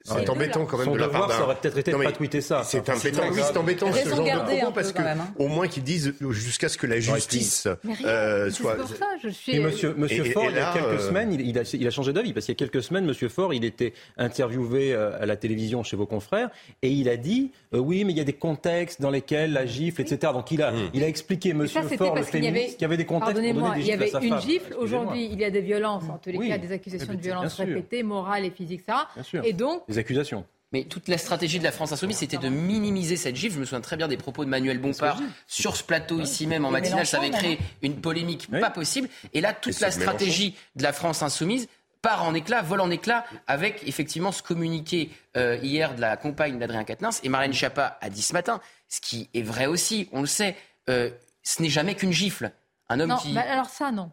C'est 0.03 0.31
embêtant 0.31 0.65
quand 0.65 0.79
même 0.79 0.87
Son 0.87 0.95
de 0.95 0.99
la 0.99 1.09
part 1.09 1.31
ça 1.31 1.43
aurait 1.43 1.57
peut-être 1.57 1.79
été 1.79 1.93
non, 1.93 1.99
de 1.99 2.05
pas 2.05 2.13
tweeter 2.13 2.41
ça. 2.41 2.63
C'est 2.65 2.81
enfin, 2.81 2.95
embêtant, 2.95 3.23
oui, 3.31 3.41
c'est 3.45 3.57
embêtant 3.59 3.93
ce 3.93 4.71
parce 4.73 4.93
que 4.93 5.03
même, 5.03 5.23
au 5.39 5.49
moins 5.49 5.69
qu'ils 5.69 5.83
disent 5.83 6.15
euh, 6.23 6.33
jusqu'à 6.33 6.69
ce 6.71 6.79
que 6.79 6.87
la 6.87 7.01
justice 7.01 7.69
euh, 8.05 8.51
soit. 8.51 8.77
Pour 8.77 8.89
ça, 8.89 9.07
je 9.23 9.29
suis... 9.29 9.57
Et 9.57 9.61
monsieur, 9.61 9.95
monsieur 9.95 10.25
Ford, 10.25 10.47
il 10.49 10.57
y 10.57 10.59
a 10.59 10.73
quelques 10.73 10.87
euh, 10.87 11.09
semaines, 11.09 11.33
il, 11.33 11.87
a, 11.87 11.91
changé 11.91 12.13
d'avis 12.15 12.33
parce 12.33 12.47
qu'il 12.47 12.55
y 12.55 12.57
a 12.57 12.59
quelques 12.67 12.83
semaines, 12.83 13.05
Monsieur 13.05 13.29
Ford, 13.29 13.53
il 13.53 13.65
était 13.65 13.93
interviewé 14.17 14.95
euh, 14.95 15.21
à 15.21 15.27
la 15.27 15.37
télévision 15.37 15.83
chez 15.83 15.97
vos 15.97 16.07
confrères 16.07 16.51
et 16.81 16.91
il 16.91 17.09
a 17.09 17.17
dit 17.17 17.53
oui, 17.73 18.05
mais 18.05 18.13
il 18.13 18.17
y 18.17 18.23
a 18.23 18.25
des 18.25 18.33
contextes 18.33 19.03
dans 19.03 19.11
lesquels 19.11 19.53
la 19.53 19.67
gifle, 19.67 20.01
etc. 20.01 20.33
Donc 20.33 20.51
il 20.51 20.63
a, 20.63 20.73
mmh. 20.73 21.03
expliqué 21.03 21.53
Monsieur 21.53 21.83
ça, 21.83 21.97
Ford, 21.97 22.19
qu'il 22.31 22.45
y 22.45 22.85
avait 22.85 22.97
des 22.97 23.05
contextes. 23.05 23.35
Pardonnez-moi, 23.35 23.75
il 23.77 23.87
y 23.87 23.93
avait 23.93 24.11
une 24.23 24.41
gifle. 24.41 24.75
Aujourd'hui, 24.79 25.29
il 25.31 25.39
y 25.39 25.45
a 25.45 25.51
des 25.51 25.61
violences, 25.61 26.05
en 26.09 26.19
tous 26.19 26.31
les 26.31 26.49
cas, 26.49 26.59
des 26.59 26.73
accusations 26.73 27.13
de 27.13 27.21
violences 27.21 27.55
répétées, 27.55 28.03
morales 28.03 28.47
et 28.47 28.51
physiques, 28.51 28.85
ça. 28.87 29.09
Et 29.45 29.53
donc 29.53 29.83
des 29.91 29.99
accusations. 29.99 30.47
Mais 30.73 30.85
toute 30.85 31.09
la 31.09 31.19
stratégie 31.19 31.59
de 31.59 31.65
la 31.65 31.73
France 31.73 31.91
Insoumise, 31.91 32.19
c'était 32.19 32.39
de 32.39 32.49
minimiser 32.49 33.17
cette 33.17 33.35
gifle. 33.35 33.57
Je 33.57 33.61
me 33.61 33.65
souviens 33.65 33.81
très 33.81 33.97
bien 33.97 34.07
des 34.07 34.17
propos 34.17 34.45
de 34.45 34.51
Manuel 34.51 34.79
Bompard 34.79 35.21
sur 35.49 35.75
ce 35.75 35.83
plateau 35.83 36.21
ici 36.21 36.47
même 36.47 36.65
en 36.65 36.71
matinale. 36.71 37.07
Ça 37.07 37.19
avait 37.19 37.31
créé 37.31 37.59
une 37.83 38.01
polémique 38.01 38.49
pas 38.51 38.71
possible. 38.71 39.09
Et 39.35 39.41
là, 39.41 39.53
toute 39.53 39.81
la 39.81 39.91
stratégie 39.91 40.55
de 40.77 40.85
la 40.85 40.93
France 40.93 41.23
Insoumise 41.23 41.69
part 42.03 42.25
en 42.25 42.35
éclat, 42.35 42.63
vole 42.63 42.81
en 42.81 42.91
éclat, 42.91 43.25
avec 43.47 43.83
effectivement 43.87 44.33
ce 44.33 44.43
communiqué 44.43 45.11
euh, 45.37 45.59
hier 45.63 45.95
de 45.95 46.01
la 46.01 46.17
compagne 46.17 46.59
d'Adrien 46.59 46.85
Quatennens 46.85 47.21
et 47.23 47.29
Marlène 47.29 47.53
Schiappa 47.53 47.99
a 48.01 48.09
dit 48.09 48.23
ce 48.23 48.33
matin, 48.33 48.61
ce 48.89 49.01
qui 49.01 49.29
est 49.35 49.43
vrai 49.43 49.67
aussi, 49.67 50.09
on 50.13 50.21
le 50.21 50.27
sait, 50.27 50.57
euh, 50.89 51.11
ce 51.43 51.61
n'est 51.61 51.69
jamais 51.69 51.95
qu'une 51.95 52.13
gifle. 52.13 52.53
Un 52.89 53.01
homme 53.01 53.11
non, 53.11 53.17
qui... 53.17 53.35
Bah, 53.35 53.45
alors 53.47 53.69
ça, 53.69 53.93
non. 53.93 54.11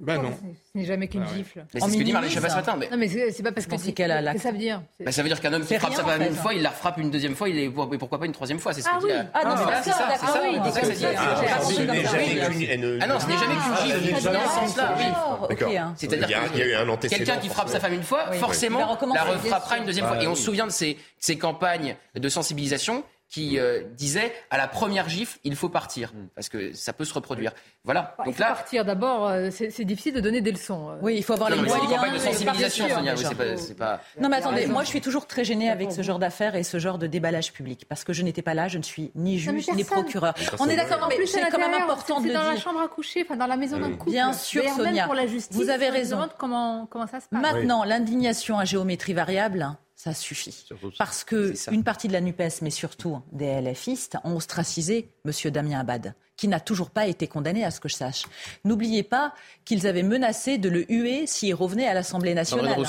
Ben 0.00 0.22
non. 0.22 0.32
Ce 0.72 0.78
n'est 0.78 0.86
jamais 0.86 1.08
qu'une 1.08 1.20
bah 1.20 1.28
gifle. 1.36 1.64
Mais 1.74 1.80
c'est 1.80 1.90
ce 1.90 1.96
que 1.98 2.02
dit 2.02 2.10
ce 2.10 2.40
matin. 2.40 2.78
Non, 2.90 2.96
mais 2.96 3.08
c'est 3.08 3.42
pas 3.42 3.52
parce 3.52 3.66
que 3.66 3.76
c'est 3.76 3.92
qu'elle 3.92 4.10
a 4.10 4.22
la. 4.22 4.32
Qu'est-ce 4.32 4.44
que 4.44 4.48
ça 4.48 4.52
veut 4.52 4.58
dire 4.58 4.82
bah, 4.98 5.12
Ça 5.12 5.22
veut 5.22 5.28
dire 5.28 5.40
qu'un 5.40 5.52
homme 5.52 5.64
qui 5.64 5.74
frappe 5.76 5.92
sa 5.92 6.04
femme 6.04 6.22
une 6.22 6.34
fois, 6.34 6.54
il 6.54 6.62
la 6.62 6.70
refrappe 6.70 6.98
une 6.98 7.10
deuxième 7.10 7.34
fois, 7.34 7.48
il 7.48 7.58
est... 7.58 7.64
et 7.66 7.98
pourquoi 7.98 8.18
pas 8.18 8.26
une 8.26 8.32
troisième 8.32 8.58
fois 8.58 8.72
C'est 8.72 8.80
ce 8.80 8.88
ah 8.90 8.98
que 8.98 9.04
oui. 9.04 9.12
dit. 9.12 9.18
Ah 9.34 9.44
non, 9.44 9.54
c'est 9.56 9.64
ça, 9.64 9.82
c'est 9.82 9.90
ça. 9.90 10.06
C'est 10.16 10.26
ça 10.26 11.62
Ce 11.62 11.80
n'est 11.82 12.04
jamais 12.04 13.00
Ah 13.02 13.06
non, 13.06 13.20
ce 13.20 13.26
n'est 13.26 13.34
ah, 13.36 13.40
jamais 13.40 13.54
qu'une 13.54 14.16
gifle. 14.16 14.32
Dans 14.32 14.40
ce 14.40 14.54
sens-là, 14.54 14.94
oui. 14.98 15.76
C'est-à-dire 15.96 16.40
que 16.52 17.08
quelqu'un 17.08 17.36
qui 17.36 17.48
frappe 17.48 17.68
sa 17.68 17.80
femme 17.80 17.94
une 17.94 18.02
fois, 18.02 18.32
forcément, 18.32 18.96
la 19.14 19.24
refrappera 19.24 19.78
une 19.78 19.84
deuxième 19.84 20.06
fois. 20.06 20.22
Et 20.22 20.26
on 20.26 20.34
se 20.34 20.42
souvient 20.42 20.66
de 20.66 20.72
ces 20.72 21.38
campagnes 21.38 21.96
de 22.14 22.28
sensibilisation 22.28 23.04
qui 23.30 23.60
euh, 23.60 23.82
disait 23.96 24.32
à 24.50 24.58
la 24.58 24.66
première 24.66 25.08
gifle, 25.08 25.38
il 25.44 25.54
faut 25.54 25.68
partir, 25.68 26.12
parce 26.34 26.48
que 26.48 26.72
ça 26.72 26.92
peut 26.92 27.04
se 27.04 27.14
reproduire. 27.14 27.52
Voilà. 27.84 28.16
Il 28.26 28.32
faut 28.32 28.42
partir 28.42 28.84
d'abord, 28.84 29.28
euh, 29.28 29.50
c'est, 29.50 29.84
difficile 29.84 30.14
de 30.14 30.20
donner 30.20 30.40
des 30.40 30.50
leçons. 30.50 30.90
Euh. 30.90 30.96
Oui, 31.00 31.14
il 31.16 31.22
faut 31.22 31.34
avoir 31.34 31.48
les 31.48 31.56
moyens. 31.56 31.78
C'est 31.78 31.84
une 31.84 31.94
campagne 31.94 32.12
de 32.14 32.18
sensibilisation, 32.18 32.88
Sonia. 32.88 33.14
C'est 33.56 33.76
pas. 33.76 34.00
Non, 34.20 34.28
mais 34.28 34.36
attendez, 34.36 34.66
moi 34.66 34.82
je 34.82 34.88
suis 34.88 35.00
toujours 35.00 35.26
très 35.28 35.44
gênée 35.44 35.70
avec 35.70 35.92
ce 35.92 36.02
genre 36.02 36.18
d'affaires 36.18 36.56
et 36.56 36.64
ce 36.64 36.80
genre 36.80 36.98
de 36.98 37.06
déballage 37.06 37.52
public, 37.52 37.86
parce 37.88 38.02
que 38.02 38.12
je 38.12 38.22
n'étais 38.22 38.42
pas 38.42 38.54
là, 38.54 38.66
je 38.66 38.78
ne 38.78 38.82
suis 38.82 39.12
ni 39.14 39.38
juge 39.38 39.70
ni 39.74 39.84
procureur. 39.84 40.34
On 40.58 40.68
est 40.68 40.76
d'accord, 40.76 41.08
mais 41.08 41.24
c'est 41.26 41.48
quand 41.48 41.58
même 41.58 41.82
important 41.82 42.20
de 42.20 42.26
dire. 42.26 42.34
dans 42.34 42.50
la 42.50 42.56
chambre 42.56 42.80
à 42.80 42.88
coucher, 42.88 43.24
enfin 43.24 43.36
dans 43.36 43.46
la 43.46 43.56
maison 43.56 43.78
d'un 43.78 43.92
couple. 43.92 44.10
Bien 44.10 44.32
sûr, 44.32 44.64
Sonia. 44.74 45.08
Vous 45.52 45.70
avez 45.70 45.88
raison. 45.88 46.28
Comment 46.36 46.88
ça 47.10 47.20
se 47.20 47.28
passe 47.28 47.40
Maintenant, 47.40 47.84
l'indignation 47.84 48.58
à 48.58 48.64
géométrie 48.64 49.14
variable 49.14 49.76
ça 50.02 50.14
suffit. 50.14 50.66
Parce 50.96 51.24
que 51.24 51.52
une 51.70 51.84
partie 51.84 52.08
de 52.08 52.14
la 52.14 52.22
NUPES, 52.22 52.62
mais 52.62 52.70
surtout 52.70 53.20
des 53.32 53.60
LFistes, 53.60 54.16
ont 54.24 54.34
ostracisé 54.34 55.10
M. 55.26 55.50
Damien 55.50 55.80
Abad, 55.80 56.14
qui 56.38 56.48
n'a 56.48 56.58
toujours 56.58 56.88
pas 56.88 57.06
été 57.06 57.26
condamné 57.26 57.66
à 57.66 57.70
ce 57.70 57.80
que 57.80 57.88
je 57.90 57.96
sache. 57.96 58.22
N'oubliez 58.64 59.02
pas 59.02 59.34
qu'ils 59.66 59.86
avaient 59.86 60.02
menacé 60.02 60.56
de 60.56 60.70
le 60.70 60.90
huer 60.90 61.26
s'il 61.26 61.54
revenait 61.54 61.86
à 61.86 61.92
l'Assemblée 61.92 62.32
nationale. 62.32 62.82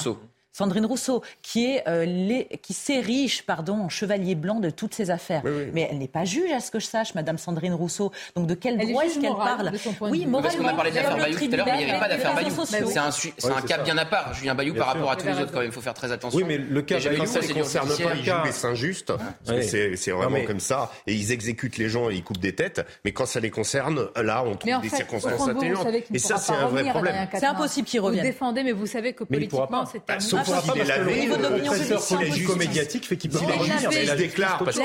Sandrine 0.54 0.86
Rousseau, 0.86 1.24
qui 1.42 1.66
est 1.66 1.88
euh, 1.88 2.06
les, 2.06 2.48
qui 2.62 2.74
s'érige 2.74 3.44
pardon 3.44 3.74
en 3.76 3.90
chevalier 3.90 4.36
blanc 4.36 4.60
de 4.60 4.70
toutes 4.70 4.94
ses 4.94 5.10
affaires. 5.10 5.44
Mais 5.74 5.88
elle 5.90 5.98
n'est 5.98 6.08
pas 6.08 6.26
juge 6.26 6.52
à 6.52 6.60
ce 6.60 6.72
que 6.72 6.80
je 6.80 6.86
sache, 6.86 7.16
Madame 7.16 7.38
Sandrine 7.38 7.74
Rousseau. 7.74 8.12
Donc 8.36 8.48
de 8.48 8.54
quel 8.54 8.80
elle 8.80 8.90
droit 8.90 9.06
est-ce 9.06 9.20
qu'elle 9.20 9.36
parle 9.36 9.72
Oui, 10.02 10.26
moralement. 10.26 10.42
Parce 10.42 10.56
qu'on 10.56 10.68
a 10.68 10.74
parlé 10.74 10.92
de 10.92 10.96
Bayou 10.96 11.38
tout 11.38 11.54
à 11.54 11.58
l'heure, 11.58 11.66
mais 11.66 11.82
il 11.82 11.86
n'y 11.86 11.92
avait 11.92 12.00
pas 12.00 12.10
d'affaire 12.10 12.36
Bayou. 12.36 12.52
C'est 12.66 13.50
un, 13.50 13.62
cas 13.62 13.78
bien 13.80 13.98
à 13.98 14.06
part, 14.06 14.34
Julien 14.34 14.56
Bayou, 14.56 14.74
par 14.74 14.88
rapport 14.88 15.12
à 15.12 15.16
tous 15.16 15.28
les 15.28 15.40
autres 15.40 15.52
quand 15.52 15.60
même. 15.60 15.70
Il 15.70 15.74
faut 15.74 15.82
faire 15.82 15.94
très 15.94 16.12
attention. 16.12 16.38
Oui, 16.38 16.46
mais 16.48 16.58
le 16.58 16.82
cas 16.82 17.00
Bayou, 17.00 17.26
ça 17.26 17.40
ne 17.40 17.54
concerne 17.54 17.90
pas 17.90 18.14
le 18.14 18.24
cas. 18.24 18.44
C'est 18.52 18.68
injuste. 18.68 19.14
C'est 19.46 20.12
vraiment 20.12 20.44
comme 20.46 20.60
ça. 20.60 20.92
Et 21.08 21.14
ils 21.14 21.32
exécutent 21.32 21.78
les 21.78 21.90
gens 21.90 22.10
et 22.10 22.16
ils 22.16 22.24
coupent 22.24 22.40
des 22.40 22.56
têtes. 22.56 22.86
Mais 23.06 23.12
quand 23.12 23.26
ça 23.26 23.40
les 23.40 23.50
concerne, 23.50 24.10
là, 24.16 24.44
on 24.46 24.56
trouve 24.56 24.82
des 24.82 24.90
circonstances 24.90 25.48
atténuantes. 25.48 25.88
Et 26.14 26.20
ça, 26.20 26.38
c'est 26.38 26.54
un 26.54 26.68
vrai 26.68 26.90
problème. 26.90 27.28
C'est 27.34 27.46
impossible 27.46 27.88
qu'ils 27.88 28.02
reviennent. 28.02 28.26
Vous 28.26 28.32
défendez, 28.32 28.64
mais 28.64 28.72
vous 28.74 28.86
savez 28.86 29.14
que 29.14 29.24
politiquement, 29.24 29.86
c'est 29.86 30.41
s'il 30.44 30.82
est 30.82 30.86
lavé, 30.86 31.26
le 31.28 31.64
pression 31.64 32.56
médiatique 32.56 33.08
fait 33.08 33.18
qu'il 33.18 33.30
peut 33.30 33.40
pas 33.40 33.46
revenir. 33.46 33.90
Mais 33.90 34.06
la 34.06 34.16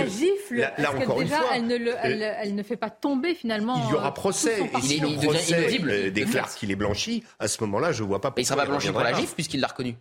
gifle, 0.07 0.73
là 0.79 0.95
encore 0.95 1.21
une 1.21 1.29
fois, 1.29 1.53
euh, 1.55 2.35
elle 2.43 2.55
ne 2.55 2.63
fait 2.63 2.77
pas 2.77 2.91
tomber 2.91 3.35
finalement. 3.35 3.83
Il 3.87 3.93
y 3.93 3.95
aura 3.95 4.13
procès. 4.15 4.71
Et 4.77 4.81
si 4.81 5.01
le 5.01 5.17
procès 5.17 5.81
euh, 5.85 6.11
déclare 6.11 6.55
qu'il 6.55 6.71
est 6.71 6.77
blanchi, 6.77 7.25
à 7.39 7.49
ce 7.49 7.63
moment-là, 7.63 7.93
je 7.93 8.03
ne 8.03 8.09
vois 8.09 8.21
pas. 8.21 8.33
Il 8.37 8.47
sera 8.47 8.57
pas 8.57 8.67
blanchi 8.67 8.91
pour 8.91 9.01
la 9.01 9.13
gifle 9.15 9.35
puisqu'il 9.35 9.61
l'a 9.61 9.69
reconnu. 9.69 9.97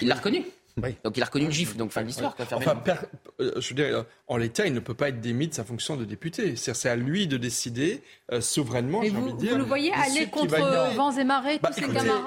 Il 0.00 0.08
l'a 0.08 0.14
reconnu. 0.14 0.44
Donc 1.04 1.16
il 1.16 1.22
a 1.22 1.26
reconnu 1.26 1.46
le 1.46 1.50
gifle, 1.50 1.76
donc 1.76 1.90
fin 1.90 2.02
de 2.02 2.06
l'histoire. 2.06 2.34
Enfin, 2.52 2.80
euh, 3.40 3.52
je 3.60 3.68
veux 3.68 3.74
dire, 3.74 3.98
euh, 3.98 4.02
en 4.26 4.36
l'état, 4.36 4.66
il 4.66 4.74
ne 4.74 4.80
peut 4.80 4.94
pas 4.94 5.08
être 5.08 5.20
démis 5.20 5.48
de 5.48 5.54
sa 5.54 5.64
fonction 5.64 5.96
de 5.96 6.04
député. 6.04 6.56
C'est 6.56 6.88
à 6.88 6.96
lui 6.96 7.26
de 7.26 7.36
décider 7.36 8.02
euh, 8.32 8.40
souverainement, 8.40 8.98
envie 8.98 9.34
dire. 9.34 9.52
Vous 9.52 9.58
le 9.58 9.64
voyez 9.64 9.92
aller 9.92 10.26
contre 10.26 10.56
vents 10.94 11.12
et 11.12 11.24
marées, 11.24 11.58
bah, 11.62 11.70
tous 11.70 11.80
ses 11.80 11.92
camarades. 11.92 12.24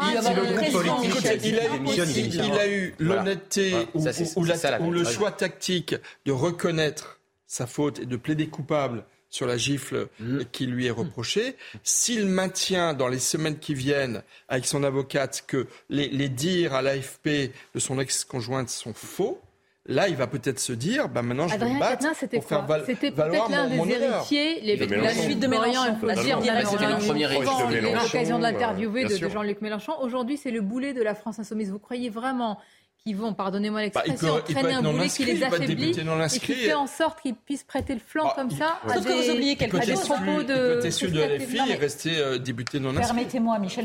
Il, 1.43 2.53
a, 2.53 2.67
eu 2.67 2.95
l'honnêteté 2.99 3.73
ou, 3.93 4.91
le 4.91 5.03
choix 5.03 5.31
tactique 5.31 5.95
de 6.25 6.31
reconnaître 6.31 7.19
sa 7.47 7.67
faute 7.67 7.99
et 7.99 8.05
de 8.05 8.15
plaider 8.15 8.47
coupable 8.47 9.03
sur 9.32 9.47
la 9.47 9.57
gifle 9.57 10.07
mm. 10.19 10.41
qui 10.51 10.67
lui 10.67 10.86
est 10.86 10.91
reprochée. 10.91 11.55
S'il 11.84 12.27
maintient 12.27 12.93
dans 12.93 13.07
les 13.07 13.19
semaines 13.19 13.57
qui 13.57 13.73
viennent 13.73 14.21
avec 14.49 14.67
son 14.67 14.84
avocate 14.84 15.43
que 15.47 15.65
les, 15.89 16.29
dires 16.29 16.75
à 16.75 16.84
l'AFP 16.84 17.51
de 17.73 17.79
son 17.79 17.99
ex-conjointe 17.99 18.69
sont 18.69 18.93
faux, 18.93 19.41
Là, 19.88 20.07
il 20.07 20.15
va 20.15 20.27
peut-être 20.27 20.59
se 20.59 20.73
dire, 20.73 21.09
bah 21.09 21.23
maintenant 21.23 21.47
je 21.47 21.57
vais 21.57 21.65
me 21.65 21.79
battre 21.79 22.07
pour 22.29 22.43
faire 22.43 22.65
val 22.67 22.84
C'était 22.86 23.09
peut-être 23.09 23.49
l'un 23.49 23.67
des 23.67 23.77
héritiers, 23.77 24.77
de 24.77 24.95
la 24.95 25.11
suite 25.11 25.39
de 25.39 25.47
Mélenchon. 25.47 25.97
C'était 25.99 26.88
le 26.88 27.03
premier 27.03 27.23
héritier 27.23 27.82
de 27.82 27.95
l'occasion 27.95 28.38
d'interviewer 28.38 29.05
de, 29.05 29.25
euh, 29.25 29.29
Jean-Luc 29.29 29.59
Mélenchon. 29.61 29.93
Aujourd'hui, 30.01 30.38
c'est 30.38 30.51
le 30.51 30.61
boulet 30.61 30.93
de 30.93 31.01
la 31.01 31.15
France 31.15 31.39
insoumise. 31.39 31.71
Vous 31.71 31.79
croyez 31.79 32.11
vraiment 32.11 32.59
qui 33.05 33.13
vont, 33.13 33.33
pardonnez-moi 33.33 33.79
bah, 33.79 34.03
l'expression, 34.03 34.41
bah, 34.53 34.75
un 34.75 34.81
boulet 34.81 35.07
qui 35.07 35.25
les 35.25 35.43
affaiblit 35.43 35.89
et 35.89 36.39
qui 36.39 36.53
fait 36.53 36.73
en 36.73 36.87
sorte 36.87 37.21
qu'ils 37.21 37.35
puissent 37.35 37.63
prêter 37.63 37.93
le 37.93 37.99
flanc 37.99 38.25
bah, 38.25 38.33
comme 38.35 38.51
ça 38.51 38.79
il, 38.85 38.91
à, 38.91 38.99
vous 38.99 39.29
oubliez 39.31 39.55
quelque 39.55 39.81
chose. 39.81 40.01
propos 40.01 40.43
de... 40.43 40.75
Côté 40.75 40.91
sûr 40.91 41.11
de 41.11 41.19
la 41.19 41.39
FI, 41.39 41.59
il 41.67 41.75
restait 41.75 42.39
débuté 42.39 42.79
non 42.79 42.89
inscrit. 42.89 43.05
Permettez-moi, 43.05 43.59
Michel, 43.59 43.83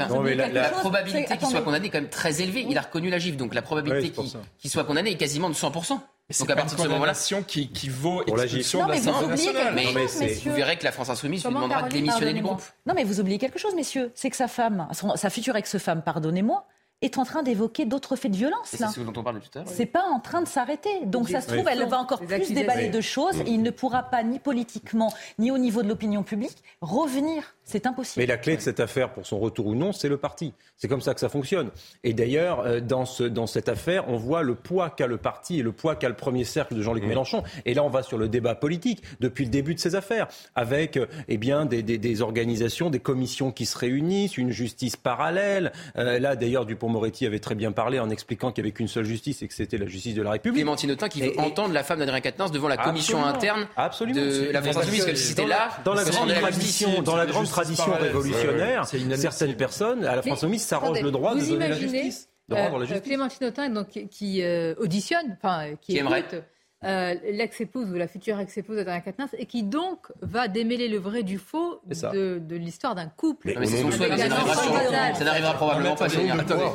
la, 0.53 0.69
probabilité 0.71 1.37
qu'il 1.37 1.49
soit 1.49 1.63
condamné 1.63 1.87
est 1.87 1.91
quand 1.91 2.01
même 2.01 2.11
très 2.11 2.43
élevée. 2.43 2.67
Il 2.69 2.77
a 2.77 2.83
reconnu 2.83 3.11
la 3.11 3.19
gifle, 3.19 3.37
donc 3.37 3.55
la 3.55 3.63
probabilité 3.63 4.13
oui, 4.17 4.33
qu'il 4.59 4.71
soit 4.71 4.85
condamné 4.85 5.13
est 5.13 5.17
quasiment 5.17 5.49
de 5.49 5.55
100%. 5.55 5.99
Donc 6.41 6.51
à 6.51 6.57
partir 6.57 6.77
de 6.77 6.83
ce 6.83 6.89
moment-là, 6.89 7.13
qui, 7.47 7.69
qui 7.69 7.89
vaut 7.89 8.23
expulsion 8.27 8.85
de 8.85 8.93
nationale. 9.29 9.75
Mais, 9.75 9.85
vous 9.85 10.53
verrez 10.53 10.77
que 10.77 10.85
la 10.85 10.93
France 10.93 11.09
insoumise 11.09 11.45
lui 11.45 11.55
demandera 11.55 11.83
de 11.83 11.89
démissionner 11.89 12.33
du 12.33 12.43
groupe. 12.43 12.63
Non 12.85 12.95
mais 12.95 13.05
vous 13.05 13.21
oubliez 13.21 13.39
quelque 13.39 13.59
chose, 13.59 13.75
messieurs, 13.75 14.11
c'est 14.15 14.31
que 14.31 14.37
sa 14.37 14.49
femme, 14.49 14.89
sa 15.15 15.31
future 15.31 15.57
ex-femme, 15.57 16.03
pardonnez-moi, 16.03 16.67
est 17.03 17.19
en 17.19 17.25
train 17.25 17.43
d'évoquer 17.43 17.85
d'autres 17.85 18.17
faits 18.17 18.31
de 18.31 18.37
violence. 18.37 18.69
C'est 18.69 18.87
ce 18.87 19.01
dont 19.01 19.13
on 19.17 19.23
parle 19.23 19.41
tout 19.41 19.59
à 19.59 19.63
l'heure. 19.63 19.73
C'est 19.73 19.87
pas 19.87 20.05
en 20.05 20.21
train 20.21 20.41
de 20.41 20.49
s'arrêter. 20.49 21.05
Donc 21.05 21.29
ça 21.29 21.41
se 21.41 21.49
trouve, 21.49 21.69
elle 21.69 21.87
va 21.89 21.99
encore 21.99 22.21
plus 22.21 22.53
déballer 22.53 22.89
de 22.89 23.01
choses 23.01 23.41
et 23.41 23.51
il 23.51 23.63
ne 23.63 23.71
pourra 23.71 24.05
pas, 24.05 24.23
ni 24.23 24.39
politiquement, 24.39 25.13
ni 25.39 25.51
au 25.51 25.59
niveau 25.59 25.83
de 25.83 25.89
l'opinion 25.89 26.23
publique, 26.23 26.63
revenir. 26.81 27.56
C'est 27.69 27.85
impossible. 27.85 28.21
Mais 28.23 28.27
la 28.27 28.37
clé 28.37 28.55
de 28.57 28.61
cette 28.61 28.79
affaire, 28.79 29.11
pour 29.13 29.27
son 29.27 29.41
retour 29.41 29.67
ou 29.67 29.75
non, 29.75 29.91
c'est 29.93 30.09
le 30.09 30.17
parti. 30.19 30.53
C'est 30.77 30.87
comme 30.87 31.01
ça 31.01 31.15
que 31.15 31.21
ça 31.21 31.29
fonctionne. 31.29 31.71
Et 32.05 32.15
d'ailleurs, 32.15 32.61
euh, 32.61 32.79
dans, 32.81 33.05
ce, 33.05 33.25
dans 33.25 33.49
cette 33.49 33.69
affaire, 33.69 34.09
on 34.09 34.17
voit 34.17 34.45
le 34.45 34.55
poids 34.55 34.89
qu'a 34.91 35.09
le 35.09 35.17
parti 35.17 35.59
et 35.59 35.63
le 35.63 35.73
poids 35.73 35.97
qu'a 35.97 36.09
le 36.09 36.15
premier 36.15 36.45
cercle 36.45 36.77
de 36.77 36.83
Jean-Luc 36.83 37.03
Mmh. 37.03 37.09
Mélenchon. 37.09 37.43
Et 37.65 37.75
là, 37.75 37.83
on 37.83 37.89
va 37.89 38.05
sur 38.05 38.19
le 38.19 38.29
débat 38.29 38.55
politique 38.55 39.03
depuis 39.19 39.45
le 39.47 39.51
début 39.51 39.75
de 39.75 39.81
ces 39.81 39.97
affaires, 39.97 40.29
avec 40.55 40.97
euh, 40.97 41.07
eh 41.27 41.39
bien, 41.39 41.67
des, 41.67 41.83
des- 41.83 41.99
des 41.99 42.23
organisations, 42.23 42.89
des 42.89 43.01
commissions 43.01 43.51
qui 43.51 43.67
se 43.67 43.77
réunissent, 43.77 44.37
une 44.39 44.51
justice 44.51 44.95
parallèle. 44.97 45.73
Euh, 45.99 46.21
là, 46.21 46.37
d'ailleurs, 46.37 46.67
Dupont-Moretti 46.67 47.27
avait 47.27 47.41
très 47.41 47.57
bien 47.57 47.73
parlé 47.73 47.99
en 47.99 48.11
expliquant 48.11 48.53
qu'il 48.53 48.63
n'y 48.63 48.69
avait 48.69 48.75
qu'une 48.75 48.87
seule 48.87 49.05
justice 49.07 49.43
et 49.43 49.49
que 49.49 49.55
c'était 49.55 49.79
la 49.79 49.87
justice 49.87 50.15
de 50.15 50.23
la 50.23 50.31
République. 50.31 50.59
Clémentine 50.63 50.93
Autain 50.93 51.09
qui 51.09 51.21
veut 51.21 51.27
Et- 51.29 51.35
et- 51.35 51.41
entendre 51.41 51.73
la 51.75 51.83
femme 51.83 51.99
d'Adrien 51.99 52.21
Quatennens 52.21 52.53
devant 52.53 52.69
la 52.69 52.77
commission 52.77 53.19
Absolument. 53.25 53.37
interne 53.37 53.69
Absolument. 53.77 54.21
de 54.21 54.51
la 54.53 54.63
France 54.63 54.77
Insoumise, 54.77 55.15
c'était 55.17 55.47
là. 55.47 55.71
Dans 55.85 55.95
la 55.95 56.05
grande 56.05 56.33
tradition, 56.33 57.03
dans 57.03 57.17
la 57.17 57.27
grande 57.27 57.47
tradition 57.61 57.93
révolutionnaire, 57.93 58.87
C'est 58.87 58.99
inadmissible. 58.99 59.33
certaines 59.33 59.57
personnes 59.57 60.05
à 60.05 60.17
la 60.17 60.23
France 60.23 60.39
Insoumise 60.39 60.63
s'arrogent 60.63 61.03
le 61.03 61.11
droit 61.11 61.35
de 61.35 61.41
vous 61.41 61.53
donner 61.53 61.69
la 61.69 61.79
justice, 61.79 62.29
de 62.49 62.55
euh, 62.55 62.63
rendre 62.63 62.79
la 62.79 62.85
euh, 62.85 62.87
justice. 62.87 63.03
Clémentine 63.03 63.47
Autain, 63.47 63.69
donc, 63.71 63.89
qui, 64.11 64.43
euh, 64.43 64.75
auditionne, 64.79 65.37
enfin, 65.43 65.75
qui, 65.81 65.93
Qui 65.95 65.99
aimerait. 65.99 66.21
écoute 66.21 66.43
euh, 66.85 67.15
l'ex-épouse 67.33 67.91
ou 67.91 67.95
la 67.95 68.07
future 68.07 68.39
ex-épouse 68.39 68.77
d'Adrien 68.77 69.01
Quatennens 69.01 69.31
et 69.39 69.47
qui 69.47 69.63
donc 69.63 70.09
va 70.21 70.47
démêler 70.47 70.89
le 70.89 70.99
vrai 70.99 71.23
du 71.23 71.39
faux 71.39 71.81
de, 71.87 72.39
de 72.39 72.57
l'histoire 72.57 72.95
d'un 72.95 73.07
couple. 73.09 73.53
Mais 73.59 73.67
c'est 73.67 73.81
son 73.81 73.91
souhait, 73.91 74.11
mais 74.11 74.19
ça 74.19 75.25
n'arrivera 75.25 75.55
probablement 75.55 75.95
pas. 75.97 76.07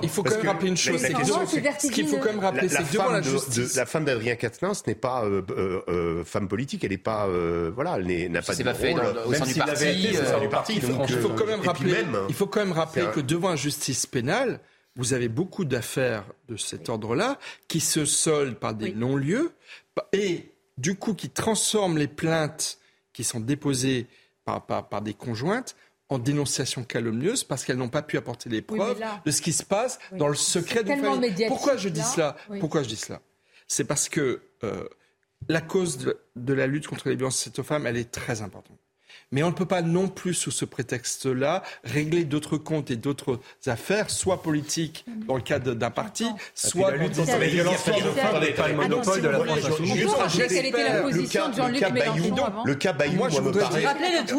Il 0.01 0.09
faut 0.09 0.23
quand 0.23 0.35
même 0.37 0.47
rappeler 0.47 0.69
une 0.69 0.77
chose. 0.77 0.99
ce- 1.01 1.91
qu'il 1.91 2.07
faut 2.07 2.17
quand 2.17 2.25
même 2.31 2.39
rappeler, 2.39 2.63
La, 2.63 2.69
c'est 2.69 2.77
la 2.79 2.83
que 2.83 2.93
devant 2.93 3.03
femme 3.05 3.13
la 3.13 3.21
justice. 3.21 3.75
la 3.75 3.85
femme 3.85 4.05
d'Adrien 4.05 4.35
Quatennens 4.35 4.83
n'est 4.87 4.95
pas 4.95 5.23
euh, 5.25 5.41
euh, 5.87 6.23
femme 6.23 6.47
politique, 6.47 6.83
elle 6.83 6.91
n'est 6.91 6.97
pas 6.97 7.27
voilà, 7.73 7.97
elle 7.97 8.05
n'est- 8.07 8.29
n'a 8.29 8.41
pas 8.41 8.53
C'est 8.53 8.63
de 8.63 8.69
pas 8.69 8.73
fait 8.73 8.91
rôle. 8.93 9.01
Même 9.29 9.39
sein 9.39 9.45
du 9.45 9.51
s'il 9.53 9.61
avait 9.61 9.71
parti. 9.71 10.07
été, 10.07 10.17
c'est 10.25 10.39
du 10.39 10.49
parti. 10.49 10.73
Il 10.75 10.81
faut, 10.81 11.29
quand 11.29 11.45
même 11.45 11.61
rappeler, 11.61 11.93
il 12.29 12.35
faut 12.35 12.47
quand 12.47 12.59
même 12.61 12.71
rappeler 12.73 13.05
que 13.13 13.19
devant 13.19 13.49
la 13.49 13.55
justice 13.55 14.05
pénale, 14.07 14.59
vous 14.97 15.13
avez 15.13 15.29
beaucoup 15.29 15.63
d'affaires 15.63 16.25
de 16.49 16.57
cet 16.57 16.89
ordre-là 16.89 17.37
qui 17.69 17.79
se 17.79 18.03
soldent 18.03 18.55
par 18.55 18.73
des 18.73 18.87
Oui. 18.87 18.93
non-lieux 18.97 19.51
et 20.13 20.51
du 20.77 20.95
coup 20.95 21.13
qui 21.13 21.29
transforment 21.29 21.97
les 21.97 22.07
plaintes 22.07 22.77
qui 23.13 23.23
sont 23.23 23.39
déposées 23.39 24.07
par, 24.45 24.65
par, 24.65 24.89
par 24.89 25.01
des 25.01 25.13
conjointes 25.13 25.75
en 26.09 26.17
dénonciations 26.19 26.83
calomnieuses 26.83 27.43
parce 27.43 27.63
qu'elles 27.63 27.77
n'ont 27.77 27.89
pas 27.89 28.01
pu 28.01 28.17
apporter 28.17 28.49
les 28.49 28.61
preuves 28.61 28.99
là- 28.99 29.21
de 29.25 29.31
ce 29.31 29.41
qui 29.41 29.53
se 29.53 29.63
passe 29.63 29.99
Oui. 30.11 30.17
dans 30.17 30.27
le 30.27 30.35
secret 30.35 30.83
d'une 30.83 31.01
famille. 31.01 31.45
Pourquoi 31.47 31.77
je 31.77 31.89
dis 31.89 31.99
là. 32.01 32.05
cela 32.05 32.35
Oui. 32.49 32.59
Pourquoi 32.59 32.83
je 32.83 32.89
dis 32.89 32.95
cela 32.97 33.21
C'est 33.67 33.85
parce 33.85 34.09
que 34.09 34.41
euh, 34.63 34.87
la 35.47 35.61
cause 35.61 35.97
de, 35.97 36.19
de 36.35 36.53
la 36.53 36.67
lutte 36.67 36.87
contre 36.87 37.07
les 37.09 37.15
violences 37.15 37.41
faites 37.43 37.59
aux 37.59 37.63
femmes, 37.63 37.87
elle 37.87 37.97
est 37.97 38.11
très 38.11 38.41
importante. 38.41 38.77
Mais 39.31 39.43
on 39.43 39.47
ne 39.47 39.53
peut 39.55 39.65
pas 39.65 39.81
non 39.81 40.07
plus, 40.07 40.33
sous 40.33 40.51
ce 40.51 40.65
prétexte-là, 40.65 41.63
régler 41.83 42.25
d'autres 42.25 42.57
comptes 42.57 42.91
et 42.91 42.95
d'autres 42.95 43.39
affaires, 43.65 44.09
soit 44.09 44.41
politiques 44.43 45.05
dans 45.27 45.35
le 45.35 45.41
cadre 45.41 45.73
d'un 45.73 45.89
parti, 45.89 46.25
soit 46.53 46.91
la 46.91 46.97
lutte 46.97 47.15
dans 47.15 47.25
contre 47.25 47.37
les 47.39 47.47
violences 47.47 47.83
pas 48.55 48.67
le 48.67 48.75
monopole 48.75 49.21
de 49.21 49.27
la 49.29 49.39
France 49.39 49.59
Le 49.79 51.11
position 51.11 51.41
cas, 51.41 51.47
de 51.47 51.51
le 51.51 51.57
Jean-Luc 51.57 51.79
cas 51.79 51.89
Bayou, 51.89 52.35
le 52.65 52.75
cas 52.75 52.93
Bayou, 52.93 53.15
Moi, 53.17 53.29
me 53.29 53.51
paraît 53.51 53.85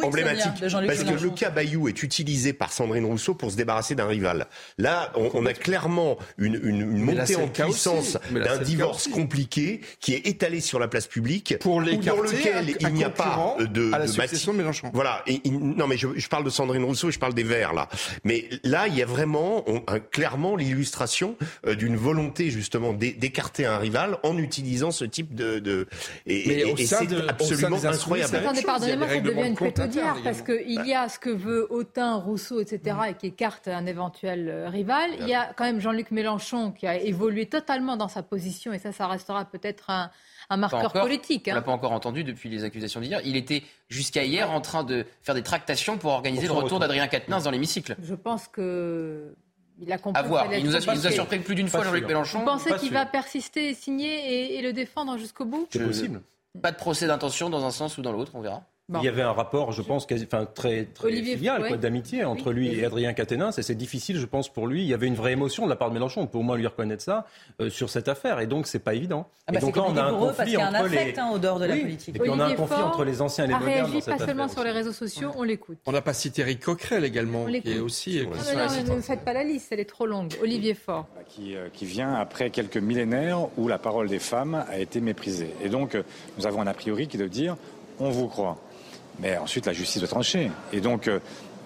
emblématique. 0.02 0.52
Parce 0.60 0.72
que 0.74 1.04
Mélenchon. 1.04 1.24
le 1.24 1.30
cas 1.30 1.50
Bayou 1.50 1.88
est 1.88 2.02
utilisé 2.02 2.52
par 2.52 2.72
Sandrine 2.72 3.04
Rousseau 3.04 3.34
pour 3.34 3.50
se 3.50 3.56
débarrasser 3.56 3.94
d'un 3.94 4.06
rival. 4.06 4.46
Là, 4.78 5.12
on, 5.16 5.30
on 5.34 5.46
a 5.46 5.52
clairement 5.54 6.18
une, 6.38 6.54
une- 6.62 6.80
une 6.82 7.04
Mais 7.04 7.14
là, 7.14 7.22
montée 7.22 7.36
en 7.36 7.48
puissance 7.48 8.18
d'un 8.32 8.58
divorce 8.58 9.08
compliqué 9.08 9.80
qui 10.00 10.14
est 10.14 10.26
étalé 10.26 10.60
sur 10.60 10.78
la 10.78 10.88
place 10.88 11.06
publique, 11.06 11.56
Pour 11.60 11.76
dans 11.80 11.86
lequel 12.20 12.76
il 12.80 12.88
n'y 12.88 13.04
a 13.04 13.10
pas 13.10 13.56
de, 13.58 13.92
à 13.92 13.98
la 13.98 14.06
de 14.06 14.10
succession 14.10 14.52
bâti- 14.52 14.56
de 14.56 14.62
Mélenchon. 14.82 14.94
Voilà. 14.94 15.22
Et, 15.26 15.40
il- 15.44 15.58
non, 15.58 15.86
mais 15.86 15.96
je, 15.96 16.08
je 16.16 16.28
parle 16.28 16.44
de 16.44 16.50
Sandrine 16.50 16.84
Rousseau 16.84 17.10
je 17.10 17.18
parle 17.18 17.34
des 17.34 17.42
Verts 17.42 17.72
là. 17.72 17.88
Mais 18.24 18.48
là, 18.64 18.86
il 18.88 18.94
y 18.96 19.02
a 19.02 19.06
vraiment 19.06 19.64
on- 19.68 19.82
un- 19.86 20.00
clairement 20.00 20.56
l'illustration 20.56 21.36
euh, 21.66 21.74
d'une 21.74 21.96
volonté 21.96 22.50
justement 22.50 22.92
d'é- 22.92 23.12
d'écarter 23.12 23.66
un 23.66 23.78
rival 23.78 24.18
en 24.22 24.36
utilisant 24.38 24.90
ce 24.90 25.04
type 25.04 25.34
de. 25.34 25.58
de 25.58 25.86
et 26.26 26.44
Mais 26.46 26.54
et- 26.60 26.64
au 26.72 26.76
et 26.76 26.84
sein 26.84 26.98
c'est 27.00 27.06
de- 27.06 27.16
au 27.16 27.20
sein 27.20 27.26
absolument 27.28 27.84
incroyable. 27.84 28.36
Attendez, 28.36 28.62
pardonnez-moi, 28.62 29.08
ça 29.08 29.20
devient 29.20 29.48
une 29.48 29.80
internes 29.82 30.20
parce 30.24 30.42
qu'il 30.42 30.84
y 30.86 30.94
a 30.94 31.08
ce 31.08 31.18
que 31.18 31.30
veut 31.30 31.66
Autain, 31.70 32.16
Rousseau, 32.16 32.60
etc. 32.60 32.96
et 33.10 33.14
qui 33.14 33.26
écarte 33.28 33.68
un 33.68 33.86
éventuel 33.86 34.48
euh, 34.48 34.68
rival. 34.68 35.10
Il 35.20 35.28
y 35.28 35.34
a 35.34 35.52
quand 35.56 35.64
même 35.64 35.80
Jean-Luc 35.80 36.10
Mélenchon 36.10 36.72
qui 36.72 36.86
a 36.86 36.96
évolué 36.96 37.46
totalement 37.46 37.96
dans 37.96 38.08
sa 38.08 38.22
position 38.22 38.72
et 38.72 38.78
ça, 38.78 38.92
ça 38.92 39.06
restera 39.06 39.44
peut-être 39.44 39.90
un, 39.90 40.10
un 40.52 40.56
marqueur 40.56 40.86
encore. 40.86 41.02
politique. 41.02 41.44
On 41.48 41.52
hein. 41.52 41.54
l'a 41.54 41.62
pas 41.62 41.72
encore 41.72 41.92
entendu 41.92 42.24
depuis 42.24 42.48
les 42.48 42.64
accusations 42.64 43.00
d'hier. 43.00 43.20
Il 43.24 43.36
était 43.36 43.62
jusqu'à 43.88 44.24
hier 44.24 44.50
en 44.50 44.60
train 44.60 44.84
de 44.84 45.06
faire 45.22 45.34
des 45.34 45.42
tractations 45.42 45.98
pour 45.98 46.12
organiser 46.12 46.46
Pour 46.46 46.56
le 46.56 46.64
retour 46.64 46.76
retour. 46.76 46.80
d'Adrien 46.80 47.08
Quatennens 47.08 47.44
dans 47.44 47.50
l'hémicycle. 47.50 47.96
Je 48.02 48.14
pense 48.14 48.48
que 48.48 49.34
il 49.80 49.90
a 49.90 49.98
compris. 49.98 50.22
À 50.22 50.26
voir. 50.26 50.44
qu'il 50.44 50.52
allait 50.52 50.60
Il 50.62 50.66
nous 50.66 50.74
a, 50.74 50.78
être 50.78 50.84
il 50.84 50.86
nous 50.86 50.92
a 50.92 50.94
compliqué. 50.96 51.14
surpris 51.14 51.38
plus 51.40 51.54
d'une 51.54 51.68
fois, 51.68 51.82
Jean-Luc. 51.84 52.06
Mélenchon. 52.06 52.40
Vous 52.40 52.44
pensez 52.44 52.74
qu'il 52.76 52.92
va 52.92 53.06
persister, 53.06 53.70
et 53.70 53.74
signer 53.74 54.12
et, 54.54 54.58
et 54.58 54.62
le 54.62 54.72
défendre 54.72 55.18
jusqu'au 55.18 55.44
bout? 55.44 55.66
C'est 55.70 55.84
possible. 55.84 56.20
Pas 56.60 56.70
de 56.70 56.76
procès 56.76 57.06
d'intention 57.06 57.48
dans 57.48 57.64
un 57.64 57.70
sens 57.70 57.96
ou 57.98 58.02
dans 58.02 58.12
l'autre, 58.12 58.32
on 58.34 58.40
verra. 58.40 58.62
Bon. 58.92 59.00
Il 59.00 59.04
y 59.04 59.08
avait 59.08 59.22
un 59.22 59.32
rapport, 59.32 59.72
je 59.72 59.80
pense, 59.80 60.04
quasi, 60.06 60.26
enfin, 60.30 60.44
très, 60.44 60.84
très 60.84 61.08
Olivier 61.08 61.36
filial, 61.36 61.66
quoi, 61.66 61.76
d'amitié 61.76 62.24
entre 62.24 62.48
Oui. 62.50 62.54
lui 62.54 62.78
et 62.78 62.84
Adrien 62.84 63.12
Quatennens. 63.14 63.58
Et 63.58 63.62
c'est 63.62 63.74
difficile, 63.74 64.18
je 64.18 64.26
pense, 64.26 64.48
pour 64.52 64.66
lui. 64.66 64.82
Il 64.82 64.86
y 64.88 64.94
avait 64.94 65.06
une 65.06 65.14
vraie 65.14 65.32
émotion 65.32 65.64
de 65.64 65.70
la 65.70 65.76
part 65.76 65.88
de 65.88 65.94
Mélenchon. 65.94 66.20
On 66.20 66.26
peut 66.26 66.38
au 66.38 66.42
moins 66.42 66.56
lui 66.56 66.66
reconnaître 66.66 67.02
ça 67.02 67.26
euh, 67.60 67.70
sur 67.70 67.88
cette 67.90 68.08
affaire. 68.08 68.40
Et 68.40 68.46
donc, 68.46 68.66
c'est 68.66 68.78
pas 68.80 68.94
évident. 68.94 69.26
Ah 69.46 69.52
et 69.52 69.54
bah, 69.54 69.60
donc 69.60 69.74
c'est 69.74 69.80
là, 69.80 69.86
on 69.88 69.96
a 69.96 70.02
un 70.02 70.10
pour 70.10 70.24
eux 70.24 70.26
parce 70.26 70.38
conflit 70.38 70.50
qu'il 70.50 70.58
y 70.58 70.62
a 70.62 70.66
un 70.66 70.74
entre 70.74 70.84
affect 70.84 71.16
les. 71.16 71.20
hein, 71.22 71.30
au 71.32 71.38
dehors 71.38 71.58
de 71.58 71.64
la 71.64 71.76
politique. 71.76 72.16
Et 72.16 72.18
puis 72.18 72.30
on 72.30 72.38
a 72.38 72.44
un 72.44 72.54
conflit 72.54 72.82
entre 72.82 73.04
les 73.04 73.22
anciens 73.22 73.44
et 73.44 73.48
les 73.48 73.54
modernes 73.54 73.70
dans 73.80 73.86
réagi 73.86 74.02
cette 74.02 74.18
pas 74.18 74.26
seulement 74.26 74.48
sur 74.48 74.62
les 74.64 74.70
réseaux 74.70 74.92
sociaux, 74.92 75.30
on 75.36 75.42
l'écoute. 75.42 75.78
On 75.86 75.92
n'a 75.92 76.02
pas 76.02 76.12
cité 76.12 76.42
Eric 76.42 76.60
Coquerel 76.60 77.04
également, 77.04 77.44
On 77.44 77.46
qui 77.46 77.72
est 77.72 77.78
aussi. 77.80 78.20
Ah, 78.24 78.36
mais 78.46 78.54
non, 78.56 78.72
mais 78.88 78.96
ne 78.96 79.00
faites 79.00 79.24
pas 79.24 79.32
la 79.32 79.44
liste, 79.44 79.68
elle 79.72 79.80
est 79.80 79.84
trop 79.88 80.06
longue. 80.06 80.32
Olivier 80.42 80.74
Faure. 80.74 81.06
qui, 81.28 81.56
euh, 81.56 81.68
qui 81.72 81.86
vient 81.86 82.14
après 82.14 82.50
quelques 82.50 82.76
millénaires 82.76 83.48
où 83.56 83.68
la 83.68 83.78
parole 83.78 84.08
des 84.08 84.18
femmes 84.18 84.64
a 84.70 84.78
été 84.78 85.00
méprisée. 85.00 85.52
Et 85.62 85.68
donc, 85.68 85.94
euh, 85.94 86.02
nous 86.38 86.46
avons 86.46 86.60
un 86.60 86.66
a 86.66 86.74
priori 86.74 87.08
qui 87.08 87.16
de 87.18 87.26
dire 87.26 87.56
on 87.98 88.10
vous 88.10 88.28
croit. 88.28 88.58
Mais 89.22 89.38
ensuite, 89.38 89.66
la 89.66 89.72
justice 89.72 90.00
doit 90.00 90.08
trancher. 90.08 90.50
Et 90.72 90.80
donc, 90.80 91.06
euh, 91.06 91.20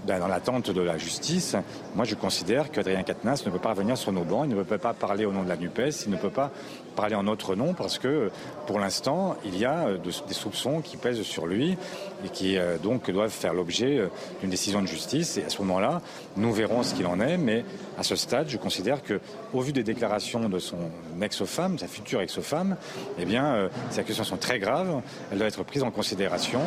ben, 0.07 0.21
dans 0.21 0.29
l'attente 0.29 0.71
de 0.71 0.81
la 0.83 0.99
justice, 0.99 1.57
moi 1.97 2.05
je 2.05 2.15
considère 2.15 2.71
qu'Adrien 2.71 3.03
Quatennens 3.03 3.45
ne 3.45 3.51
peut 3.51 3.59
pas 3.59 3.71
revenir 3.71 3.97
sur 3.97 4.13
nos 4.13 4.23
bancs, 4.23 4.47
il 4.49 4.55
ne 4.55 4.63
peut 4.63 4.79
pas 4.79 4.93
parler 4.93 5.25
au 5.25 5.33
nom 5.33 5.43
de 5.43 5.49
la 5.49 5.57
NUPES, 5.57 6.05
il 6.07 6.13
ne 6.13 6.17
peut 6.17 6.31
pas 6.31 6.53
parler 6.97 7.15
en 7.15 7.23
notre 7.23 7.55
nom 7.55 7.75
parce 7.75 7.99
que 8.01 8.31
pour 8.67 8.81
l'instant, 8.81 9.37
il 9.45 9.57
y 9.57 9.65
a 9.65 9.87
euh, 9.87 9.99
de- 9.99 10.27
des 10.27 10.35
soupçons 10.35 10.81
qui 10.81 10.97
pèsent 10.97 11.23
sur 11.23 11.47
lui 11.47 11.77
et 12.25 12.29
qui 12.31 12.57
euh, 12.59 12.79
donc 12.79 13.09
doivent 13.11 13.31
faire 13.31 13.55
l'objet 13.55 13.99
euh, 13.99 14.09
d'une 14.41 14.51
décision 14.51 14.83
de 14.83 14.87
justice. 14.89 15.37
Et 15.37 15.45
à 15.45 15.49
ce 15.51 15.59
moment-là, 15.63 16.01
nous 16.37 16.53
verrons 16.53 16.83
ce 16.83 16.95
qu'il 16.95 17.07
en 17.07 17.21
est. 17.21 17.37
Mais 17.37 17.65
à 17.99 18.03
ce 18.03 18.17
stade, 18.17 18.49
je 18.49 18.57
considère 18.57 19.03
que, 19.05 19.21
au 19.55 19.61
vu 19.61 19.73
des 19.73 19.85
déclarations 19.85 20.49
de 20.49 20.59
son 20.59 20.79
ex-femme, 21.23 21.79
sa 21.79 21.87
future 21.87 22.21
ex-femme, 22.21 22.77
eh 23.19 23.25
bien, 23.25 23.69
ces 23.91 24.01
accusations 24.01 24.25
sont 24.25 24.37
très 24.39 24.59
graves. 24.59 25.03
Elles 25.31 25.39
doivent 25.39 25.49
être 25.49 25.63
prises 25.65 25.83
en 25.85 25.91
considération. 25.91 26.61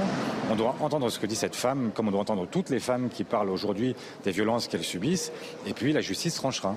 On 0.52 0.56
doit 0.56 0.76
entendre 0.80 1.10
ce 1.10 1.20
que 1.20 1.26
dit 1.26 1.36
cette 1.36 1.56
femme, 1.56 1.92
comme 1.94 2.08
on 2.08 2.12
doit 2.12 2.22
entendre 2.22 2.48
toutes 2.50 2.70
les 2.70 2.80
femmes 2.80 3.10
qui 3.10 3.24
parlent 3.24 3.50
aujourd'hui 3.50 3.96
des 4.24 4.32
violences 4.32 4.68
qu'elles 4.68 4.84
subissent. 4.84 5.32
Et 5.66 5.74
puis, 5.74 5.92
la 5.92 6.02
justice 6.02 6.36
tranchera. 6.36 6.76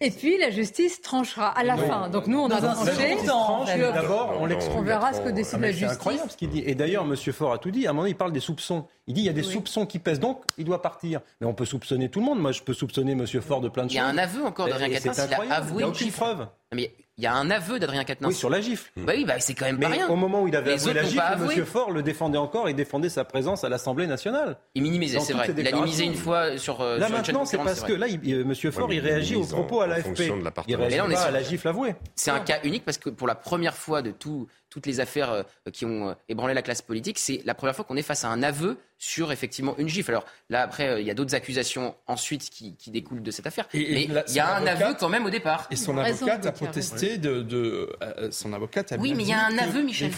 Et 0.00 0.10
puis 0.10 0.36
la 0.38 0.50
justice 0.50 1.00
tranchera 1.00 1.48
à 1.48 1.62
la 1.62 1.76
fin. 1.76 2.08
Donc 2.08 2.26
nous, 2.26 2.38
on 2.38 2.50
a 2.50 2.60
Dans 2.60 2.68
un 2.70 2.74
tranché. 2.74 3.78
D'abord, 3.78 4.36
on. 4.40 4.48
On 4.76 4.82
verra 4.82 5.12
ce 5.12 5.20
que 5.20 5.28
décide 5.28 5.54
la 5.54 5.58
mais 5.60 5.72
C'est 5.72 5.78
justice. 5.78 5.96
incroyable 5.96 6.30
ce 6.30 6.36
qu'il 6.36 6.50
dit. 6.50 6.62
Et 6.66 6.74
d'ailleurs, 6.74 7.04
M. 7.04 7.14
Faure 7.16 7.52
a 7.52 7.58
tout 7.58 7.70
dit. 7.70 7.86
À 7.86 7.90
un 7.90 7.92
moment, 7.92 8.06
il 8.06 8.16
parle 8.16 8.32
des 8.32 8.40
soupçons. 8.40 8.86
Il 9.06 9.14
dit 9.14 9.20
il 9.20 9.26
y 9.26 9.28
a 9.28 9.32
des 9.32 9.42
soupçons 9.44 9.86
qui 9.86 9.98
pèsent, 10.00 10.18
donc 10.20 10.42
il 10.58 10.64
doit 10.64 10.82
partir. 10.82 11.20
Mais 11.40 11.46
on 11.46 11.54
peut 11.54 11.64
soupçonner 11.66 12.08
tout 12.08 12.18
le 12.20 12.26
monde. 12.26 12.40
Moi, 12.40 12.50
je 12.52 12.62
peux 12.62 12.74
soupçonner 12.74 13.12
M. 13.12 13.26
Faure 13.26 13.60
de 13.60 13.68
plein 13.68 13.84
de 13.84 13.90
Il 13.92 13.92
choses. 13.92 13.96
y 13.96 14.00
a 14.00 14.06
un 14.06 14.18
aveu 14.18 14.44
encore 14.44 14.66
Et 14.68 14.72
c'est 14.72 14.78
Quatennens. 14.78 15.04
Il 15.04 15.20
a 15.20 15.22
incroyable. 15.24 15.52
avoué 15.66 15.84
Il 16.00 16.06
une 16.06 16.12
preuve. 16.12 16.46
Mais 16.74 16.92
il 17.16 17.24
y 17.24 17.26
a 17.26 17.34
un 17.34 17.50
aveu 17.50 17.78
d'Adrien 17.78 18.02
Quatennens. 18.04 18.28
Oui, 18.32 18.34
sur 18.34 18.50
la 18.50 18.60
gifle. 18.60 18.90
Bah 18.96 19.12
oui, 19.16 19.24
bah, 19.24 19.34
c'est 19.38 19.54
quand 19.54 19.66
même 19.66 19.76
Mais 19.78 19.86
pas 19.86 19.92
rien. 19.92 20.08
au 20.08 20.16
moment 20.16 20.42
où 20.42 20.48
il 20.48 20.56
avait 20.56 20.72
Les 20.74 20.82
avoué 20.82 20.94
la 20.94 21.04
gifle. 21.04 21.58
M. 21.58 21.64
Faure 21.64 21.90
le 21.92 22.02
défendait 22.02 22.38
encore 22.38 22.68
et 22.68 22.74
défendait 22.74 23.08
sa 23.08 23.24
présence 23.24 23.62
à 23.64 23.68
l'Assemblée 23.68 24.06
nationale. 24.06 24.56
Il 24.74 24.82
minimisait, 24.82 25.20
c'est 25.20 25.32
vrai. 25.32 25.46
Il 25.56 25.68
a 25.68 25.72
minimisé 25.72 26.04
une 26.04 26.14
fois 26.14 26.58
sur. 26.58 26.80
euh, 26.80 26.98
Là 26.98 27.06
sur 27.06 27.16
maintenant, 27.16 27.44
c'est 27.44 27.58
parce 27.58 27.82
que 27.82 27.92
là, 27.92 28.08
il- 28.08 28.20
euh, 28.34 28.42
M. 28.42 28.54
Faure, 28.72 28.92
il 28.92 28.96
il 28.96 29.00
réagit 29.00 29.36
aux 29.36 29.44
en- 29.52 29.56
propos 29.56 29.80
à 29.80 29.86
l'AFP. 29.86 30.32
Il 30.66 30.76
réagit 30.76 30.90
Mais 30.92 30.96
là, 30.96 31.04
on 31.06 31.10
est 31.10 31.14
pas 31.14 31.20
sur- 31.20 31.28
à 31.28 31.32
la 31.32 31.42
gifle 31.42 31.68
avouée. 31.68 31.94
C'est 32.16 32.30
un 32.30 32.40
cas 32.40 32.58
unique 32.64 32.84
parce 32.84 32.98
que 32.98 33.10
pour 33.10 33.26
la 33.28 33.34
première 33.34 33.74
fois 33.74 34.02
de 34.02 34.10
tout- 34.10 34.46
toutes 34.74 34.86
les 34.86 34.98
affaires 34.98 35.30
euh, 35.30 35.42
qui 35.72 35.84
ont 35.86 36.10
euh, 36.10 36.14
ébranlé 36.28 36.52
la 36.52 36.62
classe 36.62 36.82
politique, 36.82 37.18
c'est 37.20 37.40
la 37.44 37.54
première 37.54 37.76
fois 37.76 37.84
qu'on 37.84 37.96
est 37.96 38.02
face 38.02 38.24
à 38.24 38.28
un 38.28 38.42
aveu 38.42 38.76
sur 38.98 39.30
effectivement 39.30 39.76
une 39.78 39.88
gifle. 39.88 40.10
Alors 40.10 40.24
là, 40.50 40.62
après, 40.62 40.88
euh, 40.88 41.00
il 41.00 41.06
y 41.06 41.10
a 41.10 41.14
d'autres 41.14 41.34
accusations 41.36 41.94
ensuite 42.08 42.50
qui, 42.50 42.74
qui 42.76 42.90
découlent 42.90 43.22
de 43.22 43.30
cette 43.30 43.46
affaire. 43.46 43.68
Et- 43.72 44.02
et 44.02 44.08
mais 44.08 44.14
la- 44.14 44.24
il 44.26 44.34
y 44.34 44.40
a 44.40 44.56
un 44.56 44.66
aveu 44.66 44.94
quand 44.98 45.08
même 45.08 45.24
au 45.24 45.30
départ. 45.30 45.68
Et 45.70 45.76
son 45.76 45.96
avocate 45.96 46.44
a 46.44 46.50
protesté 46.52 47.18
de, 47.18 47.42
de 47.42 47.96
euh, 48.02 48.30
son 48.32 48.52
avocate 48.52 48.90
a 48.92 48.96
Oui, 48.96 49.14
mais 49.14 49.22
il 49.22 49.28
y 49.28 49.32
a 49.32 49.46
un 49.46 49.56
aveu, 49.58 49.82
Michel. 49.82 50.10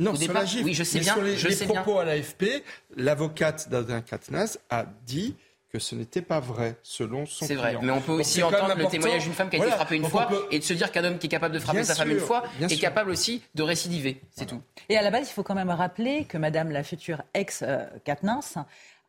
Non, 0.00 0.16
sur 0.16 0.32
la 0.32 0.44
gifle. 0.44 0.64
oui, 0.64 0.74
je 0.74 0.82
sais 0.82 0.98
Mais 0.98 1.04
bien, 1.04 1.14
Sur 1.14 1.22
les, 1.22 1.36
je 1.36 1.48
les 1.48 1.54
sais 1.54 1.66
bien. 1.66 1.82
propos 1.82 1.98
à 2.00 2.04
l'AFP, 2.06 2.64
l'avocate 2.96 3.68
d'Adrien 3.68 4.00
Quatennens 4.00 4.58
a 4.70 4.86
dit 5.06 5.36
que 5.70 5.78
ce 5.78 5.94
n'était 5.94 6.22
pas 6.22 6.40
vrai, 6.40 6.76
selon 6.82 7.26
son 7.26 7.46
C'est 7.46 7.54
vrai, 7.54 7.76
mais 7.80 7.92
on 7.92 8.00
peut 8.00 8.12
aussi 8.12 8.42
entendre 8.42 8.74
le 8.76 8.86
témoignage 8.86 9.22
d'une 9.24 9.32
femme 9.32 9.48
qui 9.48 9.56
a 9.56 9.58
Voilà. 9.58 9.70
été 9.72 9.76
frappée 9.78 9.96
une 9.96 10.02
Donc, 10.02 10.10
fois 10.10 10.26
peut- 10.26 10.44
et 10.50 10.58
de 10.58 10.64
se 10.64 10.72
dire 10.74 10.90
qu'un 10.90 11.04
homme 11.04 11.18
qui 11.18 11.26
est 11.26 11.30
capable 11.30 11.54
de 11.54 11.60
frapper 11.60 11.78
Bien 11.78 11.84
sa 11.84 11.94
femme 11.94 12.10
une 12.10 12.18
fois 12.18 12.42
est 12.60 12.68
sûr. 12.68 12.80
capable 12.80 13.10
aussi 13.10 13.42
de 13.54 13.62
récidiver. 13.62 14.20
C'est 14.32 14.46
tout. 14.46 14.60
Et 14.88 14.96
à 14.98 15.02
la 15.02 15.10
base, 15.12 15.28
il 15.28 15.32
faut 15.32 15.44
quand 15.44 15.54
même 15.54 15.70
rappeler 15.70 16.24
que 16.24 16.38
Madame 16.38 16.70
la 16.72 16.82
future 16.82 17.22
ex-Katnins 17.34 18.40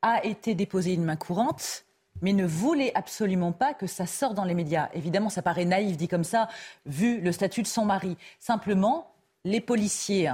a 0.04 0.24
été 0.26 0.54
déposée 0.56 0.94
une 0.94 1.04
main 1.04 1.16
courante 1.16 1.84
mais 2.22 2.34
ne 2.34 2.46
voulait 2.46 2.92
absolument 2.94 3.52
pas 3.52 3.74
que 3.74 3.88
ça 3.88 4.06
sorte 4.06 4.36
dans 4.36 4.44
les 4.44 4.54
médias. 4.54 4.90
Évidemment, 4.94 5.30
ça 5.30 5.42
paraît 5.42 5.66
naïf 5.66 5.98
dit 5.98 6.08
comme 6.08 6.24
ça, 6.24 6.48
vu 6.86 7.20
le 7.20 7.32
statut 7.32 7.64
de 7.64 7.68
son 7.68 7.86
mari. 7.86 8.16
Simplement, 8.40 9.12
les 9.44 9.60
policiers, 9.62 10.30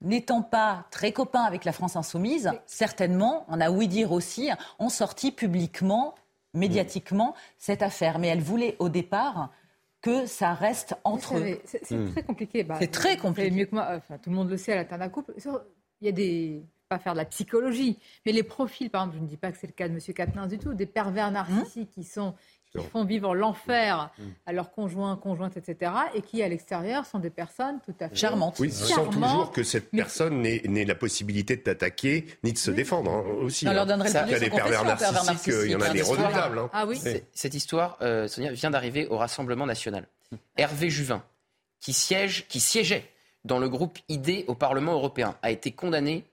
n'étant 0.00 0.42
pas 0.42 0.86
très 0.90 1.12
copains 1.12 1.42
avec 1.42 1.64
la 1.64 1.72
France 1.72 1.96
insoumise, 1.96 2.52
certainement, 2.66 3.44
on 3.48 3.60
a 3.60 3.70
ouï 3.70 3.88
dire 3.88 4.12
aussi, 4.12 4.50
ont 4.78 4.88
sorti 4.88 5.32
publiquement, 5.32 6.14
médiatiquement, 6.54 7.34
cette 7.58 7.82
affaire. 7.82 8.18
Mais 8.18 8.28
elle 8.28 8.40
voulait 8.42 8.76
au 8.78 8.88
départ 8.88 9.50
que 10.00 10.26
ça 10.26 10.54
reste 10.54 10.94
entre 11.04 11.38
eux. 11.38 11.58
C'est 11.64 11.84
c'est 11.84 12.12
très 12.12 12.22
compliqué. 12.22 12.64
Bah, 12.64 12.76
C'est 12.78 12.90
très 12.90 13.16
vous 13.16 13.22
compliqué. 13.22 13.48
savez 13.48 13.60
mieux 13.60 13.66
que 13.66 13.74
moi. 13.74 13.88
Enfin, 13.96 14.18
tout 14.18 14.30
le 14.30 14.36
monde 14.36 14.48
le 14.48 14.56
sait 14.56 14.72
à 14.72 14.76
l'interne 14.76 15.00
d'un 15.00 15.08
couple. 15.08 15.34
Il 16.00 16.06
y 16.06 16.08
a 16.08 16.12
des 16.12 16.62
pas 16.88 16.98
faire 16.98 17.12
de 17.12 17.18
la 17.18 17.26
psychologie, 17.26 17.98
mais 18.24 18.32
les 18.32 18.42
profils, 18.42 18.88
par 18.88 19.02
exemple, 19.02 19.18
je 19.18 19.22
ne 19.22 19.28
dis 19.28 19.36
pas 19.36 19.52
que 19.52 19.58
c'est 19.58 19.66
le 19.66 19.74
cas 19.74 19.88
de 19.88 19.92
M. 19.92 20.00
Katnins 20.14 20.46
du 20.46 20.58
tout, 20.58 20.72
des 20.72 20.86
pervers 20.86 21.30
narcissiques 21.30 21.90
qui 21.90 22.02
sont 22.02 22.34
qui 22.76 22.84
font 22.86 23.04
vivre 23.04 23.34
l'enfer 23.34 24.10
à 24.46 24.52
leurs 24.52 24.70
conjoints, 24.70 25.16
conjointes, 25.16 25.56
etc., 25.56 25.92
et 26.14 26.22
qui, 26.22 26.42
à 26.42 26.48
l'extérieur, 26.48 27.06
sont 27.06 27.18
des 27.18 27.30
personnes 27.30 27.80
tout 27.84 27.94
à 28.00 28.08
fait 28.08 28.16
charmantes. 28.16 28.58
Oui, 28.58 28.70
sans 28.70 28.94
charmantes. 28.94 29.14
toujours 29.14 29.52
que 29.52 29.62
cette 29.62 29.90
personne 29.90 30.42
n'ait 30.42 30.62
n'ait 30.66 30.84
la 30.84 30.94
possibilité 30.94 31.56
de 31.56 31.62
t'attaquer 31.62 32.26
ni 32.44 32.52
de 32.52 32.58
se 32.58 32.70
défendre 32.70 33.10
hein, 33.10 33.24
aussi. 33.40 33.66
On 33.66 33.72
leur 33.72 33.82
hein. 33.82 33.86
donnerait 33.86 34.08
le 34.12 34.26
Il 34.26 34.32
y 34.32 34.34
a 34.34 34.38
des 34.38 34.50
de 34.50 34.54
pervers 34.54 34.84
pervers 34.84 35.24
narcissiques, 35.24 35.52
euh, 35.52 35.66
il 35.66 35.72
y 35.72 35.74
en 35.74 35.80
a 35.80 35.88
des 35.88 35.98
narcissiques. 35.98 36.18
redoutables. 36.18 36.58
hein. 36.58 36.70
Ah 36.72 36.86
oui 36.86 37.00
Cette 37.32 37.54
histoire, 37.54 37.96
euh, 38.02 38.28
Sonia, 38.28 38.52
vient 38.52 38.70
d'arriver 38.70 39.06
au 39.06 39.16
Rassemblement 39.16 39.66
national. 39.66 40.06
Hervé 40.56 40.90
Juvin, 40.90 41.22
qui, 41.80 41.92
siège, 41.92 42.46
qui 42.48 42.60
siégeait 42.60 43.08
dans 43.44 43.58
le 43.58 43.68
groupe 43.68 43.98
ID 44.08 44.44
au 44.46 44.54
Parlement 44.54 44.92
européen, 44.92 45.36
a 45.42 45.50
été 45.50 45.72
condamné 45.72 46.24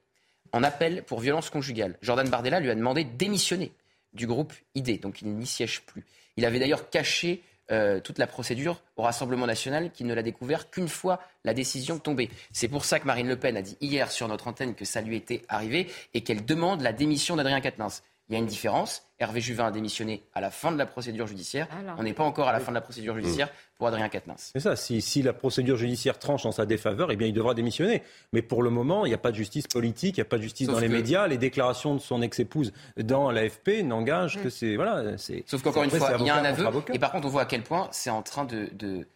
en 0.52 0.64
appel 0.64 1.04
pour 1.04 1.20
violence 1.20 1.50
conjugale. 1.50 1.98
Jordan 2.02 2.28
Bardella 2.30 2.60
lui 2.60 2.70
a 2.70 2.76
demandé 2.76 3.04
de 3.04 3.16
démissionner 3.16 3.72
du 4.14 4.28
groupe 4.28 4.54
ID, 4.74 5.00
donc 5.02 5.22
il 5.22 5.30
n'y 5.30 5.46
siège 5.46 5.82
plus. 5.82 6.06
Il 6.38 6.46
avait 6.46 6.60
d'ailleurs 6.60 6.90
caché 6.90 7.44
euh, 7.72 8.00
toute 8.00 8.20
la 8.20 8.28
procédure 8.28 8.82
au 8.96 9.02
Rassemblement 9.02 9.48
national, 9.48 9.92
qui 9.92 10.04
ne 10.04 10.14
l'a 10.14 10.22
découvert 10.22 10.70
qu'une 10.70 10.88
fois 10.88 11.20
la 11.44 11.56
décision 11.56 11.98
tombée. 11.98 12.30
C'est 12.52 12.68
pour 12.68 12.86
ça 12.86 13.00
que 13.00 13.08
Marine 13.08 13.28
Le 13.28 13.40
Pen 13.40 13.58
a 13.58 13.64
dit 13.64 13.76
hier 13.82 14.12
sur 14.12 14.28
notre 14.28 14.48
antenne 14.48 14.76
que 14.76 14.86
ça 14.86 15.02
lui 15.02 15.16
était 15.16 15.42
arrivé 15.48 15.88
et 16.14 16.22
qu'elle 16.22 16.46
demande 16.46 16.82
la 16.82 16.94
démission 16.94 17.36
d'Adrien 17.36 17.62
Quatennens. 17.62 18.04
Il 18.28 18.34
y 18.34 18.36
a 18.36 18.40
une 18.40 18.48
différence. 18.48 19.04
Hervé 19.20 19.40
Juvin 19.40 19.68
a 19.68 19.72
démissionné 19.72 20.24
à 20.34 20.42
la 20.42 20.50
fin 20.50 20.72
de 20.72 20.78
la 20.78 20.88
procédure 20.88 21.28
judiciaire. 21.28 21.68
Alors. 21.80 21.96
On 22.00 22.04
n'est 22.04 22.14
pas 22.14 22.24
encore 22.24 22.48
à 22.48 22.52
la 22.52 22.60
fin 22.60 22.72
de 22.72 22.76
la 22.76 22.82
procédure 22.82 23.16
judiciaire 23.16 23.50
pour 23.78 23.88
Adrien 23.88 24.10
Quatennens. 24.10 24.50
C'est 24.54 24.60
ça, 24.60 24.76
si, 24.76 25.00
si 25.02 25.22
la 25.22 25.32
procédure 25.32 25.78
judiciaire 25.78 26.18
tranche 26.18 26.46
en 26.46 26.52
sa 26.52 26.66
défaveur, 26.66 27.12
eh 27.12 27.16
bien 27.16 27.28
il 27.28 27.34
devra 27.34 27.54
démissionner. 27.54 28.02
Mais 28.34 28.42
pour 28.42 28.64
le 28.64 28.72
moment, 28.72 29.06
il 29.06 29.10
n'y 29.10 29.16
a 29.16 29.20
pas 29.20 29.32
de 29.32 29.36
justice 29.36 29.68
politique, 29.68 30.18
il 30.18 30.22
n'y 30.22 30.26
a 30.26 30.30
pas 30.30 30.38
de 30.38 30.42
justice 30.42 30.66
Sauf 30.66 30.76
dans 30.76 30.82
les 30.82 30.88
que- 30.88 30.94
médias. 30.94 31.28
Les 31.28 31.38
déclarations 31.38 31.94
de 31.94 32.00
son 32.00 32.22
ex-épouse 32.24 32.74
dans 32.98 33.30
l'AFP 33.30 33.84
n'engagent 33.84 34.42
que 34.42 34.50
c'est... 34.50 34.76
Voilà, 34.76 35.18
c'est 35.18 35.44
Sauf 35.46 35.62
qu'encore 35.62 35.84
une 35.84 35.92
fois, 35.92 36.16
il 36.20 36.26
y 36.26 36.30
a 36.30 36.36
un 36.36 36.46
aveu. 36.46 36.66
Et 36.94 37.00
par 37.00 37.12
contre, 37.12 37.28
on 37.28 37.30
voit 37.30 37.44
à 37.44 37.46
quel 37.46 37.62
point 37.62 37.88
c'est 37.92 38.10
en 38.10 38.24
train 38.24 38.46
de, 38.46 38.70
de 38.74 39.08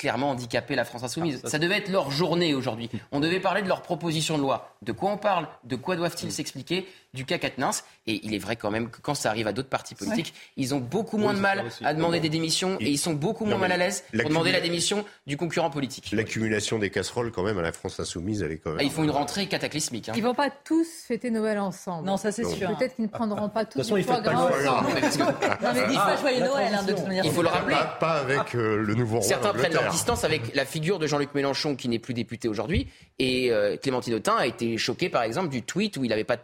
clairement 0.00 0.30
handicaper 0.30 0.76
la 0.76 0.86
France 0.86 1.02
insoumise. 1.02 1.40
Ah, 1.40 1.46
ça, 1.46 1.50
ça, 1.52 1.58
devait 1.58 1.76
être 1.76 1.90
leur 1.90 2.10
journée 2.10 2.54
aujourd'hui. 2.54 2.88
On 3.12 3.20
devait 3.20 3.38
parler 3.38 3.60
de 3.60 3.68
leur 3.68 3.82
proposition 3.82 4.38
de 4.38 4.42
loi. 4.42 4.74
De 4.80 4.92
quoi 4.92 5.10
on 5.12 5.18
parle? 5.18 5.46
De 5.64 5.76
quoi 5.76 5.94
doivent-ils 5.94 6.32
s'expliquer? 6.32 6.88
Du 7.12 7.24
cas 7.24 7.38
Quatennens. 7.38 7.82
Et 8.06 8.20
il 8.24 8.34
est 8.34 8.38
vrai 8.38 8.54
quand 8.56 8.70
même 8.70 8.88
que 8.90 9.00
quand 9.00 9.14
ça 9.14 9.30
arrive 9.30 9.46
à 9.48 9.52
d'autres 9.52 9.68
partis 9.68 9.94
politiques, 9.94 10.32
ils 10.56 10.74
ont 10.74 10.78
beaucoup 10.78 11.18
moins 11.18 11.30
Oui, 11.30 11.36
de 11.36 11.40
mal 11.42 11.66
aussi. 11.66 11.84
à 11.84 11.92
demander 11.92 12.20
des 12.20 12.28
démissions 12.28 12.76
et 12.80 12.88
ils 12.88 12.98
sont 12.98 13.14
beaucoup 13.14 13.44
Non, 13.44 13.50
moins 13.58 13.68
mal 13.68 13.72
à 13.72 13.76
l'aise 13.76 14.04
la 14.12 14.22
pour 14.22 14.30
demander 14.30 14.52
la 14.52 14.60
démission 14.60 15.04
du 15.26 15.36
concurrent 15.36 15.70
politique. 15.70 16.10
L'accumulation 16.12 16.78
des 16.78 16.88
casseroles, 16.90 17.32
quand 17.32 17.42
même, 17.42 17.58
à 17.58 17.62
la 17.62 17.72
France 17.72 17.98
insoumise, 17.98 18.42
elle 18.42 18.52
est 18.52 18.58
quand 18.58 18.70
même. 18.70 18.78
Ah, 18.80 18.84
ils 18.84 18.90
font 18.92 19.02
une 19.02 19.10
rentrée 19.10 19.46
cataclysmique. 19.46 20.08
hein. 20.08 20.12
Ils 20.16 20.22
vont 20.22 20.34
pas 20.34 20.50
tous 20.50 20.86
fêter 21.06 21.30
Noël 21.30 21.58
ensemble. 21.58 22.06
Non, 22.06 22.16
ça 22.16 22.30
c'est 22.32 22.44
sûr. 22.44 22.76
Peut-être 22.76 22.94
qu'ils 22.94 23.06
ne 23.06 23.10
prendront 23.10 23.48
pas 23.48 23.64
tous 23.64 23.78
façon, 23.78 23.94
du 23.96 24.02
ils 24.02 24.04
foie 24.04 24.20
gras. 24.20 24.32
Non, 24.32 24.82
mais 24.94 25.00
parce 25.00 25.16
que 25.16 25.22
Non, 25.22 25.70
mais 25.74 25.88
dites 25.88 25.96
pas 25.96 26.16
joyeux 26.16 26.40
Noël, 26.44 26.74
hein, 26.74 26.82
de 26.84 26.92
toute 26.92 27.06
manière. 27.06 27.24
Il 27.24 27.32
faut 27.32 27.42
le 27.42 27.48
rappeler. 27.48 27.74
Pas, 27.74 27.96
pas 28.00 28.12
avec 28.20 28.54
euh, 28.54 28.76
le 28.76 28.94
nouveau 28.94 29.18
roi 29.18 29.26
Certains 29.26 29.52
prennent 29.52 29.72
leur 29.74 29.90
distance 29.90 30.22
avec 30.24 30.54
la 30.54 30.64
figure 30.64 30.98
de 31.00 31.06
Jean-Luc 31.06 31.34
Mélenchon 31.34 31.74
qui 31.74 31.88
n'est 31.88 31.98
plus 31.98 32.14
député 32.14 32.46
aujourd'hui. 32.48 32.88
Et 33.18 33.50
euh, 33.50 33.76
Clémentine 33.76 34.14
Autain 34.14 34.36
a 34.36 34.46
été 34.46 34.78
choquée 34.78 35.08
par 35.08 35.22
exemple 35.24 35.48
du 35.48 35.62
tweet 35.62 35.96
où 35.96 36.04
il 36.04 36.08
n'avait 36.10 36.24
pas 36.24 36.36
de, 36.36 36.42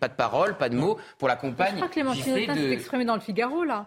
pas 0.00 0.08
de 0.08 0.14
parole, 0.14 0.56
pas 0.56 0.68
de 0.68 0.76
mots 0.76 0.98
pour 1.18 1.28
la 1.28 1.34
Je 1.36 1.40
compagne. 1.40 1.76
crois 1.76 1.88
que 1.88 1.92
Clémentine 1.94 2.32
Autain 2.34 2.54
s'est 2.54 2.60
de... 2.68 2.72
exprimée 2.72 3.04
dans 3.04 3.14
le 3.14 3.20
Figaro, 3.20 3.64
là. 3.64 3.86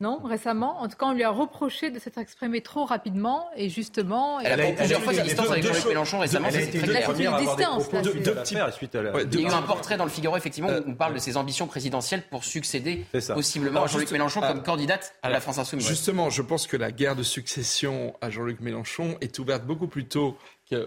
Non, 0.00 0.20
récemment. 0.22 0.80
En 0.80 0.86
tout 0.86 0.96
cas, 0.96 1.06
on 1.06 1.12
lui 1.12 1.24
a 1.24 1.30
reproché 1.30 1.90
de 1.90 1.98
s'être 1.98 2.18
exprimée 2.18 2.60
trop 2.60 2.84
rapidement 2.84 3.48
et 3.56 3.68
justement. 3.68 4.38
Elle 4.38 4.46
a 4.46 4.50
Elle 4.52 4.60
a 4.60 4.62
pris 4.62 4.68
été- 4.70 4.76
plusieurs 4.78 5.00
fois 5.02 5.12
été- 5.12 5.22
sa 5.22 5.26
distance 5.26 5.50
avec 5.50 5.64
Jean-Luc 5.66 5.86
Mélenchon 5.86 6.18
récemment, 6.20 6.46
Elle 6.50 6.54
a 6.56 6.60
c'est 6.60 6.68
été 6.68 6.78
très 6.78 6.86
deux 6.86 7.00
premières 7.02 7.34
à 7.34 7.38
avoir 7.38 7.56
des 7.56 7.64
propos 7.64 7.96
de, 7.96 8.12
de 8.12 8.70
suite 8.70 8.94
à 8.94 9.02
la... 9.02 9.10
Ouais, 9.12 9.24
Il 9.24 9.40
y 9.40 9.44
a 9.44 9.48
eu 9.48 9.52
un 9.52 9.62
portrait 9.62 9.96
dans 9.96 10.04
le 10.04 10.10
Figaro, 10.10 10.36
effectivement, 10.36 10.68
où 10.70 10.82
on 10.86 10.94
parle 10.94 11.14
de 11.14 11.18
ses 11.18 11.36
ambitions 11.36 11.66
présidentielles 11.66 12.22
pour 12.30 12.44
succéder 12.44 13.06
possiblement 13.34 13.72
Alors, 13.80 13.84
à 13.84 13.86
Jean-Luc 13.88 14.12
Mélenchon 14.12 14.38
ah, 14.44 14.52
comme 14.52 14.62
candidate 14.62 15.14
à 15.24 15.30
la 15.30 15.40
France 15.40 15.58
Insoumise. 15.58 15.88
Justement, 15.88 16.30
je 16.30 16.42
pense 16.42 16.68
que 16.68 16.76
la 16.76 16.92
guerre 16.92 17.16
de 17.16 17.24
succession 17.24 18.14
à 18.20 18.30
Jean-Luc 18.30 18.60
Mélenchon 18.60 19.16
est 19.20 19.36
ouverte 19.40 19.64
beaucoup 19.64 19.88
plus 19.88 20.04
tôt, 20.06 20.38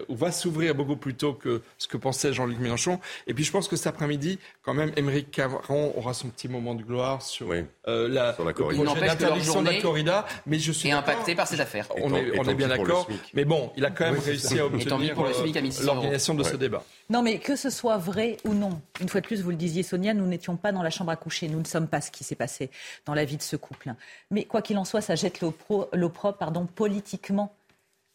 va 0.08 0.32
s'ouvrir 0.32 0.74
beaucoup 0.74 0.96
plus 0.96 1.14
tôt 1.14 1.32
que 1.34 1.62
ce 1.78 1.88
que 1.88 1.96
pensait 1.96 2.32
Jean-Luc 2.32 2.58
Mélenchon. 2.58 3.00
Et 3.26 3.34
puis 3.34 3.44
je 3.44 3.50
pense 3.52 3.68
que 3.68 3.76
cet 3.76 3.86
après-midi, 3.88 4.38
quand 4.62 4.74
même, 4.74 4.92
Émeric 4.96 5.30
Caron 5.30 5.92
aura 5.96 6.14
son 6.14 6.28
petit 6.28 6.48
moment 6.48 6.74
de 6.74 6.82
gloire 6.82 7.22
sur, 7.22 7.48
Oui. 7.48 7.64
euh, 7.88 8.08
la, 8.08 8.34
Sur 8.34 8.44
la 8.44 8.52
corrida. 8.52 8.82
De 8.82 9.64
la 9.64 9.80
corrida. 9.80 10.26
Mais 10.46 10.58
je 10.58 10.72
suis 10.72 10.88
Et 10.88 10.92
d'accord. 10.92 11.10
impacté 11.14 11.34
par 11.34 11.46
cette 11.46 11.60
affaire. 11.60 11.86
On 12.00 12.14
est, 12.14 12.38
on 12.38 12.44
est 12.44 12.54
bien 12.54 12.68
d'accord. 12.68 13.08
Mais 13.34 13.44
bon, 13.44 13.72
il 13.76 13.84
a 13.84 13.90
quand 13.90 14.04
même 14.04 14.18
réussi 14.20 14.58
à 14.58 14.66
obtenir 14.66 15.14
pour 15.14 15.24
le 15.24 15.30
euh, 15.30 15.34
SMIC 15.34 15.56
à 15.56 15.60
1600 15.60 15.82
euros. 15.84 15.94
l'organisation 15.94 16.34
de 16.34 16.42
ce 16.44 16.56
débat. 16.56 16.84
Non, 17.10 17.22
mais 17.22 17.38
que 17.38 17.56
ce 17.56 17.68
soit 17.70 17.98
vrai 17.98 18.36
ou 18.44 18.54
non, 18.54 18.80
une 19.00 19.08
fois 19.08 19.20
de 19.20 19.26
plus, 19.26 19.42
vous 19.42 19.50
le 19.50 19.56
disiez, 19.56 19.82
Sonia, 19.82 20.14
nous 20.14 20.26
n'étions 20.26 20.56
pas 20.56 20.72
dans 20.72 20.82
la 20.82 20.90
chambre 20.90 21.10
à 21.10 21.16
coucher. 21.16 21.48
Nous 21.48 21.58
ne 21.58 21.64
sommes 21.66 21.88
pas 21.88 22.00
ce 22.00 22.10
qui 22.10 22.24
s'est 22.24 22.36
passé 22.36 22.70
dans 23.04 23.14
la 23.14 23.24
vie 23.24 23.36
de 23.36 23.42
ce 23.42 23.56
couple. 23.56 23.92
Mais 24.30 24.44
quoi 24.44 24.62
qu'il 24.62 24.78
en 24.78 24.84
soit, 24.84 25.00
ça 25.00 25.14
jette 25.14 25.40
l'oppro- 25.40 25.88
l'opprobre 25.92 26.38
politiquement 26.74 27.54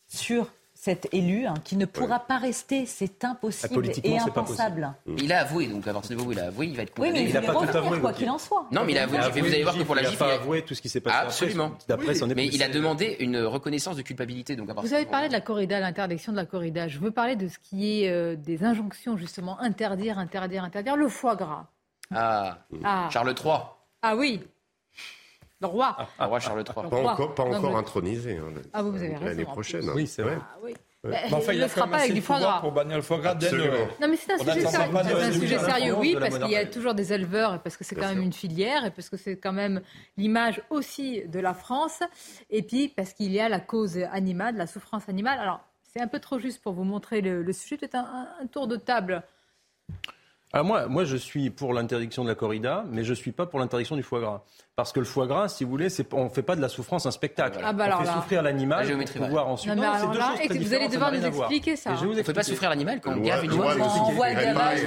sur 0.07 0.47
cet 0.87 1.13
élu 1.13 1.45
hein, 1.45 1.53
qui 1.65 1.75
ne 1.75 1.85
pourra 1.85 2.19
pas 2.19 2.37
rester. 2.37 2.85
C'est 2.85 3.25
impossible 3.25 3.73
politiquement, 3.73 4.15
et 4.15 4.19
c'est 4.19 4.31
pas 4.33 4.41
impensable. 4.41 4.93
Il 5.17 5.33
a 5.33 5.41
avoué, 5.41 5.67
donc 5.67 5.85
à 5.87 5.93
partir 5.93 6.11
du 6.11 6.15
moment 6.17 6.29
où 6.29 6.31
il 6.31 6.39
a 6.39 6.45
avoué, 6.47 6.67
il 6.67 6.75
va 6.77 6.83
être 6.83 6.93
Oui, 6.97 7.07
condamné. 7.09 7.13
mais 7.19 7.23
il, 7.25 7.29
Il 7.31 7.37
a 7.37 7.41
va 7.41 7.47
pas 7.53 7.65
tout 7.67 7.77
avoué, 7.77 7.99
quoi 7.99 8.13
qu'il 8.13 8.29
en 8.29 8.37
soit. 8.37 8.65
Non, 8.71 8.83
mais 8.85 8.93
il 8.93 8.97
a 8.97 9.03
avoué, 9.03 9.17
vous 9.41 9.47
allez 9.47 9.63
voir 9.63 9.77
que 9.77 9.83
pour 9.83 9.95
la 9.95 10.03
n'a 10.03 10.11
pas 10.11 10.27
il 10.27 10.31
a- 10.31 10.33
avoué 10.35 10.61
tout 10.63 10.73
ce 10.75 10.81
qui 10.81 10.87
s'est 10.89 11.01
passé 11.01 11.15
après, 11.17 11.27
Absolument. 11.27 11.71
d'après 11.89 12.15
son 12.15 12.27
Mais 12.27 12.47
il 12.47 12.63
a 12.63 12.69
demandé 12.69 13.17
une 13.19 13.37
reconnaissance 13.43 13.95
de 13.97 14.01
culpabilité. 14.01 14.55
Donc 14.55 14.69
à 14.69 14.73
partir 14.73 14.89
Vous 14.89 14.95
avez 14.95 15.05
parlé 15.05 15.27
de 15.27 15.33
la 15.33 15.41
corrida, 15.41 15.79
l'interdiction 15.79 16.31
de 16.31 16.37
la 16.37 16.45
corrida. 16.45 16.87
Je 16.87 16.99
veux 16.99 17.11
parler 17.11 17.35
de 17.35 17.47
ce 17.49 17.57
qui 17.59 18.03
est 18.03 18.09
euh, 18.09 18.35
des 18.35 18.63
injonctions, 18.63 19.17
justement. 19.17 19.59
Interdire, 19.59 20.17
interdire, 20.19 20.63
interdire. 20.63 20.95
Le 20.95 21.09
foie 21.09 21.35
gras. 21.35 21.65
Ah, 22.13 22.59
Ah, 22.83 23.09
Charles 23.11 23.35
III. 23.43 23.53
ah 24.01 24.15
oui. 24.15 24.41
Le 25.59 25.67
roi. 25.67 25.97
Le 26.19 26.25
roi 26.25 26.39
Charles 26.39 26.59
III. 26.67 26.83
Le 26.83 26.89
Pas 26.89 26.95
roi. 26.97 27.11
encore, 27.13 27.35
pas 27.35 27.45
Non, 27.45 27.55
encore 27.57 27.71
mais- 27.71 27.77
intronisé. 27.77 28.37
hein, 28.37 28.61
Ah, 28.73 28.81
vous 28.83 28.95
avez 28.95 29.07
raison, 29.15 29.25
L'année 29.25 29.45
prochaine. 29.45 29.89
hein. 29.89 29.93
Oui, 29.95 30.05
c'est 30.07 30.21
vrai. 30.21 30.37
Ah 30.39 30.57
oui. 30.63 30.73
Ouais. 31.03 31.11
Bah, 31.11 31.37
enfin, 31.37 31.51
il 31.53 31.55
il 31.55 31.57
ne 31.59 31.63
a 31.63 31.67
le 31.67 31.71
fera 31.71 31.87
pas 31.87 31.97
avec 31.97 32.13
du 32.13 32.21
foie 32.21 32.39
gras. 32.39 32.59
pour 32.59 32.71
bannir 32.71 32.95
le 32.97 33.01
foie 33.03 33.19
gras 33.19 33.35
dès. 33.35 33.51
Noël. 33.51 33.87
Non, 34.01 34.07
mais 34.09 34.17
c'est 34.17 34.33
un 34.33 34.37
sujet 34.39 34.65
sérieux. 34.65 34.95
un 34.97 35.31
sujet 35.31 35.91
oui, 35.95 36.17
parce 36.19 36.37
qu'il 36.39 36.49
y 36.49 36.55
a 36.57 36.65
toujours 36.65 36.95
des 36.95 37.13
éleveurs 37.13 37.53
et 37.55 37.59
parce 37.59 37.77
que 37.77 37.83
c'est 37.83 37.95
quand 37.95 38.01
même 38.07 38.15
sûr. 38.17 38.23
une 38.23 38.33
filière 38.33 38.83
et 38.83 38.91
parce 38.91 39.09
que 39.09 39.15
c'est 39.15 39.37
quand 39.37 39.53
même 39.53 39.81
l'image 40.17 40.61
aussi 40.71 41.21
de 41.27 41.39
la 41.39 41.53
France 41.53 42.01
et 42.49 42.61
puis 42.63 42.89
parce 42.89 43.13
qu'il 43.13 43.31
y 43.31 43.39
a 43.39 43.47
la 43.47 43.59
cause 43.59 43.97
animale, 44.11 44.57
la 44.57 44.67
souffrance 44.67 45.07
animale. 45.07 45.39
Alors, 45.39 45.61
c'est 45.83 46.01
un 46.01 46.07
peu 46.07 46.19
trop 46.19 46.39
juste 46.39 46.61
pour 46.61 46.73
vous 46.73 46.83
montrer 46.83 47.21
le, 47.21 47.41
le 47.43 47.53
sujet. 47.53 47.77
Peut-être 47.77 47.95
un, 47.95 48.27
tour 48.51 48.67
de 48.67 48.75
table. 48.75 49.23
Alors 50.53 50.65
moi, 50.65 50.87
moi, 50.87 51.03
je 51.05 51.15
suis 51.15 51.49
pour 51.51 51.73
l'interdiction 51.73 52.23
de 52.23 52.29
la 52.29 52.35
corrida, 52.35 52.85
mais 52.89 53.03
je 53.03 53.13
suis 53.13 53.31
pas 53.31 53.45
pour 53.45 53.59
l'interdiction 53.59 53.95
du 53.95 54.03
foie 54.03 54.19
gras. 54.19 54.43
Parce 54.77 54.91
que 54.91 54.99
le 54.99 55.07
foie 55.07 55.25
gras, 55.25 55.49
si 55.49 55.63
vous 55.63 55.71
voulez, 55.71 55.87
on 56.11 56.29
fait 56.29 56.43
pas 56.43 56.55
de 56.55 56.61
la 56.61 56.69
souffrance 56.69 57.07
un 57.07 57.11
spectacle. 57.11 57.59
Ah 57.63 57.73
bah 57.73 57.85
on 57.85 57.87
alors 57.87 58.01
fait 58.01 58.05
là. 58.05 58.13
souffrir 58.13 58.43
La 58.43 58.51
l'animal 58.51 58.85
géométrie 58.85 59.17
pour 59.17 59.25
pouvoir 59.25 59.47
ensuite. 59.47 59.73
Non, 59.73 59.81
mais 59.81 59.87
Non, 59.87 60.11
deux 60.11 60.19
là, 60.19 60.35
choses 60.37 60.55
et 60.55 60.59
vous 60.59 60.73
allez 60.75 60.87
devoir 60.87 61.11
nous 61.11 61.25
expliquer 61.25 61.75
ça. 61.75 61.95
Je 61.95 62.01
vais 62.01 62.05
vous 62.05 62.13
On 62.13 62.15
ne 62.17 62.21
fait 62.21 62.31
pas 62.31 62.43
souffrir 62.43 62.69
l'animal 62.69 63.01
quand 63.01 63.13
on 63.13 63.21
gave 63.21 63.43
une 63.43 63.53
oie. 63.53 63.75
On 63.75 64.11
voit 64.11 64.29
le 64.29 64.35
gavage, 64.35 64.81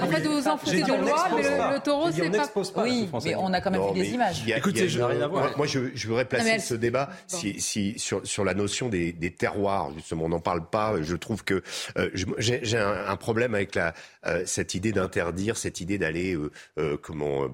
En 0.00 0.06
fait, 0.06 0.20
vous 0.22 0.40
vous 0.40 0.48
en 0.48 0.58
J'ai 0.64 0.64
foutez 0.64 0.76
dit, 0.76 0.82
de 0.84 0.92
on 0.92 1.02
loi, 1.02 1.28
mais 1.36 1.42
le, 1.42 1.80
taureau, 1.80 2.10
c'est 2.10 2.30
pas. 2.30 2.82
la 2.82 2.82
Oui, 2.82 3.10
mais 3.22 3.34
on 3.34 3.52
a 3.52 3.60
quand 3.60 3.70
même 3.70 3.82
vu 3.88 4.00
des 4.00 4.08
images. 4.14 4.42
Écoutez, 4.56 4.88
je- 4.88 5.02
rien 5.02 5.20
à 5.20 5.26
voir. 5.26 5.54
moi, 5.58 5.66
je, 5.66 6.08
voudrais 6.08 6.24
placer 6.24 6.58
ce 6.58 6.72
débat 6.72 7.10
sur, 7.28 8.44
la 8.46 8.54
notion 8.54 8.88
des, 8.88 9.34
terroirs. 9.38 9.90
Justement, 9.96 10.24
on 10.24 10.28
n'en 10.30 10.40
parle 10.40 10.64
pas. 10.64 10.94
Je 11.02 11.16
trouve 11.16 11.44
que 11.44 11.62
euh, 11.98 12.08
j'ai 12.38 12.78
un, 12.78 13.16
problème 13.16 13.54
avec 13.54 13.74
la, 13.74 13.92
euh, 14.26 14.44
cette 14.46 14.74
idée 14.74 14.80
idée 14.80 14.92
d'interdire, 14.92 15.58
cette 15.58 15.82
idée 15.82 15.98
d'aller 15.98 16.38
comment 17.02 17.48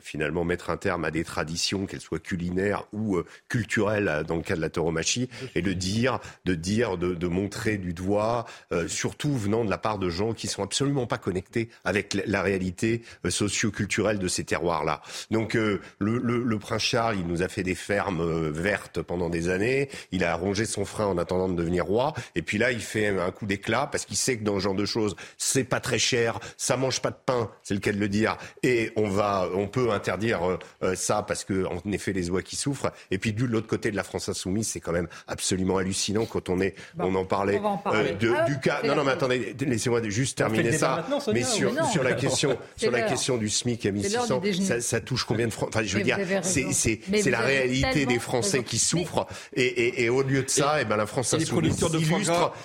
finalement 0.00 0.42
mettre 0.44 0.70
un 0.70 0.76
terme 0.76 1.03
à 1.04 1.10
des 1.10 1.24
traditions, 1.24 1.86
qu'elles 1.86 2.00
soient 2.00 2.18
culinaires 2.18 2.86
ou 2.92 3.18
culturelles 3.48 4.24
dans 4.26 4.36
le 4.36 4.42
cas 4.42 4.56
de 4.56 4.60
la 4.60 4.70
tauromachie, 4.70 5.28
et 5.54 5.62
de 5.62 5.72
dire, 5.72 6.18
de 6.44 6.54
dire, 6.54 6.96
de, 6.98 7.14
de 7.14 7.26
montrer 7.26 7.78
du 7.78 7.92
doigt, 7.92 8.46
surtout 8.88 9.36
venant 9.36 9.64
de 9.64 9.70
la 9.70 9.78
part 9.78 9.98
de 9.98 10.08
gens 10.08 10.32
qui 10.32 10.46
sont 10.46 10.62
absolument 10.62 11.06
pas 11.06 11.18
connectés 11.18 11.68
avec 11.84 12.14
la 12.26 12.42
réalité 12.42 13.02
socio-culturelle 13.28 14.18
de 14.18 14.28
ces 14.28 14.44
terroirs-là. 14.44 15.02
Donc 15.30 15.54
le, 15.54 15.80
le, 15.98 16.18
le, 16.18 16.58
prince 16.58 16.82
Charles, 16.82 17.16
il 17.18 17.26
nous 17.26 17.42
a 17.42 17.48
fait 17.48 17.62
des 17.62 17.74
fermes 17.74 18.50
vertes 18.50 19.02
pendant 19.02 19.30
des 19.30 19.48
années, 19.48 19.88
il 20.12 20.24
a 20.24 20.34
rongé 20.34 20.64
son 20.64 20.84
frein 20.84 21.06
en 21.06 21.18
attendant 21.18 21.48
de 21.48 21.54
devenir 21.54 21.86
roi, 21.86 22.14
et 22.34 22.42
puis 22.42 22.58
là 22.58 22.72
il 22.72 22.80
fait 22.80 23.08
un 23.08 23.30
coup 23.30 23.46
d'éclat 23.46 23.88
parce 23.90 24.04
qu'il 24.04 24.16
sait 24.16 24.38
que 24.38 24.44
dans 24.44 24.56
ce 24.56 24.64
genre 24.64 24.74
de 24.74 24.84
choses, 24.84 25.16
c'est 25.38 25.64
pas 25.64 25.80
très 25.80 25.98
cher, 25.98 26.38
ça 26.56 26.76
mange 26.76 27.00
pas 27.00 27.10
de 27.10 27.18
pain, 27.24 27.50
c'est 27.62 27.74
le 27.74 27.80
cas 27.80 27.92
de 27.92 27.98
le 27.98 28.08
dire, 28.08 28.36
et 28.62 28.92
on 28.96 29.08
va, 29.08 29.48
on 29.54 29.66
peut 29.66 29.90
interdire 29.90 30.58
euh, 30.82 30.93
euh, 30.94 30.96
ça 30.96 31.22
parce 31.22 31.44
que 31.44 31.66
en 31.66 31.92
effet 31.92 32.12
les 32.12 32.30
oies 32.30 32.42
qui 32.42 32.56
souffrent. 32.56 32.92
Et 33.10 33.18
puis 33.18 33.32
de 33.32 33.44
l'autre 33.44 33.66
côté 33.66 33.90
de 33.90 33.96
la 33.96 34.04
France 34.04 34.28
insoumise, 34.28 34.68
c'est 34.68 34.80
quand 34.80 34.92
même 34.92 35.08
absolument 35.26 35.78
hallucinant 35.78 36.26
quand 36.26 36.48
on 36.48 36.60
est, 36.60 36.74
on 36.98 37.14
en 37.14 37.24
parlait 37.24 37.60
euh, 37.86 38.14
de, 38.14 38.32
ah, 38.36 38.44
du 38.44 38.58
cas. 38.60 38.80
Non 38.84 38.94
non 38.94 39.04
mais 39.04 39.12
attendez, 39.12 39.54
laissez-moi 39.60 40.02
juste 40.08 40.38
terminer 40.38 40.72
ça. 40.72 41.06
mais 41.32 41.42
sur 41.42 41.72
sur 41.86 42.02
la 42.02 42.12
question 42.24 42.56
sur 42.76 42.90
la 42.90 43.02
question 43.02 43.36
du 43.36 43.48
SMIC 43.48 43.86
à 43.86 43.90
1600, 43.92 44.42
ça, 44.62 44.80
ça, 44.80 45.00
touche 45.00 45.24
combien 45.24 45.46
de 45.46 45.52
francs 45.52 45.68
Enfin 45.68 45.82
je 45.82 45.96
veux 45.96 46.02
dire, 46.02 46.18
c'est 46.42 46.72
c'est 46.72 47.00
c'est 47.20 47.30
la 47.30 47.40
réalité 47.40 48.06
des 48.06 48.18
Français 48.18 48.62
qui 48.62 48.78
souffrent. 48.78 49.26
Et, 49.54 49.64
et, 49.64 50.04
et, 50.04 50.08
au 50.08 50.22
lieu 50.22 50.42
de 50.42 50.50
ça, 50.50 50.78
et, 50.78 50.82
eh 50.82 50.84
ben 50.84 50.96
la 50.96 51.06
France 51.06 51.34
insoumise 51.34 51.76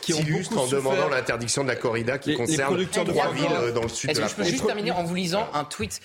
s'illustre 0.02 0.58
en 0.58 0.68
demandant 0.68 1.10
l'interdiction 1.10 1.64
de 1.64 1.70
la 1.70 1.76
corrida 1.76 2.18
qui 2.18 2.36
concerne 2.36 2.86
trois 2.88 3.34
villes 3.34 3.74
dans 3.74 3.84
le 3.84 3.90
sud 3.90 4.14
de 4.14 4.20
la 4.20 4.28
France. 4.28 4.38
Je 4.38 4.44
peux 4.44 4.50
juste 4.50 4.66
terminer 4.66 4.92
en 4.92 5.04
vous 5.04 5.16
lisant 5.16 5.48
un 5.54 5.64
tweet 5.64 6.00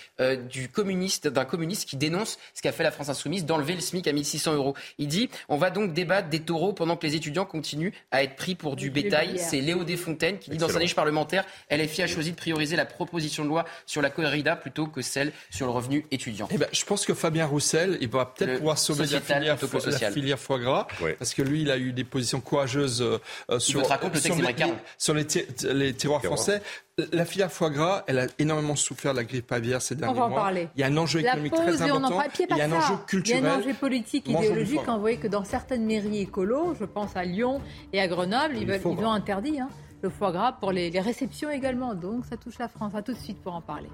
du 0.51 0.68
communiste 0.68 1.29
d'un 1.29 1.45
communiste 1.45 1.89
qui 1.89 1.97
dénonce 1.97 2.14
ce 2.25 2.62
qu'a 2.62 2.73
fait 2.73 2.83
la 2.83 2.91
France 2.91 3.09
insoumise 3.09 3.45
d'enlever 3.45 3.75
le 3.75 3.81
SMIC 3.81 4.07
à 4.07 4.12
1600 4.12 4.55
euros. 4.55 4.75
Il 4.99 5.09
dit 5.09 5.29
on 5.49 5.57
va 5.57 5.71
donc 5.71 5.93
débattre 5.93 6.29
des 6.29 6.41
taureaux 6.41 6.73
pendant 6.73 6.97
que 6.97 7.07
les 7.07 7.15
étudiants 7.15 7.45
continuent 7.45 7.93
à 8.11 8.23
être 8.23 8.37
pris 8.37 8.55
pour 8.55 8.77
du 8.77 8.91
bétail. 8.91 9.39
C'est 9.39 9.61
Léo 9.61 9.85
Desfontaines 9.85 10.39
qui 10.39 10.51
dit 10.51 10.59
dans 10.59 10.69
sa 10.69 10.79
niche 10.79 10.95
parlementaire 10.95 11.45
LFI 11.71 12.03
a 12.03 12.07
choisi 12.07 12.31
de 12.31 12.37
prioriser 12.37 12.77
la 12.77 12.85
proposition 12.85 13.45
de 13.45 13.49
loi 13.49 13.65
sur 13.87 14.03
la 14.03 14.11
corrida 14.11 14.57
plutôt 14.57 14.87
que 14.87 15.03
celle 15.03 15.33
sur 15.51 15.67
le 15.67 15.73
revenu 15.73 16.07
étudiant. 16.11 16.49
Eh 16.51 16.59
ben, 16.59 16.69
je 16.73 16.85
pense 16.85 17.05
que 17.05 17.15
Fabien 17.15 17.47
Roussel, 17.47 17.99
il 18.01 18.09
va 18.09 18.27
peut-être 18.27 18.59
pouvoir 18.59 18.79
sauver 18.79 19.07
la 19.07 19.21
filière, 19.21 19.57
la 19.87 20.11
filière, 20.11 20.39
foie 20.39 20.59
gras 20.59 20.87
parce 21.19 21.35
que 21.35 21.43
lui, 21.43 21.62
il 21.62 21.71
a 21.71 21.79
eu 21.79 21.93
des 21.93 22.05
positions 22.05 22.41
courageuses 22.41 23.03
euh, 23.03 23.19
sur, 23.59 23.85
sur, 23.85 24.35
les, 24.35 24.55
sur 24.99 25.15
les, 25.15 25.27
les 25.73 25.95
terroirs 25.95 26.23
français. 26.23 26.62
La 26.97 27.25
filière 27.25 27.51
foie 27.51 27.71
gras, 27.71 28.05
elle 28.07 28.21
a 28.21 28.27
énormément 28.39 28.77
souffert 28.77 29.15
de 29.15 29.17
la 29.17 29.25
grippe 29.25 29.51
aviaire 29.51 29.83
ces 29.83 29.97
derniers 29.97 30.13
on 30.13 30.21
va 30.21 30.27
en 30.27 30.31
Parler. 30.31 30.69
Il 30.77 30.81
y 30.81 30.85
a 30.85 30.87
un 30.87 30.97
enjeu 30.97 31.21
économique 31.21 31.53
très 31.53 31.83
important. 31.83 32.23
il 32.39 32.57
y 32.57 32.61
a 32.61 32.65
un 32.67 32.73
enjeu 32.73 32.95
culturel. 33.09 33.43
Il 33.43 33.45
y 33.45 33.49
a 33.49 33.53
un 33.53 33.59
enjeu 33.59 33.75
politique, 33.75 34.29
idéologique. 34.29 34.81
On 34.87 34.99
voit 34.99 35.17
que 35.17 35.27
dans 35.27 35.43
certaines 35.43 35.85
mairies 35.85 36.21
écolos, 36.21 36.77
je 36.79 36.85
pense 36.85 37.17
à 37.17 37.25
Lyon 37.25 37.61
et 37.93 38.01
à 38.01 38.07
Grenoble, 38.07 38.57
ils, 38.57 38.67
veulent, 38.69 38.81
ils 38.81 39.05
ont 39.05 39.11
interdit 39.11 39.59
hein, 39.59 39.71
le 40.03 40.09
foie 40.09 40.31
gras 40.31 40.53
pour 40.53 40.71
les, 40.71 40.91
les 40.91 41.01
réceptions 41.01 41.51
également. 41.51 41.97
Donc 41.97 42.27
ça 42.27 42.37
touche 42.37 42.61
la 42.61 42.69
France. 42.69 42.95
À 42.95 43.03
tout 43.03 43.13
de 43.13 43.19
suite 43.19 43.43
pour 43.43 43.55
en 43.55 43.61
parler. 43.61 43.91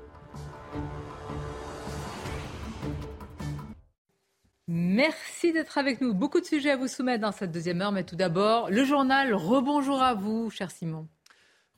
Merci 4.69 5.55
d'être 5.55 5.79
avec 5.79 6.03
nous. 6.03 6.13
Beaucoup 6.13 6.41
de 6.41 6.45
sujets 6.45 6.73
à 6.73 6.77
vous 6.77 6.87
soumettre 6.87 7.23
dans 7.23 7.33
cette 7.33 7.51
deuxième 7.51 7.81
heure, 7.81 7.93
mais 7.93 8.05
tout 8.05 8.17
d'abord, 8.17 8.69
le 8.71 8.85
journal. 8.85 9.33
Rebonjour 9.33 10.03
à 10.03 10.13
vous, 10.13 10.51
cher 10.51 10.71
Simon. 10.71 11.09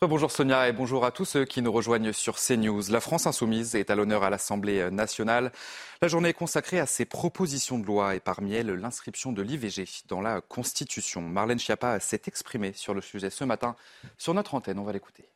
Bonjour 0.09 0.33
Sonia 0.33 0.69
et 0.69 0.73
bonjour 0.73 1.05
à 1.05 1.13
tous 1.13 1.25
ceux 1.25 1.45
qui 1.45 1.63
nous 1.63 1.71
rejoignent 1.71 2.13
sur 2.13 2.37
CNews. 2.37 2.83
La 2.91 3.01
France 3.01 3.29
insoumise 3.29 3.77
est 3.77 3.89
à 3.89 3.95
l'honneur 3.95 4.25
à 4.25 4.31
l'Assemblée 4.31 4.91
nationale. 4.91 5.53
La 6.01 6.09
journée 6.09 6.31
est 6.31 6.35
consacrée 6.35 6.81
à 6.81 6.87
ses 6.87 7.05
propositions 7.05 7.79
de 7.79 7.87
loi 7.87 8.17
et 8.17 8.21
parmi 8.21 8.53
elles 8.53 8.67
l'inscription 8.67 9.31
de 9.31 9.43
l'IVG 9.43 9.87
dans 10.09 10.21
la 10.21 10.41
Constitution. 10.41 11.23
Marlène 11.23 11.61
Schiappa 11.61 12.01
s'est 12.01 12.23
exprimée 12.27 12.73
sur 12.73 12.95
le 12.95 13.01
sujet 13.01 13.31
ce 13.31 13.45
matin 13.45 13.77
sur 14.19 14.35
notre 14.35 14.57
antenne. 14.57 14.81
On 14.81 14.85
va 14.85 14.93
l'écouter. 14.93 15.32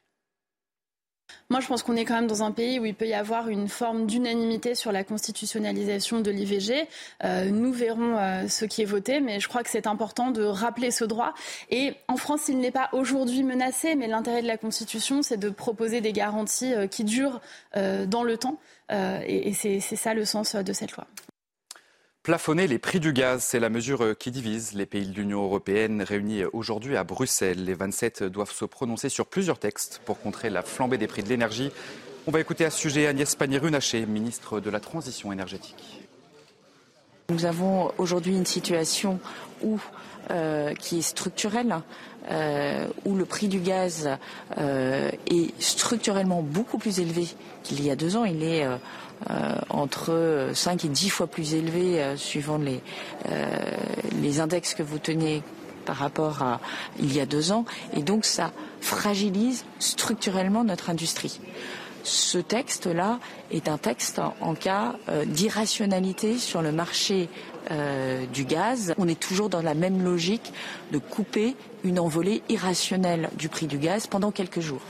Moi, 1.48 1.60
je 1.60 1.68
pense 1.68 1.82
qu'on 1.82 1.94
est 1.94 2.04
quand 2.04 2.14
même 2.14 2.26
dans 2.26 2.42
un 2.42 2.50
pays 2.50 2.80
où 2.80 2.86
il 2.86 2.94
peut 2.94 3.06
y 3.06 3.14
avoir 3.14 3.48
une 3.48 3.68
forme 3.68 4.06
d'unanimité 4.06 4.74
sur 4.74 4.90
la 4.90 5.04
constitutionnalisation 5.04 6.20
de 6.20 6.30
l'IVG. 6.30 6.88
Euh, 7.22 7.50
nous 7.50 7.72
verrons 7.72 8.16
euh, 8.16 8.48
ce 8.48 8.64
qui 8.64 8.82
est 8.82 8.86
voté, 8.86 9.20
mais 9.20 9.38
je 9.38 9.48
crois 9.48 9.62
que 9.62 9.70
c'est 9.70 9.86
important 9.86 10.32
de 10.32 10.42
rappeler 10.42 10.90
ce 10.90 11.04
droit. 11.04 11.34
Et 11.70 11.94
en 12.08 12.16
France, 12.16 12.48
il 12.48 12.58
n'est 12.58 12.72
pas 12.72 12.88
aujourd'hui 12.92 13.44
menacé, 13.44 13.94
mais 13.94 14.08
l'intérêt 14.08 14.42
de 14.42 14.48
la 14.48 14.56
Constitution, 14.56 15.22
c'est 15.22 15.36
de 15.36 15.50
proposer 15.50 16.00
des 16.00 16.12
garanties 16.12 16.74
euh, 16.74 16.86
qui 16.86 17.04
durent 17.04 17.40
dans 17.74 18.22
le 18.22 18.38
temps. 18.38 18.58
et 18.90 19.52
c'est 19.52 19.80
ça 19.80 20.14
le 20.14 20.24
sens 20.24 20.54
de 20.56 20.72
cette 20.72 20.92
loi. 20.92 21.06
Plafonner 22.26 22.66
les 22.66 22.80
prix 22.80 22.98
du 22.98 23.12
gaz, 23.12 23.44
c'est 23.44 23.60
la 23.60 23.68
mesure 23.68 24.18
qui 24.18 24.32
divise 24.32 24.72
les 24.72 24.84
pays 24.84 25.06
de 25.06 25.14
l'Union 25.14 25.44
européenne 25.44 26.02
réunis 26.02 26.42
aujourd'hui 26.52 26.96
à 26.96 27.04
Bruxelles. 27.04 27.64
Les 27.64 27.74
27 27.74 28.24
doivent 28.24 28.50
se 28.50 28.64
prononcer 28.64 29.08
sur 29.08 29.26
plusieurs 29.26 29.60
textes 29.60 30.00
pour 30.04 30.18
contrer 30.18 30.50
la 30.50 30.62
flambée 30.62 30.98
des 30.98 31.06
prix 31.06 31.22
de 31.22 31.28
l'énergie. 31.28 31.70
On 32.26 32.32
va 32.32 32.40
écouter 32.40 32.64
à 32.64 32.70
ce 32.70 32.80
sujet 32.80 33.06
Agnès 33.06 33.32
Pannier-Runacher, 33.36 34.06
ministre 34.06 34.58
de 34.58 34.70
la 34.70 34.80
Transition 34.80 35.32
énergétique. 35.32 36.00
Nous 37.28 37.44
avons 37.44 37.92
aujourd'hui 37.96 38.36
une 38.36 38.44
situation 38.44 39.20
euh, 40.32 40.74
qui 40.74 40.98
est 40.98 41.02
structurelle, 41.02 41.76
euh, 42.28 42.88
où 43.04 43.14
le 43.14 43.24
prix 43.24 43.46
du 43.46 43.60
gaz 43.60 44.10
euh, 44.58 45.10
est 45.30 45.60
structurellement 45.62 46.42
beaucoup 46.42 46.78
plus 46.78 46.98
élevé 46.98 47.28
qu'il 47.62 47.84
y 47.84 47.90
a 47.90 47.94
deux 47.94 48.16
ans. 48.16 48.24
Il 48.24 48.42
est 48.42 48.64
euh, 48.64 48.78
entre 49.70 50.50
5 50.54 50.84
et 50.84 50.88
10 50.88 51.10
fois 51.10 51.26
plus 51.26 51.54
élevé 51.54 52.02
euh, 52.02 52.16
suivant 52.16 52.58
les, 52.58 52.80
euh, 53.28 53.46
les 54.20 54.40
index 54.40 54.74
que 54.74 54.82
vous 54.82 54.98
tenez 54.98 55.42
par 55.84 55.96
rapport 55.96 56.42
à 56.42 56.60
il 56.98 57.14
y 57.14 57.20
a 57.20 57.26
deux 57.26 57.52
ans. 57.52 57.64
Et 57.94 58.02
donc 58.02 58.24
ça 58.24 58.52
fragilise 58.80 59.64
structurellement 59.78 60.64
notre 60.64 60.90
industrie. 60.90 61.40
Ce 62.02 62.38
texte-là 62.38 63.18
est 63.50 63.68
un 63.68 63.78
texte 63.78 64.20
en, 64.40 64.54
cas 64.54 64.94
d'irrationalité 65.26 66.38
sur 66.38 66.62
le 66.62 66.70
marché 66.70 67.28
du 68.32 68.44
gaz. 68.44 68.94
On 68.96 69.08
est 69.08 69.18
toujours 69.18 69.48
dans 69.48 69.62
la 69.62 69.74
même 69.74 70.04
logique 70.04 70.52
de 70.92 70.98
couper 70.98 71.56
une 71.82 71.98
envolée 71.98 72.42
irrationnelle 72.48 73.28
du 73.36 73.48
prix 73.48 73.66
du 73.66 73.78
gaz 73.78 74.06
pendant 74.06 74.30
quelques 74.30 74.60
jours. 74.60 74.82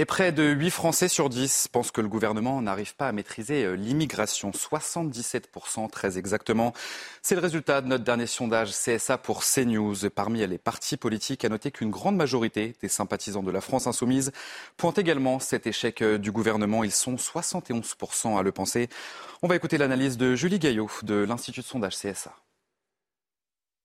Et 0.00 0.06
près 0.06 0.32
de 0.32 0.44
8 0.44 0.70
Français 0.70 1.08
sur 1.08 1.28
10 1.28 1.68
pensent 1.70 1.90
que 1.90 2.00
le 2.00 2.08
gouvernement 2.08 2.62
n'arrive 2.62 2.96
pas 2.96 3.06
à 3.06 3.12
maîtriser 3.12 3.64
euh, 3.64 3.74
l'immigration. 3.74 4.50
77% 4.50 5.90
très 5.90 6.16
exactement. 6.16 6.72
C'est 7.20 7.34
le 7.34 7.42
résultat 7.42 7.82
de 7.82 7.88
notre 7.88 8.02
dernier 8.02 8.26
sondage 8.26 8.70
CSA 8.70 9.18
pour 9.18 9.44
CNews. 9.44 10.08
Parmi 10.08 10.46
les 10.46 10.56
partis 10.56 10.96
politiques, 10.96 11.44
à 11.44 11.50
noter 11.50 11.70
qu'une 11.70 11.90
grande 11.90 12.16
majorité 12.16 12.74
des 12.80 12.88
sympathisants 12.88 13.42
de 13.42 13.50
la 13.50 13.60
France 13.60 13.86
insoumise 13.86 14.32
pointent 14.78 14.96
également 14.96 15.38
cet 15.38 15.66
échec 15.66 16.00
euh, 16.00 16.16
du 16.16 16.32
gouvernement. 16.32 16.82
Ils 16.82 16.92
sont 16.92 17.16
71% 17.16 18.38
à 18.38 18.42
le 18.42 18.52
penser. 18.52 18.88
On 19.42 19.48
va 19.48 19.56
écouter 19.56 19.76
l'analyse 19.76 20.16
de 20.16 20.34
Julie 20.34 20.58
Gaillot 20.58 20.90
de 21.02 21.16
l'Institut 21.16 21.60
de 21.60 21.66
sondage 21.66 21.98
CSA. 21.98 22.34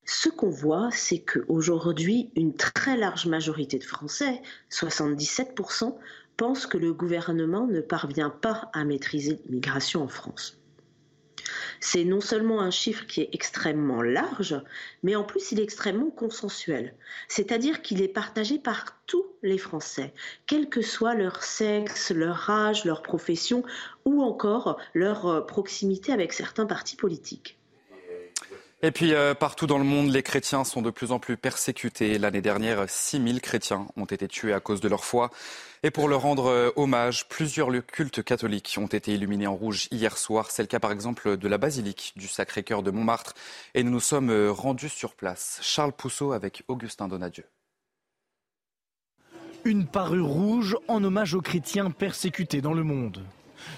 Ce 0.05 0.29
qu'on 0.29 0.51
voit, 0.51 0.89
c'est 0.91 1.19
qu'aujourd'hui, 1.19 2.29
une 2.35 2.55
très 2.55 2.95
large 2.95 3.25
majorité 3.25 3.79
de 3.79 3.83
Français, 3.83 4.41
77%, 4.69 5.97
pensent 6.37 6.67
que 6.67 6.77
le 6.77 6.93
gouvernement 6.93 7.65
ne 7.65 7.81
parvient 7.81 8.29
pas 8.29 8.69
à 8.73 8.83
maîtriser 8.83 9.39
l'immigration 9.45 10.03
en 10.03 10.07
France. 10.07 10.59
C'est 11.79 12.03
non 12.03 12.21
seulement 12.21 12.61
un 12.61 12.71
chiffre 12.71 13.05
qui 13.05 13.21
est 13.21 13.29
extrêmement 13.33 14.01
large, 14.01 14.59
mais 15.03 15.15
en 15.15 15.23
plus 15.23 15.51
il 15.51 15.59
est 15.59 15.63
extrêmement 15.63 16.09
consensuel. 16.09 16.95
C'est-à-dire 17.27 17.81
qu'il 17.81 18.01
est 18.01 18.07
partagé 18.07 18.59
par 18.59 18.99
tous 19.05 19.25
les 19.43 19.57
Français, 19.57 20.13
quel 20.47 20.69
que 20.69 20.81
soit 20.81 21.15
leur 21.15 21.43
sexe, 21.43 22.11
leur 22.11 22.49
âge, 22.49 22.85
leur 22.85 23.01
profession 23.01 23.63
ou 24.05 24.21
encore 24.21 24.79
leur 24.93 25.27
euh, 25.27 25.41
proximité 25.41 26.11
avec 26.11 26.33
certains 26.33 26.65
partis 26.65 26.95
politiques. 26.95 27.59
Et 28.81 28.91
puis 28.91 29.13
euh, 29.13 29.33
partout 29.33 29.67
dans 29.67 29.77
le 29.77 29.83
monde, 29.83 30.11
les 30.11 30.21
chrétiens 30.21 30.63
sont 30.63 30.81
de 30.81 30.89
plus 30.89 31.11
en 31.11 31.19
plus 31.19 31.37
persécutés. 31.37 32.17
L'année 32.19 32.41
dernière, 32.41 32.89
6000 32.89 33.41
chrétiens 33.41 33.87
ont 33.95 34.05
été 34.05 34.27
tués 34.27 34.53
à 34.53 34.59
cause 34.59 34.81
de 34.81 34.89
leur 34.89 35.05
foi. 35.05 35.31
Et 35.81 35.91
pour 35.91 36.07
leur 36.07 36.21
rendre 36.21 36.47
euh, 36.47 36.71
hommage, 36.75 37.27
plusieurs 37.29 37.69
cultes 37.85 38.21
catholiques 38.21 38.75
ont 38.77 38.87
été 38.87 39.13
illuminés 39.13 39.47
en 39.47 39.55
rouge 39.55 39.87
hier 39.91 40.17
soir. 40.17 40.51
C'est 40.51 40.61
le 40.61 40.67
cas 40.67 40.79
par 40.79 40.91
exemple 40.91 41.37
de 41.37 41.47
la 41.47 41.57
basilique 41.57 42.13
du 42.17 42.27
Sacré-Cœur 42.27 42.83
de 42.83 42.91
Montmartre. 42.91 43.33
Et 43.75 43.83
nous 43.83 43.91
nous 43.91 43.99
sommes 44.01 44.29
euh, 44.29 44.51
rendus 44.51 44.89
sur 44.89 45.15
place. 45.15 45.59
Charles 45.61 45.93
Pousseau 45.93 46.33
avec 46.33 46.63
Augustin 46.67 47.07
Donadieu. 47.07 47.45
Une 49.63 49.87
parure 49.87 50.27
rouge 50.27 50.77
en 50.87 51.03
hommage 51.03 51.33
aux 51.33 51.41
chrétiens 51.41 51.91
persécutés 51.91 52.61
dans 52.61 52.73
le 52.73 52.83
monde. 52.83 53.23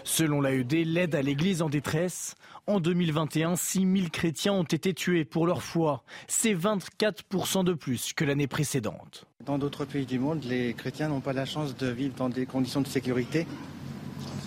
Selon 0.04 0.42
l'AED, 0.42 0.86
l'aide 0.86 1.16
à 1.16 1.22
l'Église 1.22 1.62
en 1.62 1.70
détresse, 1.70 2.36
en 2.68 2.80
2021, 2.80 3.56
6 3.56 3.80
000 3.80 4.10
chrétiens 4.12 4.54
ont 4.54 4.64
été 4.64 4.94
tués 4.94 5.24
pour 5.24 5.48
leur 5.48 5.64
foi. 5.64 6.04
C'est 6.28 6.54
24% 6.54 7.64
de 7.64 7.74
plus 7.74 8.14
que 8.14 8.26
l'année 8.26 8.48
précédente. 8.48 9.26
Dans 9.46 9.58
d'autres 9.58 9.86
pays 9.86 10.06
du 10.06 10.20
monde, 10.20 10.44
les 10.44 10.74
chrétiens 10.74 11.08
n'ont 11.08 11.22
pas 11.22 11.34
la 11.34 11.46
chance 11.46 11.76
de 11.78 11.88
vivre 11.88 12.14
dans 12.16 12.30
des 12.30 12.46
conditions 12.46 12.82
de 12.82 12.88
sécurité. 12.88 13.48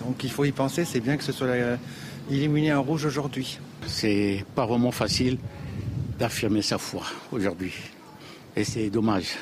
Donc 0.05 0.23
il 0.23 0.29
faut 0.29 0.45
y 0.45 0.51
penser, 0.51 0.85
c'est 0.85 0.99
bien 0.99 1.17
que 1.17 1.23
ce 1.23 1.31
soit 1.31 1.47
euh, 1.47 1.77
éliminé 2.29 2.73
en 2.73 2.83
rouge 2.83 3.05
aujourd'hui. 3.05 3.59
C'est 3.87 4.45
pas 4.55 4.65
vraiment 4.65 4.91
facile 4.91 5.37
d'affirmer 6.19 6.61
sa 6.61 6.77
foi 6.77 7.03
aujourd'hui. 7.31 7.73
Et 8.55 8.63
c'est 8.63 8.89
dommage. 8.89 9.37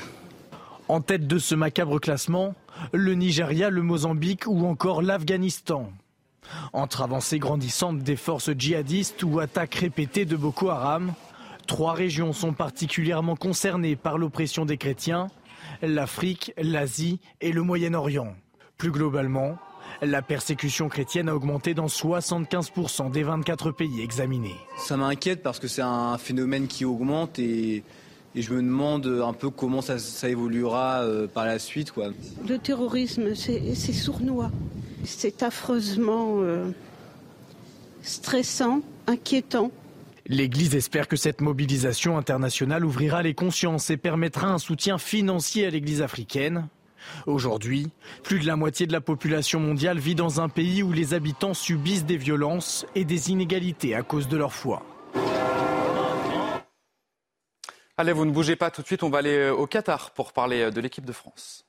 En 0.88 1.02
tête 1.02 1.28
de 1.28 1.38
ce 1.38 1.54
macabre 1.54 2.00
classement, 2.00 2.56
le 2.94 3.14
Nigeria, 3.14 3.70
le 3.70 3.82
Mozambique 3.82 4.48
ou 4.48 4.66
encore 4.66 5.02
l'Afghanistan. 5.02 5.92
Entre 6.74 7.02
avancées 7.02 7.40
grandissantes 7.40 8.00
des 8.00 8.16
forces 8.16 8.52
djihadistes 8.58 9.24
ou 9.24 9.40
attaques 9.40 9.76
répétées 9.76 10.26
de 10.26 10.36
Boko 10.36 10.70
Haram, 10.70 11.14
trois 11.68 11.94
régions 11.94 12.34
sont 12.34 12.54
particulièrement 12.54 13.36
concernées 13.36 13.96
par 13.96 14.18
l'oppression 14.18 14.66
des 14.66 14.78
chrétiens, 14.78 15.28
l'Afrique, 15.82 16.54
l'Asie 16.58 17.20
et 17.42 17.52
le 17.52 17.62
Moyen-Orient. 17.62 18.36
Plus 18.78 18.92
globalement, 18.92 19.58
la 20.02 20.22
persécution 20.22 20.90
chrétienne 20.90 21.30
a 21.30 21.36
augmenté 21.36 21.74
dans 21.74 21.88
75% 21.88 23.12
des 23.12 23.24
24 23.24 23.72
pays 23.72 24.02
examinés. 24.02 24.56
Ça 24.78 24.98
m'inquiète 24.98 25.44
parce 25.44 25.60
que 25.60 25.68
c'est 25.68 25.82
un 25.82 26.18
phénomène 26.18 26.68
qui 26.68 26.86
augmente 26.86 27.40
et 27.40 27.84
et 28.40 28.42
je 28.42 28.54
me 28.54 28.62
demande 28.62 29.06
un 29.06 29.34
peu 29.34 29.50
comment 29.50 29.82
ça, 29.82 29.98
évoluera 30.30 31.02
euh, 31.02 31.28
par 31.28 31.46
la 31.46 31.60
suite. 31.60 31.92
Quoi. 31.92 32.12
Le 32.48 32.58
terrorisme, 32.58 33.36
c'est 33.36 33.76
sournois. 33.76 34.50
C'est 35.04 35.44
affreusement 35.44 36.38
euh, 36.38 36.70
stressant, 38.02 38.80
inquiétant. 39.08 39.72
L'Église 40.26 40.74
espère 40.74 41.10
que 41.10 41.18
cette 41.18 41.42
mobilisation 41.42 42.18
internationale 42.18 42.86
ouvrira 42.86 43.24
les 43.24 43.34
consciences 43.34 43.90
et 43.90 43.98
permettra 43.98 44.48
un 44.48 44.58
soutien 44.58 44.98
financier 44.98 45.66
à 45.66 45.70
l'Église 45.70 46.02
africaine. 46.02 46.70
Aujourd'hui, 47.26 47.90
plus 48.24 48.40
de 48.40 48.48
la 48.48 48.56
moitié 48.56 48.88
de 48.88 48.94
la 48.94 49.02
population 49.02 49.60
mondiale 49.60 50.00
vit 50.00 50.16
dans 50.16 50.40
un 50.40 50.48
pays 50.48 50.82
où 50.82 50.94
les 50.94 51.14
habitants 51.14 51.54
subissent 51.54 52.06
des 52.06 52.18
violences 52.18 52.86
et 52.96 53.04
des 53.04 53.32
inégalités 53.32 53.96
à 53.96 54.02
cause 54.02 54.30
de 54.30 54.38
leur 54.38 54.54
foi. 54.54 54.82
Allez, 58.00 58.14
vous 58.14 58.24
ne 58.24 58.32
bougez 58.32 58.56
pas 58.56 58.72
tout 58.72 58.82
de 58.82 58.88
suite, 58.88 59.04
on 59.04 59.10
va 59.10 59.18
aller 59.18 59.36
euh, 59.36 59.54
au 59.54 59.68
Qatar 59.68 60.12
pour 60.12 60.32
parler 60.32 60.62
euh, 60.62 60.72
de 60.72 60.80
l'équipe 60.80 61.04
de 61.04 61.12
France. 61.12 61.66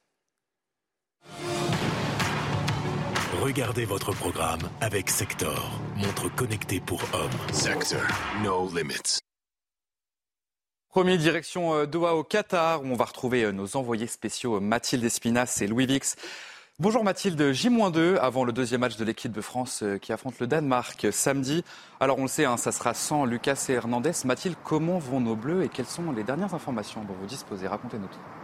Regardez 3.42 3.84
votre 3.84 4.12
programme 4.12 4.60
avec 4.80 5.10
Sector, 5.10 5.80
montre 5.96 6.32
connectée 6.32 6.78
pour 6.78 7.02
hommes. 7.12 7.52
Sector, 7.52 8.02
no 8.44 8.70
limits. 8.72 9.18
Premier 10.88 11.18
direction 11.18 11.74
euh, 11.74 11.86
Doha 11.86 12.14
au 12.14 12.22
Qatar, 12.22 12.84
où 12.84 12.86
on 12.86 12.94
va 12.94 13.06
retrouver 13.06 13.52
nos 13.52 13.74
envoyés 13.74 14.06
spéciaux 14.06 14.60
Mathilde 14.60 15.02
Espinas 15.02 15.58
et 15.62 15.66
Louis 15.66 15.86
Vix. 15.86 16.14
Bonjour 16.80 17.04
Mathilde, 17.04 17.52
J-2 17.52 18.16
avant 18.16 18.42
le 18.42 18.52
deuxième 18.52 18.80
match 18.80 18.96
de 18.96 19.04
l'équipe 19.04 19.32
de 19.32 19.42
France 19.42 19.82
euh, 19.82 19.98
qui 19.98 20.14
affronte 20.14 20.40
le 20.40 20.46
Danemark 20.46 21.08
samedi. 21.12 21.62
Alors 22.00 22.18
on 22.18 22.22
le 22.22 22.28
sait, 22.28 22.46
hein, 22.46 22.56
ça 22.56 22.72
sera 22.72 22.94
sans 22.94 23.26
Lucas 23.26 23.66
et 23.68 23.72
Hernandez. 23.72 24.12
Mathilde, 24.24 24.56
comment 24.64 24.98
vont 24.98 25.20
nos 25.20 25.36
Bleus 25.36 25.62
et 25.62 25.68
quelles 25.68 25.84
sont 25.84 26.10
les 26.10 26.24
dernières 26.24 26.54
informations 26.54 27.04
dont 27.04 27.12
vous 27.20 27.26
disposez? 27.26 27.68
Racontez-nous 27.68 28.06
tout. 28.06 28.39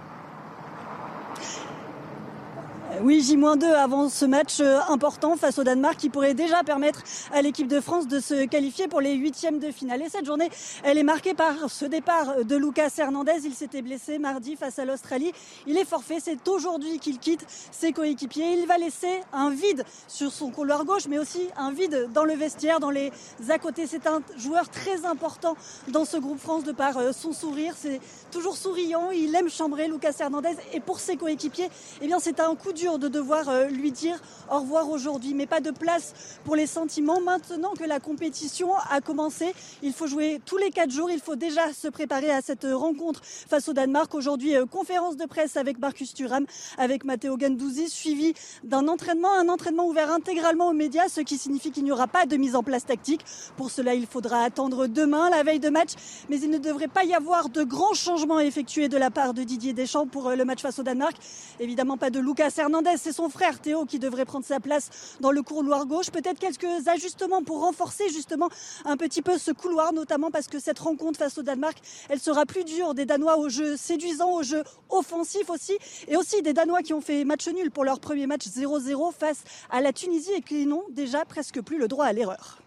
Oui, 3.02 3.20
J-2 3.20 3.64
avant 3.64 4.08
ce 4.08 4.24
match 4.24 4.60
euh, 4.60 4.78
important 4.88 5.36
face 5.36 5.58
au 5.58 5.64
Danemark 5.64 5.96
qui 5.96 6.08
pourrait 6.08 6.34
déjà 6.34 6.62
permettre 6.62 7.02
à 7.32 7.42
l'équipe 7.42 7.68
de 7.68 7.80
France 7.80 8.06
de 8.06 8.20
se 8.20 8.46
qualifier 8.46 8.88
pour 8.88 9.00
les 9.00 9.14
huitièmes 9.14 9.58
de 9.58 9.70
finale. 9.70 10.02
Et 10.02 10.08
cette 10.08 10.24
journée, 10.24 10.48
elle 10.82 10.96
est 10.96 11.02
marquée 11.02 11.34
par 11.34 11.54
ce 11.68 11.84
départ 11.84 12.44
de 12.44 12.56
Lucas 12.56 12.90
Hernandez. 12.96 13.40
Il 13.44 13.54
s'était 13.54 13.82
blessé 13.82 14.18
mardi 14.18 14.56
face 14.56 14.78
à 14.78 14.84
l'Australie. 14.84 15.32
Il 15.66 15.76
est 15.76 15.84
forfait. 15.84 16.18
C'est 16.22 16.48
aujourd'hui 16.48 16.98
qu'il 16.98 17.18
quitte 17.18 17.44
ses 17.70 17.92
coéquipiers. 17.92 18.58
Il 18.58 18.66
va 18.66 18.78
laisser 18.78 19.20
un 19.32 19.50
vide 19.50 19.84
sur 20.08 20.32
son 20.32 20.50
couloir 20.50 20.84
gauche, 20.84 21.06
mais 21.08 21.18
aussi 21.18 21.48
un 21.56 21.72
vide 21.72 22.08
dans 22.14 22.24
le 22.24 22.34
vestiaire, 22.34 22.80
dans 22.80 22.90
les 22.90 23.12
à 23.48 23.58
côté. 23.58 23.86
C'est 23.86 24.06
un 24.06 24.22
joueur 24.38 24.70
très 24.70 25.04
important 25.04 25.56
dans 25.88 26.04
ce 26.04 26.16
groupe 26.16 26.38
France 26.38 26.64
de 26.64 26.72
par 26.72 26.96
euh, 26.96 27.12
son 27.12 27.32
sourire. 27.32 27.74
C'est 27.76 28.00
toujours 28.30 28.56
souriant. 28.56 29.10
Il 29.10 29.34
aime 29.34 29.50
chambrer 29.50 29.86
Lucas 29.88 30.14
Hernandez. 30.18 30.56
Et 30.72 30.80
pour 30.80 30.98
ses 30.98 31.16
coéquipiers, 31.16 31.68
eh 32.00 32.06
bien, 32.06 32.20
c'est 32.20 32.40
un 32.40 32.54
coup 32.54 32.72
dur 32.72 32.85
de 32.86 33.08
devoir 33.08 33.48
euh, 33.48 33.66
lui 33.66 33.90
dire 33.90 34.18
au 34.50 34.60
revoir 34.60 34.88
aujourd'hui. 34.88 35.34
Mais 35.34 35.46
pas 35.46 35.60
de 35.60 35.70
place 35.70 36.38
pour 36.44 36.56
les 36.56 36.66
sentiments. 36.66 37.20
Maintenant 37.20 37.72
que 37.72 37.84
la 37.84 37.98
compétition 37.98 38.70
a 38.90 39.00
commencé, 39.00 39.52
il 39.82 39.92
faut 39.92 40.06
jouer 40.06 40.40
tous 40.46 40.56
les 40.56 40.70
quatre 40.70 40.90
jours. 40.90 41.10
Il 41.10 41.20
faut 41.20 41.36
déjà 41.36 41.72
se 41.72 41.88
préparer 41.88 42.30
à 42.30 42.40
cette 42.40 42.66
rencontre 42.70 43.20
face 43.24 43.68
au 43.68 43.72
Danemark. 43.72 44.14
Aujourd'hui, 44.14 44.56
euh, 44.56 44.66
conférence 44.66 45.16
de 45.16 45.26
presse 45.26 45.56
avec 45.56 45.78
Marcus 45.78 46.14
Thuram, 46.14 46.46
avec 46.78 47.04
Matteo 47.04 47.36
Gandouzi, 47.36 47.90
suivi 47.90 48.34
d'un 48.62 48.86
entraînement, 48.86 49.34
un 49.34 49.48
entraînement 49.48 49.86
ouvert 49.86 50.10
intégralement 50.12 50.68
aux 50.68 50.74
médias, 50.74 51.08
ce 51.08 51.20
qui 51.20 51.38
signifie 51.38 51.72
qu'il 51.72 51.84
n'y 51.84 51.92
aura 51.92 52.06
pas 52.06 52.24
de 52.26 52.36
mise 52.36 52.54
en 52.54 52.62
place 52.62 52.86
tactique. 52.86 53.24
Pour 53.56 53.70
cela, 53.70 53.94
il 53.94 54.06
faudra 54.06 54.42
attendre 54.42 54.86
demain, 54.86 55.28
la 55.30 55.42
veille 55.42 55.60
de 55.60 55.70
match. 55.70 55.90
Mais 56.30 56.38
il 56.40 56.50
ne 56.50 56.58
devrait 56.58 56.88
pas 56.88 57.04
y 57.04 57.14
avoir 57.14 57.48
de 57.48 57.64
grands 57.64 57.94
changements 57.94 58.40
effectués 58.40 58.88
de 58.88 58.96
la 58.96 59.10
part 59.10 59.34
de 59.34 59.42
Didier 59.42 59.72
Deschamps 59.72 60.06
pour 60.06 60.28
euh, 60.28 60.36
le 60.36 60.44
match 60.44 60.62
face 60.62 60.78
au 60.78 60.82
Danemark. 60.82 61.16
Évidemment, 61.58 61.96
pas 61.96 62.10
de 62.10 62.20
Lucas 62.20 62.52
Hernandez 62.56 62.75
c'est 62.96 63.12
son 63.12 63.28
frère 63.28 63.60
Théo 63.60 63.84
qui 63.84 63.98
devrait 63.98 64.24
prendre 64.24 64.44
sa 64.44 64.60
place 64.60 65.16
dans 65.20 65.30
le 65.30 65.42
couloir 65.42 65.86
gauche. 65.86 66.10
Peut-être 66.10 66.38
quelques 66.38 66.88
ajustements 66.88 67.42
pour 67.42 67.60
renforcer 67.60 68.08
justement 68.08 68.48
un 68.84 68.96
petit 68.96 69.22
peu 69.22 69.38
ce 69.38 69.50
couloir, 69.50 69.92
notamment 69.92 70.30
parce 70.30 70.46
que 70.46 70.58
cette 70.58 70.78
rencontre 70.78 71.18
face 71.18 71.38
au 71.38 71.42
Danemark, 71.42 71.78
elle 72.08 72.20
sera 72.20 72.46
plus 72.46 72.64
dure. 72.64 72.94
Des 72.94 73.06
Danois 73.06 73.38
au 73.38 73.48
jeu 73.48 73.76
séduisant, 73.76 74.32
au 74.32 74.42
jeu 74.42 74.62
offensif 74.90 75.50
aussi, 75.50 75.76
et 76.08 76.16
aussi 76.16 76.42
des 76.42 76.52
Danois 76.52 76.82
qui 76.82 76.92
ont 76.92 77.00
fait 77.00 77.24
match 77.24 77.48
nul 77.48 77.70
pour 77.70 77.84
leur 77.84 78.00
premier 78.00 78.26
match 78.26 78.46
0-0 78.46 79.12
face 79.12 79.42
à 79.70 79.80
la 79.80 79.92
Tunisie 79.92 80.32
et 80.36 80.42
qui 80.42 80.66
n'ont 80.66 80.84
déjà 80.90 81.24
presque 81.24 81.60
plus 81.60 81.78
le 81.78 81.88
droit 81.88 82.06
à 82.06 82.12
l'erreur. 82.12 82.58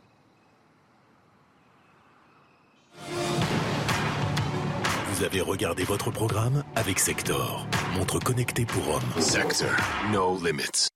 Vous 5.20 5.26
avez 5.26 5.42
regardé 5.42 5.84
votre 5.84 6.12
programme 6.12 6.64
avec 6.78 6.98
Sector, 6.98 7.68
montre 7.94 8.20
connectée 8.20 8.66
pour 8.66 8.88
hommes. 8.88 9.22
Sector, 9.22 9.70
no 10.14 10.38
limits. 10.42 10.88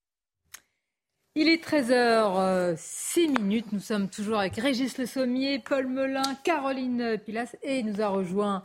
Il 1.35 1.49
est 1.49 1.61
13h06 1.61 3.27
minutes. 3.37 3.73
Nous 3.73 3.81
sommes 3.81 4.07
toujours 4.07 4.39
avec 4.39 4.55
Régis 4.55 4.97
Le 4.97 5.07
Sommier, 5.07 5.59
Paul 5.59 5.87
Melun, 5.87 6.35
Caroline 6.45 7.17
Pilas 7.17 7.53
et 7.63 7.83
nous 7.83 7.99
a 7.99 8.07
rejoint 8.07 8.63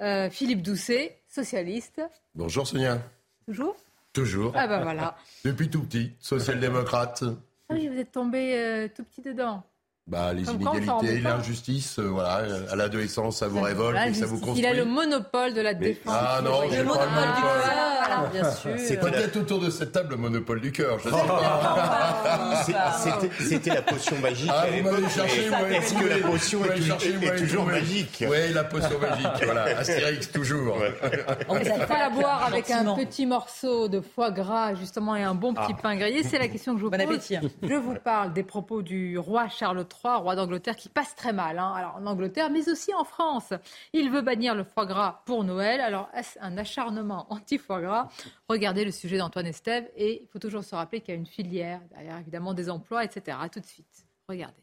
euh, 0.00 0.30
Philippe 0.30 0.62
Doucet, 0.62 1.20
socialiste. 1.28 2.00
Bonjour 2.34 2.66
Sonia. 2.66 2.98
Toujours? 3.44 3.76
Toujours. 4.14 4.54
Ah 4.56 4.66
ben 4.66 4.82
voilà. 4.82 5.18
Depuis 5.44 5.68
tout 5.68 5.82
petit, 5.82 6.12
social-démocrate. 6.18 7.24
Ah 7.68 7.74
oui, 7.74 7.88
vous 7.88 7.98
êtes 7.98 8.12
tombé 8.12 8.54
euh, 8.54 8.88
tout 8.88 9.04
petit 9.04 9.20
dedans. 9.20 9.64
Bah, 10.06 10.34
les 10.34 10.42
inégalités, 10.42 11.18
l'injustice, 11.20 11.98
euh, 11.98 12.08
voilà, 12.08 12.44
à 12.70 12.76
l'adolescence, 12.76 13.38
ça 13.38 13.48
vous 13.48 13.62
révolte 13.62 13.98
et 14.06 14.12
ça 14.12 14.26
vous 14.26 14.38
construit. 14.38 14.58
Il 14.58 14.66
a 14.66 14.74
le 14.74 14.84
monopole 14.84 15.54
de 15.54 15.62
la 15.62 15.72
défense. 15.72 16.14
Ah 16.14 16.42
non, 16.44 16.60
j'ai 16.70 16.82
le 16.82 16.84
pas 16.84 17.06
monopole 17.06 17.34
du 17.34 17.40
cœur, 17.40 18.28
bien 18.32 18.50
sûr. 18.50 18.70
C'est 18.76 19.00
peut-être 19.00 19.36
autour 19.36 19.60
de 19.60 19.70
cette 19.70 19.92
table 19.92 20.10
le 20.10 20.16
monopole 20.18 20.60
du 20.60 20.72
cœur. 20.72 20.98
Je 20.98 21.04
sais 21.04 22.72
pas. 22.74 23.00
C'était 23.40 23.70
la 23.70 23.80
potion 23.80 24.18
magique. 24.18 24.50
Ah, 24.52 24.66
vous 24.76 24.82
m'avez 24.82 25.08
cherché, 25.08 25.48
vous 25.48 25.50
m'avez 25.52 25.76
Est-ce 25.76 25.94
que 25.94 26.04
la 26.04 26.18
potion 26.18 26.64
est, 26.66 26.82
cherché, 26.82 27.14
est 27.22 27.36
toujours 27.36 27.64
magique? 27.64 28.24
Oui, 28.28 28.52
la 28.52 28.64
potion 28.64 28.98
magique, 28.98 29.26
voilà. 29.42 29.78
Astérix, 29.78 30.30
toujours. 30.30 30.76
On 31.48 31.54
va 31.54 31.86
pas 31.86 31.98
la 31.98 32.10
boire 32.10 32.44
avec 32.44 32.70
un 32.70 32.94
petit 32.94 33.24
morceau 33.24 33.88
de 33.88 34.02
foie 34.02 34.32
gras, 34.32 34.74
justement, 34.74 35.16
et 35.16 35.22
un 35.22 35.34
bon 35.34 35.54
petit 35.54 35.72
pain 35.72 35.96
grillé. 35.96 36.22
C'est 36.24 36.38
la 36.38 36.48
question 36.48 36.74
que 36.74 36.80
je 36.80 36.84
vous 36.84 36.90
pose. 36.90 37.32
Je 37.62 37.74
vous 37.74 37.94
parle 38.04 38.34
des 38.34 38.42
propos 38.42 38.82
du 38.82 39.16
roi 39.16 39.48
Charles 39.48 39.78
III 39.78 39.93
roi 40.02 40.36
d'Angleterre, 40.36 40.76
qui 40.76 40.88
passe 40.88 41.14
très 41.14 41.32
mal. 41.32 41.58
Hein. 41.58 41.72
Alors 41.76 41.96
en 41.96 42.06
Angleterre, 42.06 42.50
mais 42.50 42.68
aussi 42.68 42.92
en 42.94 43.04
France. 43.04 43.52
Il 43.92 44.10
veut 44.10 44.22
bannir 44.22 44.54
le 44.54 44.64
foie 44.64 44.86
gras 44.86 45.22
pour 45.26 45.44
Noël. 45.44 45.80
Alors 45.80 46.08
est-ce 46.14 46.38
un 46.40 46.56
acharnement 46.58 47.26
anti-foie 47.30 47.80
gras? 47.80 48.08
Regardez 48.48 48.84
le 48.84 48.90
sujet 48.90 49.18
d'Antoine 49.18 49.46
Estève. 49.46 49.90
Et 49.96 50.22
il 50.22 50.28
faut 50.28 50.38
toujours 50.38 50.64
se 50.64 50.74
rappeler 50.74 51.00
qu'il 51.00 51.14
y 51.14 51.16
a 51.16 51.20
une 51.20 51.26
filière 51.26 51.80
derrière, 51.90 52.18
évidemment, 52.18 52.54
des 52.54 52.70
emplois, 52.70 53.04
etc. 53.04 53.36
A 53.40 53.48
tout 53.48 53.60
de 53.60 53.66
suite. 53.66 54.06
Regardez. 54.28 54.62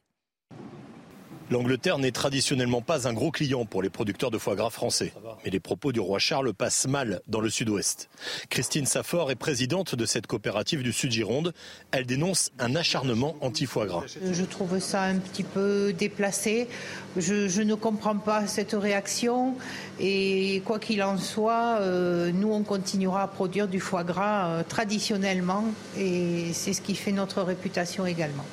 L'Angleterre 1.52 1.98
n'est 1.98 2.14
traditionnellement 2.14 2.82
pas 2.82 3.10
un 3.10 3.14
gros 3.14 3.30
client 3.30 3.66
pour 3.66 3.84
les 3.84 3.90
producteurs 3.90 4.32
de 4.32 4.38
foie 4.38 4.56
gras 4.56 4.70
français. 4.70 5.12
Mais 5.44 5.52
les 5.52 5.60
propos 5.60 5.92
du 5.92 6.00
roi 6.00 6.18
Charles 6.18 6.54
passent 6.54 6.88
mal 6.88 7.20
dans 7.28 7.42
le 7.42 7.50
sud-ouest. 7.50 8.10
Christine 8.50 8.86
Saffort 8.86 9.32
est 9.32 9.36
présidente 9.36 9.94
de 9.96 10.06
cette 10.06 10.28
coopérative 10.28 10.82
du 10.82 10.94
Sud-Gironde. 10.94 11.54
Elle 11.92 12.06
dénonce 12.06 12.52
un 12.58 12.74
acharnement 12.78 13.36
anti-foie 13.42 13.86
gras. 13.86 14.06
Je 14.08 14.44
trouve 14.46 14.80
ça 14.80 15.04
un 15.04 15.18
petit 15.18 15.44
peu 15.44 15.92
déplacé. 15.92 16.70
Je, 17.18 17.62
ne 17.62 17.76
comprends 17.76 18.18
pas 18.18 18.48
cette 18.48 18.72
réaction. 18.72 19.56
Et 20.00 20.62
quoi 20.66 20.80
qu'il 20.80 21.04
en 21.04 21.18
soit, 21.18 21.80
euh, 21.82 22.32
nous, 22.32 22.54
on 22.54 22.64
continuera 22.64 23.24
à 23.24 23.28
produire 23.28 23.68
du 23.68 23.82
foie 23.82 24.06
gras 24.06 24.48
euh, 24.48 24.64
traditionnellement. 24.64 25.66
Et 25.98 26.54
c'est 26.54 26.72
ce 26.72 26.82
qui 26.82 26.96
fait 26.96 27.12
notre 27.12 27.42
réputation 27.42 28.06
également. 28.06 28.46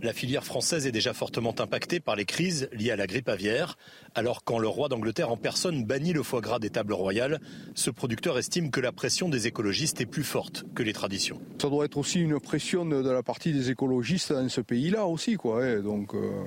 La 0.00 0.12
filière 0.12 0.44
française 0.44 0.86
est 0.86 0.92
déjà 0.92 1.12
fortement 1.12 1.54
impactée 1.58 1.98
par 1.98 2.14
les 2.14 2.24
crises 2.24 2.68
liées 2.72 2.92
à 2.92 2.96
la 2.96 3.08
grippe 3.08 3.28
aviaire. 3.28 3.76
Alors 4.14 4.44
quand 4.44 4.60
le 4.60 4.68
roi 4.68 4.88
d'Angleterre 4.88 5.30
en 5.30 5.36
personne 5.36 5.84
bannit 5.84 6.12
le 6.12 6.22
foie 6.22 6.40
gras 6.40 6.60
des 6.60 6.70
tables 6.70 6.92
royales, 6.92 7.40
ce 7.74 7.90
producteur 7.90 8.38
estime 8.38 8.70
que 8.70 8.80
la 8.80 8.92
pression 8.92 9.28
des 9.28 9.48
écologistes 9.48 10.00
est 10.00 10.06
plus 10.06 10.22
forte 10.22 10.64
que 10.76 10.84
les 10.84 10.92
traditions. 10.92 11.40
Ça 11.60 11.68
doit 11.68 11.84
être 11.84 11.98
aussi 11.98 12.20
une 12.20 12.38
pression 12.38 12.86
de 12.86 13.10
la 13.10 13.24
partie 13.24 13.52
des 13.52 13.70
écologistes 13.70 14.32
dans 14.32 14.48
ce 14.48 14.60
pays-là 14.60 15.06
aussi. 15.06 15.36
Hein. 15.44 15.48
Euh, 15.60 16.44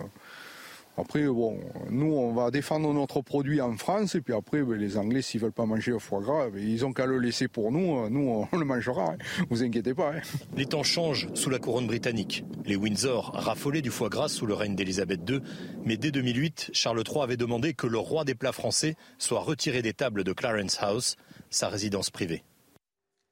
après, 0.98 1.26
bon, 1.26 1.60
nous, 1.90 2.12
on 2.12 2.34
va 2.34 2.52
défendre 2.52 2.94
notre 2.94 3.22
produit 3.22 3.62
en 3.62 3.78
France, 3.78 4.16
et 4.16 4.22
puis 4.22 4.34
après, 4.34 4.62
ben, 4.62 4.78
les 4.78 4.98
Anglais, 4.98 5.22
s'ils 5.22 5.40
veulent 5.40 5.52
pas 5.52 5.66
manger 5.66 5.92
le 5.92 6.00
foie 6.00 6.20
gras, 6.22 6.50
ben, 6.50 6.62
ils 6.62 6.86
ont 6.86 6.92
qu'à 6.92 7.06
le 7.06 7.18
laisser 7.18 7.48
pour 7.48 7.72
nous. 7.72 8.10
Nous, 8.10 8.48
on 8.52 8.58
le 8.58 8.66
mangera. 8.66 9.14
Hein. 9.14 9.18
Vous 9.50 9.64
inquiétez 9.64 9.94
pas. 9.94 10.14
Hein. 10.16 10.22
Les 10.56 10.66
temps 10.66 10.84
changent 10.84 11.30
sous 11.34 11.50
la 11.50 11.60
couronne 11.60 11.88
britannique. 11.88 12.44
Les 12.66 12.76
Windsor 12.76 13.32
raffolaient 13.34 13.82
du 13.82 13.90
foie 13.90 14.10
gras 14.10 14.28
sous 14.28 14.46
le 14.46 14.54
règne 14.54 14.76
d'Élisabeth 14.76 15.22
II, 15.30 15.40
mais 15.86 15.98
dès 15.98 16.12
2008, 16.12 16.72
Charles 16.74 17.04
III 17.08 17.24
avait 17.24 17.38
demandé 17.38 17.74
que 17.74 17.88
le 17.88 17.98
roi 17.98 18.26
des 18.26 18.36
plats 18.36 18.52
français 18.52 18.96
soit 19.18 19.40
retiré 19.40 19.82
des 19.82 19.94
tables 19.94 20.24
de 20.24 20.34
Clarence 20.34 20.78
House, 20.82 21.16
sa 21.50 21.70
résidence 21.70 22.10
privée. 22.10 22.44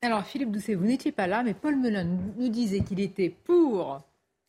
Alors, 0.02 0.26
Philippe 0.26 0.52
Doucet, 0.52 0.76
vous 0.76 0.86
n'étiez 0.86 1.12
pas 1.12 1.28
là, 1.28 1.44
mais 1.44 1.54
Paul 1.54 1.76
Melun 1.76 2.08
nous 2.38 2.48
disait 2.48 2.80
qu'il 2.80 3.02
était 3.02 3.36
pour, 3.44 4.02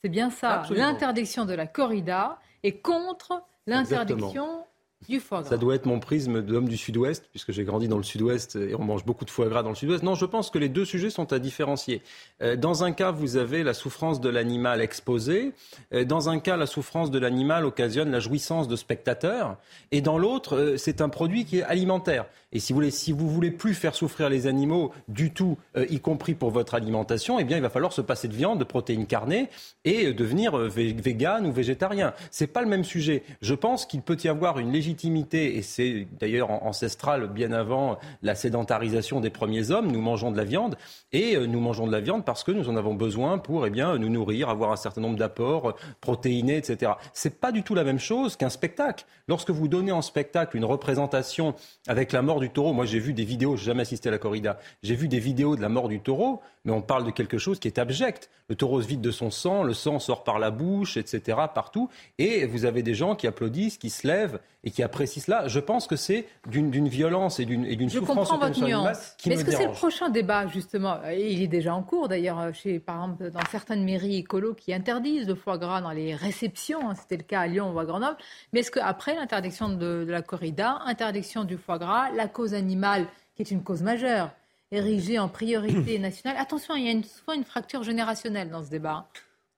c'est 0.03 0.09
bien 0.09 0.31
ça, 0.31 0.63
l'interdiction 0.71 1.45
de 1.45 1.55
la 1.55 1.67
corrida 1.67 2.39
et 2.63 2.79
contre 2.79 3.43
l'interdiction 3.67 4.65
du 5.09 5.21
foie 5.21 5.41
gras. 5.41 5.51
Ça 5.51 5.57
doit 5.57 5.75
être 5.75 5.87
mon 5.87 5.99
prisme 5.99 6.43
d'homme 6.43 6.69
du 6.69 6.77
Sud-Ouest, 6.77 7.29
puisque 7.31 7.53
j'ai 7.53 7.65
grandi 7.65 7.89
dans 7.89 7.97
le 7.97 8.03
Sud-Ouest 8.03 8.57
et 8.57 8.75
on 8.75 8.85
mange 8.85 9.05
beaucoup 9.05 9.25
de 9.25 9.31
foie 9.31 9.49
gras 9.49 9.63
dans 9.63 9.71
le 9.71 9.75
Sud-Ouest. 9.75 10.03
Non, 10.03 10.15
je 10.15 10.27
pense 10.27 10.51
que 10.51 10.59
les 10.59 10.69
deux 10.69 10.85
sujets 10.85 11.11
sont 11.11 11.33
à 11.33 11.39
différencier. 11.39 12.03
Euh, 12.43 12.57
dans 12.57 12.85
un 12.85 12.93
cas, 12.93 13.11
vous 13.11 13.37
avez 13.37 13.63
la 13.63 13.75
souffrance 13.75 14.21
de 14.21 14.29
l'animal 14.29 14.81
exposé. 14.81 15.53
Euh, 15.95 16.05
dans 16.05 16.29
un 16.29 16.39
cas, 16.39 16.57
la 16.57 16.67
souffrance 16.67 17.11
de 17.11 17.19
l'animal 17.19 17.65
occasionne 17.65 18.11
la 18.11 18.21
jouissance 18.21 18.69
de 18.69 18.77
spectateurs. 18.77 19.57
Et 19.91 20.01
dans 20.03 20.19
l'autre, 20.19 20.57
euh, 20.57 20.77
c'est 20.77 21.01
un 21.01 21.09
produit 21.09 21.45
qui 21.45 21.59
est 21.59 21.63
alimentaire. 21.63 22.27
Et 22.53 22.59
si 22.59 22.73
vous 22.73 22.79
voulez, 22.79 22.91
si 22.91 23.13
vous 23.13 23.29
voulez 23.29 23.51
plus 23.51 23.75
faire 23.75 23.95
souffrir 23.95 24.29
les 24.29 24.47
animaux 24.47 24.93
du 25.09 25.31
tout, 25.33 25.57
y 25.89 26.01
compris 26.01 26.35
pour 26.35 26.51
votre 26.51 26.75
alimentation, 26.75 27.39
eh 27.39 27.45
bien, 27.45 27.57
il 27.57 27.63
va 27.63 27.71
falloir 27.71 27.93
se 27.93 28.01
passer 28.01 28.29
de 28.29 28.35
viande, 28.35 28.59
de 28.59 28.65
protéines 28.65 29.07
carnées 29.07 29.49
et 29.85 30.13
devenir 30.13 30.57
vegan 30.57 31.47
ou 31.47 31.53
végétarien. 31.53 32.13
C'est 32.31 32.49
pas 32.49 32.63
le 32.63 32.69
même 32.69 32.85
sujet. 32.85 33.23
Je 33.41 33.55
pense 33.55 33.87
qu'il 33.87 34.03
peut 34.03 34.17
y 34.23 34.29
avoir 34.29 34.59
une 34.59 34.73
légitimité, 34.73 35.57
et 35.57 35.63
c'est 35.63 36.09
d'ailleurs 36.19 36.51
ancestral 36.51 37.29
bien 37.29 37.53
avant 37.53 37.99
la 38.23 38.35
sédentarisation 38.35 39.21
des 39.21 39.31
premiers 39.31 39.71
hommes. 39.71 39.93
Nous 39.93 40.01
mangeons 40.01 40.33
de 40.33 40.37
la 40.37 40.45
viande 40.45 40.77
et 41.13 41.37
nous 41.39 41.61
mangeons 41.61 41.87
de 41.87 41.93
la 41.93 42.01
viande 42.01 42.25
parce 42.25 42.45
que 42.45 42.53
nous 42.53 42.69
en 42.69 42.77
avons 42.77 42.95
besoin 42.95 43.39
pour 43.39 43.67
eh 43.67 43.71
bien, 43.71 43.97
nous 43.99 44.09
nourrir, 44.09 44.49
avoir 44.49 44.73
un 44.73 44.77
certain 44.77 45.01
nombre 45.01 45.17
d'apports 45.17 45.77
protéinés, 46.01 46.57
etc. 46.57 46.93
C'est 47.13 47.41
pas 47.41 47.53
du 47.53 47.63
tout 47.63 47.75
la 47.75 47.85
même 47.85 48.01
chose 48.01 48.37
qu'un 48.37 48.51
spectacle. 48.51 49.05
Lorsque 49.29 49.51
vous 49.51 49.69
donnez 49.69 49.93
en 49.93 50.03
spectacle 50.03 50.57
une 50.57 50.65
représentation 50.65 51.55
avec 51.87 52.13
la 52.13 52.23
mort 52.23 52.40
du 52.41 52.51
taureau, 52.51 52.73
moi 52.73 52.87
j'ai 52.87 52.99
vu 52.99 53.13
des 53.13 53.25
vidéos, 53.25 53.57
j'ai 53.57 53.67
jamais 53.67 53.83
assisté 53.83 54.09
à 54.09 54.13
la 54.13 54.19
corrida, 54.19 54.59
j'ai 54.83 54.95
vu 54.95 55.09
des 55.09 55.21
vidéos 55.21 55.57
de 55.57 55.63
la 55.63 55.69
mort 55.69 55.89
du 55.89 56.01
taureau, 56.01 56.41
mais 56.65 56.73
on 56.73 56.83
parle 56.83 57.05
de 57.05 57.11
quelque 57.11 57.39
chose 57.39 57.59
qui 57.59 57.69
est 57.69 57.79
abject. 57.79 58.31
Le 58.49 58.57
taureau 58.57 58.83
se 58.83 58.87
vide 58.89 59.01
de 59.01 59.13
son 59.13 59.31
sang, 59.31 59.63
le 59.63 59.75
sang 59.75 59.99
sort 59.99 60.25
par 60.25 60.39
la 60.39 60.51
bouche, 60.51 60.97
etc., 60.97 61.39
partout, 61.55 61.89
et 62.19 62.47
vous 62.47 62.65
avez 62.65 62.83
des 62.83 62.95
gens 62.95 63.15
qui 63.15 63.27
applaudissent, 63.29 63.79
qui 63.79 63.91
se 63.91 64.07
lèvent 64.07 64.41
et 64.65 64.71
qui 64.73 64.83
apprécient 64.83 65.23
cela. 65.23 65.47
Je 65.47 65.61
pense 65.61 65.87
que 65.87 65.97
c'est 65.97 66.27
d'une 66.47 66.89
violence 66.89 67.39
et 67.39 67.45
d'une 67.45 67.65
souffrance. 67.89 68.27
Je 68.27 68.31
comprends 68.31 68.39
votre 68.39 68.65
nuance. 68.65 69.17
Mais 69.25 69.35
est-ce 69.35 69.45
que 69.45 69.53
c'est 69.53 69.67
le 69.67 69.73
prochain 69.73 70.11
débat, 70.11 70.49
justement? 70.49 70.99
Il 71.17 71.41
est 71.43 71.49
déjà 71.49 71.75
en 71.75 71.83
cours, 71.83 72.09
d'ailleurs, 72.09 72.53
chez, 72.53 72.81
par 72.81 73.05
exemple, 73.05 73.31
dans 73.31 73.47
certaines 73.51 73.85
mairies 73.85 74.17
écolos 74.17 74.55
qui 74.55 74.75
interdisent 74.75 75.29
le 75.29 75.37
foie 75.37 75.57
gras 75.57 75.81
dans 75.81 75.93
les 75.93 76.15
réceptions. 76.15 76.91
Hein, 76.91 76.95
c'était 76.95 77.17
le 77.17 77.23
cas 77.23 77.41
à 77.43 77.47
Lyon 77.47 77.73
ou 77.73 77.79
à 77.79 77.85
Grenoble. 77.85 78.17
Mais 78.53 78.61
est-ce 78.61 78.73
qu'après 78.73 79.15
l'interdiction 79.15 79.69
de, 79.69 80.05
de 80.05 80.11
la 80.11 80.23
corrida, 80.23 80.81
interdiction 80.85 81.45
du 81.45 81.57
foie 81.57 81.79
gras, 81.79 82.11
la 82.11 82.27
cause 82.27 82.53
animale, 82.53 83.07
qui 83.37 83.43
est 83.43 83.51
une 83.51 83.63
cause 83.63 83.83
majeure, 83.83 84.31
érigée 84.71 85.19
en 85.19 85.29
priorité 85.29 85.99
nationale. 86.01 86.37
Attention, 86.39 86.77
il 86.77 86.85
y 86.85 86.89
a 86.89 86.93
une, 86.93 87.05
souvent 87.05 87.33
une 87.33 87.45
fracture 87.45 87.83
générationnelle 87.83 88.51
dans 88.51 88.65
ce 88.65 88.71
débat. 88.71 89.09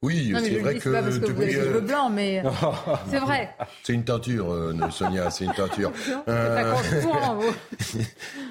Oui, 0.02 0.34
c'est 0.36 0.58
vrai 0.58 0.78
que. 0.78 0.88
Pas 0.88 1.00
parce 1.00 1.18
que 1.20 1.30
vous 1.30 1.42
avez 1.42 1.52
cheveux 1.52 1.80
blancs, 1.80 2.10
mais 2.12 2.42
c'est 3.10 3.20
vrai. 3.20 3.54
C'est 3.84 3.92
une 3.92 4.04
teinture, 4.04 4.52
euh, 4.52 4.74
Sonia, 4.90 5.30
c'est 5.30 5.44
une 5.44 5.52
teinture. 5.52 5.92
euh... 6.28 6.74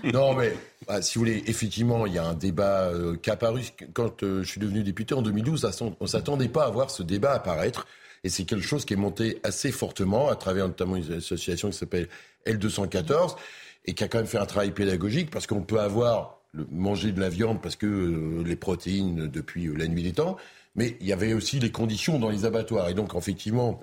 non, 0.13 0.33
mais 0.33 0.53
bah, 0.87 1.01
si 1.01 1.15
vous 1.15 1.25
voulez, 1.25 1.43
effectivement, 1.47 2.05
il 2.05 2.13
y 2.13 2.17
a 2.17 2.25
un 2.25 2.35
débat 2.35 2.85
euh, 2.85 3.17
qui 3.17 3.29
a 3.29 3.33
apparu 3.33 3.63
quand 3.93 4.23
euh, 4.23 4.43
je 4.43 4.47
suis 4.47 4.61
devenu 4.61 4.81
député 4.81 5.13
en 5.13 5.21
2012. 5.21 5.69
On 5.81 5.95
ne 5.99 6.07
s'attendait 6.07 6.47
pas 6.47 6.65
à 6.65 6.69
voir 6.69 6.89
ce 6.89 7.03
débat 7.03 7.33
apparaître. 7.33 7.85
Et 8.23 8.29
c'est 8.29 8.45
quelque 8.45 8.65
chose 8.65 8.85
qui 8.85 8.93
est 8.93 8.97
monté 8.97 9.39
assez 9.43 9.71
fortement 9.71 10.29
à 10.29 10.35
travers 10.35 10.67
notamment 10.67 10.95
une 10.95 11.13
association 11.13 11.69
qui 11.69 11.77
s'appelle 11.77 12.07
L214 12.45 13.35
et 13.85 13.93
qui 13.93 14.03
a 14.03 14.07
quand 14.07 14.19
même 14.19 14.27
fait 14.27 14.37
un 14.37 14.45
travail 14.45 14.71
pédagogique 14.71 15.31
parce 15.31 15.47
qu'on 15.47 15.63
peut 15.63 15.79
avoir 15.79 16.40
le, 16.53 16.67
manger 16.71 17.11
de 17.11 17.19
la 17.19 17.29
viande 17.29 17.61
parce 17.61 17.75
que 17.75 17.85
euh, 17.85 18.43
les 18.43 18.55
protéines 18.55 19.27
depuis 19.27 19.67
euh, 19.67 19.75
la 19.75 19.87
nuit 19.87 20.03
des 20.03 20.13
temps, 20.13 20.37
mais 20.75 20.97
il 21.01 21.07
y 21.07 21.13
avait 21.13 21.33
aussi 21.33 21.59
les 21.59 21.71
conditions 21.71 22.19
dans 22.19 22.29
les 22.29 22.45
abattoirs. 22.45 22.89
Et 22.89 22.93
donc, 22.93 23.13
effectivement, 23.15 23.79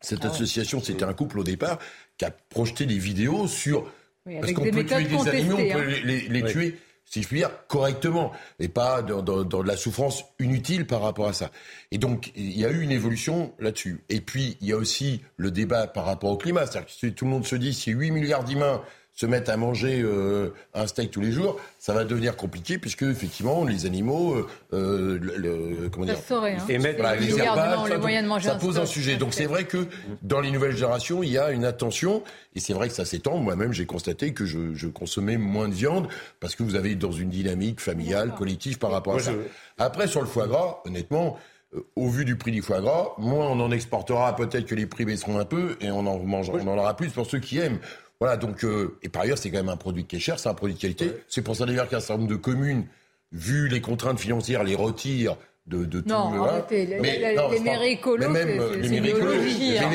cette 0.00 0.24
ah 0.24 0.28
association, 0.28 0.80
c'était 0.80 1.04
un 1.04 1.12
couple 1.12 1.40
au 1.40 1.44
départ 1.44 1.78
qui 2.16 2.24
a 2.24 2.30
projeté 2.30 2.86
des 2.86 2.98
vidéos 2.98 3.46
sur... 3.46 3.90
parce 4.24 4.52
qu'on 4.52 4.64
peut 4.64 4.84
tuer 4.84 5.04
des 5.04 5.28
animaux, 5.28 5.56
on 5.58 5.72
peut 5.72 5.84
les, 6.04 6.28
les, 6.28 6.44
tuer 6.44 6.78
si 7.04 7.22
je 7.22 7.28
puis 7.28 7.38
dire, 7.38 7.50
correctement, 7.68 8.32
et 8.58 8.68
pas 8.68 9.02
dans, 9.02 9.22
dans, 9.22 9.44
dans, 9.44 9.62
de 9.62 9.68
la 9.68 9.76
souffrance 9.76 10.24
inutile 10.40 10.86
par 10.86 11.02
rapport 11.02 11.28
à 11.28 11.32
ça. 11.32 11.50
Et 11.90 11.98
donc, 11.98 12.32
il 12.34 12.58
y 12.58 12.64
a 12.64 12.70
eu 12.70 12.80
une 12.80 12.90
évolution 12.90 13.52
là-dessus. 13.58 14.02
Et 14.08 14.20
puis, 14.20 14.56
il 14.60 14.68
y 14.68 14.72
a 14.72 14.76
aussi 14.76 15.22
le 15.36 15.50
débat 15.50 15.86
par 15.86 16.06
rapport 16.06 16.30
au 16.30 16.36
climat. 16.36 16.66
C'est-à-dire 16.66 16.88
que 17.00 17.06
tout 17.08 17.24
le 17.24 17.30
monde 17.30 17.46
se 17.46 17.56
dit, 17.56 17.74
si 17.74 17.90
8 17.90 18.10
milliards 18.10 18.44
d'humains 18.44 18.82
se 19.14 19.26
mettre 19.26 19.50
à 19.50 19.56
manger 19.56 20.02
euh, 20.02 20.50
un 20.74 20.88
steak 20.88 21.12
tous 21.12 21.20
les 21.20 21.30
jours, 21.30 21.60
ça 21.78 21.94
va 21.94 22.04
devenir 22.04 22.36
compliqué 22.36 22.78
puisque 22.78 23.02
effectivement 23.02 23.64
les 23.64 23.86
animaux, 23.86 24.34
euh, 24.34 24.48
euh 24.72 25.18
le, 25.20 25.88
comment 25.88 26.04
dire, 26.04 26.18
saurait, 26.18 26.56
hein. 26.56 26.66
émettent 26.68 26.96
voilà, 26.96 27.14
les 27.14 27.38
herbes, 27.38 28.40
ça, 28.40 28.40
ça 28.40 28.54
pose 28.56 28.78
un 28.78 28.86
sujet. 28.86 29.16
Donc 29.16 29.32
c'est 29.32 29.46
vrai 29.46 29.64
que 29.64 29.86
dans 30.22 30.40
les 30.40 30.50
nouvelles 30.50 30.74
générations, 30.74 31.22
il 31.22 31.30
y 31.30 31.38
a 31.38 31.52
une 31.52 31.64
attention 31.64 32.24
et 32.56 32.60
c'est 32.60 32.72
vrai 32.72 32.88
que 32.88 32.94
ça 32.94 33.04
s'étend. 33.04 33.38
Moi-même, 33.38 33.72
j'ai 33.72 33.86
constaté 33.86 34.32
que 34.32 34.44
je, 34.46 34.74
je, 34.74 34.88
consommais 34.88 35.36
moins 35.36 35.68
de 35.68 35.74
viande 35.74 36.08
parce 36.40 36.56
que 36.56 36.64
vous 36.64 36.74
avez 36.74 36.96
dans 36.96 37.12
une 37.12 37.30
dynamique 37.30 37.80
familiale, 37.80 38.34
collective 38.34 38.78
par 38.78 38.90
rapport 38.90 39.16
à 39.16 39.20
ça. 39.20 39.32
Après 39.78 40.08
sur 40.08 40.22
le 40.22 40.26
foie 40.26 40.48
gras, 40.48 40.80
honnêtement 40.86 41.38
euh, 41.74 41.80
au 41.96 42.08
vu 42.08 42.24
du 42.24 42.36
prix 42.36 42.50
du 42.50 42.62
foie 42.62 42.80
gras, 42.80 43.12
moins 43.18 43.46
on 43.46 43.60
en 43.60 43.70
exportera, 43.70 44.34
peut-être 44.36 44.66
que 44.66 44.74
les 44.74 44.86
prix 44.86 45.04
baisseront 45.04 45.38
un 45.38 45.44
peu 45.44 45.76
et 45.80 45.90
on 45.90 46.06
en 46.06 46.18
mangera, 46.18 46.58
on 46.60 46.68
en 46.68 46.78
aura 46.78 46.96
plus 46.96 47.10
pour 47.10 47.26
ceux 47.26 47.38
qui 47.38 47.58
aiment. 47.58 47.78
Voilà, 48.20 48.36
donc, 48.36 48.64
euh, 48.64 48.96
et 49.02 49.08
par 49.08 49.22
ailleurs, 49.22 49.38
c'est 49.38 49.50
quand 49.50 49.58
même 49.58 49.68
un 49.68 49.76
produit 49.76 50.04
qui 50.04 50.16
est 50.16 50.20
cher, 50.20 50.38
c'est 50.38 50.48
un 50.48 50.54
produit 50.54 50.74
de 50.74 50.80
qualité. 50.80 51.12
C'est 51.28 51.42
pour 51.42 51.56
ça 51.56 51.66
d'ailleurs 51.66 51.88
qu'un 51.88 52.00
certain 52.00 52.18
nombre 52.18 52.30
de 52.30 52.36
communes, 52.36 52.86
vu 53.32 53.68
les 53.68 53.80
contraintes 53.80 54.20
financières, 54.20 54.64
les 54.64 54.74
retirent 54.74 55.36
de, 55.66 55.84
de 55.84 56.02
non, 56.06 56.30
tout 56.30 56.44
arrêtez, 56.44 56.86
les, 56.86 57.00
mais, 57.00 57.18
les, 57.18 57.60
mairies 57.60 57.92
écolos, 57.92 58.26
c'est 58.34 58.86
une 58.86 58.94
idéologie. 58.94 59.78
Hein, 59.78 59.90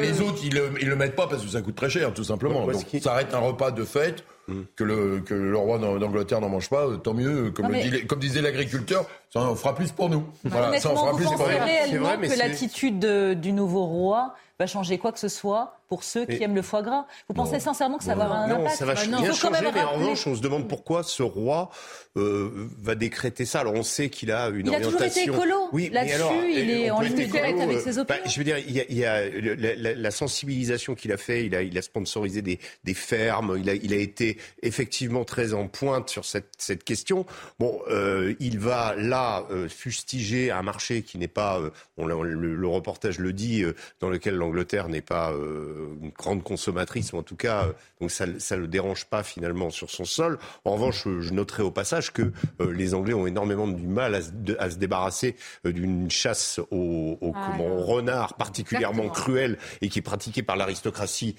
les, 0.00 0.20
autres, 0.20 0.40
ils 0.44 0.52
le, 0.52 0.70
ils 0.80 0.88
le 0.88 0.96
mettent 0.96 1.14
pas 1.14 1.28
parce 1.28 1.42
que 1.42 1.48
ça 1.48 1.62
coûte 1.62 1.76
très 1.76 1.88
cher, 1.88 2.12
tout 2.12 2.24
simplement. 2.24 2.66
Donc, 2.66 2.84
ça 3.00 3.12
arrête 3.12 3.32
un 3.32 3.38
repas 3.38 3.70
de 3.70 3.84
fête. 3.84 4.24
Mm. 4.48 4.62
Que, 4.76 4.84
le, 4.84 5.20
que 5.20 5.34
le 5.34 5.56
roi 5.56 5.78
d'Angleterre 5.78 6.40
n'en 6.40 6.48
mange 6.48 6.68
pas, 6.68 6.86
euh, 6.86 6.96
tant 6.96 7.14
mieux. 7.14 7.50
Comme, 7.50 7.74
comme 8.06 8.18
disait 8.20 8.42
l'agriculteur, 8.42 9.06
ça 9.32 9.40
en 9.40 9.56
fera 9.56 9.74
plus 9.74 9.90
pour 9.90 10.08
nous. 10.08 10.24
Voilà, 10.44 10.78
ça 10.78 10.90
en 10.90 10.96
fera 10.96 11.16
plus 11.16 11.24
pour 11.24 11.38
nous. 11.38 11.64
réellement 11.64 12.16
que 12.16 12.38
l'attitude 12.38 13.00
du 13.40 13.52
nouveau 13.52 13.86
roi 13.86 14.34
va 14.58 14.66
changer 14.66 14.98
quoi 14.98 15.12
que 15.12 15.18
ce 15.18 15.28
soit 15.28 15.80
pour 15.88 16.02
ceux 16.02 16.24
qui 16.24 16.42
aiment 16.42 16.54
le 16.54 16.62
foie 16.62 16.82
gras? 16.82 17.06
Vous 17.28 17.34
pensez 17.34 17.60
sincèrement 17.60 17.98
que 17.98 18.04
ça 18.04 18.14
va 18.14 18.24
avoir 18.24 18.40
un 18.40 18.50
impact? 18.50 18.76
ça 18.76 18.86
va 18.86 18.94
bah 18.94 19.00
rien 19.00 19.32
changer, 19.32 19.70
mais 19.74 19.82
en 19.82 19.92
revanche, 19.92 20.26
on 20.26 20.34
se 20.34 20.40
demande 20.40 20.66
pourquoi 20.66 21.02
ce 21.02 21.22
roi 21.22 21.70
euh, 22.16 22.68
va 22.80 22.94
décréter 22.94 23.44
ça. 23.44 23.60
Alors 23.60 23.74
on 23.74 23.82
sait 23.82 24.08
qu'il 24.08 24.32
a 24.32 24.48
une 24.48 24.68
orientation... 24.68 24.98
Il 24.98 25.04
a 25.04 25.08
toujours 25.08 25.22
été 25.22 25.22
écolo. 25.24 25.68
Oui, 25.72 25.90
Là-dessus, 25.92 26.52
il 26.52 26.70
est 26.70 26.90
en 26.90 27.00
ligne 27.00 27.26
directe 27.26 27.60
avec 27.60 27.80
ses 27.80 27.98
opinions. 27.98 28.22
Bah, 28.24 28.28
je 28.28 28.38
veux 28.38 28.44
dire, 28.44 28.58
il 28.58 28.72
y 28.72 28.80
a, 28.80 28.84
il 28.88 28.96
y 28.96 29.04
a 29.04 29.28
la, 29.28 29.74
la, 29.74 29.94
la, 29.94 30.10
sensibilisation 30.10 30.94
qu'il 30.94 31.12
a 31.12 31.18
fait. 31.18 31.44
Il 31.44 31.54
a, 31.54 31.62
il 31.62 31.76
a 31.76 31.82
sponsorisé 31.82 32.40
des, 32.40 32.58
des 32.84 32.94
fermes. 32.94 33.56
Il 33.58 33.68
a, 33.68 33.74
il 33.74 33.92
a 33.92 33.98
été 33.98 34.35
est 34.62 34.66
effectivement 34.66 35.24
très 35.24 35.54
en 35.54 35.68
pointe 35.68 36.08
sur 36.08 36.24
cette, 36.24 36.52
cette 36.58 36.84
question. 36.84 37.26
Bon, 37.58 37.80
euh, 37.88 38.34
il 38.40 38.58
va 38.58 38.94
là 38.96 39.46
euh, 39.50 39.68
fustiger 39.68 40.50
un 40.50 40.62
marché 40.62 41.02
qui 41.02 41.18
n'est 41.18 41.28
pas, 41.28 41.58
euh, 41.58 41.70
on, 41.96 42.06
le, 42.06 42.34
le, 42.34 42.68
reportage 42.68 43.18
le 43.18 43.32
dit, 43.32 43.64
dans 44.00 44.10
lequel 44.10 44.34
l'Angleterre 44.34 44.88
n'est 44.88 45.00
pas 45.00 45.32
une 45.32 46.10
grande 46.10 46.42
consommatrice, 46.42 47.12
ou 47.12 47.16
en 47.16 47.22
tout 47.22 47.36
cas, 47.36 47.68
donc 48.00 48.10
ça 48.10 48.26
ne 48.26 48.60
le 48.60 48.66
dérange 48.66 49.06
pas 49.06 49.22
finalement 49.22 49.70
sur 49.70 49.90
son 49.90 50.04
sol. 50.04 50.38
En 50.64 50.72
revanche, 50.72 51.04
je 51.04 51.32
noterai 51.32 51.62
au 51.62 51.70
passage 51.70 52.12
que 52.12 52.32
les 52.60 52.94
Anglais 52.94 53.14
ont 53.14 53.26
énormément 53.26 53.68
du 53.68 53.86
mal 53.86 54.14
à 54.14 54.22
se, 54.22 54.30
à 54.58 54.70
se 54.70 54.76
débarrasser 54.76 55.36
d'une 55.64 56.10
chasse 56.10 56.60
au, 56.70 57.18
au, 57.20 57.32
ah, 57.34 57.52
comment, 57.52 57.76
renard 57.76 58.34
particulièrement 58.34 59.04
Exactement. 59.04 59.24
cruelle 59.24 59.58
et 59.80 59.88
qui 59.88 60.00
est 60.00 60.02
pratiquée 60.02 60.42
par 60.42 60.56
l'aristocratie 60.56 61.36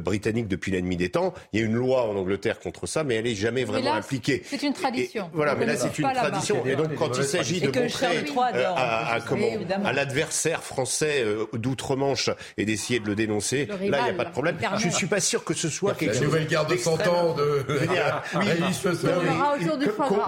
britannique 0.00 0.48
depuis 0.48 0.72
la 0.72 0.80
nuit 0.80 0.96
des 0.96 1.10
temps. 1.10 1.34
Il 1.52 1.60
y 1.60 1.62
a 1.62 1.66
une 1.66 1.74
loi 1.74 2.08
en 2.08 2.16
Angleterre 2.16 2.37
contre 2.60 2.86
ça, 2.86 3.04
mais 3.04 3.16
elle 3.16 3.24
n'est 3.24 3.34
jamais 3.34 3.64
vraiment 3.64 3.92
là, 3.92 3.96
appliquée. 3.96 4.42
C'est 4.46 4.62
une 4.62 4.72
tradition. 4.72 5.26
Et, 5.26 5.30
voilà, 5.36 5.54
mais 5.54 5.66
là 5.66 5.76
c'est 5.76 5.98
une 5.98 6.12
tradition. 6.12 6.64
Et 6.66 6.76
donc 6.76 6.94
quand 6.94 7.16
il 7.16 7.24
s'agit 7.24 7.60
de 7.60 7.66
montrer 7.66 8.18
euh, 8.54 8.64
à, 8.76 9.14
à, 9.14 9.20
comment, 9.20 9.46
à 9.84 9.92
l'adversaire 9.92 10.62
français 10.62 11.22
euh, 11.24 11.46
d'outre-Manche 11.54 12.30
et 12.56 12.64
d'essayer 12.64 13.00
de 13.00 13.06
le 13.06 13.14
dénoncer, 13.14 13.66
le 13.66 13.74
rival, 13.74 13.90
là 13.90 13.98
il 14.00 14.04
n'y 14.04 14.10
a 14.10 14.14
pas 14.14 14.24
de 14.24 14.32
problème. 14.32 14.56
Je 14.78 14.86
ne 14.86 14.92
suis 14.92 15.06
pas 15.06 15.20
sûr 15.20 15.44
que 15.44 15.54
ce 15.54 15.68
soit 15.68 15.94
quelque 15.94 16.10
la 16.10 16.14
chose. 16.14 16.24
nouvelle 16.24 16.46
guerre 16.46 16.66
de 16.66 16.76
100 16.76 17.06
ans 17.08 17.34
de. 17.34 17.66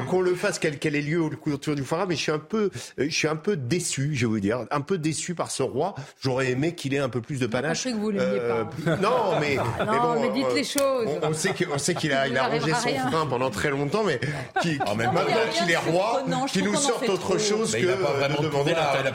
Qu'on 0.08 0.20
le 0.20 0.34
fasse, 0.34 0.58
quel, 0.58 0.78
quel 0.78 0.96
est 0.96 1.02
lieu 1.02 1.20
autour 1.22 1.74
du 1.74 1.84
foie 1.84 2.00
mais 2.06 2.16
je 2.16 2.20
suis 2.20 2.32
un 2.32 2.38
peu, 2.38 2.70
je 2.98 3.08
suis 3.08 3.28
un 3.28 3.36
peu 3.36 3.56
déçu, 3.56 4.10
je 4.14 4.26
vais 4.26 4.30
vous 4.30 4.40
dire, 4.40 4.66
un 4.70 4.80
peu 4.80 4.98
déçu 4.98 5.34
par 5.34 5.50
ce 5.50 5.62
roi. 5.62 5.94
J'aurais 6.20 6.50
aimé 6.50 6.74
qu'il 6.74 6.94
ait 6.94 6.98
un 6.98 7.08
peu 7.08 7.20
plus 7.20 7.38
de 7.38 7.46
panache. 7.46 7.84
Je 7.84 7.90
que 7.90 7.96
vous 7.96 8.10
euh, 8.12 8.64
pas. 8.84 8.96
Non, 8.96 9.38
mais, 9.40 9.56
ah, 9.58 9.84
non, 9.84 9.92
mais, 9.92 9.98
bon, 9.98 10.20
mais 10.20 10.30
dites 10.30 10.46
euh, 10.50 10.54
les 10.54 10.64
choses. 10.64 11.08
On, 11.22 11.30
on 11.30 11.78
sait 11.78 11.94
qu'il 11.94 11.99
a, 12.08 12.28
il 12.28 12.36
a 12.36 12.48
rangé 12.48 12.72
son 12.72 13.08
frein 13.08 13.26
pendant 13.26 13.50
très 13.50 13.70
longtemps, 13.70 14.02
mais 14.04 14.20
qui, 14.62 14.78
en 14.86 14.94
même 14.94 15.12
maintenant 15.12 15.40
qu'il 15.52 15.70
est 15.70 15.76
roi, 15.76 16.22
qui 16.48 16.62
nous 16.62 16.76
sorte 16.76 17.08
autre 17.08 17.38
chose 17.38 17.72
que 17.72 17.86
de 17.86 18.42
demander 18.42 18.72
la. 18.72 19.12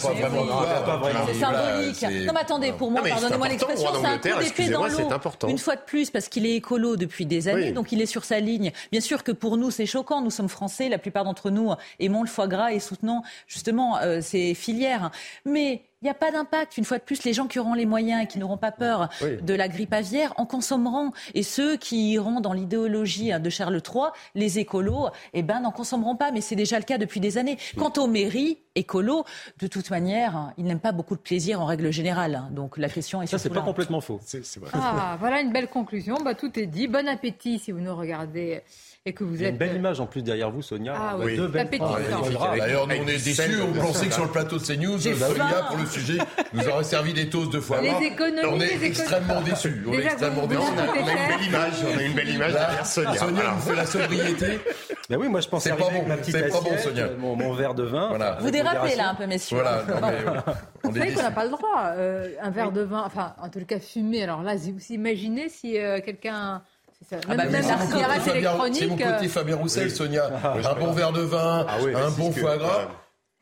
C'est 1.25 1.33
symbolique. 1.39 2.01
Non, 2.25 2.33
mais 2.33 2.39
attendez, 2.41 2.71
pour 2.73 2.91
moi, 2.91 3.01
pardonnez-moi 3.01 3.47
l'expression, 3.47 3.89
c'est 3.99 4.07
un 4.07 4.17
coup 4.17 4.43
d'épée 4.43 4.69
dans 4.69 4.85
l'eau. 4.85 5.09
Une 5.47 5.57
fois 5.57 5.75
de 5.75 5.81
plus, 5.81 6.09
parce 6.11 6.27
qu'il 6.27 6.45
est 6.45 6.55
écolo 6.55 6.95
depuis 6.95 7.25
des 7.25 7.47
années, 7.47 7.71
donc 7.71 7.91
il 7.91 8.01
est 8.01 8.05
sur 8.05 8.23
sa 8.25 8.39
ligne. 8.39 8.71
Bien 8.91 9.01
sûr 9.01 9.23
que 9.23 9.31
pour 9.31 9.57
nous, 9.57 9.71
c'est 9.71 9.85
choquant. 9.85 10.21
Nous 10.21 10.31
sommes 10.31 10.49
français, 10.49 10.89
la 10.89 10.97
plupart 10.97 11.23
d'entre 11.23 11.49
nous 11.49 11.73
aimons 11.99 12.21
le 12.21 12.29
foie 12.29 12.47
gras 12.47 12.71
et 12.71 12.79
soutenons 12.79 13.21
justement 13.47 13.99
ces 14.21 14.53
filières. 14.53 15.11
Mais 15.45 15.83
il 16.05 16.09
n'y 16.09 16.11
a 16.11 16.13
pas 16.13 16.29
d'impact. 16.29 16.77
Une 16.77 16.85
fois 16.85 16.99
de 16.99 17.03
plus, 17.03 17.23
les 17.23 17.33
gens 17.33 17.47
qui 17.47 17.57
auront 17.57 17.73
les 17.73 17.87
moyens 17.87 18.23
et 18.23 18.27
qui 18.27 18.37
n'auront 18.37 18.57
pas 18.57 18.71
peur 18.71 19.09
oui. 19.23 19.41
de 19.41 19.53
la 19.55 19.67
grippe 19.67 19.91
aviaire 19.91 20.35
en 20.37 20.45
consommeront. 20.45 21.11
Et 21.33 21.41
ceux 21.41 21.77
qui 21.77 22.11
iront 22.11 22.41
dans 22.41 22.53
l'idéologie 22.53 23.31
de 23.39 23.49
Charles 23.49 23.81
III, 23.83 24.09
les 24.35 24.59
écolos, 24.59 25.09
eh 25.33 25.41
ben, 25.41 25.61
n'en 25.61 25.71
consommeront 25.71 26.15
pas. 26.15 26.29
Mais 26.29 26.41
c'est 26.41 26.55
déjà 26.55 26.77
le 26.77 26.85
cas 26.85 26.99
depuis 26.99 27.19
des 27.19 27.39
années. 27.39 27.57
Quant 27.75 27.91
aux 27.97 28.05
mairies 28.05 28.59
écolos, 28.75 29.25
de 29.57 29.65
toute 29.65 29.89
manière, 29.89 30.53
ils 30.59 30.65
n'aiment 30.65 30.79
pas 30.79 30.91
beaucoup 30.91 31.15
de 31.15 31.21
plaisir 31.21 31.59
en 31.59 31.65
règle 31.65 31.91
générale. 31.91 32.43
Donc 32.51 32.77
la 32.77 32.89
question 32.89 33.23
est 33.23 33.25
Ça, 33.25 33.39
c'est 33.39 33.49
pas 33.49 33.55
là. 33.55 33.61
complètement 33.61 33.99
faux. 33.99 34.19
Vrai. 34.57 34.69
Ah, 34.73 35.17
voilà 35.19 35.41
une 35.41 35.51
belle 35.51 35.69
conclusion. 35.69 36.17
Bah, 36.23 36.35
tout 36.35 36.59
est 36.59 36.67
dit. 36.67 36.87
Bon 36.87 37.07
appétit 37.07 37.57
si 37.57 37.71
vous 37.71 37.79
nous 37.79 37.95
regardez 37.95 38.61
et 39.07 39.13
que 39.13 39.23
vous 39.23 39.35
Il 39.35 39.41
y 39.41 39.45
a 39.45 39.49
êtes. 39.49 39.53
une 39.53 39.57
belle 39.59 39.75
image 39.75 39.99
en 39.99 40.07
plus 40.07 40.23
derrière 40.23 40.49
vous, 40.49 40.63
Sonia. 40.63 40.95
Ah 40.97 41.15
oui, 41.19 41.35
Deux 41.37 41.47
belles 41.47 41.67
appétissant. 41.67 41.95
Ah, 42.41 42.57
D'ailleurs, 42.57 42.87
nous 42.87 42.95
on 42.95 43.07
est 43.07 43.23
déçus. 43.23 43.61
On 43.61 43.71
pensait 43.79 44.07
que 44.07 44.13
sur 44.15 44.23
le 44.25 44.31
plateau 44.31 44.57
de 44.57 44.63
CNews, 44.63 44.97
Sonia, 44.99 45.67
pour 45.69 45.77
le 45.77 45.85
sujet, 45.85 46.17
nous 46.53 46.67
aurait 46.67 46.83
servi 46.83 47.13
des 47.13 47.29
toasts 47.29 47.51
de 47.53 47.59
foie 47.59 47.81
Les 47.81 47.89
gras. 47.89 48.01
économies, 48.01 48.47
On 48.51 48.59
est 48.59 48.83
extrêmement 48.83 49.41
déçus. 49.41 49.85
On 49.87 49.93
est 49.93 50.05
extrêmement 50.05 50.47
déçus. 50.47 50.61
On 50.63 50.77
a, 50.79 50.85
une 50.97 51.05
belle 51.37 51.47
image, 51.47 51.73
on 51.93 51.97
a 51.97 52.01
une 52.01 52.13
belle 52.13 52.29
image 52.29 52.53
derrière 52.53 52.85
Sonia. 52.85 53.13
Sonia 53.15 53.43
nous 53.53 53.61
fait 53.61 53.75
la 53.75 53.85
sobriété. 53.85 54.59
Ben 55.07 55.17
oui, 55.19 55.29
moi 55.29 55.39
je 55.39 55.49
pensais 55.49 55.69
C'est 55.69 55.75
pas 55.75 55.83
arriver 55.85 55.99
bon, 55.99 56.05
avec 56.05 56.07
ma 56.07 56.17
petite 56.17 56.35
c'est 56.35 56.47
pas 56.49 56.61
bon, 56.61 56.71
assiette, 56.73 56.79
Sonia. 56.79 57.07
Mon, 57.19 57.35
mon 57.35 57.53
verre 57.53 57.75
de 57.75 57.83
vin. 57.83 58.07
Voilà. 58.09 58.37
Vous 58.41 58.49
dérapez 58.49 58.95
là 58.95 59.09
un 59.09 59.15
peu, 59.15 59.27
messieurs. 59.27 59.57
Voilà. 59.57 59.83
non, 59.87 59.95
mais, 60.01 60.13
euh, 60.27 60.41
Vous 60.83 60.95
savez 60.97 61.13
qu'on 61.13 61.21
n'a 61.21 61.29
pas 61.31 61.43
le 61.45 61.51
droit. 61.51 61.91
euh, 61.95 62.31
un 62.41 62.49
verre 62.49 62.71
de 62.71 62.81
vin, 62.81 63.03
enfin, 63.05 63.35
en 63.39 63.49
tout 63.49 63.63
cas, 63.65 63.79
fumé. 63.79 64.23
Alors 64.23 64.41
là, 64.41 64.55
vous 64.55 64.79
imaginez 64.89 65.47
si 65.49 65.77
euh, 65.79 65.99
quelqu'un. 66.03 66.63
C'est 67.09 67.15
ça, 67.15 67.21
Ah 67.27 67.35
bah, 67.35 67.43
même 67.43 67.51
mais 67.51 67.61
la 67.61 67.63
c'est 67.67 67.75
mon 67.77 67.91
cigarette 67.91 68.21
Fabien- 68.21 68.35
électronique. 68.35 68.75
C'est 68.79 68.87
mon 68.87 68.97
côté 68.97 69.25
euh, 69.25 69.29
Fabien 69.29 69.55
Roussel, 69.55 69.91
Sonia. 69.91 70.29
Ah, 70.43 70.55
Un 70.71 70.75
bon 70.79 70.91
verre 70.91 71.11
de 71.11 71.21
vin, 71.21 71.65
Ah 71.67 71.77
oui, 71.83 71.93
un 71.95 72.09
bon 72.11 72.31
c'est 72.33 72.39
foie 72.41 72.53
que- 72.53 72.59
gras. 72.59 72.87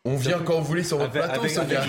On 0.05 0.18
vient 0.18 0.39
quand 0.39 0.59
vous 0.59 0.66
voulez 0.66 0.84
sur 0.84 0.97
votre 0.97 1.11
Avec- 1.16 1.24
plateau, 1.24 1.39
avec- 1.39 1.51
Sonia. 1.51 1.86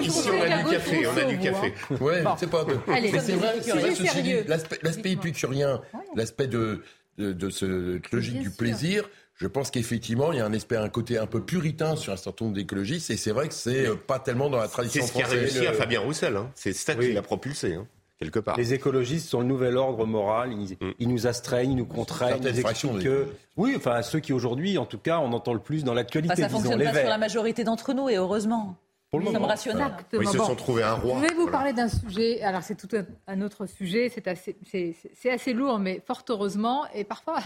Ici, 0.00 0.28
on 0.28 0.42
a 0.42 0.62
du 0.64 0.70
café, 0.70 1.06
on 1.06 1.16
a 1.16 1.24
du 1.24 1.36
vous, 1.36 1.42
café. 1.42 1.74
hein. 1.90 1.94
Ouais, 2.00 2.22
Bon. 2.22 2.30
c'est 2.36 2.50
pas. 2.50 2.64
Mais 2.88 3.10
c'est 3.20 3.32
vrai, 3.34 3.54
c'est 3.62 3.70
vrai, 3.72 3.94
sérieux. 3.94 4.44
l'aspect 4.82 5.12
épicurien, 5.12 5.80
l'aspect 6.16 6.48
de, 6.48 6.82
de, 7.18 7.50
cette 7.50 8.10
logique 8.12 8.40
du 8.40 8.50
plaisir, 8.50 9.08
je 9.36 9.46
pense 9.46 9.70
qu'effectivement, 9.70 10.32
il 10.32 10.38
y 10.38 10.40
a 10.40 10.46
un, 10.46 10.52
aspect, 10.52 10.76
un 10.76 10.88
côté 10.88 11.16
un 11.16 11.26
peu 11.26 11.40
puritain 11.40 11.94
sur 11.94 12.12
un 12.12 12.16
certain 12.16 12.46
nombre 12.46 12.56
d'écologistes, 12.56 13.10
et 13.10 13.16
c'est 13.16 13.30
vrai 13.30 13.46
que 13.46 13.54
c'est 13.54 13.86
euh, 13.86 13.94
pas 13.94 14.18
tellement 14.18 14.50
dans 14.50 14.58
la 14.58 14.64
C'est 14.66 14.72
tradition 14.72 15.06
ce 15.06 15.12
qui 15.12 15.18
a 15.22 15.26
française. 15.26 15.40
réussi 15.54 15.66
à 15.68 15.72
Fabien 15.74 16.00
Roussel. 16.00 16.36
hein. 16.36 16.50
C'est 16.56 16.72
ça 16.72 16.94
qui 16.94 17.00
Oui. 17.06 17.12
l'a 17.12 17.22
propulsé, 17.22 17.74
hein, 17.74 17.86
quelque 18.18 18.38
part. 18.38 18.56
Les 18.56 18.74
écologistes 18.74 19.28
sont 19.28 19.40
le 19.40 19.46
nouvel 19.46 19.76
ordre 19.76 20.04
moral. 20.06 20.52
Ils, 20.52 20.74
Mm. 20.80 20.92
ils 20.98 21.08
nous 21.08 21.26
astreignent, 21.26 21.72
ils 21.72 21.76
nous 21.76 21.86
contraignent, 21.86 22.42
ils 22.42 22.60
expliquent 22.60 23.02
que. 23.02 23.28
Oui, 23.56 23.74
enfin, 23.76 24.02
ceux 24.02 24.20
qui 24.20 24.32
aujourd'hui, 24.32 24.78
en 24.78 24.86
tout 24.86 24.98
cas, 24.98 25.18
on 25.18 25.32
entend 25.32 25.52
le 25.54 25.60
plus 25.60 25.84
dans 25.84 25.94
l'actualité, 25.94 26.32
Enfin, 26.32 26.42
ça 26.42 26.48
disons, 26.48 26.58
fonctionne 26.60 26.78
les 26.80 26.84
pas 26.92 27.00
sur 27.00 27.08
la 27.08 27.18
majorité 27.18 27.64
d'entre 27.64 27.92
nous, 27.94 28.08
et 28.08 28.16
heureusement. 28.16 28.76
Pour 29.10 29.20
le 29.20 29.24
Nous 29.24 29.32
sommes 29.32 29.44
rationnels. 29.44 29.92
Ils 30.12 30.28
se 30.28 30.36
sont 30.36 30.54
trouvés 30.54 30.82
un 30.82 30.92
roi. 30.92 31.16
Je 31.16 31.22
vais 31.22 31.28
vous 31.34 31.42
Voilà. 31.44 31.50
parler 31.52 31.72
d'un 31.72 31.88
sujet. 31.88 32.42
Alors, 32.42 32.62
c'est 32.62 32.74
tout 32.74 32.88
un, 33.26 33.40
autre 33.40 33.64
sujet. 33.64 34.10
C'est 34.14 34.28
assez, 34.28 34.54
c'est 34.66 35.30
assez 35.30 35.54
lourd, 35.54 35.78
mais 35.78 36.02
fort 36.06 36.22
heureusement. 36.28 36.84
Et 36.94 37.04
parfois, 37.04 37.38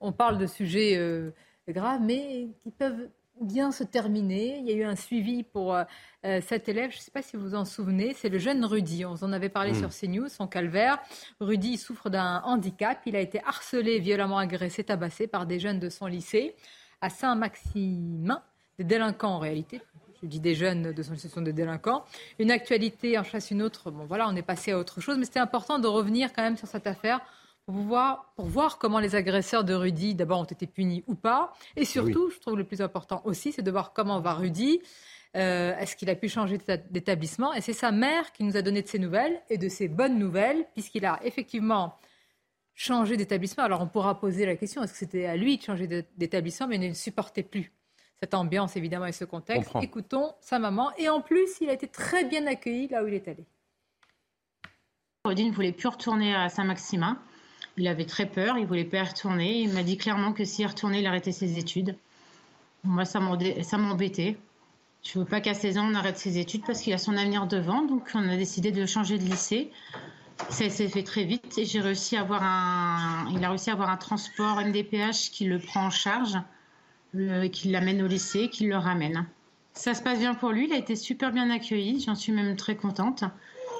on 0.00 0.12
parle 0.12 0.38
de 0.38 0.46
sujets 0.46 0.94
euh, 0.96 1.30
graves, 1.68 2.00
mais 2.00 2.46
qui 2.62 2.70
peuvent 2.70 3.08
bien 3.44 3.70
se 3.70 3.84
terminer. 3.84 4.58
Il 4.58 4.66
y 4.66 4.72
a 4.72 4.74
eu 4.74 4.84
un 4.84 4.96
suivi 4.96 5.42
pour 5.42 5.74
euh, 5.74 5.84
euh, 6.24 6.40
cet 6.46 6.68
élève. 6.68 6.90
Je 6.90 6.96
ne 6.96 7.00
sais 7.02 7.10
pas 7.10 7.22
si 7.22 7.36
vous 7.36 7.42
vous 7.50 7.54
en 7.54 7.64
souvenez. 7.64 8.14
C'est 8.14 8.28
le 8.28 8.38
jeune 8.38 8.64
Rudy. 8.64 9.04
On 9.04 9.14
vous 9.14 9.24
en 9.24 9.32
avait 9.32 9.48
parlé 9.48 9.72
Mm. 9.72 9.74
sur 9.74 9.90
CNews, 9.90 10.28
son 10.28 10.46
calvaire. 10.46 10.98
Rudy 11.40 11.76
souffre 11.76 12.10
d'un 12.10 12.42
handicap. 12.44 12.98
Il 13.06 13.16
a 13.16 13.20
été 13.20 13.40
harcelé, 13.44 13.98
violemment 13.98 14.38
agressé, 14.38 14.84
tabassé 14.84 15.26
par 15.26 15.46
des 15.46 15.60
jeunes 15.60 15.78
de 15.78 15.88
son 15.88 16.06
lycée 16.06 16.54
à 17.00 17.10
Saint-Maximin, 17.10 18.42
des 18.78 18.84
délinquants 18.84 19.34
en 19.34 19.38
réalité. 19.38 19.80
Je 20.22 20.26
dis 20.26 20.40
des 20.40 20.54
jeunes 20.54 20.92
de 20.92 21.02
son 21.02 21.12
lycée, 21.12 21.28
ce 21.28 21.34
sont 21.34 21.42
des 21.42 21.52
délinquants. 21.52 22.04
Une 22.38 22.50
actualité 22.50 23.18
en 23.18 23.24
chasse 23.24 23.50
une 23.50 23.62
autre. 23.62 23.90
Bon, 23.90 24.06
voilà, 24.06 24.26
on 24.28 24.34
est 24.36 24.42
passé 24.42 24.72
à 24.72 24.78
autre 24.78 25.00
chose, 25.00 25.18
mais 25.18 25.26
c'était 25.26 25.40
important 25.40 25.78
de 25.78 25.86
revenir 25.86 26.32
quand 26.32 26.42
même 26.42 26.56
sur 26.56 26.66
cette 26.66 26.86
affaire 26.86 27.20
pour 27.66 27.74
voir, 27.76 28.32
pour 28.36 28.46
voir 28.46 28.78
comment 28.78 28.98
les 28.98 29.14
agresseurs 29.14 29.64
de 29.64 29.74
Rudy, 29.74 30.14
d'abord, 30.14 30.40
ont 30.40 30.44
été 30.44 30.66
punis 30.66 31.02
ou 31.06 31.14
pas. 31.14 31.52
Et 31.76 31.84
surtout, 31.84 32.30
je 32.30 32.38
trouve 32.38 32.56
le 32.56 32.64
plus 32.64 32.82
important 32.82 33.22
aussi, 33.24 33.52
c'est 33.52 33.62
de 33.62 33.70
voir 33.70 33.92
comment 33.92 34.20
va 34.20 34.34
Rudy. 34.34 34.80
Euh, 35.36 35.76
Est-ce 35.78 35.96
qu'il 35.96 36.08
a 36.10 36.14
pu 36.14 36.28
changer 36.28 36.58
d'éta- 36.58 36.76
d'établissement? 36.76 37.52
Et 37.54 37.60
c'est 37.60 37.72
sa 37.72 37.90
mère 37.90 38.32
qui 38.32 38.44
nous 38.44 38.56
a 38.56 38.62
donné 38.62 38.82
de 38.82 38.88
ses 38.88 38.98
nouvelles 38.98 39.40
et 39.48 39.58
de 39.58 39.68
ses 39.68 39.88
bonnes 39.88 40.18
nouvelles, 40.18 40.66
puisqu'il 40.74 41.04
a 41.06 41.18
effectivement 41.24 41.98
changé 42.74 43.16
d'établissement. 43.16 43.64
Alors 43.64 43.80
on 43.80 43.88
pourra 43.88 44.18
poser 44.20 44.46
la 44.46 44.56
question, 44.56 44.82
est-ce 44.82 44.92
que 44.92 44.98
c'était 44.98 45.26
à 45.26 45.36
lui 45.36 45.56
de 45.56 45.62
changer 45.62 45.86
d'é- 45.86 46.04
d'établissement, 46.16 46.66
mais 46.68 46.76
il 46.76 46.88
ne 46.88 46.94
supportait 46.94 47.42
plus 47.42 47.72
cette 48.20 48.34
ambiance 48.34 48.76
évidemment 48.76 49.06
et 49.06 49.12
ce 49.12 49.24
contexte. 49.24 49.64
Comprends. 49.64 49.80
Écoutons 49.80 50.34
sa 50.40 50.58
maman. 50.58 50.92
Et 50.98 51.08
en 51.08 51.20
plus, 51.20 51.48
il 51.60 51.68
a 51.68 51.72
été 51.72 51.88
très 51.88 52.24
bien 52.24 52.46
accueilli 52.46 52.88
là 52.88 53.02
où 53.02 53.08
il 53.08 53.14
est 53.14 53.26
allé. 53.26 53.44
Rudy 55.24 55.48
ne 55.48 55.52
voulait 55.54 55.72
plus 55.72 55.88
retourner 55.88 56.34
à 56.34 56.48
Saint-Maximin. 56.48 57.18
Il 57.76 57.88
avait 57.88 58.04
très 58.04 58.26
peur, 58.26 58.56
il 58.58 58.66
voulait 58.66 58.84
pas 58.84 58.98
y 58.98 59.02
retourner. 59.02 59.60
Il 59.62 59.72
m'a 59.72 59.82
dit 59.82 59.96
clairement 59.96 60.32
que 60.32 60.44
s'il 60.44 60.66
retournait, 60.66 61.00
il 61.00 61.06
arrêtait 61.06 61.32
ses 61.32 61.58
études. 61.58 61.96
Moi, 62.84 63.04
ça 63.04 63.18
m'embê- 63.20 63.62
ça 63.62 63.78
m'embêtait. 63.78 64.36
Je 65.02 65.18
veux 65.18 65.24
pas 65.24 65.40
qu'à 65.40 65.54
16 65.54 65.76
ans, 65.78 65.88
on 65.90 65.94
arrête 65.94 66.16
ses 66.18 66.38
études 66.38 66.62
parce 66.66 66.80
qu'il 66.80 66.92
a 66.92 66.98
son 66.98 67.16
avenir 67.16 67.46
devant. 67.46 67.82
Donc, 67.82 68.10
on 68.14 68.28
a 68.28 68.36
décidé 68.36 68.70
de 68.72 68.86
changer 68.86 69.18
de 69.18 69.24
lycée. 69.24 69.70
Ça 70.50 70.68
s'est 70.68 70.88
fait 70.88 71.02
très 71.02 71.24
vite 71.24 71.58
et 71.58 71.64
j'ai 71.64 71.80
réussi 71.80 72.16
à 72.16 72.20
avoir 72.22 72.42
un, 72.42 73.28
il 73.32 73.44
a 73.44 73.48
réussi 73.50 73.70
à 73.70 73.74
avoir 73.74 73.90
un 73.90 73.96
transport 73.96 74.60
MDPH 74.60 75.30
qui 75.30 75.44
le 75.44 75.58
prend 75.58 75.86
en 75.86 75.90
charge, 75.90 76.36
qui 77.52 77.68
l'amène 77.70 78.02
au 78.02 78.06
lycée, 78.06 78.48
qui 78.50 78.66
le 78.66 78.76
ramène. 78.76 79.26
Ça 79.74 79.94
se 79.94 80.02
passe 80.02 80.18
bien 80.18 80.34
pour 80.34 80.50
lui, 80.50 80.66
il 80.66 80.72
a 80.72 80.76
été 80.76 80.96
super 80.96 81.32
bien 81.32 81.50
accueilli, 81.50 82.00
j'en 82.00 82.14
suis 82.14 82.32
même 82.32 82.56
très 82.56 82.76
contente. 82.76 83.24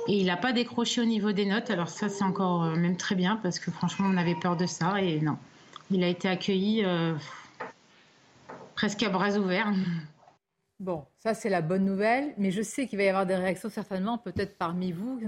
Et 0.06 0.18
il 0.18 0.26
n'a 0.26 0.36
pas 0.36 0.52
décroché 0.52 1.00
au 1.00 1.06
niveau 1.06 1.32
des 1.32 1.46
notes, 1.46 1.70
alors 1.70 1.88
ça 1.88 2.08
c'est 2.08 2.24
encore 2.24 2.64
euh, 2.64 2.76
même 2.76 2.96
très 2.96 3.14
bien 3.14 3.36
parce 3.36 3.58
que 3.58 3.70
franchement 3.70 4.06
on 4.10 4.16
avait 4.18 4.34
peur 4.34 4.56
de 4.56 4.66
ça 4.66 5.00
et 5.00 5.20
non. 5.20 5.38
Il 5.90 6.04
a 6.04 6.08
été 6.08 6.28
accueilli 6.28 6.84
euh, 6.84 7.14
presque 8.74 9.02
à 9.02 9.08
bras 9.08 9.36
ouverts. 9.38 9.72
Bon, 10.78 11.06
ça 11.18 11.32
c'est 11.32 11.48
la 11.48 11.62
bonne 11.62 11.84
nouvelle, 11.84 12.34
mais 12.36 12.50
je 12.50 12.60
sais 12.60 12.86
qu'il 12.86 12.98
va 12.98 13.04
y 13.04 13.08
avoir 13.08 13.24
des 13.24 13.36
réactions 13.36 13.70
certainement, 13.70 14.18
peut-être 14.18 14.58
parmi 14.58 14.92
vous. 14.92 15.18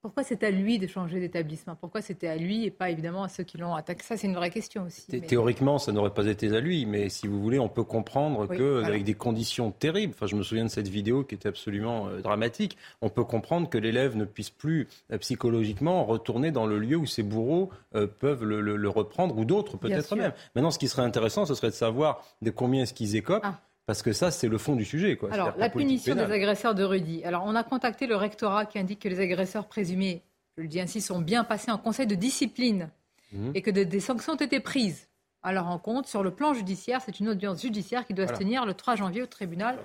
Pourquoi 0.00 0.22
c'est 0.22 0.44
à 0.44 0.50
lui 0.50 0.78
de 0.78 0.86
changer 0.86 1.18
d'établissement? 1.18 1.74
Pourquoi 1.74 2.02
c'était 2.02 2.28
à 2.28 2.36
lui 2.36 2.64
et 2.64 2.70
pas 2.70 2.88
évidemment 2.88 3.24
à 3.24 3.28
ceux 3.28 3.42
qui 3.42 3.58
l'ont 3.58 3.74
attaqué? 3.74 4.04
Ça, 4.04 4.16
c'est 4.16 4.28
une 4.28 4.36
vraie 4.36 4.50
question 4.50 4.84
aussi. 4.84 5.20
Théoriquement, 5.22 5.78
ça 5.78 5.90
n'aurait 5.90 6.14
pas 6.14 6.26
été 6.26 6.54
à 6.54 6.60
lui, 6.60 6.86
mais 6.86 7.08
si 7.08 7.26
vous 7.26 7.42
voulez, 7.42 7.58
on 7.58 7.68
peut 7.68 7.82
comprendre 7.82 8.46
que, 8.46 8.84
avec 8.84 9.02
des 9.02 9.14
conditions 9.14 9.72
terribles, 9.72 10.14
enfin, 10.16 10.26
je 10.26 10.36
me 10.36 10.44
souviens 10.44 10.64
de 10.64 10.70
cette 10.70 10.86
vidéo 10.86 11.24
qui 11.24 11.34
était 11.34 11.48
absolument 11.48 12.06
euh, 12.06 12.20
dramatique, 12.20 12.76
on 13.02 13.08
peut 13.08 13.24
comprendre 13.24 13.68
que 13.68 13.76
l'élève 13.76 14.16
ne 14.16 14.24
puisse 14.24 14.50
plus 14.50 14.86
euh, 15.10 15.18
psychologiquement 15.18 16.04
retourner 16.04 16.52
dans 16.52 16.66
le 16.66 16.78
lieu 16.78 16.96
où 16.96 17.06
ses 17.06 17.24
bourreaux 17.24 17.70
euh, 17.96 18.06
peuvent 18.06 18.44
le, 18.44 18.88
reprendre, 18.88 19.36
ou 19.36 19.44
d'autres 19.44 19.78
peut-être 19.78 20.14
même. 20.14 20.32
Maintenant, 20.54 20.70
ce 20.70 20.78
qui 20.78 20.86
serait 20.86 21.02
intéressant, 21.02 21.44
ce 21.44 21.54
serait 21.54 21.70
de 21.70 21.74
savoir 21.74 22.24
de 22.40 22.50
combien 22.50 22.84
est-ce 22.84 22.94
qu'ils 22.94 23.16
écopent. 23.16 23.42
Ah. 23.44 23.58
Parce 23.88 24.02
que 24.02 24.12
ça, 24.12 24.30
c'est 24.30 24.48
le 24.48 24.58
fond 24.58 24.76
du 24.76 24.84
sujet. 24.84 25.16
Quoi. 25.16 25.32
Alors, 25.32 25.54
la, 25.56 25.70
punition 25.70 26.14
des 26.14 26.20
agresseurs 26.20 26.74
de 26.74 26.84
Rudy. 26.84 27.24
Alors, 27.24 27.44
on 27.46 27.54
a 27.54 27.64
contacté 27.64 28.06
le 28.06 28.16
rectorat 28.16 28.66
qui 28.66 28.78
indique 28.78 29.00
que 29.00 29.08
les 29.08 29.18
agresseurs 29.18 29.66
présumés, 29.66 30.20
je 30.58 30.62
le 30.62 30.68
dis 30.68 30.78
ainsi, 30.78 31.00
sont 31.00 31.22
bien 31.22 31.42
passés 31.42 31.70
en 31.70 31.78
conseil 31.78 32.06
de 32.06 32.14
discipline 32.14 32.90
mhm. 33.32 33.52
et 33.54 33.62
que 33.62 33.70
des 33.70 34.00
sanctions 34.00 34.34
ont 34.34 34.36
été 34.36 34.60
prises 34.60 35.08
à 35.42 35.54
leur 35.54 35.68
encontre. 35.68 36.06
Sur 36.06 36.22
le 36.22 36.30
plan 36.30 36.52
judiciaire, 36.52 37.00
c'est 37.00 37.18
une 37.18 37.30
audience 37.30 37.62
judiciaire 37.62 38.06
qui 38.06 38.12
doit 38.12 38.26
se 38.26 38.34
tenir 38.34 38.66
le 38.66 38.74
3 38.74 38.96
janvier 38.96 39.22
au 39.22 39.26
tribunal 39.26 39.78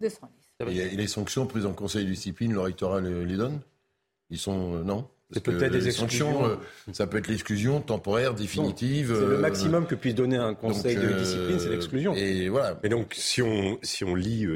de 0.00 0.08
Senlis. 0.08 0.32
Et 0.60 0.96
les 0.96 1.06
sanctions 1.06 1.46
prises 1.46 1.66
en 1.66 1.74
conseil 1.74 2.06
de 2.06 2.10
discipline, 2.10 2.54
le 2.54 2.60
rectorat 2.60 3.02
les 3.02 3.36
donne? 3.36 3.60
Ils 4.30 4.38
sont. 4.38 4.76
Euh, 4.76 4.84
non? 4.84 5.06
C'est 5.32 5.42
peut-être 5.42 5.72
des 5.72 5.90
sanctions. 5.90 6.44
Euh, 6.44 6.56
ça 6.92 7.06
peut 7.06 7.18
être 7.18 7.28
l'exclusion 7.28 7.80
temporaire, 7.80 8.34
définitive. 8.34 9.14
C'est 9.14 9.26
le 9.26 9.34
euh, 9.34 9.38
maximum 9.38 9.86
que 9.86 9.94
puisse 9.94 10.14
donner 10.14 10.36
un 10.36 10.54
conseil 10.54 10.96
de 10.96 11.12
discipline, 11.18 11.58
c'est 11.58 11.70
l'exclusion. 11.70 12.14
Et 12.14 12.48
voilà. 12.48 12.78
Et 12.82 12.88
donc, 12.88 13.14
si 13.16 13.42
on 13.42 13.78
si 13.82 14.04
on 14.04 14.14
lit 14.14 14.46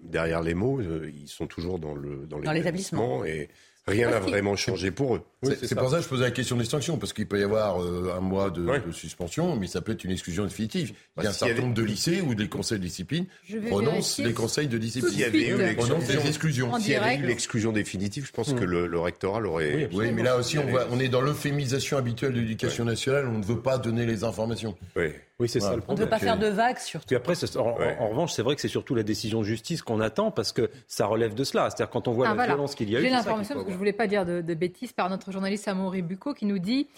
derrière 0.00 0.42
les 0.42 0.54
mots, 0.54 0.80
ils 0.80 1.28
sont 1.28 1.46
toujours 1.46 1.78
dans 1.78 1.94
le 1.94 2.26
dans 2.28 2.38
l'établissement 2.38 3.24
et 3.24 3.48
Rien 3.86 4.10
n'a 4.10 4.20
vraiment 4.20 4.56
changé 4.56 4.90
pour 4.90 5.16
eux. 5.16 5.22
c'est 5.42 5.74
pour 5.74 5.90
ça 5.90 5.96
que 5.96 6.02
je 6.02 6.08
posais 6.08 6.24
la 6.24 6.30
question 6.30 6.56
des 6.56 6.64
sanctions, 6.64 6.98
parce 6.98 7.12
qu'il 7.12 7.26
peut 7.26 7.40
y 7.40 7.42
avoir 7.42 7.82
euh, 7.82 8.14
un 8.16 8.20
mois 8.20 8.50
de, 8.50 8.66
suspension, 8.92 9.56
mais 9.56 9.66
ça 9.66 9.80
peut 9.80 9.92
être 9.92 10.04
une 10.04 10.10
exclusion 10.10 10.44
définitive. 10.44 10.92
Il 11.16 11.24
y 11.24 11.26
a 11.26 11.30
un 11.30 11.32
certain 11.32 11.62
nombre 11.62 11.74
de 11.74 11.82
lycées 11.82 12.20
où 12.20 12.34
des 12.34 12.48
conseils 12.48 12.78
de 12.78 12.84
discipline 12.84 13.26
renoncent 13.70 14.18
les 14.18 14.32
conseils 14.32 14.68
de 14.68 14.78
discipline. 14.78 15.10
S'il 15.10 15.20
y 15.20 15.24
avait 15.24 15.48
eu 15.48 15.56
l'exclusion, 15.56 16.78
S'il 16.78 16.92
y 16.92 16.96
avait 16.96 17.16
eu 17.16 17.26
l'exclusion 17.26 17.72
définitive, 17.72 18.26
je 18.26 18.32
pense 18.32 18.52
que 18.52 18.64
le, 18.64 18.86
le, 18.86 19.00
rectorat 19.00 19.40
l'aurait. 19.40 19.88
Oui, 19.92 20.12
mais 20.12 20.22
là 20.22 20.36
aussi, 20.36 20.58
on, 20.58 20.66
on 20.90 21.00
est 21.00 21.08
dans 21.08 21.20
l'euphémisation 21.20 21.96
habituelle 21.96 22.32
de 22.32 22.40
l'éducation 22.40 22.84
nationale. 22.84 23.26
On 23.28 23.38
ne 23.38 23.44
veut 23.44 23.60
pas 23.60 23.78
donner 23.78 24.06
les 24.06 24.24
informations. 24.24 24.76
Oui. 24.96 25.10
Oui, 25.40 25.48
c'est 25.48 25.60
ça 25.60 25.74
le 25.74 25.80
problème. 25.80 25.84
On 25.88 25.94
ne 25.94 26.04
veut 26.04 26.10
pas 26.10 26.18
faire 26.18 26.38
de 26.38 26.48
vagues, 26.48 26.78
surtout. 26.78 27.06
Puis 27.06 27.16
après, 27.16 27.32
en, 27.56 28.08
revanche, 28.08 28.32
c'est 28.32 28.42
vrai 28.42 28.54
que 28.54 28.60
c'est 28.60 28.68
surtout 28.68 28.94
la 28.94 29.02
décision 29.02 29.40
de 29.40 29.46
justice 29.46 29.80
qu'on 29.80 30.00
attend 30.00 30.30
parce 30.30 30.52
que 30.52 30.70
ça 30.86 31.06
relève 31.06 31.34
de 31.34 31.44
cela. 31.44 31.70
C'est-à-dire 31.70 31.88
quand 31.88 32.08
on 32.08 32.12
voit 32.12 32.28
ah, 32.28 32.34
la 32.34 32.46
violence 32.46 32.74
qu'il 32.74 32.90
y 32.90 32.96
a 32.96 33.00
eu. 33.00 33.04
J'ai 33.04 33.10
l'information 33.10 33.64
je 33.70 33.74
ne 33.74 33.78
voulais 33.78 33.92
pas 33.92 34.06
dire 34.06 34.24
de, 34.26 34.54
bêtises 34.54 34.92
par 34.92 35.08
notre 35.08 35.32
journaliste 35.32 35.68
Amaury 35.68 36.02
Bucco 36.02 36.34
qui 36.34 36.46
nous 36.46 36.58
dit. 36.58 36.88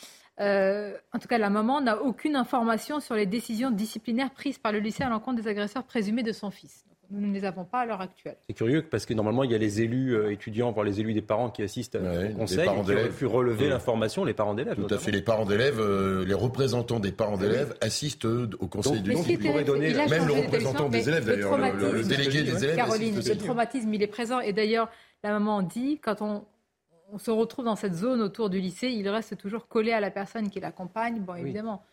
Euh, 0.40 0.97
en 1.12 1.19
tout 1.19 1.28
cas, 1.28 1.39
la 1.39 1.51
maman 1.51 1.81
n'a 1.81 2.01
aucune 2.01 2.36
information 2.36 3.01
sur 3.01 3.15
les 3.15 3.27
décisions 3.27 3.70
disciplinaires 3.70 4.31
prises 4.31 4.59
par 4.59 4.73
le 4.73 4.78
lycée 4.78 5.05
à 5.05 5.11
l'encontre 5.11 5.43
des 5.43 5.49
agresseurs 5.49 5.85
présumés 5.85 6.23
de 6.23 6.32
son 6.32 6.51
fils. 6.51 6.85
Nous 7.11 7.28
ne 7.28 7.35
les 7.35 7.44
avons 7.44 7.66
pas 7.66 7.81
à 7.81 7.85
l'heure 7.85 8.01
actuelle. 8.01 8.36
C'est 8.49 8.55
curieux 8.55 8.82
parce 8.90 9.05
que 9.05 9.12
normalement, 9.12 9.44
il 9.44 9.53
y 9.53 9.55
a 9.55 9.59
les 9.59 9.82
élus 9.82 10.16
euh, 10.16 10.32
étudiants, 10.32 10.73
voire 10.73 10.86
les 10.86 10.99
élus 10.99 11.12
des 11.12 11.20
parents 11.20 11.51
qui 11.51 11.62
assistent 11.62 11.97
au 11.97 12.36
conseil, 12.39 12.61
et 12.61 12.62
qui 12.62 12.93
ont 12.93 13.12
pu 13.15 13.27
relever 13.27 13.69
l'information, 13.69 14.24
les 14.24 14.32
parents 14.32 14.55
d'élèves. 14.55 14.77
Tout 14.77 14.94
à 14.94 14.97
fait, 14.97 15.11
les 15.11 15.20
parents 15.20 15.44
d'élèves, 15.44 15.78
euh, 15.78 16.24
les 16.24 16.32
représentants 16.32 17.01
des 17.01 17.12
parents 17.12 17.36
d'élèves 17.36 17.77
assistent 17.82 18.24
au 18.24 18.66
conseil 18.66 19.03
du 19.03 19.11
lycée. 19.11 19.36
Même 19.36 20.27
le 20.27 20.32
représentant 20.32 20.89
des 20.89 21.07
élèves, 21.07 21.27
d'ailleurs, 21.27 21.59
le, 21.59 22.03
délégué 22.03 22.43
des 22.43 22.65
élèves. 22.65 22.77
Caroline, 22.77 23.15
le 23.15 23.36
traumatisme, 23.36 23.93
il 23.93 24.03
est 24.03 24.07
présent. 24.07 24.40
Et 24.40 24.55
d'ailleurs, 24.55 24.89
la 25.23 25.32
maman 25.32 25.61
dit, 25.61 26.01
quand 26.03 26.23
on, 26.23 26.44
on 27.13 27.19
se 27.19 27.31
retrouve 27.31 27.67
dans 27.67 27.77
cette 27.77 27.95
zone 27.95 28.23
autour 28.23 28.49
du 28.49 28.59
lycée, 28.59 28.89
il 28.89 29.07
reste 29.09 29.37
toujours 29.37 29.69
collé 29.69 29.93
à 29.93 30.01
la 30.01 30.11
personne 30.11 30.49
qui 30.49 30.61
l'accompagne. 30.61 31.21
Bon, 31.21 31.35
évidemment. 31.35 31.85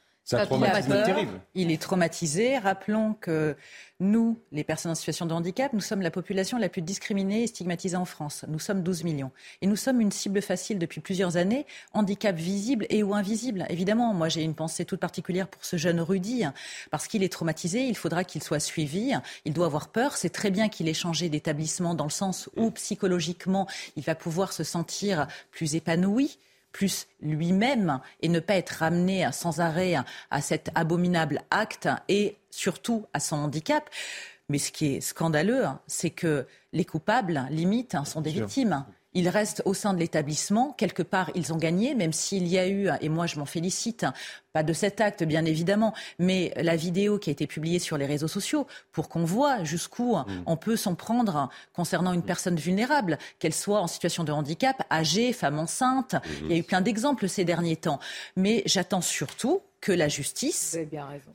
Il 1.55 1.71
est 1.71 1.81
traumatisé. 1.81 2.57
Rappelons 2.57 3.15
que 3.19 3.55
nous, 3.99 4.39
les 4.51 4.63
personnes 4.63 4.91
en 4.91 4.95
situation 4.95 5.25
de 5.25 5.33
handicap, 5.33 5.73
nous 5.73 5.81
sommes 5.81 6.01
la 6.01 6.11
population 6.11 6.57
la 6.57 6.69
plus 6.69 6.81
discriminée 6.81 7.43
et 7.43 7.47
stigmatisée 7.47 7.97
en 7.97 8.05
France. 8.05 8.45
Nous 8.47 8.59
sommes 8.59 8.83
12 8.83 9.03
millions. 9.03 9.31
Et 9.61 9.67
nous 9.67 9.75
sommes 9.75 9.99
une 9.99 10.11
cible 10.11 10.41
facile 10.41 10.79
depuis 10.79 11.01
plusieurs 11.01 11.35
années, 11.37 11.65
handicap 11.93 12.35
visible 12.35 12.85
et 12.89 13.03
ou 13.03 13.13
invisible. 13.13 13.65
Évidemment, 13.69 14.13
moi 14.13 14.29
j'ai 14.29 14.43
une 14.43 14.55
pensée 14.55 14.85
toute 14.85 14.99
particulière 14.99 15.47
pour 15.47 15.65
ce 15.65 15.77
jeune 15.77 15.99
Rudy, 15.99 16.43
parce 16.91 17.07
qu'il 17.07 17.23
est 17.23 17.31
traumatisé, 17.33 17.87
il 17.87 17.97
faudra 17.97 18.23
qu'il 18.23 18.43
soit 18.43 18.59
suivi, 18.59 19.13
il 19.45 19.53
doit 19.53 19.65
avoir 19.65 19.89
peur. 19.89 20.15
C'est 20.15 20.29
très 20.29 20.51
bien 20.51 20.69
qu'il 20.69 20.87
ait 20.87 20.93
changé 20.93 21.29
d'établissement 21.29 21.95
dans 21.95 22.05
le 22.05 22.09
sens 22.09 22.49
où 22.55 22.71
psychologiquement, 22.71 23.67
il 23.95 24.03
va 24.03 24.15
pouvoir 24.15 24.53
se 24.53 24.63
sentir 24.63 25.27
plus 25.51 25.75
épanoui 25.75 26.37
plus 26.71 27.07
lui-même 27.21 27.99
et 28.21 28.29
ne 28.29 28.39
pas 28.39 28.55
être 28.55 28.69
ramené 28.69 29.27
sans 29.31 29.59
arrêt 29.59 29.95
à 30.29 30.41
cet 30.41 30.69
abominable 30.75 31.41
acte 31.51 31.89
et 32.07 32.37
surtout 32.49 33.05
à 33.13 33.19
son 33.19 33.37
handicap. 33.37 33.89
Mais 34.49 34.57
ce 34.57 34.71
qui 34.71 34.95
est 34.95 35.01
scandaleux, 35.01 35.65
c'est 35.87 36.09
que 36.09 36.47
les 36.73 36.85
coupables, 36.85 37.45
limite, 37.49 37.95
sont 38.05 38.21
des 38.21 38.31
victimes. 38.31 38.85
Ils 39.13 39.29
restent 39.29 39.61
au 39.65 39.73
sein 39.73 39.93
de 39.93 39.99
l'établissement. 39.99 40.73
Quelque 40.77 41.03
part, 41.03 41.31
ils 41.35 41.51
ont 41.53 41.57
gagné, 41.57 41.95
même 41.95 42.13
s'il 42.13 42.47
y 42.47 42.57
a 42.57 42.67
eu, 42.67 42.89
et 43.01 43.09
moi 43.09 43.25
je 43.25 43.39
m'en 43.39 43.45
félicite, 43.45 44.05
pas 44.53 44.63
de 44.63 44.73
cet 44.73 45.01
acte 45.01 45.23
bien 45.23 45.45
évidemment, 45.45 45.93
mais 46.17 46.53
la 46.55 46.75
vidéo 46.75 47.19
qui 47.19 47.29
a 47.29 47.33
été 47.33 47.47
publiée 47.47 47.79
sur 47.79 47.97
les 47.97 48.05
réseaux 48.05 48.27
sociaux 48.27 48.67
pour 48.91 49.09
qu'on 49.09 49.23
voit 49.23 49.63
jusqu'où 49.63 50.15
mm. 50.15 50.43
on 50.45 50.57
peut 50.57 50.75
s'en 50.75 50.95
prendre 50.95 51.49
concernant 51.73 52.13
une 52.13 52.23
personne 52.23 52.55
vulnérable, 52.55 53.17
qu'elle 53.39 53.53
soit 53.53 53.79
en 53.79 53.87
situation 53.87 54.23
de 54.23 54.31
handicap, 54.31 54.83
âgée, 54.91 55.33
femme 55.33 55.59
enceinte. 55.59 56.13
Mm-hmm. 56.13 56.43
Il 56.43 56.51
y 56.51 56.53
a 56.53 56.57
eu 56.57 56.63
plein 56.63 56.81
d'exemples 56.81 57.27
ces 57.29 57.45
derniers 57.45 57.77
temps. 57.77 57.99
Mais 58.35 58.63
j'attends 58.65 59.01
surtout 59.01 59.61
que 59.81 59.91
la 59.91 60.07
justice 60.07 60.77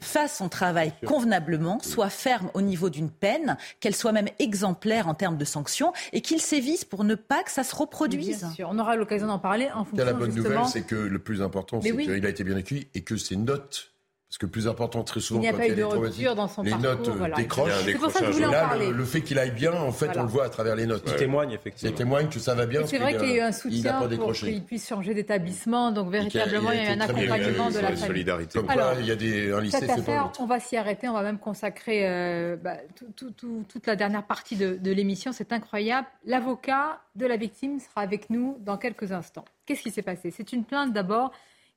fasse 0.00 0.38
son 0.38 0.48
travail 0.48 0.92
convenablement, 1.06 1.78
soit 1.80 2.10
ferme 2.10 2.50
au 2.54 2.60
niveau 2.60 2.90
d'une 2.90 3.10
peine, 3.10 3.56
qu'elle 3.80 3.94
soit 3.94 4.12
même 4.12 4.28
exemplaire 4.38 5.08
en 5.08 5.14
termes 5.14 5.36
de 5.36 5.44
sanctions 5.44 5.92
et 6.12 6.20
qu'il 6.20 6.40
sévisse 6.40 6.84
pour 6.84 7.04
ne 7.04 7.14
pas 7.14 7.42
que 7.42 7.50
ça 7.50 7.64
se 7.64 7.74
reproduise. 7.74 8.46
On 8.60 8.78
aura 8.78 8.96
l'occasion 8.96 9.26
d'en 9.26 9.38
parler 9.38 9.70
en 9.74 9.84
fonction. 9.84 10.04
La 10.04 10.12
bonne 10.12 10.34
nouvelle, 10.34 10.66
c'est 10.70 10.82
que 10.86 10.94
le 10.94 11.18
plus 11.18 11.42
important, 11.42 11.80
c'est 11.80 11.96
qu'il 11.96 12.26
a 12.26 12.28
été 12.28 12.44
bien 12.44 12.56
écrit 12.56 12.88
et 12.94 13.02
que 13.02 13.16
ces 13.16 13.36
notes 13.36 13.93
parce 14.34 14.40
que 14.40 14.46
le 14.46 14.50
plus 14.50 14.66
important, 14.66 15.04
très 15.04 15.20
souvent, 15.20 15.38
il 15.38 15.42
n'y 15.42 15.48
a 15.48 15.52
pas 15.52 15.68
eu 15.68 15.76
de 15.76 15.84
rupture 15.84 16.34
dans 16.34 16.48
son 16.48 16.62
les 16.62 16.74
notes 16.74 17.08
euh, 17.08 17.28
décrochent. 17.36 17.84
C'est 17.84 17.92
pour 17.92 18.10
ça 18.10 18.18
que 18.18 18.26
je 18.26 18.32
voulais 18.32 18.46
en 18.46 18.50
parler. 18.50 18.90
Le, 18.90 19.04
fait 19.04 19.20
qu'il 19.20 19.38
aille 19.38 19.52
bien, 19.52 19.72
en 19.72 19.92
fait, 19.92 20.10
on 20.16 20.22
le 20.22 20.28
voit 20.28 20.44
à 20.44 20.48
travers 20.48 20.74
les 20.74 20.86
notes. 20.86 21.04
Il 21.06 21.14
témoigne, 21.14 21.52
effectivement. 21.52 21.92
Il 21.92 21.96
témoigne 21.96 22.28
que 22.28 22.40
ça 22.40 22.56
va 22.56 22.66
bien. 22.66 22.84
C'est 22.84 22.98
vrai 22.98 23.16
qu'il 23.16 23.28
y 23.28 23.34
a 23.34 23.36
eu 23.36 23.40
un 23.42 23.52
soutien 23.52 24.08
pour 24.16 24.32
qu'il 24.32 24.64
puisse 24.64 24.88
changer 24.88 25.14
d'établement. 25.14 25.92
Donc, 25.92 26.10
véritablement, 26.10 26.72
il 26.72 26.78
y 26.78 26.80
a, 26.80 26.90
eu 26.90 26.96
un 26.96 27.00
accompagnement 27.02 27.70
de 27.70 27.78
la 27.78 27.94
solidarité. 27.94 28.58
Alors, 28.66 28.94
il 28.98 29.06
y 29.06 29.12
a 29.12 29.14
des, 29.14 29.52
un 29.52 29.60
lycée 29.60 29.78
cette 29.78 29.90
affaire, 29.90 30.32
on 30.40 30.46
va 30.46 30.58
s'y 30.58 30.76
arrêter. 30.76 31.08
On 31.08 31.12
va 31.12 31.22
même 31.22 31.38
consacrer 31.38 32.00
euh, 32.02 32.56
bah, 32.56 32.78
toute 33.14 33.86
la 33.86 33.94
dernière 33.94 34.24
partie 34.24 34.56
de, 34.56 34.74
de 34.74 34.90
l'émission. 34.90 35.30
C'est 35.30 35.52
incroyable. 35.52 36.08
L'avocat 36.26 36.98
de 37.14 37.26
la 37.26 37.36
victime 37.36 37.78
sera 37.78 38.00
avec 38.00 38.30
nous 38.30 38.58
dans 38.62 38.78
quelques 38.78 39.12
instants. 39.12 39.44
Qu'est-ce 39.64 39.82
qui 39.82 39.92
s'est 39.92 40.02
passé? 40.02 40.32
C'est 40.32 40.52
une 40.52 40.64
plainte 40.64 40.92
d'abord 40.92 41.30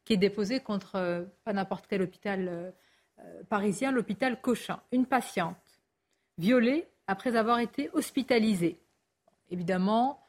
qui 0.08 0.14
est 0.14 0.18
déposée 0.18 0.62
contre 0.62 0.96
euh, 0.96 1.26
pas 1.44 1.52
n'importe 1.52 1.86
quel 1.90 2.02
hôpital 2.02 2.48
euh, 2.48 3.44
parisien, 3.50 3.92
l'hôpital 3.92 4.40
Cochin. 4.40 4.80
Une 4.94 5.06
patiente 5.06 5.58
violée 6.38 6.88
après 7.08 7.36
avoir 7.36 7.60
été 7.60 7.90
hospitalisée. 7.92 8.80
Évidemment, 9.52 10.26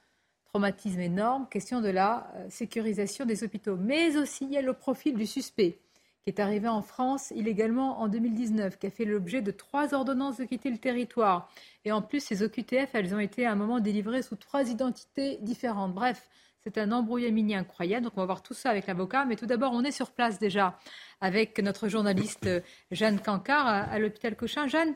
traumatisme 0.46 0.98
énorme, 0.98 1.46
question 1.48 1.80
de 1.80 1.90
la 1.90 2.28
euh, 2.34 2.50
sécurisation 2.50 3.24
des 3.24 3.44
hôpitaux. 3.44 3.76
Mais 3.76 4.16
aussi, 4.16 4.46
il 4.46 4.52
y 4.52 4.56
a 4.56 4.62
le 4.62 4.72
profil 4.72 5.14
du 5.14 5.26
suspect 5.26 5.78
qui 6.24 6.30
est 6.30 6.40
arrivé 6.40 6.66
en 6.66 6.82
France 6.82 7.32
illégalement 7.36 8.00
en 8.00 8.08
2019, 8.08 8.80
qui 8.80 8.88
a 8.88 8.90
fait 8.90 9.04
l'objet 9.04 9.42
de 9.42 9.52
trois 9.52 9.94
ordonnances 9.94 10.38
de 10.38 10.44
quitter 10.44 10.70
le 10.70 10.78
territoire. 10.78 11.48
Et 11.84 11.92
en 11.92 12.02
plus, 12.02 12.18
ces 12.18 12.42
OQTF, 12.42 12.96
elles 12.96 13.14
ont 13.14 13.20
été 13.20 13.46
à 13.46 13.52
un 13.52 13.54
moment 13.54 13.78
délivrées 13.78 14.22
sous 14.22 14.34
trois 14.34 14.68
identités 14.68 15.38
différentes. 15.40 15.94
Bref, 15.94 16.28
c'est 16.64 16.78
un 16.78 16.92
embrouillamini 16.92 17.54
incroyable. 17.54 18.04
Donc, 18.04 18.12
on 18.16 18.20
va 18.20 18.26
voir 18.26 18.42
tout 18.42 18.54
ça 18.54 18.70
avec 18.70 18.86
l'avocat. 18.86 19.24
Mais 19.24 19.36
tout 19.36 19.46
d'abord, 19.46 19.72
on 19.72 19.84
est 19.84 19.92
sur 19.92 20.10
place 20.10 20.38
déjà 20.38 20.78
avec 21.20 21.58
notre 21.60 21.88
journaliste 21.88 22.46
euh, 22.46 22.60
Jeanne 22.90 23.20
Cancard 23.20 23.66
à, 23.66 23.98
l'hôpital 23.98 24.36
Cochin. 24.36 24.66
Jeanne, 24.66 24.94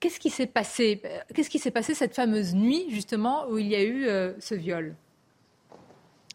qu'est-ce 0.00 0.20
qui 0.20 0.30
s'est 0.30 0.46
passé 0.46 1.02
Qu'est-ce 1.34 1.50
qui 1.50 1.58
s'est 1.58 1.70
passé 1.70 1.94
cette 1.94 2.14
fameuse 2.14 2.54
nuit, 2.54 2.86
justement, 2.90 3.48
où 3.48 3.58
il 3.58 3.66
y 3.66 3.74
a 3.74 3.82
eu 3.82 4.06
euh, 4.06 4.32
ce 4.40 4.54
viol? 4.54 4.96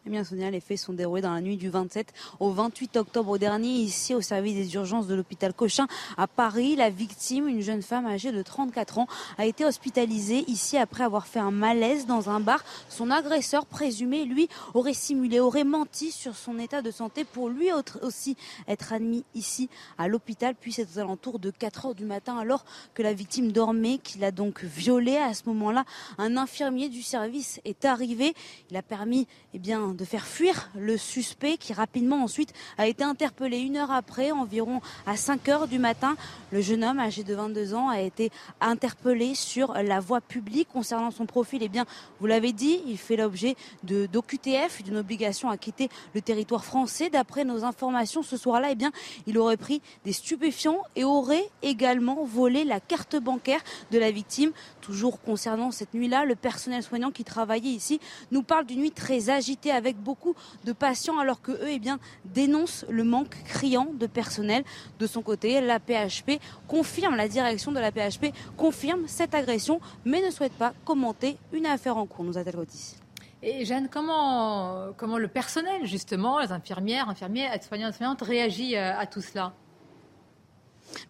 Eh 0.06 0.10
bien, 0.10 0.22
Sonia, 0.22 0.50
les 0.50 0.60
faits 0.60 0.76
sont 0.76 0.92
déroulés 0.92 1.22
dans 1.22 1.32
la 1.32 1.40
nuit 1.40 1.56
du 1.56 1.70
27 1.70 2.12
au 2.38 2.50
28 2.50 2.98
octobre 2.98 3.38
dernier, 3.38 3.70
ici 3.70 4.14
au 4.14 4.20
service 4.20 4.54
des 4.54 4.74
urgences 4.74 5.06
de 5.06 5.14
l'hôpital 5.14 5.54
Cochin 5.54 5.86
à 6.18 6.26
Paris. 6.26 6.76
La 6.76 6.90
victime, 6.90 7.48
une 7.48 7.62
jeune 7.62 7.80
femme 7.80 8.04
âgée 8.04 8.30
de 8.30 8.42
34 8.42 8.98
ans, 8.98 9.06
a 9.38 9.46
été 9.46 9.64
hospitalisée 9.64 10.44
ici 10.46 10.76
après 10.76 11.04
avoir 11.04 11.26
fait 11.26 11.38
un 11.38 11.50
malaise 11.50 12.04
dans 12.04 12.28
un 12.28 12.40
bar. 12.40 12.62
Son 12.90 13.10
agresseur 13.10 13.64
présumé, 13.64 14.26
lui, 14.26 14.50
aurait 14.74 14.92
simulé, 14.92 15.40
aurait 15.40 15.64
menti 15.64 16.12
sur 16.12 16.36
son 16.36 16.58
état 16.58 16.82
de 16.82 16.90
santé 16.90 17.24
pour 17.24 17.48
lui 17.48 17.68
aussi 18.02 18.36
être 18.68 18.92
admis 18.92 19.24
ici 19.34 19.70
à 19.96 20.06
l'hôpital. 20.06 20.54
Puis 20.54 20.72
c'est 20.72 20.86
aux 20.94 20.98
alentours 20.98 21.38
de 21.38 21.50
4 21.50 21.86
heures 21.86 21.94
du 21.94 22.04
matin 22.04 22.36
alors 22.36 22.66
que 22.92 23.02
la 23.02 23.14
victime 23.14 23.52
dormait, 23.52 23.96
qu'il 23.96 24.22
a 24.22 24.32
donc 24.32 24.64
violé. 24.64 25.16
À 25.16 25.32
ce 25.32 25.44
moment-là, 25.46 25.86
un 26.18 26.36
infirmier 26.36 26.90
du 26.90 27.02
service 27.02 27.58
est 27.64 27.86
arrivé. 27.86 28.34
Il 28.70 28.76
a 28.76 28.82
permis, 28.82 29.26
eh 29.54 29.58
bien 29.58 29.93
de 29.94 30.04
faire 30.04 30.26
fuir 30.26 30.70
le 30.76 30.96
suspect 30.96 31.56
qui 31.56 31.72
rapidement 31.72 32.22
ensuite 32.22 32.52
a 32.78 32.86
été 32.86 33.04
interpellé 33.04 33.58
une 33.58 33.76
heure 33.76 33.90
après, 33.90 34.30
environ 34.30 34.80
à 35.06 35.16
5 35.16 35.48
heures 35.48 35.68
du 35.68 35.78
matin. 35.78 36.16
Le 36.52 36.60
jeune 36.60 36.84
homme 36.84 36.98
âgé 36.98 37.24
de 37.24 37.34
22 37.34 37.74
ans 37.74 37.88
a 37.88 38.00
été 38.00 38.30
interpellé 38.60 39.34
sur 39.34 39.74
la 39.74 40.00
voie 40.00 40.20
publique 40.20 40.68
concernant 40.72 41.10
son 41.10 41.26
profil. 41.26 41.62
Eh 41.62 41.68
bien, 41.68 41.84
vous 42.20 42.26
l'avez 42.26 42.52
dit, 42.52 42.80
il 42.86 42.98
fait 42.98 43.16
l'objet 43.16 43.56
d'OQTF, 43.82 44.82
d'une 44.82 44.96
obligation 44.96 45.50
à 45.50 45.56
quitter 45.56 45.88
le 46.14 46.20
territoire 46.20 46.64
français. 46.64 47.10
D'après 47.10 47.44
nos 47.44 47.64
informations 47.64 48.22
ce 48.22 48.36
soir-là, 48.36 48.72
eh 48.72 48.84
il 49.26 49.38
aurait 49.38 49.56
pris 49.56 49.80
des 50.04 50.12
stupéfiants 50.12 50.82
et 50.96 51.04
aurait 51.04 51.48
également 51.62 52.24
volé 52.24 52.64
la 52.64 52.80
carte 52.80 53.16
bancaire 53.16 53.60
de 53.90 53.98
la 53.98 54.10
victime. 54.10 54.52
Toujours 54.84 55.18
concernant 55.22 55.70
cette 55.70 55.94
nuit-là, 55.94 56.26
le 56.26 56.34
personnel 56.34 56.82
soignant 56.82 57.10
qui 57.10 57.24
travaillait 57.24 57.70
ici 57.70 58.00
nous 58.30 58.42
parle 58.42 58.66
d'une 58.66 58.80
nuit 58.80 58.90
très 58.90 59.30
agitée 59.30 59.70
avec 59.70 59.96
beaucoup 59.96 60.34
de 60.64 60.72
patients 60.72 61.18
alors 61.18 61.40
que 61.40 61.52
eux 61.52 61.68
eh 61.68 61.78
bien, 61.78 61.98
dénoncent 62.26 62.84
le 62.90 63.02
manque 63.02 63.34
criant 63.44 63.88
de 63.94 64.06
personnel. 64.06 64.62
De 64.98 65.06
son 65.06 65.22
côté, 65.22 65.62
la 65.62 65.78
PHP 65.80 66.32
confirme, 66.68 67.16
la 67.16 67.28
direction 67.28 67.72
de 67.72 67.80
la 67.80 67.92
PHP 67.92 68.34
confirme 68.58 69.04
cette 69.06 69.34
agression 69.34 69.80
mais 70.04 70.20
ne 70.20 70.30
souhaite 70.30 70.52
pas 70.52 70.74
commenter 70.84 71.38
une 71.54 71.64
affaire 71.64 71.96
en 71.96 72.04
cours, 72.04 72.26
nous 72.26 72.36
a-t-elle 72.36 72.62
dit. 72.66 72.96
Et 73.42 73.64
Jeanne, 73.64 73.88
comment, 73.90 74.88
comment 74.98 75.16
le 75.16 75.28
personnel, 75.28 75.86
justement, 75.86 76.40
les 76.40 76.52
infirmières, 76.52 77.08
infirmiers, 77.08 77.48
aides-soignants, 77.50 77.88
aides-soignantes, 77.88 78.20
réagit 78.20 78.76
euh, 78.76 78.98
à 78.98 79.06
tout 79.06 79.22
cela? 79.22 79.54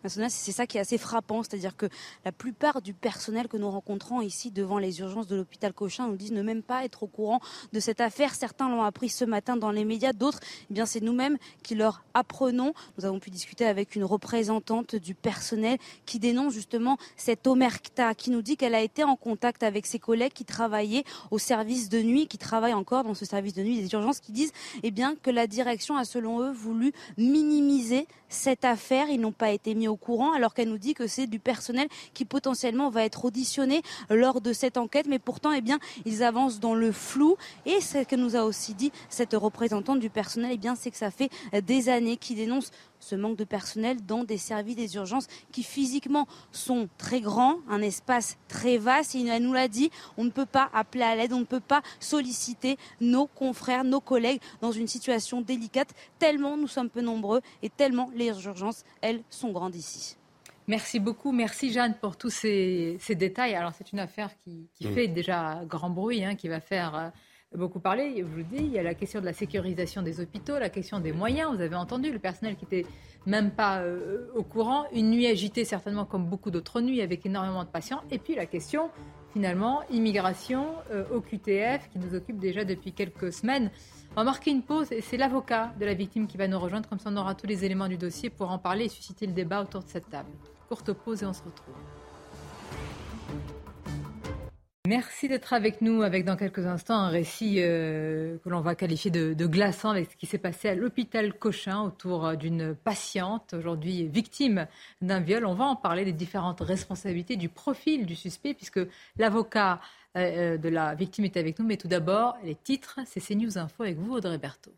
C'est 0.06 0.52
ça 0.52 0.66
qui 0.66 0.78
est 0.78 0.80
assez 0.80 0.98
frappant, 0.98 1.42
c'est-à-dire 1.42 1.76
que 1.76 1.86
la 2.24 2.32
plupart 2.32 2.82
du 2.82 2.94
personnel 2.94 3.48
que 3.48 3.56
nous 3.56 3.70
rencontrons 3.70 4.20
ici 4.20 4.50
devant 4.50 4.78
les 4.78 5.00
urgences 5.00 5.26
de 5.26 5.36
l'hôpital 5.36 5.72
Cochin 5.72 6.08
nous 6.08 6.16
disent 6.16 6.32
ne 6.32 6.42
même 6.42 6.62
pas 6.62 6.84
être 6.84 7.02
au 7.02 7.06
courant 7.06 7.40
de 7.72 7.80
cette 7.80 8.00
affaire. 8.00 8.34
Certains 8.34 8.68
l'ont 8.68 8.82
appris 8.82 9.08
ce 9.08 9.24
matin 9.24 9.56
dans 9.56 9.70
les 9.70 9.84
médias, 9.84 10.12
d'autres, 10.12 10.40
eh 10.70 10.74
bien, 10.74 10.86
c'est 10.86 11.00
nous-mêmes 11.00 11.36
qui 11.62 11.74
leur 11.74 12.04
apprenons. 12.14 12.74
Nous 12.98 13.04
avons 13.04 13.18
pu 13.18 13.30
discuter 13.30 13.66
avec 13.66 13.96
une 13.96 14.04
représentante 14.04 14.96
du 14.96 15.14
personnel 15.14 15.78
qui 16.06 16.18
dénonce 16.18 16.52
justement 16.52 16.98
cette 17.16 17.46
omerta, 17.46 18.14
qui 18.14 18.30
nous 18.30 18.42
dit 18.42 18.56
qu'elle 18.56 18.74
a 18.74 18.82
été 18.82 19.04
en 19.04 19.16
contact 19.16 19.62
avec 19.62 19.86
ses 19.86 19.98
collègues 19.98 20.32
qui 20.32 20.44
travaillaient 20.44 21.04
au 21.30 21.38
service 21.38 21.88
de 21.88 22.00
nuit, 22.00 22.26
qui 22.26 22.38
travaillent 22.38 22.74
encore 22.74 23.04
dans 23.04 23.14
ce 23.14 23.24
service 23.24 23.54
de 23.54 23.62
nuit 23.62 23.80
des 23.80 23.92
urgences, 23.92 24.20
qui 24.20 24.32
disent 24.32 24.52
eh 24.82 24.90
bien, 24.90 25.14
que 25.16 25.30
la 25.30 25.46
direction 25.46 25.96
a 25.96 26.04
selon 26.04 26.40
eux 26.40 26.52
voulu 26.52 26.92
minimiser 27.16 28.06
cette 28.28 28.64
affaire. 28.64 29.08
Ils 29.08 29.20
n'ont 29.20 29.32
pas 29.32 29.50
été 29.50 29.73
mis 29.74 29.88
au 29.88 29.96
courant 29.96 30.32
alors 30.32 30.54
qu'elle 30.54 30.68
nous 30.68 30.78
dit 30.78 30.94
que 30.94 31.06
c'est 31.06 31.26
du 31.26 31.38
personnel 31.38 31.88
qui 32.14 32.24
potentiellement 32.24 32.90
va 32.90 33.04
être 33.04 33.24
auditionné 33.24 33.82
lors 34.10 34.40
de 34.40 34.52
cette 34.52 34.76
enquête. 34.76 35.06
Mais 35.08 35.18
pourtant, 35.18 35.52
eh 35.52 35.60
bien, 35.60 35.78
ils 36.04 36.22
avancent 36.22 36.60
dans 36.60 36.74
le 36.74 36.92
flou. 36.92 37.36
Et 37.66 37.80
ce 37.80 38.04
que 38.04 38.16
nous 38.16 38.36
a 38.36 38.44
aussi 38.44 38.74
dit 38.74 38.92
cette 39.08 39.34
représentante 39.34 40.00
du 40.00 40.10
personnel, 40.10 40.58
eh 40.62 40.68
c'est 40.76 40.90
que 40.90 40.96
ça 40.96 41.10
fait 41.10 41.30
des 41.66 41.88
années 41.88 42.16
qu'ils 42.16 42.36
dénoncent 42.36 42.70
ce 43.04 43.14
manque 43.14 43.36
de 43.36 43.44
personnel 43.44 44.04
dans 44.04 44.24
des 44.24 44.38
services 44.38 44.76
des 44.76 44.96
urgences 44.96 45.26
qui 45.52 45.62
physiquement 45.62 46.26
sont 46.52 46.88
très 46.96 47.20
grands, 47.20 47.58
un 47.68 47.82
espace 47.82 48.38
très 48.48 48.78
vaste. 48.78 49.14
Et 49.14 49.26
elle 49.26 49.42
nous 49.42 49.52
l'a 49.52 49.68
dit, 49.68 49.90
on 50.16 50.24
ne 50.24 50.30
peut 50.30 50.46
pas 50.46 50.70
appeler 50.72 51.04
à 51.04 51.14
l'aide, 51.14 51.32
on 51.32 51.40
ne 51.40 51.44
peut 51.44 51.60
pas 51.60 51.82
solliciter 52.00 52.78
nos 53.00 53.26
confrères, 53.26 53.84
nos 53.84 54.00
collègues 54.00 54.40
dans 54.60 54.72
une 54.72 54.88
situation 54.88 55.42
délicate, 55.42 55.94
tellement 56.18 56.56
nous 56.56 56.68
sommes 56.68 56.88
peu 56.88 57.02
nombreux 57.02 57.42
et 57.62 57.68
tellement 57.68 58.10
les 58.14 58.28
urgences, 58.44 58.84
elles, 59.00 59.22
sont 59.28 59.52
grandes 59.52 59.74
ici. 59.74 60.16
Merci 60.66 60.98
beaucoup, 60.98 61.30
merci 61.30 61.72
Jeanne 61.72 61.94
pour 62.00 62.16
tous 62.16 62.30
ces, 62.30 62.98
détails. 63.10 63.54
Alors 63.54 63.72
c'est 63.76 63.92
une 63.92 63.98
affaire 63.98 64.30
qui, 64.42 64.66
fait 64.80 65.08
déjà 65.08 65.60
grand 65.66 65.90
bruit, 65.90 66.24
hein, 66.24 66.36
qui 66.36 66.48
va 66.48 66.60
faire 66.60 66.94
euh, 66.94 67.08
beaucoup 67.56 67.80
parlé. 67.80 68.14
Je 68.18 68.24
vous 68.24 68.42
dis, 68.42 68.58
il 68.58 68.72
y 68.72 68.78
a 68.78 68.82
la 68.82 68.94
question 68.94 69.20
de 69.20 69.24
la 69.24 69.32
sécurisation 69.32 70.02
des 70.02 70.20
hôpitaux, 70.20 70.58
la 70.58 70.68
question 70.68 71.00
des 71.00 71.12
moyens. 71.12 71.54
Vous 71.54 71.60
avez 71.60 71.76
entendu 71.76 72.12
le 72.12 72.18
personnel 72.18 72.56
qui 72.56 72.64
était 72.64 72.86
même 73.26 73.50
pas 73.50 73.80
euh, 73.80 74.26
au 74.34 74.42
courant. 74.42 74.84
Une 74.92 75.10
nuit 75.10 75.26
agitée, 75.26 75.64
certainement 75.64 76.04
comme 76.04 76.26
beaucoup 76.26 76.50
d'autres 76.50 76.80
nuits, 76.80 77.00
avec 77.00 77.24
énormément 77.26 77.64
de 77.64 77.68
patients. 77.68 78.02
Et 78.10 78.18
puis 78.18 78.34
la 78.34 78.46
question, 78.46 78.90
finalement, 79.32 79.82
immigration 79.90 80.66
euh, 80.90 81.04
au 81.14 81.20
QTF, 81.20 81.88
qui 81.90 81.98
nous 81.98 82.14
occupe 82.14 82.38
déjà 82.38 82.64
depuis 82.64 82.92
quelques 82.92 83.32
semaines. 83.32 83.70
On 84.12 84.16
va 84.16 84.24
marquer 84.24 84.50
une 84.50 84.62
pause 84.62 84.92
et 84.92 85.00
c'est 85.00 85.16
l'avocat 85.16 85.72
de 85.78 85.84
la 85.84 85.94
victime 85.94 86.26
qui 86.26 86.36
va 86.36 86.46
nous 86.46 86.58
rejoindre. 86.58 86.88
Comme 86.88 87.00
ça, 87.00 87.10
on 87.12 87.16
aura 87.16 87.34
tous 87.34 87.46
les 87.46 87.64
éléments 87.64 87.88
du 87.88 87.96
dossier 87.96 88.30
pour 88.30 88.50
en 88.50 88.58
parler 88.58 88.84
et 88.84 88.88
susciter 88.88 89.26
le 89.26 89.32
débat 89.32 89.60
autour 89.62 89.82
de 89.82 89.88
cette 89.88 90.08
table. 90.08 90.30
Courte 90.68 90.92
pause 90.92 91.22
et 91.22 91.26
on 91.26 91.32
se 91.32 91.42
retrouve. 91.42 91.74
Merci 94.86 95.28
d'être 95.28 95.54
avec 95.54 95.80
nous 95.80 96.02
avec 96.02 96.26
dans 96.26 96.36
quelques 96.36 96.66
instants 96.66 96.96
un 96.96 97.08
récit 97.08 97.56
euh, 97.60 98.36
que 98.44 98.50
l'on 98.50 98.60
va 98.60 98.74
qualifier 98.74 99.10
de, 99.10 99.46
glaçant 99.46 99.88
avec 99.88 100.10
ce 100.10 100.16
qui 100.16 100.26
s'est 100.26 100.36
passé 100.36 100.68
à 100.68 100.74
l'hôpital 100.74 101.32
Cochin 101.32 101.80
autour 101.80 102.26
euh, 102.26 102.34
d'une 102.34 102.74
patiente 102.74 103.54
aujourd'hui 103.54 104.06
victime 104.06 104.66
d'un 105.00 105.20
viol. 105.20 105.46
On 105.46 105.54
va 105.54 105.64
en 105.64 105.74
parler 105.74 106.04
des 106.04 106.12
différentes 106.12 106.60
responsabilités 106.60 107.36
du 107.36 107.48
profil 107.48 108.04
du 108.04 108.14
suspect 108.14 108.52
puisque 108.52 108.80
l'avocat 109.16 109.80
euh, 110.18 110.58
de 110.58 110.68
la 110.68 110.94
victime 110.94 111.24
est 111.24 111.38
avec 111.38 111.58
nous. 111.58 111.64
Mais 111.64 111.78
tout 111.78 111.88
d'abord, 111.88 112.36
les 112.44 112.54
titres, 112.54 113.00
c'est 113.06 113.26
CNews 113.26 113.56
Info 113.56 113.84
avec 113.84 113.96
vous 113.96 114.12
Audrey 114.12 114.36
Berthaud. 114.36 114.74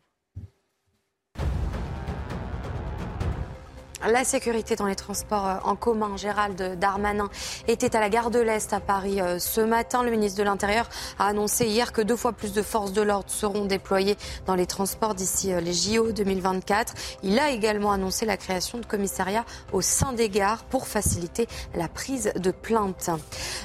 La 4.05 4.23
sécurité 4.23 4.75
dans 4.75 4.85
les 4.85 4.95
transports 4.95 5.47
euh, 5.47 5.55
en 5.63 5.75
commun, 5.75 6.17
Gérald 6.17 6.77
Darmanin 6.79 7.29
était 7.67 7.95
à 7.95 7.99
la 7.99 8.09
gare 8.09 8.29
de 8.29 8.39
l'Est 8.39 8.71
à 8.71 8.79
Paris 8.79 9.19
euh, 9.19 9.39
ce 9.39 9.59
matin. 9.59 10.03
Le 10.03 10.11
ministre 10.11 10.37
de 10.37 10.43
l'Intérieur 10.43 10.87
a 11.17 11.25
annoncé 11.25 11.65
hier 11.65 11.91
que 11.91 12.03
deux 12.03 12.15
fois 12.15 12.31
plus 12.31 12.53
de 12.53 12.61
forces 12.61 12.93
de 12.93 13.01
l'ordre 13.01 13.31
seront 13.31 13.65
déployées 13.65 14.15
dans 14.45 14.53
les 14.53 14.67
transports 14.67 15.15
d'ici 15.15 15.51
euh, 15.51 15.61
les 15.61 15.73
JO 15.73 16.11
2024. 16.11 16.93
Il 17.23 17.39
a 17.39 17.49
également 17.49 17.91
annoncé 17.91 18.27
la 18.27 18.37
création 18.37 18.77
de 18.77 18.85
commissariats 18.85 19.45
au 19.73 19.81
sein 19.81 20.13
des 20.13 20.29
gares 20.29 20.63
pour 20.65 20.87
faciliter 20.87 21.47
la 21.73 21.87
prise 21.87 22.31
de 22.35 22.51
plaintes. 22.51 23.09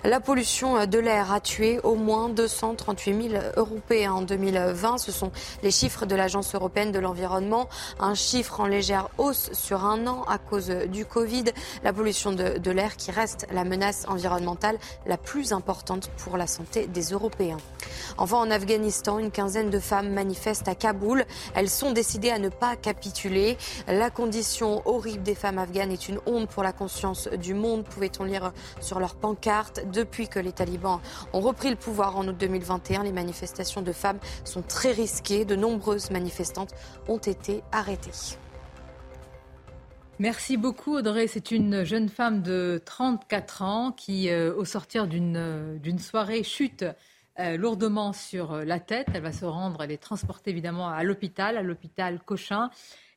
La 0.03 0.19
pollution 0.19 0.87
de 0.87 0.99
l'air 0.99 1.31
a 1.31 1.41
tué 1.41 1.79
au 1.83 1.95
moins 1.95 2.31
238 2.31 3.31
000 3.31 3.43
Européens 3.57 4.13
en 4.15 4.23
2020. 4.23 4.97
Ce 4.97 5.13
sont 5.13 5.31
les 5.63 5.71
chiffres 5.71 6.07
de 6.07 6.17
l'Agence 6.17 6.55
européenne 6.55 6.91
de 6.91 6.99
l'environnement. 6.99 7.69
Un 8.01 8.15
chiffre 8.15 8.61
en 8.61 8.67
légère 8.67 9.09
hausse 9.19 9.51
sur 9.53 9.85
un 9.85 10.07
an 10.07 10.22
à 10.29 10.39
cause 10.39 10.69
du 10.69 11.05
Covid, 11.05 11.45
la 11.85 11.93
pollution 11.93 12.33
de, 12.33 12.71
l'air 12.71 12.97
qui 12.97 13.11
reste 13.11 13.47
la 13.53 13.65
menace 13.65 14.07
environnementale 14.09 14.79
la 15.07 15.17
plus 15.17 15.53
importante 15.53 16.11
pour 16.17 16.37
la 16.37 16.47
santé 16.47 16.87
des 16.87 17.11
Européens. 17.11 17.59
Enfin, 18.19 18.39
en 18.39 18.51
Afghanistan, 18.51 19.19
une 19.19 19.31
quinzaine 19.31 19.71
de 19.71 19.79
femmes 19.79 20.13
manifestent 20.13 20.69
à 20.69 20.75
Kaboul. 20.75 21.25
Elles 21.55 21.69
sont 21.69 21.93
décidées 21.93 22.31
à 22.31 22.39
ne 22.39 22.49
pas 22.49 22.77
capituler. 22.77 23.59
La 23.87 24.11
condition 24.11 24.83
horrible 24.85 25.23
des 25.23 25.35
femmes 25.35 25.59
afghanes 25.59 25.93
est 25.93 26.09
une 26.09 26.19
honte 26.27 26.49
pour 26.49 26.63
la 26.63 26.73
conscience 26.73 27.29
du 27.29 27.55
monde, 27.55 27.85
pouvait-on 27.85 28.25
lire 28.25 28.53
sur 28.81 29.01
leur 29.01 29.15
pancarte. 29.15 29.81
Depuis 29.93 30.29
que 30.29 30.39
les 30.39 30.53
talibans 30.53 31.01
ont 31.33 31.41
repris 31.41 31.71
le 31.71 31.77
pouvoir 31.77 32.17
en 32.17 32.27
août 32.29 32.37
2021, 32.39 33.05
les 33.05 33.13
manifestations 33.13 33.83
de 33.83 33.93
femmes 33.93 34.19
sont 34.45 34.63
très 34.63 34.93
risquées. 34.93 35.45
De 35.45 35.57
nombreuses 35.57 36.11
manifestantes 36.11 36.75
ont 37.09 37.19
été 37.19 37.63
arrêtées. 37.73 38.42
Merci 40.19 40.59
beaucoup 40.59 40.97
Audrey. 40.97 41.27
C'est 41.27 41.51
une 41.51 41.85
jeune 41.85 42.09
femme 42.09 42.43
de 42.43 42.81
34 42.85 43.63
ans 43.63 43.93
qui, 43.93 44.29
euh, 44.29 44.55
au 44.55 44.65
sortir 44.65 45.09
d'une 45.09 45.37
euh, 45.37 45.99
soirée, 45.99 46.43
chute 46.43 46.85
euh, 47.39 47.57
lourdement 47.57 48.13
sur 48.13 48.57
la 48.57 48.79
tête. 48.79 49.09
Elle 49.15 49.23
va 49.23 49.33
se 49.33 49.47
rendre, 49.47 49.83
elle 49.83 49.91
est 49.91 50.03
transportée 50.03 50.51
évidemment 50.51 50.91
à 50.91 51.03
l'hôpital, 51.03 51.57
à 51.57 51.63
l'hôpital 51.63 52.21
Cochin. 52.21 52.71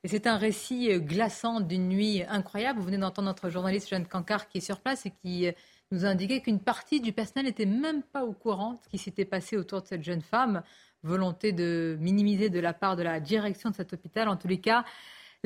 Et 0.03 0.07
c'est 0.07 0.25
un 0.25 0.37
récit 0.37 0.99
glaçant 0.99 1.59
d'une 1.59 1.89
nuit 1.89 2.23
incroyable. 2.29 2.79
Vous 2.79 2.85
venez 2.85 2.97
d'entendre 2.97 3.27
notre 3.27 3.49
journaliste 3.49 3.89
Jeanne 3.89 4.07
Cancard 4.07 4.47
qui 4.47 4.59
est 4.59 4.61
sur 4.61 4.79
place 4.79 5.05
et 5.05 5.11
qui 5.11 5.47
nous 5.91 6.05
a 6.05 6.07
indiqué 6.07 6.41
qu'une 6.41 6.59
partie 6.59 7.01
du 7.01 7.11
personnel 7.11 7.45
n'était 7.45 7.65
même 7.65 8.03
pas 8.03 8.23
au 8.23 8.31
courant 8.31 8.73
de 8.73 8.79
ce 8.83 8.89
qui 8.89 8.97
s'était 8.97 9.25
passé 9.25 9.57
autour 9.57 9.81
de 9.81 9.87
cette 9.87 10.03
jeune 10.03 10.21
femme. 10.21 10.63
Volonté 11.03 11.51
de 11.51 11.97
minimiser 11.99 12.49
de 12.49 12.59
la 12.59 12.73
part 12.73 12.95
de 12.95 13.03
la 13.03 13.19
direction 13.19 13.69
de 13.69 13.75
cet 13.75 13.93
hôpital. 13.93 14.27
En 14.27 14.37
tous 14.37 14.47
les 14.47 14.59
cas, 14.59 14.85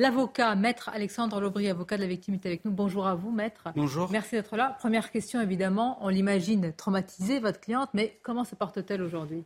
L'avocat, 0.00 0.54
maître 0.54 0.88
Alexandre 0.88 1.42
Lobry, 1.42 1.68
avocat 1.68 1.98
de 1.98 2.00
la 2.00 2.08
victime, 2.08 2.32
est 2.32 2.46
avec 2.46 2.64
nous. 2.64 2.70
Bonjour 2.70 3.06
à 3.06 3.14
vous, 3.14 3.30
maître. 3.30 3.68
Bonjour. 3.76 4.10
Merci 4.10 4.34
d'être 4.34 4.56
là. 4.56 4.74
Première 4.78 5.10
question, 5.10 5.42
évidemment, 5.42 5.98
on 6.00 6.08
l'imagine 6.08 6.72
traumatisée, 6.72 7.38
votre 7.38 7.60
cliente, 7.60 7.90
mais 7.92 8.18
comment 8.22 8.44
se 8.44 8.54
porte-t-elle 8.54 9.02
aujourd'hui? 9.02 9.44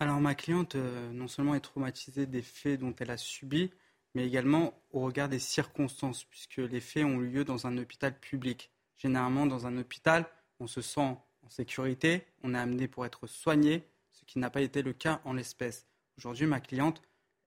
Alors, 0.00 0.20
ma 0.20 0.34
cliente, 0.34 0.74
euh, 0.74 1.12
non 1.12 1.28
seulement 1.28 1.54
est 1.54 1.60
traumatisée 1.60 2.26
des 2.26 2.42
faits 2.42 2.80
dont 2.80 2.92
elle 2.98 3.12
a 3.12 3.16
subi, 3.16 3.70
mais 4.16 4.26
également 4.26 4.74
au 4.90 5.02
regard 5.02 5.28
des 5.28 5.38
circonstances, 5.38 6.24
puisque 6.24 6.56
les 6.56 6.80
faits 6.80 7.04
ont 7.04 7.20
eu 7.20 7.28
lieu 7.28 7.44
dans 7.44 7.68
un 7.68 7.78
hôpital 7.78 8.18
public. 8.18 8.72
Généralement, 8.96 9.46
dans 9.46 9.68
un 9.68 9.78
hôpital, 9.78 10.26
on 10.58 10.66
se 10.66 10.80
sent 10.80 11.00
en 11.00 11.48
sécurité, 11.48 12.26
on 12.42 12.54
est 12.54 12.58
amené 12.58 12.88
pour 12.88 13.06
être 13.06 13.28
soigné, 13.28 13.84
ce 14.10 14.24
qui 14.24 14.40
n'a 14.40 14.50
pas 14.50 14.62
été 14.62 14.82
le 14.82 14.94
cas 14.94 15.20
en 15.24 15.32
l'espèce. 15.32 15.86
Aujourd'hui, 16.18 16.46
ma 16.46 16.58
cliente, 16.58 17.02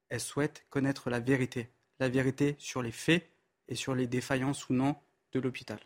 elle 0.07 0.21
souhaite 0.21 0.65
connaître 0.69 1.09
la 1.09 1.19
vérité 1.19 1.69
la 2.03 2.09
vérité 2.09 2.55
sur 2.59 2.81
les 2.81 2.91
faits 2.91 3.23
et 3.69 3.75
sur 3.75 3.95
les 3.95 4.07
défaillances 4.07 4.67
ou 4.69 4.73
non 4.73 4.95
de 5.31 5.39
l'hôpital. 5.39 5.79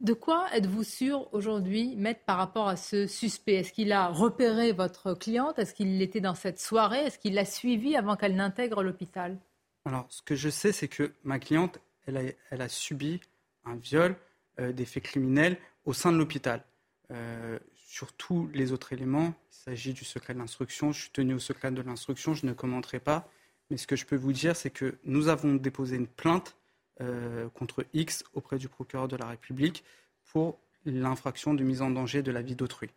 De 0.00 0.12
quoi 0.12 0.46
êtes-vous 0.52 0.84
sûr 0.84 1.32
aujourd'hui, 1.32 1.96
maître, 1.96 2.20
par 2.26 2.36
rapport 2.36 2.68
à 2.68 2.76
ce 2.76 3.06
suspect? 3.06 3.54
Est-ce 3.54 3.72
qu'il 3.72 3.92
a 3.92 4.08
repéré 4.08 4.72
votre 4.72 5.14
cliente? 5.14 5.58
Est-ce 5.58 5.72
qu'il 5.72 6.02
était 6.02 6.20
dans 6.20 6.34
cette 6.34 6.60
soirée? 6.60 6.98
Est-ce 7.06 7.18
qu'il 7.18 7.34
l'a 7.34 7.46
suivie 7.46 7.96
avant 7.96 8.16
qu'elle 8.16 8.34
n'intègre 8.34 8.82
l'hôpital? 8.82 9.38
Alors, 9.86 10.06
ce 10.10 10.20
que 10.20 10.34
je 10.34 10.50
sais, 10.50 10.72
c'est 10.72 10.88
que 10.88 11.12
ma 11.22 11.38
cliente, 11.38 11.80
elle 12.06 12.18
a, 12.18 12.22
elle 12.50 12.60
a 12.60 12.68
subi 12.68 13.20
un 13.64 13.76
viol, 13.76 14.16
euh, 14.60 14.72
des 14.72 14.84
faits 14.84 15.04
criminels 15.04 15.56
au 15.86 15.94
sein 15.94 16.12
de 16.12 16.18
l'hôpital. 16.18 16.62
Euh, 17.10 17.58
sur 17.86 18.12
tous 18.12 18.50
les 18.52 18.72
autres 18.72 18.92
éléments, 18.92 19.32
il 19.50 19.56
s'agit 19.64 19.94
du 19.94 20.04
secret 20.04 20.34
de 20.34 20.38
l'instruction. 20.40 20.92
Je 20.92 21.02
suis 21.02 21.10
tenu 21.10 21.32
au 21.32 21.38
secret 21.38 21.70
de 21.70 21.80
l'instruction, 21.80 22.34
je 22.34 22.44
ne 22.44 22.52
commenterai 22.52 23.00
pas. 23.00 23.28
Mais 23.70 23.76
ce 23.76 23.86
que 23.86 23.96
je 23.96 24.04
peux 24.04 24.16
vous 24.16 24.32
dire, 24.32 24.56
c'est 24.56 24.70
que 24.70 24.96
nous 25.04 25.28
avons 25.28 25.54
déposé 25.54 25.96
une 25.96 26.06
plainte 26.06 26.56
euh, 27.00 27.48
contre 27.54 27.84
X 27.92 28.22
auprès 28.34 28.56
du 28.56 28.68
procureur 28.68 29.08
de 29.08 29.16
la 29.16 29.26
République 29.26 29.82
pour 30.30 30.60
l'infraction 30.84 31.52
de 31.52 31.64
mise 31.64 31.82
en 31.82 31.90
danger 31.90 32.22
de 32.22 32.30
la 32.30 32.40
vie 32.40 32.54
d'autrui. 32.54 32.88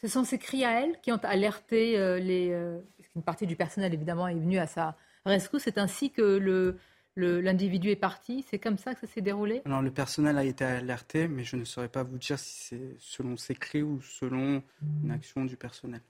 Ce 0.00 0.08
sont 0.08 0.24
ces 0.24 0.38
cris 0.38 0.64
à 0.64 0.80
elle 0.80 0.98
qui 1.02 1.12
ont 1.12 1.22
alerté 1.22 1.98
euh, 1.98 2.18
les. 2.18 2.50
Euh, 2.50 2.78
une 3.14 3.22
partie 3.22 3.46
du 3.46 3.54
personnel, 3.54 3.92
évidemment, 3.92 4.26
est 4.26 4.34
venue 4.34 4.58
à 4.58 4.66
sa 4.66 4.96
rescousse. 5.26 5.62
C'est 5.64 5.76
ainsi 5.76 6.10
que 6.10 6.22
le, 6.22 6.78
l'individu 7.16 7.90
est 7.90 7.96
parti 7.96 8.44
C'est 8.48 8.58
comme 8.58 8.78
ça 8.78 8.94
que 8.94 9.00
ça 9.00 9.06
s'est 9.06 9.20
déroulé? 9.20 9.60
Alors 9.64 9.82
le 9.82 9.90
personnel 9.90 10.38
a 10.38 10.44
été 10.44 10.64
alerté, 10.64 11.28
mais 11.28 11.44
je 11.44 11.56
ne 11.56 11.64
saurais 11.64 11.88
pas 11.88 12.04
vous 12.04 12.18
dire 12.18 12.38
si 12.38 12.64
c'est 12.68 12.96
selon 12.98 13.36
ces 13.36 13.54
cris 13.54 13.82
ou 13.82 14.00
selon 14.00 14.62
une 15.02 15.10
action 15.10 15.44
du 15.44 15.56
personnel. 15.56 16.00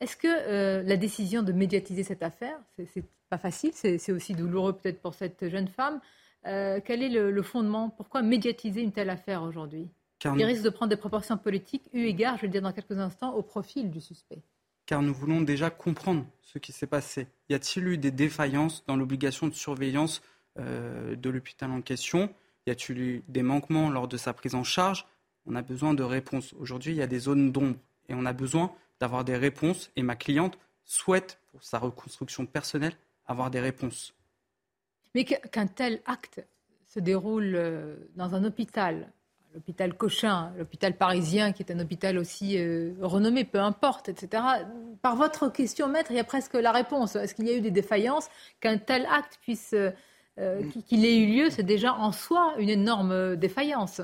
Est-ce 0.00 0.16
que 0.16 0.82
la 0.86 0.96
décision 0.96 1.42
de 1.42 1.52
médiatiser 1.52 2.04
cette 2.04 2.22
affaire, 2.22 2.58
c'est 2.76 3.04
pas 3.32 3.38
facile, 3.38 3.70
c'est 3.72 4.12
aussi 4.12 4.34
douloureux 4.34 4.74
peut-être 4.74 5.00
pour 5.00 5.14
cette 5.14 5.48
jeune 5.48 5.66
femme, 5.66 6.02
euh, 6.46 6.80
quel 6.84 7.02
est 7.02 7.08
le, 7.08 7.42
fondement? 7.42 7.88
Pourquoi 7.88 8.20
médiatiser 8.20 8.82
une 8.82 8.92
telle 8.92 9.08
affaire 9.08 9.42
aujourd'hui? 9.42 9.88
Il 10.36 10.44
risque 10.44 10.62
de 10.62 10.68
prendre 10.68 10.90
des 10.90 10.98
proportions 10.98 11.38
politiques, 11.38 11.84
eu 11.94 12.02
égard, 12.04 12.36
je 12.36 12.42
vais 12.42 12.48
le 12.48 12.52
dire 12.52 12.60
dans 12.60 12.74
quelques 12.74 12.98
instants, 12.98 13.32
au 13.32 13.40
profil 13.40 13.90
du 13.90 14.02
suspect. 14.02 14.42
Car 14.84 15.00
nous 15.00 15.14
voulons 15.14 15.40
déjà 15.40 15.70
comprendre 15.70 16.26
ce 16.42 16.58
qui 16.58 16.72
s'est 16.72 16.86
passé. 16.86 17.26
Y 17.48 17.54
a-t-il 17.54 17.88
eu 17.88 17.96
des 17.96 18.10
défaillances 18.10 18.84
dans 18.86 18.96
l'obligation 18.96 19.46
de 19.46 19.54
surveillance 19.54 20.20
euh, 20.58 21.16
de 21.16 21.30
l'hôpital 21.30 21.70
en 21.70 21.80
question? 21.80 22.28
Y 22.66 22.70
a-t-il 22.70 22.98
eu 23.00 23.22
des 23.28 23.42
manquements 23.42 23.88
lors 23.88 24.08
de 24.08 24.18
sa 24.18 24.34
prise 24.34 24.54
en 24.54 24.62
charge? 24.62 25.06
On 25.46 25.56
a 25.56 25.62
besoin 25.62 25.94
de 25.94 26.02
réponses. 26.02 26.52
Aujourd'hui, 26.60 26.92
il 26.92 26.98
y 26.98 27.02
a 27.02 27.06
des 27.06 27.20
zones 27.20 27.50
d'ombre 27.50 27.78
et 28.10 28.14
on 28.14 28.26
a 28.26 28.34
besoin 28.34 28.74
d'avoir 29.00 29.24
des 29.24 29.38
réponses. 29.38 29.90
Et 29.96 30.02
ma 30.02 30.16
cliente 30.16 30.58
souhaite, 30.84 31.40
pour 31.50 31.64
sa 31.64 31.78
reconstruction 31.78 32.44
personnelle, 32.44 32.94
des 33.50 33.60
réponses. 33.60 34.14
Mais 35.14 35.24
qu'un 35.24 35.66
tel 35.66 36.00
acte 36.06 36.44
se 36.86 37.00
déroule 37.00 37.54
euh, 37.54 37.96
dans 38.16 38.34
un 38.34 38.44
hôpital, 38.44 39.12
l'hôpital 39.54 39.94
Cochin, 39.94 40.52
l'hôpital 40.56 40.96
parisien, 40.96 41.52
qui 41.52 41.62
est 41.62 41.72
un 41.72 41.80
hôpital 41.80 42.18
aussi 42.18 42.58
euh, 42.58 42.94
renommé, 43.00 43.44
peu 43.44 43.60
importe, 43.60 44.08
etc. 44.08 44.42
Par 45.02 45.16
votre 45.16 45.50
question, 45.50 45.88
maître, 45.88 46.10
il 46.10 46.16
y 46.16 46.20
a 46.20 46.24
presque 46.24 46.54
la 46.54 46.72
réponse. 46.72 47.16
Est-ce 47.16 47.34
qu'il 47.34 47.46
y 47.46 47.50
a 47.50 47.56
eu 47.56 47.60
des 47.60 47.70
défaillances 47.70 48.28
Qu'un 48.60 48.78
tel 48.78 49.06
acte 49.06 49.38
puisse, 49.42 49.74
euh, 49.74 50.62
qu'il 50.86 51.04
ait 51.04 51.18
eu 51.18 51.26
lieu, 51.26 51.50
c'est 51.50 51.62
déjà 51.62 51.94
en 51.94 52.12
soi 52.12 52.54
une 52.58 52.70
énorme 52.70 53.36
défaillance. 53.36 54.00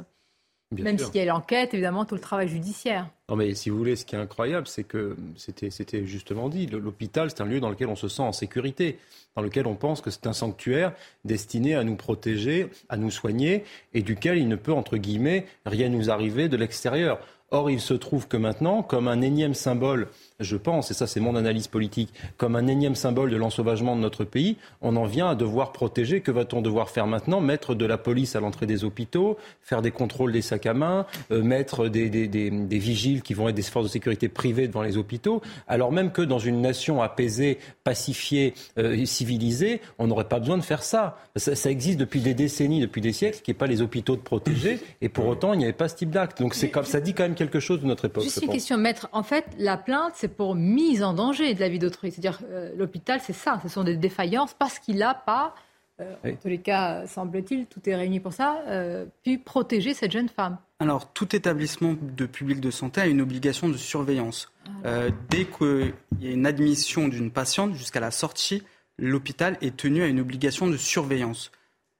Même 0.71 0.99
s'il 0.99 1.17
y 1.17 1.21
a 1.21 1.25
l'enquête, 1.25 1.73
évidemment, 1.73 2.05
tout 2.05 2.15
le 2.15 2.21
travail 2.21 2.47
judiciaire. 2.47 3.09
Non, 3.31 3.37
mais 3.37 3.55
si 3.55 3.71
vous 3.71 3.79
voulez, 3.79 3.97
ce 3.97 4.05
qui 4.05 4.17
est 4.17 4.19
incroyable, 4.19 4.67
c'est 4.67 4.85
que 4.85 5.17
c'était 5.37 6.05
justement 6.05 6.51
dit, 6.51 6.67
l'hôpital, 6.67 7.31
c'est 7.31 7.41
un 7.41 7.47
lieu 7.47 7.59
dans 7.59 7.71
lequel 7.71 7.89
on 7.89 7.97
se 7.97 8.09
sent 8.09 8.23
en 8.23 8.33
sécurité, 8.33 8.99
dans 9.35 9.41
lequel 9.43 9.67
on 9.67 9.77
pense 9.77 10.03
que 10.03 10.11
c'est 10.11 10.27
un 10.27 10.35
sanctuaire 10.35 10.93
destiné 11.25 11.75
à 11.75 11.85
nous 11.85 11.97
protéger, 11.97 12.69
à 12.91 12.99
nous 12.99 13.11
soigner, 13.11 13.65
et 13.95 14.03
duquel 14.03 14.37
il 14.37 14.49
ne 14.49 14.57
peut, 14.57 14.73
entre 14.73 14.99
guillemets, 14.99 15.47
rien 15.65 15.89
nous 15.89 16.11
arriver 16.11 16.49
de 16.49 16.57
l'extérieur. 16.59 17.19
Or, 17.51 17.71
il 17.71 17.81
se 17.81 17.95
trouve 17.95 18.29
que 18.29 18.37
maintenant, 18.37 18.83
comme 18.83 19.09
un 19.09 19.23
énième 19.23 19.55
symbole 19.55 20.09
je 20.41 20.57
pense, 20.57 20.93
et 20.93 20.95
ça 20.95 21.09
c'est 21.09 21.19
mon 21.19 21.35
analyse 21.35 21.67
politique, 21.67 22.15
comme 22.37 22.55
un 22.55 22.69
énième 22.69 22.95
symbole 22.95 23.31
de 23.31 23.37
l'ensauvagement 23.37 23.97
de 23.97 24.01
notre 24.01 24.23
pays, 24.23 24.57
on 24.83 24.95
en 24.95 25.05
vient 25.05 25.29
à 25.29 25.35
devoir 25.35 25.73
protéger. 25.73 26.21
Que 26.21 26.31
va-t-on 26.31 26.63
devoir 26.63 26.91
faire 26.91 27.09
maintenant? 27.09 27.41
Mettre 27.41 27.75
de 27.75 27.85
la 27.85 27.99
police 27.99 28.37
à 28.37 28.41
l'entrée 28.41 28.67
des 28.67 28.85
hôpitaux, 28.85 29.37
faire 29.63 29.83
des 29.83 29.91
contrôles 29.91 30.31
des 30.31 30.43
sacs 30.43 30.67
à 30.67 30.75
main, 30.75 31.07
euh, 31.33 31.43
mettre 31.43 31.89
des, 31.89 32.09
des, 32.09 32.29
des, 32.29 32.51
des, 32.51 32.79
vigiles 32.79 33.23
qui 33.23 33.35
vont 33.35 33.49
être 33.49 33.57
des 33.57 33.63
forces 33.63 33.87
de 33.87 33.91
sécurité 33.91 34.29
privées 34.29 34.69
devant 34.69 34.83
les 34.83 34.97
hôpitaux, 34.97 35.43
alors 35.67 35.91
même 35.91 36.13
que 36.13 36.23
dans 36.23 36.39
une 36.39 36.61
nation 36.61 37.03
apaisée, 37.03 37.59
pacifiée, 37.83 38.55
euh, 38.79 39.05
civilisée, 39.07 39.81
on 39.99 40.07
n'aurait 40.07 40.29
pas 40.29 40.39
besoin 40.39 40.57
de 40.57 40.63
faire 40.63 40.85
ça. 40.85 41.19
ça. 41.35 41.57
ça. 41.57 41.71
existe 41.71 41.99
depuis 41.99 42.21
des 42.21 42.35
décennies, 42.35 42.81
depuis 42.81 43.01
des 43.01 43.13
siècles, 43.13 43.41
qui 43.43 43.51
n'est 43.51 43.57
pas 43.57 43.67
les 43.67 43.83
hôpitaux 43.83 44.15
de 44.15 44.21
protéger, 44.21 44.79
et 45.01 45.09
pour 45.09 45.27
autant 45.27 45.53
il 45.53 45.59
n'y 45.59 45.65
avait 45.65 45.73
pas 45.73 45.89
ce 45.89 45.97
type 45.97 46.11
d'acte. 46.11 46.41
Donc 46.41 46.55
c'est 46.55 46.71
comme 46.71 46.85
ça 46.85 47.01
dit 47.01 47.13
quand 47.13 47.25
même 47.25 47.35
quelque 47.35 47.59
chose 47.59 47.81
de 47.81 47.87
notre 47.87 48.05
époque. 48.05 48.23
Juste 48.23 48.43
une 48.43 48.51
question, 48.51 48.77
maître. 48.79 49.09
En 49.11 49.25
fait, 49.25 49.45
la 49.59 49.77
plainte, 49.77 50.13
c'est 50.15 50.28
pour 50.29 50.55
mise 50.55 51.03
en 51.03 51.15
danger 51.15 51.55
de 51.55 51.61
la 51.61 51.69
vie 51.69 51.79
d'autrui. 51.79 52.11
C'est-à-dire, 52.11 52.41
euh, 52.51 52.73
l'hôpital, 52.77 53.21
c'est 53.23 53.33
ça, 53.33 53.61
ce 53.63 53.69
sont 53.69 53.85
des 53.85 53.97
défaillances 53.97 54.55
parce 54.55 54.79
qu'il 54.79 54.99
n'a 54.99 55.15
pas, 55.15 55.55
euh, 56.01 56.15
en 56.25 56.37
tous 56.37 56.49
les 56.49 56.59
cas, 56.59 57.07
semble-t-il, 57.07 57.67
tout 57.67 57.81
est 57.89 57.95
réuni 57.95 58.21
pour 58.21 58.33
ça, 58.33 58.63
euh, 58.67 59.07
pu 59.25 59.39
protéger 59.39 59.95
cette 59.95 60.13
jeune 60.13 60.29
femme. 60.29 60.59
Alors, 60.81 61.13
tout 61.13 61.35
établissement 61.35 61.95
de 62.01 62.27
public 62.27 62.61
de 62.61 62.71
santé 62.71 63.01
a 63.01 63.07
une 63.07 63.21
obligation 63.21 63.69
de 63.69 63.77
surveillance. 63.77 64.53
Ah, 64.85 65.07
dès 65.29 65.45
qu'il 65.47 65.95
y 66.21 66.29
a 66.29 66.31
une 66.31 66.47
admission 66.47 67.09
d'une 67.09 67.31
patiente 67.31 67.75
jusqu'à 67.75 68.01
la 68.01 68.11
sortie, 68.11 68.63
l'hôpital 68.99 69.57
est 69.61 69.77
tenu 69.77 70.03
à 70.03 70.07
une 70.07 70.21
obligation 70.21 70.69
de 70.69 70.77
surveillance. 70.77 71.51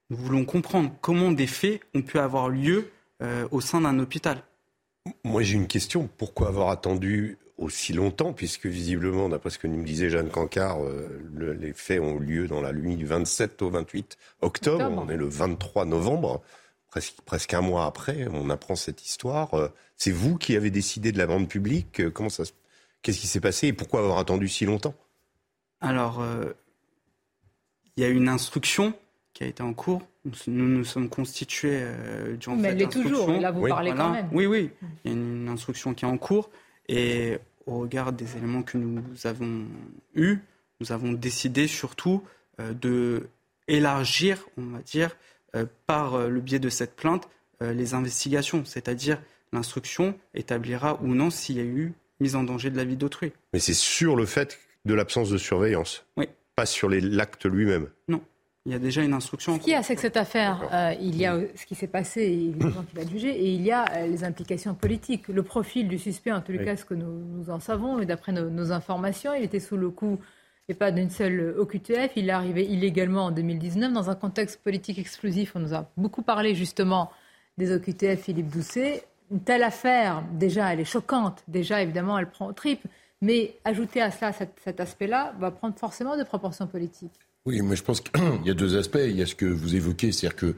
Nous 0.09 0.17
voulons 0.17 0.45
comprendre 0.45 0.91
comment 1.01 1.31
des 1.31 1.47
faits 1.47 1.81
ont 1.93 2.01
pu 2.01 2.19
avoir 2.19 2.47
lieu 2.47 2.89
au 3.51 3.59
sein 3.59 3.81
d'un 3.81 3.99
hôpital. 3.99 4.43
Moi, 5.23 5.43
j'ai 5.43 5.55
une 5.55 5.67
question. 5.67 6.09
Pourquoi 6.17 6.47
avoir 6.47 6.69
attendu 6.69 7.37
aussi 7.59 7.93
longtemps, 7.93 8.33
puisque 8.33 8.65
visiblement, 8.65 9.29
d'après 9.29 9.49
ce 9.49 9.59
que 9.59 9.67
nous 9.67 9.83
disait 9.83 10.09
Jeanne 10.09 10.29
Cancard, 10.29 10.81
euh, 10.83 11.21
les 11.59 11.73
faits 11.73 11.99
ont 11.99 12.17
lieu 12.17 12.47
dans 12.47 12.61
la 12.61 12.73
nuit 12.73 12.95
du 12.95 13.05
27 13.05 13.61
au 13.61 13.69
28 13.69 14.17
octobre. 14.41 14.89
On 14.97 15.09
est 15.09 15.17
le 15.17 15.27
23 15.27 15.85
novembre, 15.85 16.41
presque, 16.87 17.21
presque 17.25 17.53
un 17.53 17.61
mois 17.61 17.85
après, 17.85 18.27
on 18.31 18.49
apprend 18.49 18.75
cette 18.75 19.05
histoire. 19.05 19.53
Euh, 19.53 19.67
c'est 19.97 20.11
vous 20.11 20.37
qui 20.37 20.55
avez 20.55 20.71
décidé 20.71 21.11
de 21.11 21.17
la 21.17 21.25
vente 21.25 21.49
publique 21.49 21.99
euh, 21.99 22.09
Comment 22.09 22.29
ça 22.29 22.43
Qu'est-ce 23.01 23.19
qui 23.19 23.27
s'est 23.27 23.41
passé 23.41 23.67
et 23.67 23.73
pourquoi 23.73 23.99
avoir 23.99 24.17
attendu 24.17 24.47
si 24.47 24.65
longtemps? 24.65 24.95
Alors, 25.79 26.21
il 27.95 28.03
y 28.03 28.05
a 28.05 28.09
une 28.09 28.27
instruction 28.27 28.93
qui 29.33 29.45
a 29.45 29.47
été 29.47 29.63
en 29.63 29.73
cours. 29.73 30.01
Nous 30.47 30.67
nous 30.67 30.83
sommes 30.83 31.07
constitués 31.07 31.81
durant 32.37 32.57
Mais 32.57 32.67
elle 32.69 32.81
est 32.81 32.91
toujours, 32.91 33.31
là 33.31 33.51
vous 33.51 33.65
parlez 33.69 33.93
quand 33.93 34.09
même. 34.09 34.27
Oui, 34.33 34.47
oui, 34.47 34.71
il 35.05 35.11
y 35.11 35.13
a 35.13 35.17
une 35.17 35.47
instruction 35.47 35.93
qui 35.93 36.03
est 36.03 36.09
en 36.09 36.17
cours. 36.17 36.49
Et 36.89 37.37
au 37.69 37.79
regard 37.79 38.11
des 38.11 38.35
éléments 38.35 38.63
que 38.63 38.77
nous 38.77 39.03
avons 39.25 39.65
eus, 40.15 40.39
nous 40.79 40.91
avons 40.91 41.13
décidé 41.13 41.67
surtout 41.67 42.23
euh, 42.59 42.73
de 42.73 43.27
élargir, 43.67 44.47
on 44.57 44.63
va 44.63 44.79
dire, 44.79 45.15
euh, 45.55 45.65
par 45.85 46.15
euh, 46.15 46.29
le 46.29 46.41
biais 46.41 46.59
de 46.59 46.69
cette 46.69 46.95
plainte, 46.95 47.29
les 47.61 47.93
investigations, 47.93 48.63
c'est-à-dire 48.63 49.21
l'instruction 49.51 50.17
établira 50.33 50.97
ou 51.03 51.07
non 51.07 51.29
s'il 51.29 51.57
y 51.57 51.59
a 51.59 51.63
eu 51.63 51.91
mise 52.21 52.37
en 52.37 52.43
danger 52.43 52.69
de 52.69 52.77
la 52.77 52.85
vie 52.85 52.95
d'autrui. 52.95 53.33
Mais 53.51 53.59
c'est 53.59 53.73
sur 53.73 54.15
le 54.15 54.25
fait 54.25 54.59
de 54.85 54.93
l'absence 54.93 55.29
de 55.29 55.37
surveillance, 55.37 56.05
oui. 56.15 56.29
pas 56.55 56.65
sur 56.65 56.87
l'acte 56.87 57.45
lui-même. 57.45 57.89
Non. 58.07 58.21
Il 58.69 58.73
y 58.73 58.75
a 58.75 58.79
déjà 58.79 59.01
une 59.01 59.13
instruction. 59.13 59.55
Ce 59.55 59.61
qu'il 59.61 59.73
y 59.73 59.75
a, 59.75 59.81
c'est 59.81 59.95
que 59.95 60.01
cette 60.01 60.15
affaire, 60.15 60.61
euh, 60.71 60.93
il 61.01 61.17
y 61.17 61.25
a 61.25 61.39
ce 61.55 61.65
qui 61.65 61.73
s'est 61.73 61.87
passé, 61.87 62.21
évidemment, 62.21 62.83
qui 62.83 62.95
va 62.95 63.03
jugé, 63.03 63.29
et 63.29 63.51
il 63.51 63.63
y 63.63 63.71
a 63.71 63.83
euh, 63.93 64.05
les 64.05 64.23
implications 64.23 64.75
politiques. 64.75 65.27
Le 65.27 65.41
profil 65.41 65.87
du 65.87 65.97
suspect, 65.97 66.31
en 66.31 66.41
tous 66.41 66.51
les 66.51 66.63
cas, 66.63 66.77
ce 66.77 66.85
que 66.85 66.93
nous, 66.93 67.11
nous 67.11 67.49
en 67.49 67.59
savons, 67.59 67.97
et 67.97 68.05
d'après 68.05 68.31
nos, 68.31 68.71
informations, 68.71 69.33
il 69.33 69.43
était 69.43 69.59
sous 69.59 69.75
le 69.75 69.89
coup, 69.89 70.19
et 70.67 70.75
pas 70.75 70.91
d'une 70.91 71.09
seule 71.09 71.55
OQTF, 71.57 72.11
il 72.15 72.29
est 72.29 72.31
arrivé 72.31 72.63
illégalement 72.63 73.25
en 73.25 73.31
2019 73.31 73.91
dans 73.91 74.11
un 74.11 74.15
contexte 74.15 74.61
politique 74.61 74.99
explosif. 74.99 75.53
On 75.55 75.61
nous 75.61 75.73
a 75.73 75.89
beaucoup 75.97 76.21
parlé 76.21 76.53
justement 76.53 77.09
des 77.57 77.73
OQTF, 77.73 78.21
Philippe 78.21 78.51
Doucet. 78.51 79.03
Une 79.31 79.41
telle 79.41 79.63
affaire, 79.63 80.21
déjà, 80.33 80.71
elle 80.71 80.81
est 80.81 80.85
choquante. 80.85 81.41
Déjà, 81.47 81.81
évidemment, 81.81 82.19
elle 82.19 82.29
prend 82.29 82.45
au 82.45 82.53
tripes. 82.53 82.85
Mais 83.23 83.55
ajouter 83.65 83.99
à 83.99 84.11
ça 84.11 84.31
cet, 84.31 84.51
cet 84.63 84.79
aspect-là 84.79 85.33
va 85.39 85.49
prendre 85.49 85.75
forcément 85.75 86.15
des 86.15 86.23
proportions 86.23 86.67
politiques. 86.67 87.19
Oui, 87.49 87.63
moi 87.63 87.73
je 87.73 87.81
pense 87.81 87.99
qu'il 87.99 88.13
y 88.45 88.51
a 88.51 88.53
deux 88.53 88.77
aspects. 88.77 88.99
Il 89.03 89.15
y 89.15 89.23
a 89.23 89.25
ce 89.25 89.33
que 89.33 89.47
vous 89.47 89.75
évoquez, 89.75 90.11
c'est-à-dire 90.11 90.35
que 90.35 90.53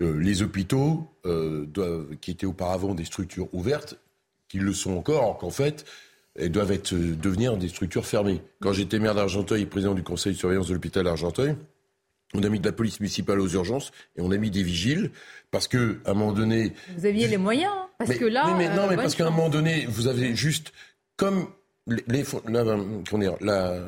euh, 0.00 0.16
les 0.20 0.42
hôpitaux, 0.42 1.10
euh, 1.24 1.66
doivent, 1.66 2.14
qui 2.20 2.30
étaient 2.30 2.46
auparavant 2.46 2.94
des 2.94 3.04
structures 3.04 3.52
ouvertes, 3.52 3.98
qu'ils 4.48 4.62
le 4.62 4.72
sont 4.72 4.92
encore, 4.92 5.38
qu'en 5.38 5.50
fait, 5.50 5.84
elles 6.36 6.52
doivent 6.52 6.70
être, 6.70 6.94
euh, 6.94 7.16
devenir 7.16 7.56
des 7.56 7.66
structures 7.66 8.06
fermées. 8.06 8.42
Quand 8.60 8.72
j'étais 8.72 9.00
maire 9.00 9.16
d'Argenteuil 9.16 9.62
et 9.62 9.66
président 9.66 9.94
du 9.94 10.04
conseil 10.04 10.34
de 10.34 10.38
surveillance 10.38 10.68
de 10.68 10.74
l'hôpital 10.74 11.02
d'Argenteuil, 11.02 11.56
on 12.32 12.44
a 12.44 12.48
mis 12.48 12.60
de 12.60 12.66
la 12.66 12.72
police 12.72 13.00
municipale 13.00 13.40
aux 13.40 13.48
urgences 13.48 13.90
et 14.14 14.20
on 14.20 14.30
a 14.30 14.36
mis 14.36 14.52
des 14.52 14.62
vigiles 14.62 15.10
parce 15.50 15.66
que 15.66 15.98
à 16.04 16.12
un 16.12 16.14
moment 16.14 16.32
donné. 16.32 16.74
Vous 16.96 17.06
aviez 17.06 17.26
les 17.26 17.38
moyens, 17.38 17.72
hein, 17.74 17.88
parce 17.98 18.14
que 18.14 18.24
là. 18.24 18.54
Mais, 18.56 18.68
non, 18.72 18.86
mais 18.88 18.94
parce 18.94 19.16
qu'à 19.16 19.26
un 19.26 19.30
moment 19.30 19.48
donné, 19.48 19.84
vous 19.88 20.06
avez 20.06 20.36
juste 20.36 20.72
comme 21.16 21.48
les, 21.88 22.24
la, 22.46 22.64
la, 23.40 23.80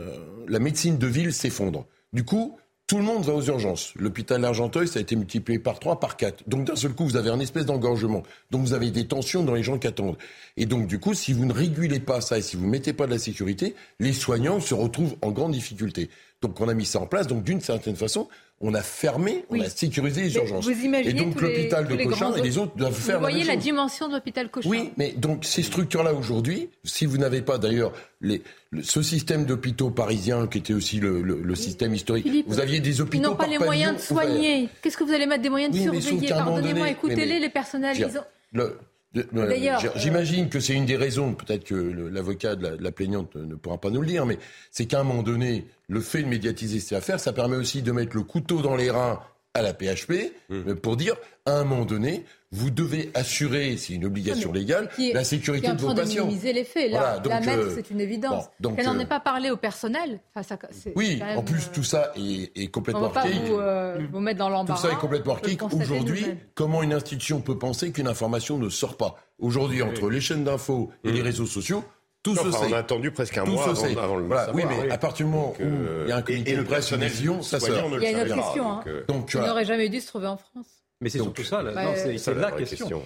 la 0.48 0.58
médecine 0.58 0.98
de 0.98 1.06
ville 1.06 1.32
s'effondre. 1.32 1.86
Du 2.12 2.24
coup, 2.24 2.56
tout 2.88 2.96
le 2.96 3.02
monde 3.02 3.22
va 3.22 3.34
aux 3.34 3.42
urgences. 3.42 3.92
L'hôpital 3.96 4.40
d'Argenteuil, 4.40 4.88
ça 4.88 4.98
a 4.98 5.02
été 5.02 5.14
multiplié 5.14 5.58
par 5.58 5.78
3, 5.78 6.00
par 6.00 6.16
4. 6.16 6.48
Donc 6.48 6.64
d'un 6.64 6.74
seul 6.74 6.94
coup, 6.94 7.04
vous 7.04 7.16
avez 7.16 7.28
un 7.28 7.38
espèce 7.38 7.66
d'engorgement. 7.66 8.22
Donc 8.50 8.62
vous 8.62 8.72
avez 8.72 8.90
des 8.90 9.06
tensions 9.06 9.44
dans 9.44 9.54
les 9.54 9.62
gens 9.62 9.78
qui 9.78 9.86
attendent. 9.86 10.16
Et 10.56 10.64
donc 10.64 10.86
du 10.86 10.98
coup, 10.98 11.12
si 11.12 11.34
vous 11.34 11.44
ne 11.44 11.52
régulez 11.52 12.00
pas 12.00 12.22
ça 12.22 12.38
et 12.38 12.42
si 12.42 12.56
vous 12.56 12.64
ne 12.64 12.70
mettez 12.70 12.94
pas 12.94 13.06
de 13.06 13.12
la 13.12 13.18
sécurité, 13.18 13.74
les 14.00 14.14
soignants 14.14 14.58
se 14.58 14.72
retrouvent 14.72 15.16
en 15.20 15.32
grande 15.32 15.52
difficulté. 15.52 16.08
Donc 16.40 16.58
on 16.62 16.68
a 16.68 16.72
mis 16.72 16.86
ça 16.86 16.98
en 16.98 17.06
place. 17.06 17.26
Donc 17.26 17.44
d'une 17.44 17.60
certaine 17.60 17.96
façon, 17.96 18.26
on 18.60 18.74
a 18.74 18.82
fermé, 18.82 19.44
on 19.50 19.60
a 19.60 19.68
sécurisé 19.68 20.22
les 20.22 20.34
urgences. 20.34 20.64
Vous 20.64 20.70
imaginez 20.84 21.10
et 21.10 21.12
donc 21.12 21.40
l'hôpital 21.40 21.86
de 21.86 21.94
Cochin 22.04 22.34
et 22.34 22.42
les 22.42 22.58
autres 22.58 22.76
doivent 22.76 22.92
faire 22.92 23.16
Vous 23.16 23.20
voyez 23.22 23.44
la, 23.44 23.54
la 23.54 23.56
dimension 23.60 24.08
de 24.08 24.14
l'hôpital 24.14 24.48
Cochin. 24.50 24.68
Oui, 24.68 24.90
mais 24.96 25.12
donc 25.12 25.44
ces 25.44 25.62
structures-là 25.62 26.12
aujourd'hui, 26.12 26.68
si 26.82 27.06
vous 27.06 27.18
n'avez 27.18 27.40
pas 27.42 27.58
d'ailleurs 27.58 27.92
les, 28.20 28.42
le, 28.70 28.82
ce 28.82 29.00
système 29.02 29.44
d'hôpitaux 29.44 29.90
parisiens 29.90 30.46
qui 30.48 30.58
était 30.58 30.74
aussi 30.74 30.98
le, 30.98 31.22
le, 31.22 31.40
le 31.40 31.54
système 31.54 31.94
historique, 31.94 32.24
Philippe, 32.24 32.46
vous 32.48 32.58
aviez 32.58 32.80
des 32.80 33.00
hôpitaux 33.00 33.16
Ils 33.22 33.22
n'ont 33.28 33.36
pas 33.36 33.44
par 33.44 33.48
les 33.52 33.58
moyens 33.58 33.94
de 33.96 34.00
soigner. 34.00 34.68
Qu'est-ce 34.82 34.96
que 34.96 35.04
vous 35.04 35.12
allez 35.12 35.26
mettre 35.26 35.42
des 35.42 35.50
moyens 35.50 35.72
de 35.72 35.78
Oui, 35.90 36.02
surveiller 36.02 36.28
Pardonnez-moi, 36.28 36.90
écoutez-les, 36.90 37.38
les 37.38 37.48
personnels. 37.50 37.96
Dire, 37.96 38.08
ils 38.12 38.18
ont- 38.18 38.22
le- 38.54 38.78
euh, 39.16 39.90
J'imagine 39.96 40.48
que 40.48 40.60
c'est 40.60 40.74
une 40.74 40.86
des 40.86 40.96
raisons, 40.96 41.34
peut-être 41.34 41.64
que 41.64 41.74
l'avocat 41.74 42.56
de 42.56 42.62
la, 42.62 42.76
de 42.76 42.82
la 42.82 42.92
plaignante 42.92 43.36
ne 43.36 43.54
pourra 43.54 43.78
pas 43.78 43.90
nous 43.90 44.00
le 44.00 44.06
dire, 44.06 44.26
mais 44.26 44.38
c'est 44.70 44.86
qu'à 44.86 45.00
un 45.00 45.04
moment 45.04 45.22
donné, 45.22 45.66
le 45.88 46.00
fait 46.00 46.22
de 46.22 46.28
médiatiser 46.28 46.80
ces 46.80 46.94
affaires, 46.94 47.20
ça 47.20 47.32
permet 47.32 47.56
aussi 47.56 47.82
de 47.82 47.92
mettre 47.92 48.16
le 48.16 48.22
couteau 48.22 48.60
dans 48.62 48.76
les 48.76 48.90
reins 48.90 49.20
à 49.54 49.62
la 49.62 49.72
PHP 49.72 50.32
euh, 50.50 50.74
pour 50.74 50.96
dire, 50.96 51.16
à 51.46 51.52
un 51.52 51.64
moment 51.64 51.84
donné, 51.84 52.24
vous 52.52 52.70
devez 52.70 53.10
assurer, 53.14 53.76
c'est 53.76 53.94
une 53.94 54.04
obligation 54.04 54.52
légale, 54.52 54.88
est- 54.98 55.12
la 55.12 55.20
qui 55.20 55.26
sécurité 55.26 55.66
est 55.66 55.70
en 55.70 55.74
de 55.74 55.80
vos 55.80 55.86
train 55.88 55.94
de 55.96 56.00
patients. 56.02 56.24
minimiser 56.26 56.52
les 56.52 56.64
faits. 56.64 56.90
Là, 56.92 56.98
Voilà, 56.98 57.18
donc, 57.18 57.32
la 57.32 57.40
mettre, 57.40 57.58
euh, 57.68 57.72
c'est 57.74 57.90
une 57.90 58.00
évidence. 58.00 58.44
bon, 58.60 58.70
donc, 58.70 58.76
Qu'elle 58.76 58.86
n'en 58.86 58.96
euh, 58.96 59.00
ait 59.00 59.06
pas 59.06 59.20
parlé 59.20 59.50
au 59.50 59.56
personnel. 59.56 60.20
Enfin, 60.34 60.42
ça, 60.42 60.58
Oui, 60.94 61.20
en 61.36 61.42
plus, 61.42 61.66
euh, 61.66 61.70
tout 61.74 61.82
ça 61.82 62.12
est, 62.16 62.56
est 62.56 62.68
on 62.68 62.70
complètement 62.70 63.02
ne 63.02 63.06
va 63.08 63.12
pas 63.14 63.20
archaïque. 63.20 63.42
vous, 63.46 63.58
euh, 63.58 63.98
vous 64.12 64.20
mettre 64.20 64.38
dans 64.38 64.46
Tout 64.48 64.52
l'embarras. 64.52 64.80
ça 64.80 64.92
est 64.92 64.96
complètement 64.98 65.34
archaïque. 65.34 65.62
Aujourd'hui, 65.62 66.24
comment 66.54 66.82
une 66.82 66.92
institution 66.92 67.40
peut 67.40 67.58
penser 67.58 67.90
qu'une 67.92 68.08
information 68.08 68.58
ne 68.58 68.68
sort 68.68 68.96
pas? 68.96 69.16
Aujourd'hui, 69.38 69.82
entre 69.82 70.08
les 70.10 70.20
chaînes 70.20 70.44
d'infos 70.44 70.90
et 71.04 71.10
les 71.12 71.22
réseaux 71.22 71.46
sociaux, 71.46 71.84
tout 72.28 72.34
Non, 72.34 72.42
se 72.44 72.48
enfin, 72.56 72.66
sait. 72.66 72.72
on 72.72 72.76
a 72.76 72.78
attendu 72.78 73.10
presque 73.10 73.38
un 73.38 73.44
Tout 73.44 73.52
mois 73.52 73.64
se 73.64 73.70
avant- 73.70 73.80
sait. 73.80 73.98
avant 73.98 74.16
le 74.16 74.24
Voilà, 74.26 74.46
savoir, 74.46 74.64
Oui, 74.66 74.70
mais 74.76 74.84
oui. 74.86 74.90
à 74.90 74.98
partir 74.98 75.26
du 75.26 75.32
moment 75.32 75.48
Donc, 75.48 75.58
où 75.60 75.62
euh, 75.62 76.04
il 76.06 76.08
y 76.10 76.12
a 76.12 76.16
un 76.16 76.18
et- 76.20 76.22
communiqué 76.22 76.50
et 76.52 76.56
le 76.56 76.62
de 76.62 76.68
presse, 76.68 76.90
une 76.90 77.04
vision, 77.04 77.42
ça 77.42 77.60
sort. 77.60 77.88
ne 77.90 77.96
le 77.96 78.02
Il 78.02 78.04
y 78.04 78.06
a 78.06 78.10
une 78.10 78.20
autre 78.30 78.34
question. 78.34 78.64
donc, 78.64 78.78
hein. 78.78 78.84
euh, 78.88 79.04
Donc, 79.08 79.28
Il 79.28 79.32
voilà. 79.32 79.48
n'aurait 79.48 79.64
jamais 79.64 79.88
dû 79.88 80.00
se 80.00 80.06
trouver 80.08 80.26
en 80.26 80.36
France. 80.36 80.66
Mais 81.00 81.10
c'est 81.10 81.18
surtout 81.18 81.44
ça. 81.44 81.62
Bah, 81.62 81.70
euh, 81.76 81.92
c'est 81.94 82.18
ça, 82.18 82.32
c'est 82.34 82.40
la 82.40 82.50
question. 82.50 82.88
question. 82.88 83.02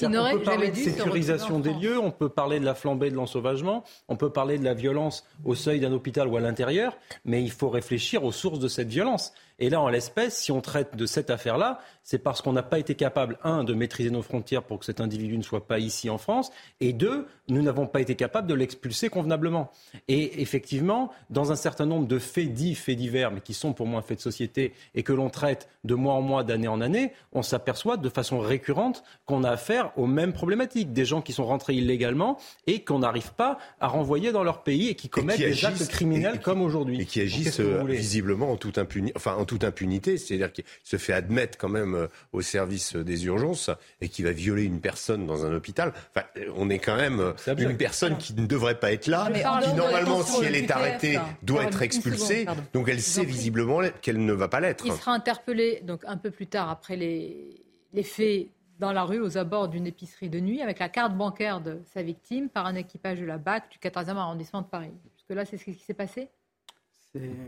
Il 0.00 0.08
n'aurait 0.08 0.34
on 0.34 0.38
peut 0.38 0.42
parler 0.44 0.68
de 0.70 0.74
dû 0.74 0.82
se 0.84 0.90
sécurisation 0.90 1.60
des 1.60 1.70
en 1.70 1.78
lieux, 1.78 1.98
on 1.98 2.10
peut 2.10 2.28
parler 2.28 2.58
de 2.60 2.64
la 2.64 2.74
flambée 2.74 3.08
de 3.08 3.14
l'ensauvagement, 3.14 3.84
on 4.08 4.16
peut 4.16 4.30
parler 4.30 4.58
de 4.58 4.64
la 4.64 4.74
violence 4.74 5.24
au 5.44 5.54
seuil 5.54 5.78
d'un 5.80 5.92
hôpital 5.92 6.26
ou 6.26 6.36
à 6.36 6.40
l'intérieur, 6.40 6.98
mais 7.24 7.42
il 7.42 7.52
faut 7.52 7.68
réfléchir 7.70 8.24
aux 8.24 8.32
sources 8.32 8.58
de 8.58 8.66
cette 8.68 8.88
violence. 8.88 9.32
Et 9.60 9.70
là, 9.70 9.80
en 9.80 9.88
l'espèce, 9.88 10.36
si 10.36 10.50
on 10.52 10.60
traite 10.60 10.96
de 10.96 11.06
cette 11.06 11.30
affaire-là, 11.30 11.78
c'est 12.08 12.18
parce 12.18 12.40
qu'on 12.40 12.52
n'a 12.52 12.62
pas 12.62 12.78
été 12.78 12.94
capable, 12.94 13.36
un, 13.42 13.64
de 13.64 13.74
maîtriser 13.74 14.10
nos 14.10 14.22
frontières 14.22 14.62
pour 14.62 14.78
que 14.78 14.84
cet 14.84 15.00
individu 15.00 15.36
ne 15.36 15.42
soit 15.42 15.66
pas 15.66 15.80
ici 15.80 16.08
en 16.08 16.18
France, 16.18 16.52
et 16.78 16.92
deux, 16.92 17.26
nous 17.48 17.60
n'avons 17.62 17.88
pas 17.88 18.00
été 18.00 18.14
capables 18.14 18.46
de 18.46 18.54
l'expulser 18.54 19.08
convenablement. 19.08 19.72
Et 20.06 20.40
effectivement, 20.40 21.10
dans 21.30 21.50
un 21.50 21.56
certain 21.56 21.84
nombre 21.84 22.06
de 22.06 22.20
faits 22.20 22.54
dits, 22.54 22.76
faits 22.76 22.96
divers, 22.96 23.32
mais 23.32 23.40
qui 23.40 23.54
sont 23.54 23.72
pour 23.72 23.86
moi 23.88 24.02
faits 24.02 24.18
de 24.18 24.22
société, 24.22 24.72
et 24.94 25.02
que 25.02 25.12
l'on 25.12 25.30
traite 25.30 25.68
de 25.82 25.96
mois 25.96 26.14
en 26.14 26.22
mois, 26.22 26.44
d'année 26.44 26.68
en 26.68 26.80
année, 26.80 27.12
on 27.32 27.42
s'aperçoit 27.42 27.96
de 27.96 28.08
façon 28.08 28.38
récurrente 28.38 29.02
qu'on 29.24 29.42
a 29.42 29.50
affaire 29.50 29.90
aux 29.98 30.06
mêmes 30.06 30.32
problématiques. 30.32 30.92
Des 30.92 31.04
gens 31.04 31.22
qui 31.22 31.32
sont 31.32 31.44
rentrés 31.44 31.74
illégalement 31.74 32.38
et 32.68 32.84
qu'on 32.84 33.00
n'arrive 33.00 33.32
pas 33.32 33.58
à 33.80 33.88
renvoyer 33.88 34.30
dans 34.30 34.44
leur 34.44 34.62
pays 34.62 34.90
et 34.90 34.94
qui 34.94 35.08
commettent 35.08 35.38
qui 35.38 35.42
des 35.42 35.48
agissent- 35.48 35.64
actes 35.82 35.88
criminels 35.88 36.34
et 36.36 36.38
qui- 36.38 36.44
comme 36.44 36.62
aujourd'hui. 36.62 37.00
Et 37.00 37.04
qui 37.04 37.20
agissent 37.20 37.58
euh, 37.58 37.82
visiblement 37.84 38.52
en 38.52 38.56
toute, 38.56 38.78
impuni- 38.78 39.10
enfin, 39.16 39.34
en 39.34 39.44
toute 39.44 39.64
impunité, 39.64 40.18
c'est-à-dire 40.18 40.52
qu'il 40.52 40.64
se 40.84 40.98
fait 40.98 41.12
admettre 41.12 41.58
quand 41.58 41.68
même 41.68 41.95
euh, 41.96 42.08
au 42.32 42.42
service 42.42 42.94
des 42.94 43.26
urgences 43.26 43.70
et 44.00 44.08
qui 44.08 44.22
va 44.22 44.32
violer 44.32 44.64
une 44.64 44.80
personne 44.80 45.26
dans 45.26 45.44
un 45.44 45.52
hôpital. 45.52 45.92
Enfin, 46.14 46.26
euh, 46.36 46.50
on 46.56 46.70
est 46.70 46.78
quand 46.78 46.96
même 46.96 47.20
euh, 47.20 47.54
une 47.58 47.76
personne 47.76 48.16
qui 48.18 48.34
ne 48.34 48.46
devrait 48.46 48.78
pas 48.78 48.92
être 48.92 49.06
là, 49.06 49.28
Mais 49.32 49.42
qui 49.62 49.74
normalement, 49.74 50.22
si 50.22 50.44
elle 50.44 50.56
est 50.56 50.70
arrêtée, 50.70 51.18
doit 51.42 51.64
être 51.64 51.82
expulsée. 51.82 52.46
Donc 52.72 52.88
elle 52.88 53.00
sait 53.00 53.24
visiblement 53.24 53.80
qu'elle 54.02 54.24
ne 54.24 54.32
va 54.32 54.48
pas 54.48 54.60
l'être. 54.60 54.86
Il 54.86 54.92
sera 54.92 55.12
interpellé 55.12 55.80
donc 55.82 56.02
un 56.06 56.16
peu 56.16 56.30
plus 56.30 56.46
tard 56.46 56.70
après 56.70 56.96
les, 56.96 57.64
les 57.92 58.02
faits 58.02 58.48
dans 58.78 58.92
la 58.92 59.04
rue 59.04 59.20
aux 59.20 59.38
abords 59.38 59.68
d'une 59.68 59.86
épicerie 59.86 60.28
de 60.28 60.40
nuit 60.40 60.60
avec 60.60 60.78
la 60.78 60.88
carte 60.88 61.16
bancaire 61.16 61.60
de 61.60 61.80
sa 61.94 62.02
victime 62.02 62.48
par 62.48 62.66
un 62.66 62.74
équipage 62.74 63.20
de 63.20 63.24
la 63.24 63.38
BAC 63.38 63.70
du 63.70 63.78
14e 63.78 64.16
arrondissement 64.16 64.62
de 64.62 64.66
Paris. 64.66 64.92
Jusque 65.16 65.30
là, 65.30 65.44
c'est 65.44 65.56
ce 65.56 65.64
qui 65.64 65.74
s'est 65.74 65.94
passé? 65.94 66.28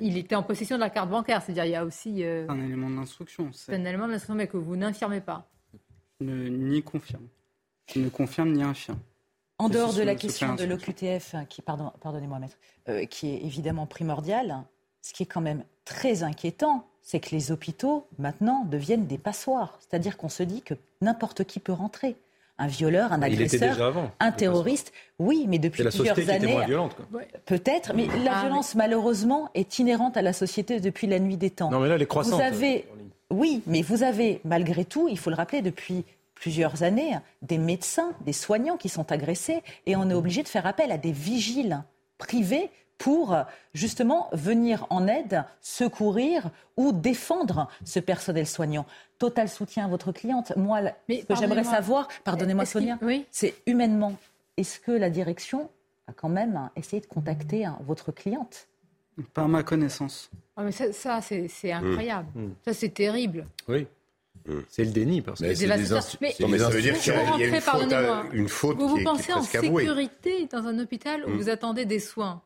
Il 0.00 0.16
était 0.16 0.34
en 0.34 0.42
possession 0.42 0.76
de 0.76 0.80
la 0.80 0.90
carte 0.90 1.10
bancaire, 1.10 1.42
c'est-à-dire 1.42 1.64
il 1.64 1.70
y 1.70 1.76
a 1.76 1.84
aussi 1.84 2.24
euh, 2.24 2.46
un 2.48 2.60
élément 2.60 2.90
d'instruction. 2.90 3.50
c'est 3.52 3.74
un 3.74 3.84
élément 3.84 4.08
d'instruction 4.08 4.34
mais 4.34 4.46
que 4.46 4.56
vous 4.56 4.76
n'infirmez 4.76 5.20
pas. 5.20 5.48
Je 6.20 6.26
ne 6.26 6.48
ni 6.48 6.82
confirme. 6.82 7.26
Je 7.92 8.00
ne 8.00 8.08
confirme 8.08 8.52
ni 8.52 8.62
infirme. 8.62 8.98
En 9.58 9.68
dehors 9.68 9.92
de 9.92 10.02
la 10.02 10.14
question 10.14 10.54
de 10.54 10.64
l'OQTF, 10.64 11.34
qui, 11.48 11.62
pardon, 11.62 11.92
pardonnez-moi 12.00 12.38
maître, 12.38 12.56
euh, 12.88 13.06
qui 13.06 13.28
est 13.28 13.44
évidemment 13.44 13.86
primordiale, 13.86 14.62
ce 15.02 15.12
qui 15.12 15.24
est 15.24 15.26
quand 15.26 15.40
même 15.40 15.64
très 15.84 16.22
inquiétant, 16.22 16.86
c'est 17.02 17.18
que 17.18 17.30
les 17.30 17.50
hôpitaux, 17.50 18.06
maintenant, 18.18 18.64
deviennent 18.64 19.06
des 19.06 19.18
passoires. 19.18 19.78
C'est-à-dire 19.80 20.16
qu'on 20.16 20.28
se 20.28 20.42
dit 20.42 20.62
que 20.62 20.74
n'importe 21.00 21.44
qui 21.44 21.58
peut 21.58 21.72
rentrer. 21.72 22.16
Un 22.58 22.66
violeur, 22.66 23.12
un 23.12 23.20
Il 23.22 23.34
était 23.34 23.44
agresseur, 23.56 23.70
déjà 23.74 23.86
avant. 23.86 24.10
un 24.18 24.32
terroriste. 24.32 24.92
Oui, 25.20 25.46
mais 25.48 25.58
depuis 25.58 25.82
la 25.84 25.90
plusieurs 25.90 26.16
société 26.16 26.30
qui 26.32 26.36
était 26.36 26.44
années, 26.46 26.54
moins 26.56 26.66
violente. 26.66 26.96
quoi. 26.96 27.06
peut-être, 27.46 27.92
mais 27.94 28.06
la 28.24 28.36
Ah, 28.36 28.40
violence, 28.40 28.74
malheureusement, 28.74 29.48
est 29.54 29.78
inhérente 29.78 30.16
à 30.16 30.22
la 30.22 30.32
société 30.32 30.80
depuis 30.80 31.06
la 31.06 31.18
nuit 31.20 31.36
des 31.36 31.50
temps. 31.50 31.70
Non, 31.70 31.78
mais 31.80 31.88
là, 31.88 31.94
elle 31.94 32.02
est 32.02 32.06
croissante. 32.06 32.34
Vous 32.34 32.40
avez, 32.40 32.86
oui, 33.30 33.62
mais 33.66 33.82
vous 33.82 34.02
avez, 34.02 34.40
malgré 34.44 34.84
tout, 34.84 35.08
il 35.08 35.18
faut 35.18 35.30
le 35.30 35.36
rappeler, 35.36 35.62
depuis 35.62 36.04
plusieurs 36.34 36.82
années, 36.82 37.16
des 37.42 37.58
médecins, 37.58 38.12
des 38.24 38.32
soignants 38.32 38.76
qui 38.76 38.88
sont 38.88 39.10
agressés 39.12 39.62
et 39.86 39.96
on 39.96 40.08
est 40.10 40.14
obligé 40.14 40.42
de 40.42 40.48
faire 40.48 40.66
appel 40.66 40.90
à 40.92 40.98
des 40.98 41.12
vigiles 41.12 41.82
privés 42.16 42.70
pour 42.98 43.36
justement 43.74 44.28
venir 44.32 44.86
en 44.90 45.06
aide, 45.06 45.44
secourir 45.60 46.50
ou 46.76 46.92
défendre 46.92 47.68
ce 47.84 48.00
personnel 48.00 48.46
soignant. 48.46 48.86
Total 49.18 49.48
soutien 49.48 49.84
à 49.84 49.88
votre 49.88 50.12
cliente. 50.12 50.52
Moi, 50.56 50.80
Mais 51.08 51.20
ce 51.20 51.26
que 51.26 51.34
j'aimerais 51.36 51.62
pardonnez-moi. 51.62 51.72
savoir, 51.72 52.08
pardonnez-moi 52.24 52.64
Sonia, 52.66 52.98
oui. 53.02 53.24
c'est 53.30 53.54
humainement, 53.66 54.14
est-ce 54.56 54.80
que 54.80 54.90
la 54.92 55.10
direction 55.10 55.70
a 56.08 56.12
quand 56.12 56.28
même 56.28 56.70
essayé 56.76 57.00
de 57.00 57.06
contacter 57.06 57.64
hein, 57.64 57.78
votre 57.86 58.12
cliente? 58.12 58.66
Pas 59.34 59.42
à 59.42 59.48
ma 59.48 59.62
connaissance. 59.62 60.30
Ah, 60.56 60.62
mais 60.62 60.72
ça, 60.72 60.92
ça, 60.92 61.20
c'est 61.20 61.48
c'est 61.48 61.72
incroyable. 61.72 62.28
Mm. 62.34 62.48
Ça, 62.64 62.72
c'est 62.74 62.88
terrible. 62.90 63.46
Oui. 63.68 63.86
C'est 64.70 64.84
le 64.84 64.90
déni. 64.92 65.20
Parce 65.20 65.40
que... 65.40 65.44
Mais 65.44 65.54
C'est 65.54 65.66
c'est 65.66 65.76
des 65.76 66.16
Mais- 66.20 66.34
Non, 66.40 66.48
mais 66.48 66.58
des 66.58 66.64
ça 66.64 66.70
veut 66.70 66.80
dire 66.80 66.94
Vous 66.94 67.00
qu'il 67.00 67.12
y 67.12 67.44
a, 67.44 67.46
une 67.48 67.60
faute, 67.60 67.92
à- 67.92 68.22
une 68.32 68.48
faute 68.48 68.76
Vous, 68.78 68.86
qui, 68.86 68.90
vous 68.92 68.96
est, 68.96 68.96
qui 68.96 69.00
est 69.02 69.04
pensez 69.04 69.32
en 69.32 69.36
avouée. 69.66 69.82
sécurité 69.84 70.48
dans 70.50 70.66
un 70.66 70.78
hôpital 70.78 71.24
où 71.26 71.36
vous 71.36 71.48
attendez 71.50 71.84
des 71.84 71.98
soins. 71.98 72.40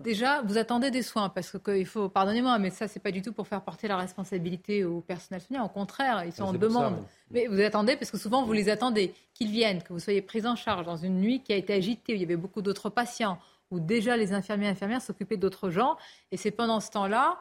Déjà, 0.00 0.42
vous 0.42 0.58
attendez 0.58 0.90
des 0.90 1.02
soins 1.02 1.28
parce 1.28 1.50
que 1.52 1.56
que 1.58 1.70
il 1.76 1.86
faut, 1.86 2.08
pardonnez-moi, 2.08 2.58
mais 2.58 2.70
ça, 2.70 2.88
c'est 2.88 2.98
pas 3.00 3.12
du 3.12 3.22
tout 3.22 3.32
pour 3.32 3.46
faire 3.46 3.62
porter 3.62 3.86
la 3.86 3.96
responsabilité 3.96 4.84
au 4.84 5.00
personnel 5.00 5.40
soignant. 5.40 5.64
Au 5.64 5.68
contraire, 5.68 6.24
ils 6.24 6.32
sont 6.32 6.44
Ah, 6.44 6.48
en 6.48 6.52
ça, 6.52 6.58
demande. 6.58 6.96
Mais 7.30 7.46
vous 7.46 7.60
attendez 7.60 7.96
parce 7.96 8.10
que 8.10 8.18
souvent, 8.18 8.44
vous 8.44 8.52
les 8.52 8.68
attendez 8.68 9.14
qu'ils 9.34 9.50
viennent, 9.50 9.82
que 9.82 9.92
vous 9.92 10.00
soyez 10.00 10.20
pris 10.20 10.46
en 10.46 10.56
charge 10.56 10.84
dans 10.84 10.96
une 10.96 11.20
nuit 11.20 11.40
qui 11.42 11.52
a 11.52 11.56
été 11.56 11.72
agitée, 11.72 12.12
où 12.12 12.16
il 12.16 12.20
y 12.22 12.24
avait 12.24 12.36
beaucoup 12.36 12.60
d'autres 12.60 12.90
patients, 12.90 13.38
où 13.70 13.78
déjà 13.78 14.16
les 14.16 14.32
infirmiers 14.32 14.66
et 14.66 14.70
infirmières 14.70 15.00
s'occupaient 15.00 15.36
d'autres 15.36 15.70
gens. 15.70 15.96
Et 16.32 16.36
c'est 16.36 16.50
pendant 16.50 16.80
ce 16.80 16.90
temps-là 16.90 17.38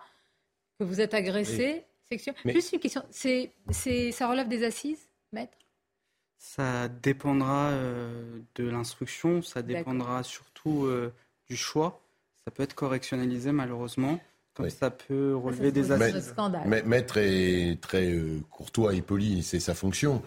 que 0.80 0.84
vous 0.84 1.02
êtes 1.02 1.14
agressé. 1.16 1.84
sexuellement. 2.08 2.40
Mais- 2.46 2.54
Juste 2.54 2.72
une 2.74 2.80
question, 2.80 3.02
c'est, 3.10 3.52
c'est, 3.72 4.12
ça 4.12 4.28
relève 4.28 4.48
des 4.48 4.64
assises, 4.64 5.08
maître? 5.32 5.58
Ça 6.38 6.88
dépendra 6.88 7.70
euh, 7.70 8.40
de 8.56 8.66
l'instruction, 8.70 9.42
ça 9.42 9.62
D'accord. 9.64 9.78
dépendra 9.94 10.22
surtout 10.24 10.86
euh, 10.86 11.12
du 11.48 11.56
choix. 11.56 12.00
Ça 12.45 12.52
peut 12.52 12.64
être 12.64 12.76
correctionnalisé 12.76 13.52
malheureusement, 13.52 14.20
comme 14.53 14.65
Oui. 14.65 14.72
ça 14.72 14.90
peut 14.91 15.36
relever 15.36 15.72
des 15.72 15.91
assises. 15.91 16.34
Maître 16.86 17.18
est 17.18 17.80
très 17.82 18.11
euh, 18.11 18.40
courtois 18.52 18.94
et 18.94 19.02
poli, 19.02 19.44
c'est 19.44 19.60
sa 19.61 19.74
fonction. 19.74 20.22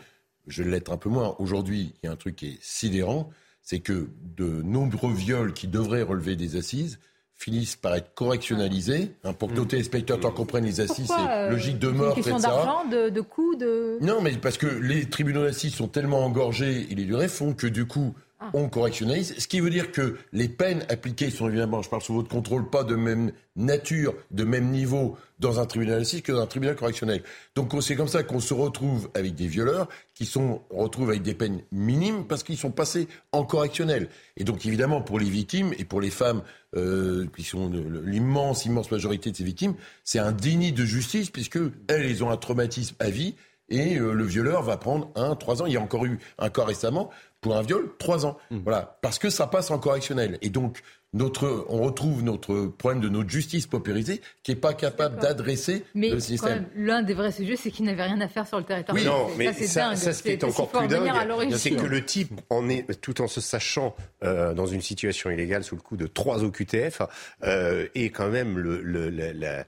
Je 0.47 0.63
vais 0.63 0.71
l'être 0.71 0.93
un 0.93 0.97
peu 0.97 1.09
moins. 1.11 1.35
Aujourd'hui, 1.39 1.93
il 2.03 2.07
y 2.07 2.09
a 2.09 2.13
un 2.13 2.17
truc 2.17 2.37
qui 2.37 2.47
est 2.53 2.59
sidérant, 2.63 3.31
c'est 3.63 3.81
que 3.81 4.09
de 4.37 4.63
nombreux 4.63 5.13
viols 5.13 5.53
qui 5.53 5.67
devraient 5.67 6.03
relever 6.03 6.37
des 6.37 6.57
assises 6.57 6.99
finissent 7.35 7.77
par 7.77 7.95
être 7.95 8.15
correctionnalisés. 8.15 9.13
hein, 9.25 9.35
pour 9.35 9.49
que 9.51 9.55
nos 9.55 9.67
téléspectateurs 9.67 10.33
comprennent 10.33 10.65
les 10.65 10.81
assises, 10.81 11.09
c'est 11.15 11.29
euh, 11.31 11.51
logique 11.51 11.79
de 11.79 11.89
c'est 11.89 11.93
mort, 11.95 12.09
Une 12.09 12.15
question 12.15 12.39
etc. 12.39 12.49
d'argent, 12.51 12.89
de, 12.89 13.11
de 13.11 13.21
coûts, 13.21 13.57
de. 13.57 13.99
Non, 14.01 14.23
mais 14.23 14.33
parce 14.39 14.57
que 14.57 14.67
les 14.67 15.07
tribunaux 15.11 15.43
d'assises 15.45 15.75
sont 15.75 15.89
tellement 15.89 16.25
engorgés, 16.25 16.87
il 16.89 16.99
est 16.99 17.05
duré, 17.05 17.29
font 17.29 17.53
que 17.53 17.67
du 17.67 17.85
coup. 17.87 18.15
On 18.53 18.69
correctionnalise, 18.69 19.35
ce 19.39 19.49
qui 19.49 19.61
veut 19.61 19.71
dire 19.71 19.93
que 19.93 20.19
les 20.33 20.49
peines 20.49 20.85
appliquées 20.91 21.31
sont 21.31 21.49
évidemment, 21.49 21.81
je 21.81 21.89
parle 21.89 22.03
sous 22.03 22.13
votre 22.13 22.29
contrôle, 22.29 22.69
pas 22.69 22.85
de 22.85 22.95
même 22.95 23.33
nature, 23.57 24.15
de 24.31 24.45
même 24.45 24.71
niveau 24.71 25.17
dans 25.39 25.59
un 25.59 25.65
tribunal 25.65 26.03
assise 26.03 26.21
que 26.21 26.33
dans 26.33 26.43
un 26.43 26.47
tribunal 26.47 26.77
correctionnel. 26.77 27.23
Donc 27.55 27.73
c'est 27.83 27.97
comme 27.97 28.09
ça 28.09 28.23
qu'on 28.25 28.41
se 28.41 28.53
retrouve 28.53 29.09
avec 29.15 29.35
des 29.35 29.47
violeurs 29.47 29.89
qui 30.15 30.27
sont 30.27 30.61
retrouvent 30.69 31.09
avec 31.11 31.23
des 31.23 31.35
peines 31.35 31.63
minimes 31.73 32.27
parce 32.27 32.43
qu'ils 32.43 32.59
sont 32.59 32.71
passés 32.71 33.09
en 33.33 33.45
correctionnel. 33.45 34.09
Et 34.37 34.45
donc 34.45 34.67
évidemment 34.67 35.01
pour 35.01 35.19
les 35.19 35.31
victimes 35.31 35.73
et 35.79 35.87
pour 35.87 36.03
les 36.03 36.11
femmes 36.11 36.43
euh, 36.77 37.27
qui 37.35 37.43
sont 37.43 37.71
l'immense 38.05 38.67
immense 38.67 38.91
majorité 38.91 39.31
de 39.31 39.37
ces 39.37 39.45
victimes, 39.45 39.75
c'est 40.05 40.19
un 40.19 40.33
déni 40.33 40.73
de 40.73 40.85
justice 40.85 41.31
puisque 41.31 41.59
elles, 41.89 42.05
elles 42.05 42.23
ont 42.23 42.31
un 42.31 42.37
traumatisme 42.37 42.97
à 42.99 43.09
vie 43.09 43.35
et 43.69 43.99
euh, 43.99 44.13
le 44.13 44.25
violeur 44.25 44.63
va 44.63 44.77
prendre 44.77 45.11
un, 45.17 45.35
trois 45.35 45.63
ans. 45.63 45.67
Il 45.67 45.73
y 45.73 45.77
a 45.77 45.81
encore 45.81 46.05
eu 46.05 46.19
un 46.39 46.51
cas 46.51 46.65
récemment 46.65 47.11
pour 47.47 47.57
un 47.57 47.63
viol, 47.63 47.89
trois 47.99 48.27
ans. 48.27 48.37
Mmh. 48.51 48.59
Voilà, 48.65 48.99
parce 49.03 49.21
que 49.21 49.31
ça 49.31 49.47
passe 49.47 49.71
en 49.71 49.79
correctionnel. 49.79 50.37
Et 50.43 50.51
donc, 50.51 50.83
notre, 51.13 51.65
on 51.69 51.83
retrouve 51.83 52.25
notre 52.25 52.67
problème 52.67 53.01
de 53.01 53.09
notre 53.09 53.31
justice 53.31 53.69
paupérisée 53.69 54.21
qui 54.43 54.51
n'est 54.51 54.57
pas 54.57 54.75
capable 54.75 55.21
d'adresser 55.21 55.85
le 55.95 56.19
système. 56.19 56.67
L'un 56.75 57.03
des 57.03 57.15
vrais 57.15 57.31
sujets, 57.31 57.57
c'est 57.57 57.71
qu'il 57.71 57.85
n'avait 57.85 58.03
rien 58.03 58.21
à 58.21 58.27
faire 58.27 58.47
sur 58.49 58.59
le 58.59 58.65
territoire. 58.65 58.97
Oui, 58.97 59.05
non, 59.05 59.29
mais 59.39 59.53
ça, 59.53 59.95
ça, 59.95 60.13
ce 60.13 60.23
qui 60.23 60.31
est, 60.31 60.43
encore 60.43 60.69
plus 60.69 60.89
dingue, 60.89 61.09
c'est 61.55 61.71
que 61.71 61.87
le 61.87 62.05
type, 62.05 62.33
en 62.51 62.69
est, 62.69 63.01
tout 63.01 63.21
en 63.21 63.29
se 63.29 63.41
sachant 63.41 63.95
euh, 64.25 64.53
dans 64.53 64.67
une 64.67 64.83
situation 64.83 65.31
illégale 65.31 65.63
sous 65.63 65.77
le 65.77 65.83
coup 65.83 65.97
de 65.97 66.09
trois 66.09 66.43
OQTF, 66.43 67.03
euh, 67.45 67.87
est 67.95 68.11
quand 68.11 68.29
même 68.29 68.59
le, 68.59 68.83
le 68.83 69.09
la, 69.09 69.65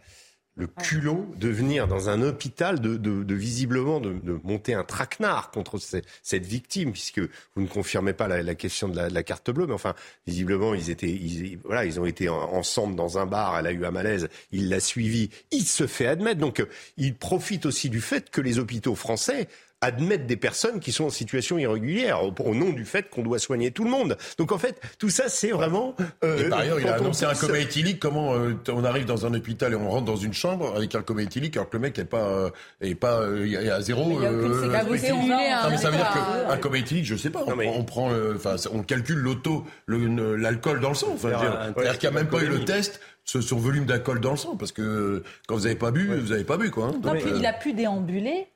le 0.59 0.66
culot 0.66 1.24
de 1.36 1.48
venir 1.48 1.86
dans 1.86 2.09
un 2.09 2.20
hôpital, 2.20 2.80
de, 2.80 2.97
de, 2.97 3.22
de 3.22 3.35
visiblement 3.35 4.01
de, 4.01 4.12
de, 4.12 4.40
monter 4.43 4.74
un 4.74 4.82
traquenard 4.82 5.52
contre 5.52 5.78
cette 5.78 6.47
victime, 6.47 6.90
puisque 6.90 7.20
vous 7.20 7.62
ne 7.62 7.68
confirmez 7.68 8.12
pas 8.12 8.26
la, 8.26 8.43
la 8.43 8.55
question 8.56 8.89
de 8.89 8.97
la, 8.97 9.09
la, 9.09 9.22
carte 9.22 9.52
bleue, 9.52 9.68
mais 9.68 9.72
enfin, 9.72 9.94
visiblement, 10.26 10.74
ils 10.74 10.90
étaient, 10.90 11.09
ils, 11.09 11.59
voilà, 11.64 11.85
ils 11.85 12.01
ont 12.01 12.06
été 12.06 12.28
ensemble 12.28 12.97
dans 12.97 13.18
un 13.18 13.26
bar, 13.26 13.56
elle 13.56 13.68
a 13.68 13.72
eu 13.72 13.85
un 13.85 13.93
malaise, 13.93 14.28
il 14.51 14.68
l'a 14.68 14.80
suivi, 14.80 15.30
il 15.52 15.64
se 15.64 15.86
fait 15.86 16.09
admettre. 16.09 16.40
Donc, 16.40 16.64
il 16.97 17.14
profite 17.14 17.64
aussi 17.64 17.89
du 17.89 18.01
fait 18.01 18.28
que 18.28 18.40
les 18.40 18.59
hôpitaux 18.59 18.97
français 18.97 19.48
admettre 19.80 20.26
des 20.26 20.36
personnes 20.36 20.80
qui 20.80 20.90
sont 20.90 21.05
en 21.05 21.10
situation 21.10 21.59
irrégulière 21.59 22.20
au, 22.24 22.55
nom 22.55 22.70
du 22.70 22.84
fait 22.84 23.09
qu'on 23.09 23.22
doit 23.22 23.38
soigner 23.38 23.70
tout 23.70 23.84
le 23.84 23.90
monde. 23.90 24.16
Donc 24.36 24.50
en 24.50 24.59
fait, 24.59 24.80
tout 24.98 25.10
ça, 25.10 25.28
c'est 25.28 25.50
vraiment. 25.50 25.94
Euh, 26.24 26.46
et 26.46 26.48
par 26.48 26.60
ailleurs, 26.60 26.80
il 26.80 26.88
a 26.88 26.94
annoncé 26.94 27.24
un 27.24 27.34
coma 27.34 27.59
éthylique. 27.59 28.00
Comment 28.00 28.34
euh, 28.34 28.55
on 28.68 28.84
arrive 28.84 29.05
dans 29.05 29.26
un 29.26 29.34
hôpital 29.34 29.72
et 29.72 29.76
on 29.76 29.88
rentre 29.88 30.06
dans 30.06 30.16
une 30.16 30.32
chambre 30.32 30.74
avec 30.76 30.94
un 30.94 31.02
coma 31.02 31.22
éthylique 31.22 31.56
alors 31.56 31.68
que 31.68 31.76
le 31.76 31.82
mec 31.82 31.96
n'est 31.96 32.05
pas 32.05 32.26
euh, 32.26 32.50
est 32.80 32.94
pas 32.94 33.20
euh, 33.20 33.76
à 33.76 33.80
zéro. 33.80 34.20
c'est 34.20 34.72
pas 34.72 34.84
vous 34.84 34.94
Non 34.94 35.70
mais 35.70 35.76
ça 35.76 35.90
veut 35.90 35.96
dire 35.96 36.12
qu'un 36.12 36.56
coma 36.56 36.78
éthylique, 36.78 37.06
je 37.06 37.16
sais 37.16 37.30
pas. 37.30 37.44
On, 37.46 37.59
on 37.59 37.84
prend, 37.84 38.10
enfin, 38.34 38.56
on 38.72 38.82
calcule 38.82 39.18
l'auto, 39.18 39.64
l'alcool 39.86 40.80
dans 40.80 40.90
le 40.90 40.94
sang. 40.94 41.12
Enfin, 41.14 41.30
c'est-à-dire 41.76 41.98
qu'il 41.98 42.10
n'y 42.10 42.16
a 42.16 42.18
même 42.18 42.28
pas 42.28 42.42
eu 42.42 42.48
le 42.48 42.64
test 42.64 43.00
sur 43.24 43.59
volume 43.59 43.84
d'alcool 43.84 44.20
dans 44.20 44.30
le 44.30 44.36
sang, 44.36 44.56
parce 44.56 44.72
que 44.72 45.22
quand 45.46 45.55
vous 45.55 45.64
n'avez 45.64 45.74
pas 45.74 45.90
bu, 45.90 46.06
vous 46.06 46.30
n'avez 46.30 46.44
pas 46.44 46.56
bu, 46.56 46.70
quoi. 46.70 46.86
Hein. 46.86 47.00
non, 47.02 47.12
puis 47.12 47.30
il 47.36 47.44
a 47.44 47.52
pu 47.52 47.74
déambuler 47.74 48.48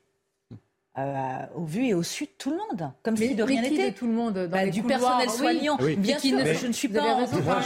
euh, 0.98 1.46
au 1.54 1.64
vu 1.64 1.86
et 1.86 1.94
au 1.94 2.02
su 2.02 2.24
de 2.24 2.30
tout 2.36 2.50
le 2.50 2.56
monde, 2.56 2.92
comme 3.02 3.16
si 3.16 3.34
de 3.34 3.42
rien 3.42 3.62
n'était. 3.62 3.92
tout 3.92 4.06
le 4.06 4.12
monde, 4.12 4.34
dans 4.34 4.48
bah, 4.48 4.66
du 4.66 4.82
personnel 4.82 5.30
soignant. 5.30 5.78
Bien 5.96 6.18
sûr, 6.18 6.38
je 6.44 6.66
ne 6.66 6.72
suis 6.72 6.88
pas 6.88 7.14
en 7.14 7.26
train 7.26 7.62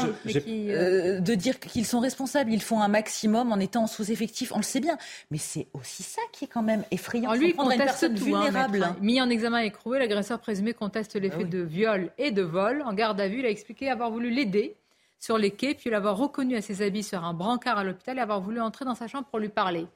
euh, 0.47 1.19
de 1.19 1.35
dire 1.35 1.59
qu'ils 1.59 1.87
sont 1.87 1.99
responsables. 1.99 2.53
Ils 2.53 2.63
font 2.63 2.81
un 2.81 2.87
maximum 2.87 3.51
en 3.51 3.59
étant 3.59 3.89
sous-effectif, 3.89 4.53
on 4.55 4.59
le 4.59 4.63
sait 4.63 4.79
bien. 4.79 4.97
Mais 5.33 5.39
c'est 5.39 5.67
aussi 5.73 6.05
ça 6.05 6.23
qui 6.31 6.45
est 6.45 6.49
quand 6.49 6.63
même 6.63 6.85
effrayant. 6.93 7.35
lui, 7.35 7.53
prendre 7.53 7.73
une 7.73 7.79
personne 7.79 8.15
tout, 8.15 8.33
hein, 8.33 8.45
vulnérable. 8.45 8.87
mis 9.01 9.21
en 9.21 9.29
examen 9.29 9.61
et 9.65 9.67
écroué, 9.67 9.99
l'agresseur 9.99 10.39
présumé 10.39 10.73
conteste 10.73 11.17
les 11.17 11.31
ah 11.33 11.39
faits 11.39 11.51
de 11.51 11.63
viol 11.63 12.13
et 12.19 12.31
de 12.31 12.43
vol. 12.43 12.83
En 12.87 12.93
garde 12.93 13.21
à 13.21 13.27
vue, 13.27 13.41
il 13.41 13.47
a 13.47 13.51
expliqué 13.51 13.91
avoir 13.91 14.13
voulu 14.13 14.31
l'aider 14.31 14.77
sur 15.19 15.37
les 15.37 15.51
quais, 15.51 15.75
puis 15.75 15.91
l'avoir 15.91 16.17
reconnu 16.17 16.55
à 16.55 16.63
ses 16.63 16.81
habits 16.81 17.03
sur 17.03 17.25
un 17.25 17.35
brancard 17.35 17.79
à 17.79 17.83
l'hôpital 17.83 18.19
et 18.19 18.21
avoir 18.21 18.41
voulu 18.41 18.61
entrer 18.61 18.85
dans 18.85 18.95
sa 18.95 19.09
chambre 19.09 19.27
pour 19.27 19.41
lui 19.41 19.49
parler. 19.49 19.89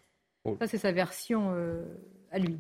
Oh. 0.45 0.57
Ça, 0.59 0.67
c'est 0.67 0.79
sa 0.79 0.91
version 0.91 1.53
euh, 1.55 1.85
à 2.33 2.41
lui. 2.41 2.59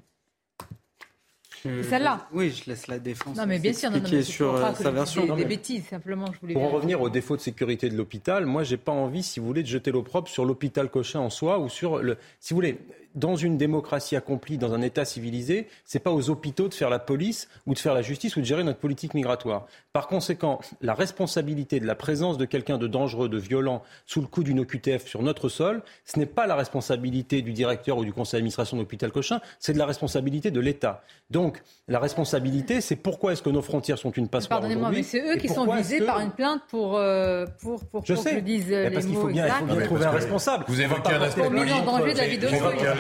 Euh, 1.66 1.82
celle-là 1.82 2.28
Oui, 2.32 2.51
je 2.51 2.70
laisse 2.70 2.87
la 2.87 2.99
défense. 2.99 3.37
Non, 3.37 3.47
mais 3.47 3.59
bien 3.59 3.73
sûr, 3.73 3.91
non, 3.91 3.99
non, 4.01 4.23
sur 4.23 4.55
euh, 4.55 4.73
sa 4.74 4.91
version. 4.91 5.37
Des, 5.37 5.45
bêtises, 5.45 5.87
simplement. 5.87 6.27
Je 6.32 6.41
voulais 6.41 6.55
Pour 6.55 6.62
en 6.65 6.69
revenir 6.69 7.01
au 7.01 7.11
défaut 7.11 7.37
de 7.37 7.41
sécurité 7.41 7.89
de 7.89 7.97
l'hôpital, 7.97 8.47
moi, 8.47 8.62
j'ai 8.62 8.77
pas 8.77 8.93
envie, 8.93 9.23
si 9.23 9.41
vous 9.41 9.47
voulez, 9.47 9.62
de 9.62 9.69
jeter 9.69 9.91
l'opprobre 9.91 10.28
sur 10.28 10.45
l'hôpital 10.45 10.91
Cochin 10.91 11.20
en 11.20 11.31
soi 11.31 11.59
ou 11.59 11.69
sur 11.69 11.99
le. 11.99 12.16
Si 12.39 12.55
vous 12.55 12.59
voulez, 12.59 12.78
dans 13.15 13.37
une 13.37 13.59
démocratie 13.59 14.16
accomplie, 14.16 14.59
dans 14.59 14.73
un 14.73 14.82
État 14.82 15.05
civilisé, 15.05 15.69
c'est 15.85 15.99
pas 15.99 16.12
aux 16.12 16.31
hôpitaux 16.31 16.69
de 16.69 16.74
faire 16.74 16.91
la 16.91 16.99
police 16.99 17.49
ou 17.66 17.74
de 17.74 17.78
faire 17.78 17.95
la 17.95 18.03
justice 18.03 18.37
ou 18.37 18.41
de 18.41 18.45
gérer 18.45 18.65
notre 18.65 18.78
politique 18.78 19.15
migratoire. 19.15 19.66
Par 19.93 20.07
conséquent, 20.07 20.61
la 20.81 20.95
responsabilité 20.95 21.81
de 21.81 21.87
la 21.87 21.95
présence 21.95 22.39
de 22.39 22.45
quelqu'un 22.45 22.78
de 22.78 22.87
dangereux, 22.87 23.28
de 23.28 23.39
violent, 23.39 23.82
sous 24.07 24.20
le 24.20 24.27
coup 24.27 24.45
d'une 24.45 24.61
OQTF 24.61 25.07
sur 25.07 25.23
notre 25.23 25.49
sol, 25.49 25.82
ce 26.05 26.19
n'est 26.19 26.27
pas 26.27 26.47
la 26.47 26.55
responsabilité 26.55 27.43
du 27.43 27.53
directeur 27.53 27.99
ou 27.99 28.05
du 28.05 28.12
conseil 28.12 28.39
d'administration 28.39 28.77
de 28.77 28.82
l'hôpital 28.82 29.11
Cochin, 29.11 29.41
c'est 29.59 29.73
de 29.73 29.78
la 29.78 29.87
responsabilité 29.87 30.51
de 30.51 30.61
l'État. 30.61 31.03
Donc, 31.31 31.62
la 31.89 31.99
responsabilité, 31.99 32.81
c'est 32.81 32.97
pourquoi 32.97 33.32
est-ce 33.32 33.43
que 33.43 33.51
nos 33.51 33.62
frontières 33.62 33.99
sont 33.99 34.11
une 34.11 34.28
passoire 34.28 34.61
Pardonnez-moi, 34.61 34.91
mais 34.91 35.03
c'est 35.03 35.20
eux 35.20 35.37
qui 35.37 35.49
sont 35.49 35.73
visés 35.74 36.01
par 36.03 36.20
une 36.20 36.31
plainte 36.31 36.62
pour, 36.69 36.97
euh, 36.97 37.47
pour, 37.61 37.85
pour, 37.87 38.05
je 38.05 38.15
sais. 38.15 38.31
que 38.31 38.37
je 38.37 38.45
dise 38.45 38.66
mais 38.69 38.91
parce 38.91 39.07
qu'il 39.07 39.16
faut 39.16 39.28
bien, 39.28 39.47
il 39.47 39.53
faut 39.53 39.74
bien 39.74 39.85
trouver 39.87 40.05
un 40.05 40.11
responsable. 40.11 40.65
Vous 40.69 40.81
évoquez 40.81 41.12
un 41.12 41.23
aspect 41.23 41.49
politique. 41.49 41.85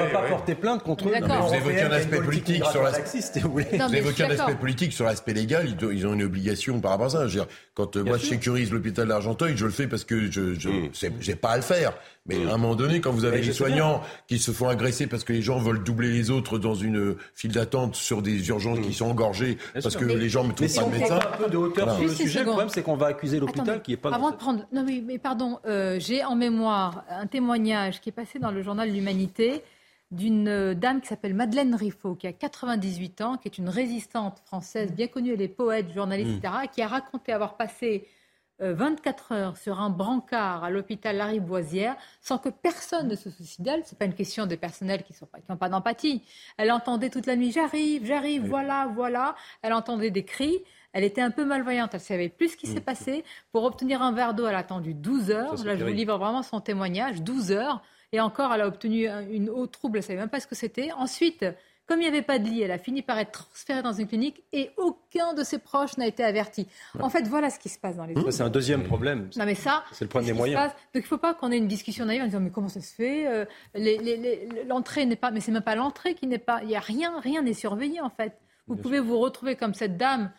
On 0.00 0.06
ne 0.06 0.10
va 0.10 0.20
pas 0.20 0.28
porter 0.28 0.54
plainte 0.54 0.82
contre 0.82 1.08
eux. 1.08 1.12
Vous 1.12 1.54
évoquez 1.54 1.82
un 1.82 1.92
aspect 1.92 2.20
politique 2.20 2.64
sur 2.66 2.82
l'aspect. 2.82 3.40
Vous 3.40 3.94
évoquez 3.94 4.24
un 4.24 4.30
aspect 4.30 4.54
politique 4.54 4.92
sur 4.92 5.04
l'aspect 5.04 5.32
légal. 5.32 5.68
Ils 5.92 6.06
ont 6.06 6.14
une 6.14 6.22
obligation 6.22 6.80
par 6.80 6.92
rapport 6.92 7.06
à 7.06 7.28
ça. 7.28 7.46
Quand 7.74 7.96
euh, 7.96 8.04
moi 8.04 8.18
je 8.18 8.26
sécurise 8.26 8.70
l'hôpital 8.72 9.08
d'Argenteuil, 9.08 9.56
je 9.56 9.64
le 9.64 9.70
fais 9.70 9.86
parce 9.86 10.04
que 10.04 10.30
je 10.30 10.68
n'ai 10.68 11.34
mm. 11.34 11.36
pas 11.36 11.50
à 11.50 11.56
le 11.56 11.62
faire. 11.62 11.94
Mais 12.26 12.36
à 12.46 12.54
un 12.54 12.58
moment 12.58 12.74
donné, 12.74 13.00
quand 13.00 13.12
vous 13.12 13.24
avez 13.24 13.40
des 13.40 13.52
soignants 13.52 14.02
qui 14.28 14.38
se 14.38 14.50
font 14.50 14.68
agresser 14.68 15.06
parce 15.06 15.24
que 15.24 15.32
les 15.32 15.42
gens 15.42 15.58
veulent 15.58 15.82
doubler 15.82 16.10
les 16.10 16.30
autres 16.30 16.58
dans 16.58 16.74
une 16.74 17.16
file 17.34 17.52
d'attente 17.52 17.96
sur 17.96 18.22
des 18.22 18.48
urgences 18.48 18.80
qui 18.80 18.90
mm. 18.90 18.92
sont 18.92 19.06
engorgées 19.06 19.58
parce 19.74 19.96
que 19.96 20.04
les 20.04 20.28
gens 20.28 20.44
ne 20.44 20.52
trouvent 20.52 20.74
pas 20.74 20.84
de 20.84 20.90
médecin. 20.90 21.16
un 21.16 21.36
peu 21.36 21.50
de 21.50 21.56
hauteur 21.56 21.94
sur 21.94 22.02
le 22.02 22.08
sujet, 22.08 22.40
le 22.40 22.46
problème 22.46 22.68
c'est 22.68 22.82
qu'on 22.82 22.96
va 22.96 23.06
accuser 23.06 23.40
l'hôpital 23.40 23.82
qui 23.82 23.92
est 23.92 23.96
pas. 23.96 24.10
Avant 24.10 24.30
de 24.30 24.36
prendre, 24.36 24.66
non 24.72 24.84
mais, 24.84 25.02
mais 25.04 25.18
pardon, 25.18 25.58
euh, 25.66 25.98
j'ai 25.98 26.24
en 26.24 26.36
mémoire 26.36 27.04
un 27.10 27.26
témoignage 27.26 28.00
qui 28.00 28.10
est 28.10 28.12
passé 28.12 28.38
dans 28.38 28.50
le 28.50 28.62
journal 28.62 28.90
L'Humanité 28.90 29.62
d'une 30.10 30.48
euh, 30.48 30.74
dame 30.74 31.00
qui 31.00 31.08
s'appelle 31.08 31.34
Madeleine 31.34 31.74
Riffaut, 31.74 32.14
qui 32.14 32.26
a 32.26 32.32
98 32.32 33.20
ans, 33.20 33.36
qui 33.36 33.48
est 33.48 33.58
une 33.58 33.68
résistante 33.68 34.40
française 34.44 34.92
bien 34.92 35.06
connue, 35.06 35.32
elle 35.32 35.42
est 35.42 35.48
poète, 35.48 35.92
journaliste, 35.92 36.30
mm. 36.30 36.38
etc., 36.38 36.54
qui 36.72 36.82
a 36.82 36.88
raconté 36.88 37.32
avoir 37.32 37.56
passé 37.56 38.08
24 38.60 39.32
euh, 39.32 39.34
heures 39.34 39.56
sur 39.56 39.80
un 39.80 39.90
brancard 39.90 40.64
à 40.64 40.70
l'hôpital 40.70 41.16
Lariboisière 41.16 41.96
sans 42.20 42.38
que 42.38 42.48
personne 42.48 43.08
ne 43.08 43.16
se 43.16 43.30
soucie 43.30 43.62
d'elle. 43.62 43.84
Ce 43.86 43.94
n'est 43.94 43.98
pas 43.98 44.04
une 44.04 44.14
question 44.14 44.46
de 44.46 44.54
personnel 44.54 45.02
qui 45.02 45.14
n'ont 45.48 45.56
pas, 45.56 45.68
d'empathie. 45.68 46.22
Elle 46.58 46.70
entendait 46.70 47.10
toute 47.10 47.26
la 47.26 47.36
nuit 47.36 47.52
J'arrive, 47.52 48.04
j'arrive, 48.04 48.46
voilà, 48.46 48.90
voilà. 48.94 49.34
Elle 49.62 49.72
entendait 49.72 50.10
des 50.10 50.24
cris. 50.24 50.58
Elle 50.92 51.04
était 51.04 51.22
un 51.22 51.30
peu 51.30 51.44
malvoyante, 51.44 51.94
elle 51.94 52.00
savait 52.00 52.28
plus 52.28 52.48
ce 52.50 52.56
qui 52.56 52.66
s'est 52.66 52.80
mm. 52.80 52.84
passé. 52.84 53.24
Pour 53.52 53.64
obtenir 53.64 54.02
un 54.02 54.12
verre 54.12 54.34
d'eau, 54.34 54.46
elle 54.46 54.56
a 54.56 54.58
attendu 54.58 54.92
12 54.92 55.30
heures. 55.30 55.64
Là, 55.64 55.76
je 55.76 55.84
vous 55.84 55.92
livre 55.92 56.18
vraiment 56.18 56.42
son 56.42 56.60
témoignage 56.60 57.22
12 57.22 57.52
heures. 57.52 57.82
Et 58.12 58.20
encore, 58.20 58.52
elle 58.52 58.62
a 58.62 58.66
obtenu 58.66 59.08
une 59.30 59.48
eau 59.50 59.66
trouble, 59.66 59.98
elle 59.98 60.02
ne 60.02 60.06
savait 60.06 60.18
même 60.18 60.28
pas 60.28 60.40
ce 60.40 60.46
que 60.46 60.56
c'était. 60.56 60.90
Ensuite, 60.92 61.44
comme 61.86 62.00
il 62.00 62.02
n'y 62.02 62.08
avait 62.08 62.22
pas 62.22 62.38
de 62.38 62.44
lit, 62.44 62.62
elle 62.62 62.72
a 62.72 62.78
fini 62.78 63.02
par 63.02 63.18
être 63.18 63.30
transférée 63.32 63.82
dans 63.82 63.92
une 63.92 64.06
clinique 64.06 64.42
et 64.52 64.70
aucun 64.76 65.34
de 65.34 65.42
ses 65.44 65.58
proches 65.58 65.96
n'a 65.96 66.06
été 66.06 66.24
averti. 66.24 66.66
En 66.98 67.08
fait, 67.08 67.26
voilà 67.28 67.50
ce 67.50 67.58
qui 67.58 67.68
se 67.68 67.78
passe 67.78 67.96
dans 67.96 68.04
les 68.04 68.14
C'est 68.30 68.42
un 68.42 68.48
deuxième 68.50 68.84
problème. 68.84 69.28
Non, 69.36 69.44
mais 69.44 69.54
ça, 69.54 69.84
c'est 69.92 70.04
le 70.04 70.08
problème 70.08 70.32
des 70.32 70.36
moyens. 70.36 70.60
Donc 70.68 70.74
il 70.94 70.98
ne 70.98 71.02
faut 71.02 71.18
pas 71.18 71.34
qu'on 71.34 71.52
ait 71.52 71.58
une 71.58 71.68
discussion 71.68 72.04
naïve 72.04 72.22
en 72.22 72.26
disant 72.26 72.40
mais 72.40 72.50
comment 72.50 72.68
ça 72.68 72.80
se 72.80 72.94
fait? 72.94 73.26
Euh, 73.26 73.44
L'entrée 74.68 75.06
n'est 75.06 75.16
pas, 75.16 75.30
mais 75.30 75.40
c'est 75.40 75.52
même 75.52 75.62
pas 75.62 75.74
l'entrée 75.74 76.14
qui 76.14 76.26
n'est 76.26 76.38
pas. 76.38 76.60
Il 76.62 76.68
n'y 76.68 76.76
a 76.76 76.80
rien, 76.80 77.18
rien 77.20 77.42
n'est 77.42 77.54
surveillé 77.54 78.00
en 78.00 78.10
fait. 78.10 78.34
Vous 78.66 78.76
pouvez 78.76 79.00
vous 79.00 79.18
retrouver 79.18 79.56
comme 79.56 79.74
cette 79.74 79.96
dame. 79.96 80.30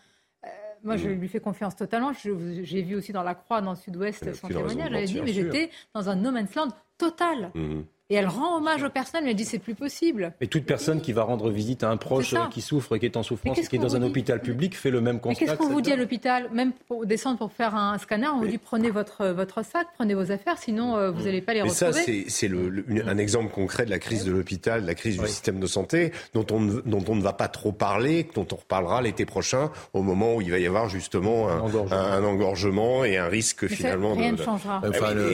Moi, 0.84 0.98
je 0.98 1.10
lui 1.10 1.28
fais 1.28 1.40
confiance 1.40 1.76
totalement. 1.76 2.12
J'ai 2.14 2.82
vu 2.82 2.96
aussi 2.96 3.12
dans 3.12 3.24
la 3.24 3.36
Croix, 3.36 3.62
dans 3.62 3.72
le 3.72 3.78
Sud-Ouest, 3.78 4.34
son 4.34 4.48
témoignage. 4.48 4.88
Elle 4.88 4.96
a 4.96 5.06
dit, 5.06 5.22
mais 5.22 5.34
j'étais 5.34 5.70
dans 5.94 6.10
un 6.10 6.16
no 6.16 6.32
man's 6.32 6.54
land 6.56 6.70
total. 6.98 7.52
Mmh. 7.54 7.82
Et 8.12 8.16
elle 8.16 8.28
rend 8.28 8.58
hommage 8.58 8.84
aux 8.84 8.90
personnes, 8.90 9.26
elle 9.26 9.38
dit 9.38 9.46
c'est 9.46 9.58
plus 9.58 9.74
possible. 9.74 10.34
Et 10.42 10.48
toute 10.48 10.66
personne 10.66 11.00
qui 11.00 11.14
va 11.14 11.24
rendre 11.24 11.50
visite 11.50 11.82
à 11.82 11.90
un 11.90 11.96
proche 11.96 12.36
qui 12.52 12.60
souffre, 12.60 12.98
qui 12.98 13.06
est 13.06 13.16
en 13.16 13.24
souffrance, 13.24 13.70
qui 13.70 13.78
est 13.78 13.80
dans 13.80 13.96
un 13.96 14.04
hôpital 14.04 14.42
public, 14.42 14.76
fait 14.76 14.90
le 14.92 15.00
même 15.00 15.22
constat. 15.22 15.46
Qu'est-ce 15.46 15.58
qu'on 15.58 15.70
vous 15.70 15.80
dit 15.80 15.94
à 15.94 15.96
l'hôpital 15.96 16.50
Même 16.52 16.74
pour 16.90 17.06
descendre 17.06 17.38
pour 17.38 17.54
faire 17.54 17.74
un 17.74 17.98
scanner, 18.00 18.28
on 18.28 18.40
vous 18.40 18.48
dit 18.48 18.58
prenez 18.58 18.90
votre, 18.90 19.28
votre 19.28 19.64
sac, 19.64 19.88
prenez 19.96 20.14
vos 20.14 20.30
affaires, 20.30 20.58
sinon 20.58 20.98
euh, 20.98 21.10
vous 21.10 21.24
n'allez 21.24 21.40
pas 21.40 21.54
les 21.54 21.62
retrouver. 21.62 21.92
Mais 21.96 22.26
ça, 22.26 22.28
c'est 22.28 22.48
le, 22.50 22.84
un 23.08 23.18
exemple 23.18 23.50
concret 23.50 23.86
de 23.86 23.90
la 23.90 24.00
crise 24.00 24.26
de 24.26 24.32
l'hôpital, 24.34 24.82
de 24.82 24.88
la 24.88 24.96
crise 24.96 25.18
du 25.18 25.28
système 25.28 25.62
de 25.62 25.68
santé, 25.68 26.12
dont 26.34 26.46
on, 26.52 26.60
dont 26.86 27.06
on 27.08 27.16
ne 27.16 27.22
va 27.22 27.32
pas 27.32 27.48
trop 27.48 27.72
parler, 27.72 28.28
dont 28.36 28.48
on 28.52 28.58
reparlera 28.58 29.02
l'été 29.02 29.26
prochain, 29.26 29.72
au 29.94 30.02
moment 30.02 30.36
où 30.36 30.42
il 30.42 30.52
va 30.52 30.60
y 30.60 30.68
avoir 30.68 30.90
justement 30.90 31.48
un, 31.48 31.92
un, 31.92 32.24
engorgement. 32.26 33.06
et 33.06 33.18
un 33.18 33.28
risque 33.28 33.68
finalement. 33.68 34.16
Rien 34.16 34.34
ne 34.34 34.38
changera. 34.38 34.82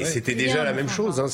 C'était 0.04 0.36
déjà 0.36 0.64
la 0.64 0.74
même 0.74 0.90
chose. 0.90 1.20
Hein, 1.20 1.26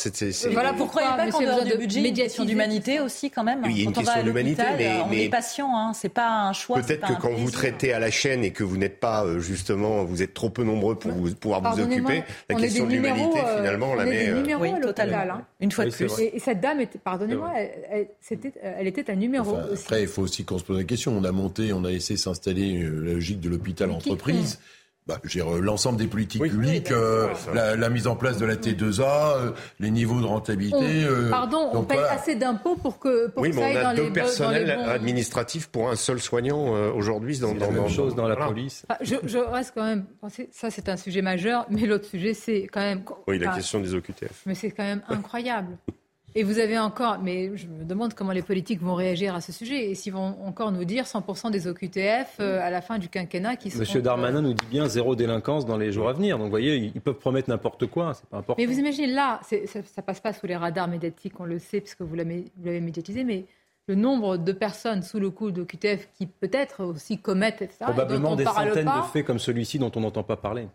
voilà 0.53 0.71
pourquoi 0.71 1.01
il 1.01 1.05
n'y 1.05 1.11
a 1.11 1.17
pas 1.17 1.32
dehors 1.39 1.63
du 1.63 1.77
budget, 1.77 2.13
question 2.13 2.45
d'humanité 2.45 2.99
aussi 2.99 3.29
quand 3.29 3.43
même. 3.43 3.61
Il 3.65 3.77
y 3.77 3.81
a 3.81 3.83
une 3.83 3.93
quand 3.93 4.01
question 4.01 4.23
d'humanité, 4.23 4.63
mais, 4.77 5.01
on 5.07 5.11
est 5.11 5.29
patient, 5.29 5.75
hein, 5.75 5.93
c'est 5.93 6.09
pas 6.09 6.47
un 6.47 6.53
choix. 6.53 6.79
Peut-être 6.81 7.07
que 7.07 7.21
quand 7.21 7.31
vous 7.31 7.51
traitez 7.51 7.93
à 7.93 7.99
la 7.99 8.11
chaîne 8.11 8.43
et 8.43 8.51
que 8.51 8.63
vous 8.63 8.77
n'êtes 8.77 8.99
pas 8.99 9.23
euh, 9.25 9.39
justement, 9.39 10.03
vous 10.03 10.21
êtes 10.21 10.33
trop 10.33 10.49
peu 10.49 10.63
nombreux 10.63 10.95
pour 10.95 11.11
vous, 11.11 11.33
pouvoir 11.35 11.61
vous 11.61 11.81
occuper, 11.81 12.23
la 12.49 12.55
question 12.55 12.85
de 12.85 12.91
l'humanité 12.91 13.39
euh, 13.39 13.57
finalement, 13.57 13.91
on 13.91 13.95
la 13.95 14.05
met. 14.05 14.29
Euh, 14.29 14.43
oui, 14.59 14.71
totalement. 14.81 15.33
Hein. 15.35 15.45
Une 15.59 15.71
fois 15.71 15.85
de 15.85 15.91
plus. 15.91 16.19
Et, 16.19 16.39
cette 16.39 16.59
dame, 16.59 16.81
était, 16.81 16.99
pardonnez-moi, 16.99 17.51
elle, 17.57 18.87
était 18.87 19.11
un 19.11 19.15
numéro. 19.15 19.55
aussi. 19.71 19.83
Après, 19.83 20.01
il 20.01 20.07
faut 20.07 20.21
aussi 20.21 20.43
qu'on 20.43 20.57
se 20.57 20.63
pose 20.63 20.77
la 20.77 20.83
question. 20.83 21.15
On 21.17 21.23
a 21.23 21.31
monté, 21.31 21.73
on 21.73 21.83
a 21.85 21.91
essayé 21.91 22.15
de 22.15 22.21
s'installer 22.21 22.83
la 22.83 23.13
logique 23.13 23.39
de 23.39 23.49
l'hôpital 23.49 23.91
entreprise 23.91 24.59
bah, 25.05 25.19
l'ensemble 25.61 25.97
des 25.97 26.07
politiques 26.07 26.41
publiques, 26.41 26.91
euh, 26.91 27.27
la, 27.53 27.89
mise 27.89 28.07
en 28.07 28.15
place 28.15 28.37
de 28.37 28.45
la 28.45 28.55
T2A, 28.55 29.37
euh, 29.37 29.51
les 29.81 29.91
niveaux 29.91 30.21
de 30.21 30.25
rentabilité. 30.25 31.03
Euh, 31.03 31.29
pardon, 31.29 31.69
on 31.73 31.83
paye 31.83 31.99
assez 32.09 32.35
d'impôts 32.35 32.75
pour 32.75 32.99
que 32.99 33.27
pour 33.27 33.43
oui, 33.43 33.51
que 33.51 33.55
mais 33.57 33.73
ça 33.73 33.81
on 33.83 33.87
a 33.89 33.95
deux 33.95 34.13
personnels 34.13 34.71
administratifs 34.71 35.67
pour 35.67 35.89
un 35.89 35.97
seul 35.97 36.21
soignant 36.21 36.71
aujourd'hui 36.95 37.37
dans, 37.39 37.53
dans, 37.53 37.65
la 37.65 37.71
même 37.71 37.89
chose 37.89 38.15
dans 38.15 38.27
la 38.27 38.37
police. 38.37 38.85
Ah, 38.87 38.97
je, 39.01 39.15
je, 39.25 39.39
reste 39.39 39.73
quand 39.75 39.83
même. 39.83 40.05
Ça, 40.51 40.71
c'est 40.71 40.87
un 40.87 40.97
sujet 40.97 41.21
majeur, 41.21 41.65
mais 41.69 41.85
l'autre 41.85 42.05
sujet, 42.05 42.33
c'est 42.33 42.69
quand 42.71 42.81
même. 42.81 43.03
Oui, 43.27 43.39
la 43.39 43.53
question 43.53 43.81
des 43.81 43.93
OQTF. 43.93 44.43
Mais 44.45 44.55
c'est 44.55 44.71
quand 44.71 44.83
même 44.83 45.01
incroyable. 45.09 45.77
Et 46.35 46.43
vous 46.43 46.57
avez 46.57 46.79
encore, 46.79 47.19
mais 47.19 47.55
je 47.55 47.67
me 47.67 47.83
demande 47.83 48.15
comment 48.15 48.31
les 48.31 48.41
politiques 48.41 48.81
vont 48.81 48.95
réagir 48.95 49.35
à 49.35 49.41
ce 49.41 49.51
sujet 49.51 49.91
et 49.91 49.95
s'ils 49.95 50.13
vont 50.13 50.35
encore 50.45 50.71
nous 50.71 50.83
dire 50.83 51.03
100% 51.03 51.51
des 51.51 51.67
OQTF 51.67 52.37
euh, 52.39 52.59
à 52.59 52.71
la 52.71 52.81
fin 52.81 52.97
du 52.97 53.07
quinquennat 53.07 53.55
qui 53.55 53.75
Monsieur 53.77 54.01
Darmanin 54.01 54.41
nous 54.41 54.53
dit 54.53 54.65
bien 54.65 54.87
zéro 54.87 55.15
délinquance 55.15 55.65
dans 55.65 55.77
les 55.77 55.91
jours 55.91 56.09
à 56.09 56.13
venir. 56.13 56.37
Donc 56.37 56.45
vous 56.45 56.49
voyez, 56.51 56.91
ils 56.95 57.01
peuvent 57.01 57.19
promettre 57.19 57.49
n'importe 57.49 57.85
quoi, 57.85 58.15
c'est 58.15 58.25
pas 58.25 58.37
important. 58.37 58.55
Mais 58.57 58.65
vous 58.65 58.79
imaginez 58.79 59.07
là, 59.07 59.41
ça, 59.43 59.57
ça 59.83 60.01
passe 60.01 60.19
pas 60.21 60.33
sous 60.33 60.47
les 60.47 60.55
radars 60.55 60.87
médiatiques, 60.87 61.39
on 61.39 61.45
le 61.45 61.59
sait 61.59 61.81
puisque 61.81 62.01
vous 62.01 62.15
l'avez 62.15 62.45
médiatisé, 62.57 63.23
mais 63.23 63.45
le 63.87 63.95
nombre 63.95 64.37
de 64.37 64.51
personnes 64.53 65.03
sous 65.03 65.19
le 65.19 65.29
coup 65.29 65.51
d'OQTF 65.51 66.09
qui 66.17 66.25
peut-être 66.25 66.83
aussi 66.83 67.19
commettent, 67.19 67.61
etc. 67.61 67.79
Probablement 67.81 68.35
des 68.35 68.45
centaines 68.45 68.85
de 68.85 69.01
faits 69.11 69.25
comme 69.25 69.39
celui-ci 69.39 69.77
dont 69.77 69.91
on 69.95 69.99
n'entend 69.99 70.23
pas 70.23 70.37
parler 70.37 70.67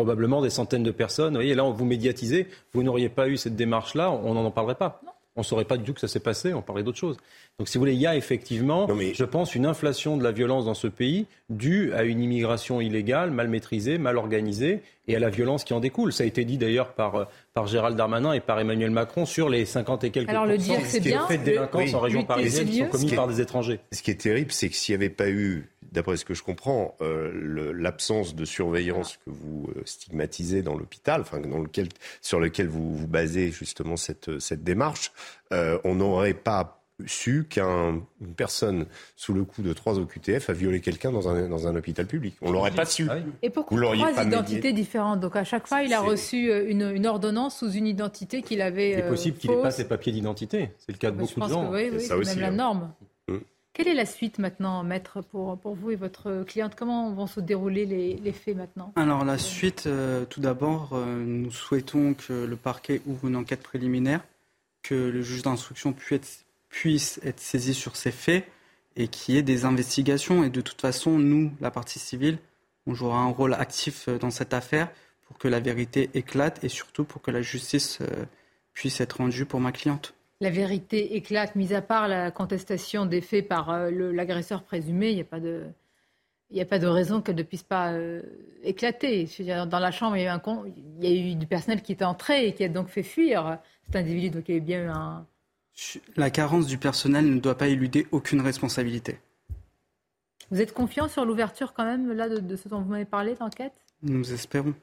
probablement 0.00 0.40
des 0.40 0.48
centaines 0.48 0.82
de 0.82 0.90
personnes. 0.90 1.34
Vous 1.34 1.40
voyez, 1.40 1.54
là, 1.54 1.64
vous 1.64 1.84
médiatisez. 1.84 2.46
Vous 2.72 2.82
n'auriez 2.82 3.10
pas 3.10 3.28
eu 3.28 3.36
cette 3.36 3.54
démarche-là, 3.54 4.10
on 4.10 4.32
n'en 4.32 4.50
parlerait 4.50 4.74
pas. 4.74 5.02
On 5.36 5.42
ne 5.42 5.44
saurait 5.44 5.66
pas 5.66 5.76
du 5.76 5.84
tout 5.84 5.92
que 5.92 6.00
ça 6.00 6.08
s'est 6.08 6.20
passé, 6.20 6.54
on 6.54 6.62
parlait 6.62 6.82
d'autre 6.82 6.98
chose. 6.98 7.16
Donc, 7.58 7.68
si 7.68 7.76
vous 7.78 7.82
voulez, 7.82 7.92
il 7.92 8.00
y 8.00 8.06
a 8.06 8.16
effectivement, 8.16 8.88
je 8.88 9.24
pense, 9.24 9.54
une 9.54 9.64
inflation 9.64 10.16
de 10.16 10.24
la 10.24 10.32
violence 10.32 10.64
dans 10.64 10.74
ce 10.74 10.88
pays 10.88 11.26
due 11.50 11.92
à 11.92 12.02
une 12.02 12.20
immigration 12.20 12.80
illégale, 12.80 13.30
mal 13.30 13.48
maîtrisée, 13.48 13.96
mal 13.96 14.16
organisée, 14.16 14.82
et 15.06 15.16
à 15.16 15.18
la 15.18 15.30
violence 15.30 15.64
qui 15.64 15.72
en 15.72 15.80
découle. 15.80 16.12
Ça 16.12 16.24
a 16.24 16.26
été 16.26 16.44
dit 16.44 16.58
d'ailleurs 16.58 16.94
par, 16.94 17.28
par 17.54 17.66
Gérald 17.66 17.96
Darmanin 17.96 18.32
et 18.32 18.40
par 18.40 18.58
Emmanuel 18.58 18.90
Macron 18.90 19.24
sur 19.24 19.48
les 19.48 19.66
50 19.66 20.04
et 20.04 20.10
quelques 20.10 20.30
Alors, 20.30 20.46
le 20.46 20.58
dire, 20.58 20.80
c'est 20.84 21.00
bien. 21.00 21.26
faits 21.26 21.40
de 21.40 21.44
délinquance 21.44 21.94
en 21.94 22.00
région 22.00 22.24
parisienne 22.24 22.68
qui 22.68 22.78
sont 22.78 22.86
commis 22.86 23.14
par 23.14 23.28
des 23.28 23.40
étrangers. 23.40 23.80
Ce 23.92 24.02
qui 24.02 24.10
est 24.10 24.20
terrible, 24.20 24.50
c'est 24.50 24.68
que 24.68 24.74
s'il 24.74 24.96
n'y 24.96 25.04
avait 25.04 25.14
pas 25.14 25.28
eu 25.28 25.69
d'après 25.92 26.16
ce 26.16 26.24
que 26.24 26.34
je 26.34 26.42
comprends, 26.42 26.96
euh, 27.00 27.72
l'absence 27.74 28.34
de 28.34 28.44
surveillance 28.44 29.18
que 29.24 29.30
vous 29.30 29.68
euh, 29.76 29.82
stigmatisez 29.84 30.62
dans 30.62 30.76
l'hôpital, 30.76 31.20
enfin, 31.20 31.40
dans 31.40 31.58
lequel, 31.58 31.88
sur 32.20 32.40
lequel 32.40 32.68
vous, 32.68 32.94
vous 32.94 33.06
basez 33.06 33.50
justement 33.50 33.96
cette, 33.96 34.38
cette 34.38 34.62
démarche, 34.62 35.12
euh, 35.52 35.78
on 35.84 35.96
n'aurait 35.96 36.34
pas 36.34 36.76
su 37.06 37.46
qu'une 37.48 38.02
personne 38.36 38.84
sous 39.16 39.32
le 39.32 39.44
coup 39.44 39.62
de 39.62 39.72
trois 39.72 39.98
OQTF 39.98 40.50
a 40.50 40.52
violé 40.52 40.80
quelqu'un 40.80 41.10
dans 41.10 41.28
un, 41.28 41.48
dans 41.48 41.66
un 41.66 41.74
hôpital 41.74 42.06
public. 42.06 42.36
On 42.42 42.52
l'aurait 42.52 42.70
pas 42.70 42.84
su. 42.84 43.08
Et 43.42 43.48
pourquoi 43.48 43.80
trois 43.96 44.22
identités 44.22 44.74
différentes? 44.74 45.20
Donc 45.20 45.34
à 45.34 45.44
chaque 45.44 45.66
fois, 45.66 45.82
il 45.82 45.94
a 45.94 46.00
reçu 46.00 46.52
une, 46.68 46.90
une, 46.94 47.06
ordonnance 47.06 47.58
sous 47.58 47.72
une 47.72 47.86
identité 47.86 48.42
qu'il 48.42 48.60
avait. 48.60 48.96
C'est 48.96 49.08
possible 49.08 49.38
qu'il 49.38 49.50
n'ait 49.50 49.62
pas 49.62 49.70
ses 49.70 49.88
papiers 49.88 50.12
d'identité. 50.12 50.72
C'est 50.78 50.92
le 50.92 50.98
cas 50.98 51.10
de 51.10 51.16
beaucoup 51.16 51.40
de 51.40 51.48
gens. 51.48 51.72
oui, 51.72 51.90
oui, 51.90 52.00
c'est 52.00 52.36
même 52.36 52.56
la 52.56 52.66
hein. 52.66 52.94
Quelle 53.80 53.92
est 53.92 53.94
la 53.94 54.04
suite 54.04 54.38
maintenant, 54.38 54.84
maître, 54.84 55.22
pour, 55.22 55.56
vous 55.64 55.90
et 55.90 55.96
votre 55.96 56.44
cliente? 56.46 56.74
Comment 56.74 57.14
vont 57.14 57.26
se 57.26 57.40
dérouler 57.40 57.86
les, 57.86 58.16
les 58.16 58.32
faits 58.32 58.54
maintenant? 58.54 58.92
Alors 58.94 59.24
la 59.24 59.38
suite, 59.38 59.84
euh, 59.86 60.26
tout 60.26 60.42
d'abord, 60.42 60.90
euh, 60.92 61.24
nous 61.24 61.50
souhaitons 61.50 62.12
que 62.12 62.44
le 62.44 62.56
parquet 62.56 63.00
ouvre 63.06 63.28
une 63.28 63.36
enquête 63.36 63.62
préliminaire, 63.62 64.20
que 64.82 64.94
le 64.94 65.22
juge 65.22 65.40
d'instruction 65.40 65.94
puisse, 65.94 66.44
puisse 66.68 67.20
être 67.24 67.40
saisi 67.40 67.72
sur 67.72 67.96
ces 67.96 68.10
faits 68.10 68.46
et 68.96 69.08
qu'il 69.08 69.36
y 69.36 69.38
ait 69.38 69.42
des 69.42 69.64
investigations. 69.64 70.44
Et 70.44 70.50
de 70.50 70.60
toute 70.60 70.82
façon, 70.82 71.18
nous, 71.18 71.50
la 71.62 71.70
partie 71.70 71.98
civile, 71.98 72.36
on 72.86 72.92
jouera 72.92 73.20
un 73.20 73.30
rôle 73.30 73.54
actif 73.54 74.08
euh, 74.08 74.18
dans 74.18 74.30
cette 74.30 74.52
affaire 74.52 74.90
pour 75.26 75.38
que 75.38 75.48
la 75.48 75.58
vérité 75.58 76.10
éclate 76.12 76.62
et 76.62 76.68
surtout 76.68 77.04
pour 77.04 77.22
que 77.22 77.30
la 77.30 77.40
justice 77.40 78.00
puisse 78.74 79.00
être 79.00 79.18
rendue 79.18 79.46
pour 79.46 79.60
ma 79.60 79.72
cliente 79.72 80.12
la 80.40 80.50
vérité 80.50 81.16
éclate, 81.16 81.54
mis 81.54 81.74
à 81.74 81.82
part 81.82 82.08
la 82.08 82.30
contestation 82.30 83.04
des 83.06 83.20
faits 83.20 83.46
par 83.46 83.70
euh, 83.70 83.90
l'agresseur 83.90 84.62
présumé, 84.62 85.10
il 85.10 85.16
n'y 85.16 85.20
a 85.20 85.24
pas 85.24 85.40
de... 85.40 85.64
Il 86.52 86.56
n'y 86.56 86.62
a 86.62 86.66
pas 86.66 86.80
de 86.80 86.88
raison 86.88 87.22
qu'elle 87.22 87.36
ne 87.36 87.44
puisse 87.44 87.62
pas 87.62 87.92
euh, 87.92 88.22
éclater. 88.64 89.28
dans 89.68 89.78
la 89.78 89.92
chambre, 89.92 90.16
il 90.16 90.24
y, 90.24 90.26
a 90.26 90.34
eu 90.34 90.36
un 90.36 90.42
il 91.00 91.08
y 91.08 91.12
a 91.12 91.30
eu 91.30 91.34
du 91.36 91.46
personnel 91.46 91.80
qui 91.80 91.92
est 91.92 92.02
entré 92.02 92.48
et 92.48 92.54
qui 92.54 92.64
a 92.64 92.68
donc 92.68 92.88
fait 92.88 93.04
fuir 93.04 93.58
cet 93.86 93.94
individu. 93.94 94.30
Donc 94.30 94.48
il 94.48 94.52
y 94.52 94.54
a 94.56 94.58
eu 94.58 94.60
bien 94.60 94.92
un. 94.92 95.26
La 96.16 96.28
carence 96.28 96.66
du 96.66 96.76
personnel 96.76 97.32
ne 97.32 97.38
doit 97.38 97.56
pas 97.56 97.68
éluder 97.68 98.08
aucune 98.10 98.40
responsabilité. 98.40 99.20
Vous 100.50 100.60
êtes 100.60 100.74
confiant 100.74 101.06
sur 101.06 101.24
l'ouverture 101.24 101.72
quand 101.72 101.84
même 101.84 102.10
là 102.10 102.28
de, 102.28 102.56
ce 102.56 102.68
dont 102.68 102.80
vous 102.80 102.90
m'avez 102.90 103.04
parlé, 103.04 103.36
l'enquête 103.38 103.86
Nous 104.02 104.32
espérons. 104.32 104.74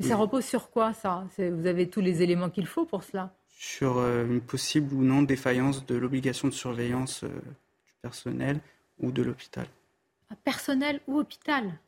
Et 0.00 0.02
ça 0.02 0.16
repose 0.16 0.44
sur 0.44 0.68
quoi 0.68 0.92
ça? 0.92 1.24
Vous 1.38 1.66
avez 1.66 1.88
tous 1.88 2.02
les 2.02 2.20
éléments 2.20 2.50
qu'il 2.50 2.66
faut 2.66 2.84
pour 2.84 3.04
cela 3.04 3.32
sur 3.60 3.98
euh, 3.98 4.24
une 4.24 4.40
possible 4.40 4.94
ou 4.94 5.02
non 5.02 5.20
défaillance 5.20 5.84
de 5.84 5.94
l'obligation 5.94 6.48
de 6.48 6.54
surveillance 6.54 7.24
euh, 7.24 7.28
du 7.28 7.92
personnel 8.00 8.58
ou 8.98 9.12
de 9.12 9.22
l'hôpital. 9.22 9.66
Personnel 10.44 11.00
ou 11.06 11.18
hôpital? 11.18 11.78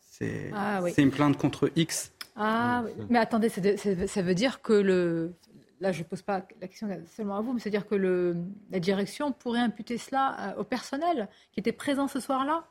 Ah, 0.53 0.83
C'est 0.95 1.01
une 1.01 1.11
plainte 1.11 1.39
contre 1.39 1.73
X. 1.75 2.13
Ah 2.37 2.83
oui. 2.85 2.91
Mais 3.09 3.19
attendez, 3.19 3.49
ça 3.49 4.23
veut 4.23 4.35
dire 4.35 4.61
que 4.61 4.75
le... 4.75 5.33
Là, 5.81 5.93
je 5.93 6.01
ne 6.01 6.05
pose 6.05 6.21
pas 6.21 6.47
la 6.61 6.69
question 6.69 6.89
seulement 7.17 7.39
à 7.39 7.41
vous, 7.41 7.55
mais 7.55 7.61
c'est-à-dire 7.61 7.87
que 7.87 7.95
le... 7.95 8.37
la 8.71 8.79
direction 8.79 9.33
pourrait 9.33 9.61
imputer 9.61 9.97
cela 9.97 10.37
euh, 10.39 10.61
au 10.61 10.65
personnel 10.65 11.27
qui 11.53 11.61
était 11.61 11.73
présent 11.73 12.07
ce 12.07 12.21
soir-là? 12.21 12.69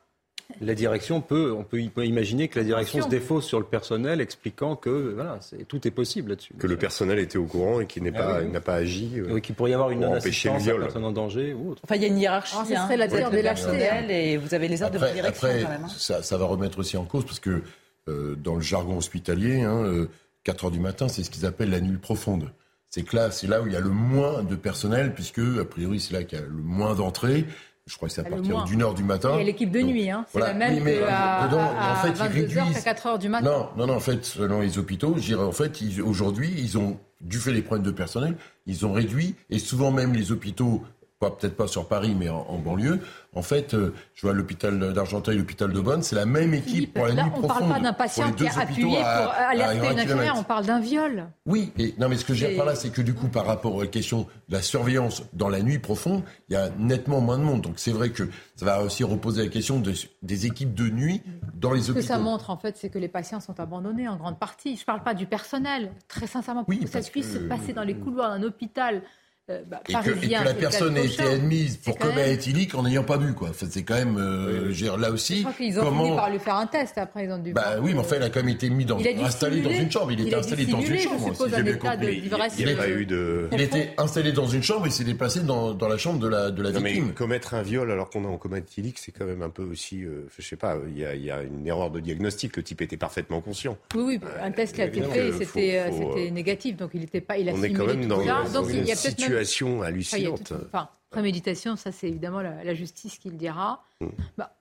La 0.60 0.76
direction 0.76 1.22
peut, 1.22 1.54
on 1.58 1.64
peut, 1.64 1.82
imaginer 2.06 2.48
que 2.48 2.60
la 2.60 2.66
direction 2.66 3.02
se 3.02 3.10
défausse 3.10 3.46
sur 3.46 3.60
le 3.60 3.66
personnel, 3.66 4.22
expliquant 4.22 4.76
que 4.76 5.14
voilà, 5.16 5.40
tout 5.68 5.88
est 5.88 5.92
possible 5.92 6.32
là-dessus. 6.32 6.54
Que 6.56 6.68
le 6.68 6.78
personnel 6.78 7.20
était 7.20 7.38
au 7.38 7.46
courant 7.46 7.80
et 7.80 7.86
qu'il 7.86 8.04
ah 8.16 8.42
n'a 8.44 8.62
pas, 8.62 8.74
agi. 8.74 9.14
Euh, 9.18 9.28
oui, 9.32 9.42
qu'il 9.42 9.56
pourrait 9.56 9.72
y 9.72 9.74
avoir 9.74 9.92
une 9.92 10.02
non-assistance 10.02 10.68
à 10.68 10.76
personne 10.76 11.06
en 11.06 11.12
danger 11.12 11.54
ou 11.54 11.72
autre. 11.72 11.82
Enfin, 11.84 11.96
il 11.96 12.02
y 12.02 12.06
a 12.06 12.08
une 12.08 12.20
hiérarchie. 12.20 12.56
Ah, 12.58 12.66
ce 12.66 12.74
serait 12.76 12.98
la 12.98 13.08
terre 13.08 13.32
des 13.32 13.42
lâchetés. 13.42 13.90
Et 14.10 14.38
vous 14.38 14.54
avez 14.54 14.68
les 14.68 14.82
ordres 14.82 14.96
de 14.96 15.00
votre 15.00 15.14
direction 15.14 15.48
après, 15.48 15.64
quand 15.64 15.70
même. 15.70 15.84
Hein. 15.86 15.96
Ça, 15.96 16.24
ça, 16.24 16.38
va 16.38 16.46
remettre 16.46 16.80
aussi 16.80 16.98
en 16.98 17.06
cause 17.06 17.26
parce 17.26 17.40
que 17.40 17.62
euh, 18.10 18.36
dans 18.36 18.56
le 18.56 18.62
jargon 18.62 18.98
hospitalier, 18.98 19.62
hein, 19.62 20.08
4 20.44 20.64
euh, 20.64 20.66
heures 20.66 20.72
du 20.72 20.80
matin, 20.80 21.08
c'est 21.08 21.24
ce 21.24 21.30
qu'ils 21.30 21.46
appellent 21.46 21.70
la 21.70 21.82
nuit 21.82 21.98
profonde. 21.98 22.52
C'est 22.90 23.04
que 23.04 23.16
là, 23.16 23.32
c'est 23.32 23.48
là 23.48 23.62
où 23.62 23.68
il 23.68 23.74
y 23.74 23.78
a 23.78 23.80
le 23.80 23.90
moins 23.90 24.44
de 24.44 24.56
personnel, 24.56 25.14
puisque 25.14 25.40
a 25.40 25.64
priori 25.64 26.00
c'est 26.00 26.14
là 26.14 26.24
qu'il 26.24 26.38
y 26.38 26.42
a 26.42 26.46
le 26.46 26.52
moins 26.52 26.94
d'entrées. 26.94 27.46
Je 27.88 27.96
crois 27.96 28.08
que 28.08 28.14
c'est 28.14 28.22
à 28.22 28.30
partir 28.30 28.64
d'une 28.66 28.84
heure 28.84 28.94
du 28.94 29.04
matin. 29.04 29.34
A 29.34 29.44
l'équipe 29.44 29.72
de 29.72 29.82
nuit, 29.82 30.10
hein. 30.10 30.26
c'est 30.32 30.40
la 30.40 30.54
même 30.54 30.76
oui, 30.76 30.82
mais, 30.84 31.02
à, 31.04 31.50
en 31.50 31.96
fait, 31.96 32.12
22h 32.12 32.84
4 32.84 33.06
heures 33.08 33.20
du 33.20 33.28
matin. 33.28 33.46
Non, 33.46 33.70
non, 33.76 33.88
non, 33.88 33.96
en 33.96 34.00
fait, 34.00 34.24
selon 34.24 34.62
les 34.62 34.78
hôpitaux, 34.78 35.16
je 35.18 35.22
dirais, 35.22 35.44
en 35.44 35.52
fait, 35.52 35.82
aujourd'hui, 36.04 36.54
ils 36.58 36.78
ont, 36.78 37.00
du 37.22 37.40
fait 37.40 37.54
des 37.54 37.62
problèmes 37.62 37.86
de 37.86 37.92
personnel, 37.92 38.38
ils 38.68 38.86
ont 38.86 38.94
réduit, 38.94 39.36
et 39.50 39.58
souvent 39.58 39.92
même 39.92 40.14
les 40.14 40.32
hôpitaux 40.32 40.84
peut-être 41.30 41.56
pas 41.56 41.68
sur 41.68 41.88
Paris, 41.88 42.16
mais 42.18 42.30
en, 42.30 42.58
banlieue. 42.58 43.00
En 43.34 43.42
fait, 43.42 43.74
euh, 43.74 43.94
je 44.14 44.26
vois 44.26 44.34
l'hôpital 44.34 44.94
d'Argenteuil, 44.94 45.38
l'hôpital 45.38 45.72
de 45.72 45.80
Bonne, 45.80 46.04
c'est 46.04 46.16
la 46.16 46.26
même 46.26 46.54
équipe 46.54 46.94
pour 46.94 47.06
la 47.06 47.14
nuit 47.14 47.30
profonde. 47.30 47.44
On 47.44 47.54
ne 47.54 47.60
parle 47.60 47.74
pas 47.74 47.80
d'un 47.80 47.94
patient 47.94 48.34
qui 48.34 48.46
est 48.46 48.58
appuyé 48.58 48.98
pour 48.98 49.34
alerter 49.34 49.92
une 49.92 50.00
infirmière, 50.00 50.34
on 50.38 50.44
parle 50.44 50.66
d'un 50.66 50.80
viol. 50.80 51.28
Oui, 51.46 51.72
et, 51.78 51.94
non, 52.00 52.10
mais 52.10 52.18
ce 52.18 52.26
que 52.26 52.34
je 52.34 52.44
veux 52.44 52.50
dire 52.50 52.58
par 52.58 52.66
là, 52.66 52.76
c'est 52.76 52.90
que 52.90 53.02
du 53.02 53.14
coup, 53.14 53.28
par 53.28 53.46
rapport 53.46 53.76
aux 53.76 53.86
questions 53.86 54.28
de 54.50 54.56
la 54.56 54.62
surveillance 54.62 55.24
dans 55.34 55.50
la 55.50 55.62
nuit 55.62 55.80
profonde, 55.80 56.24
il 56.50 56.54
y 56.54 56.56
a 56.56 56.70
nettement 56.78 57.22
moins 57.22 57.38
de 57.38 57.44
monde. 57.44 57.62
Donc 57.62 57.76
c'est 57.78 57.92
vrai 57.92 58.10
que 58.10 58.24
ça 58.56 58.66
va 58.66 58.82
aussi 58.82 59.04
reposer 59.04 59.44
la 59.44 59.50
question 59.50 59.80
de, 59.80 59.94
des 60.22 60.46
équipes 60.46 60.74
de 60.74 60.90
nuit 60.90 61.22
dans 61.54 61.72
les 61.72 61.90
hôpitaux. 61.90 62.02
Ce 62.02 62.08
que 62.08 62.14
ça 62.14 62.20
montre, 62.20 62.50
en 62.50 62.58
fait, 62.58 62.78
c'est 62.78 62.90
que 62.90 63.00
les 63.00 63.08
patients 63.08 63.40
sont 63.40 63.60
abandonnés 63.60 64.08
en 64.08 64.18
grande 64.18 64.40
partie. 64.40 64.76
Je 64.76 64.82
ne 64.82 64.86
parle 64.86 65.04
pas 65.04 65.14
du 65.14 65.26
personnel. 65.26 65.92
Très 66.08 66.28
sincèrement, 66.28 66.64
pour 66.64 66.80
que 66.80 66.88
ça 66.88 67.02
puisse 67.02 67.34
se 67.34 67.40
passer 67.40 67.74
dans 67.74 67.84
les 67.84 67.96
couloirs 67.96 68.32
d'un 68.32 68.44
hôpital 68.44 69.02
bah, 69.48 69.82
et, 69.90 69.94
que, 69.94 70.44
la 70.44 70.54
personne 70.54 70.96
a 70.98 71.02
été 71.02 71.24
admise 71.24 71.78
pour 71.78 71.98
coma 71.98 72.28
éthylique 72.28 72.76
en 72.76 72.84
n'ayant 72.84 73.04
pas 73.04 73.18
bu, 73.18 73.34
quoi. 73.34 73.50
c'est 73.54 73.84
quand 73.84 73.96
même, 73.96 74.18
euh, 74.18 74.72
là 74.98 75.12
aussi. 75.12 75.38
Je 75.38 75.42
crois 75.42 75.54
qu'ils 75.54 75.80
ont 75.80 75.92
fini 75.92 76.16
par 76.16 76.30
lui 76.30 76.40
faire 76.40 76.56
un 76.56 76.68
test 76.68 76.98
après, 76.98 77.26
ils 77.26 77.32
ont 77.32 77.40
dû. 77.40 77.52
Bah 77.52 77.78
oui, 77.82 77.94
mais 77.94 78.00
enfin, 78.00 78.18
il 78.18 78.24
a 78.24 78.30
quand 78.30 78.42
même 78.42 78.50
été 78.50 78.70
mis 78.70 78.86
dans, 78.86 79.00
installé 79.00 79.62
dans 79.62 79.72
une 79.72 79.92
chambre. 79.92 80.12
Il, 80.12 80.22
était 80.22 80.36
installé 80.36 80.66
dans 80.66 80.80
une 80.80 80.98
chambre. 80.98 81.36
Si 81.36 81.56
j'ai 81.56 81.64
bien 81.64 81.74
compris. 81.76 82.22
Il, 82.58 82.68
il, 82.68 83.00
eu 83.02 83.06
de... 83.06 83.50
il 83.52 83.62
était 83.62 83.94
installé 83.98 84.32
dans 84.32 84.48
une 84.48 84.64
chambre 84.64 84.86
et 84.88 84.90
s'est 84.90 85.04
déplacé 85.04 85.42
dans, 85.42 85.74
dans 85.74 85.88
la 85.88 85.98
chambre 85.98 86.20
de 86.20 86.28
la, 86.28 86.52
de 86.52 86.62
la 86.62 86.72
victime. 86.72 87.08
Mais 87.08 87.14
commettre 87.14 87.56
un 87.56 87.64
viol 87.64 87.92
alors 87.92 88.10
qu'on 88.10 88.24
est 88.24 88.28
en 88.28 88.38
coma 88.38 88.60
éthylique, 88.60 89.00
c'est 89.00 89.12
quand 89.12 89.26
même 89.26 89.42
un 89.42 89.50
peu 89.50 89.64
aussi, 89.64 90.04
euh, 90.04 90.28
je 90.38 90.46
sais 90.46 90.56
pas, 90.56 90.78
il 90.88 91.00
y, 91.00 91.06
a, 91.06 91.16
il 91.16 91.24
y 91.24 91.32
a 91.32 91.42
une 91.42 91.66
erreur 91.68 91.90
de 91.90 92.00
diagnostic. 92.00 92.58
Le 92.58 92.64
type 92.64 92.82
était 92.82 92.98
parfaitement 92.98 93.42
conscient. 93.42 93.78
Oui, 93.96 94.04
oui, 94.04 94.20
un 94.42 94.52
test 94.52 94.76
qui 94.76 94.82
a 94.82 94.86
été 94.86 95.02
fait, 95.02 95.32
c'était 95.32 96.30
négatif, 96.32 96.78
donc 96.78 96.92
il 96.94 97.04
était 97.04 97.22
pas, 97.22 97.38
il 97.38 97.50
a 97.50 97.54
simulé 97.54 98.08
tout 98.08 98.24
ça. 98.24 98.44
Donc 98.54 98.68
il 98.70 98.86
y 98.86 98.92
a 98.92 98.96
peut-être 98.96 99.31
situation 99.40 99.82
hallucinante. 99.82 100.54
enfin, 100.68 100.90
préméditation, 101.10 101.76
ça 101.76 101.92
c'est 101.92 102.08
évidemment 102.08 102.42
la, 102.42 102.74
justice 102.74 103.18
qui 103.18 103.30
le 103.30 103.36
dira. 103.36 103.84
Mm. 104.00 104.08
Bah, 104.38 104.58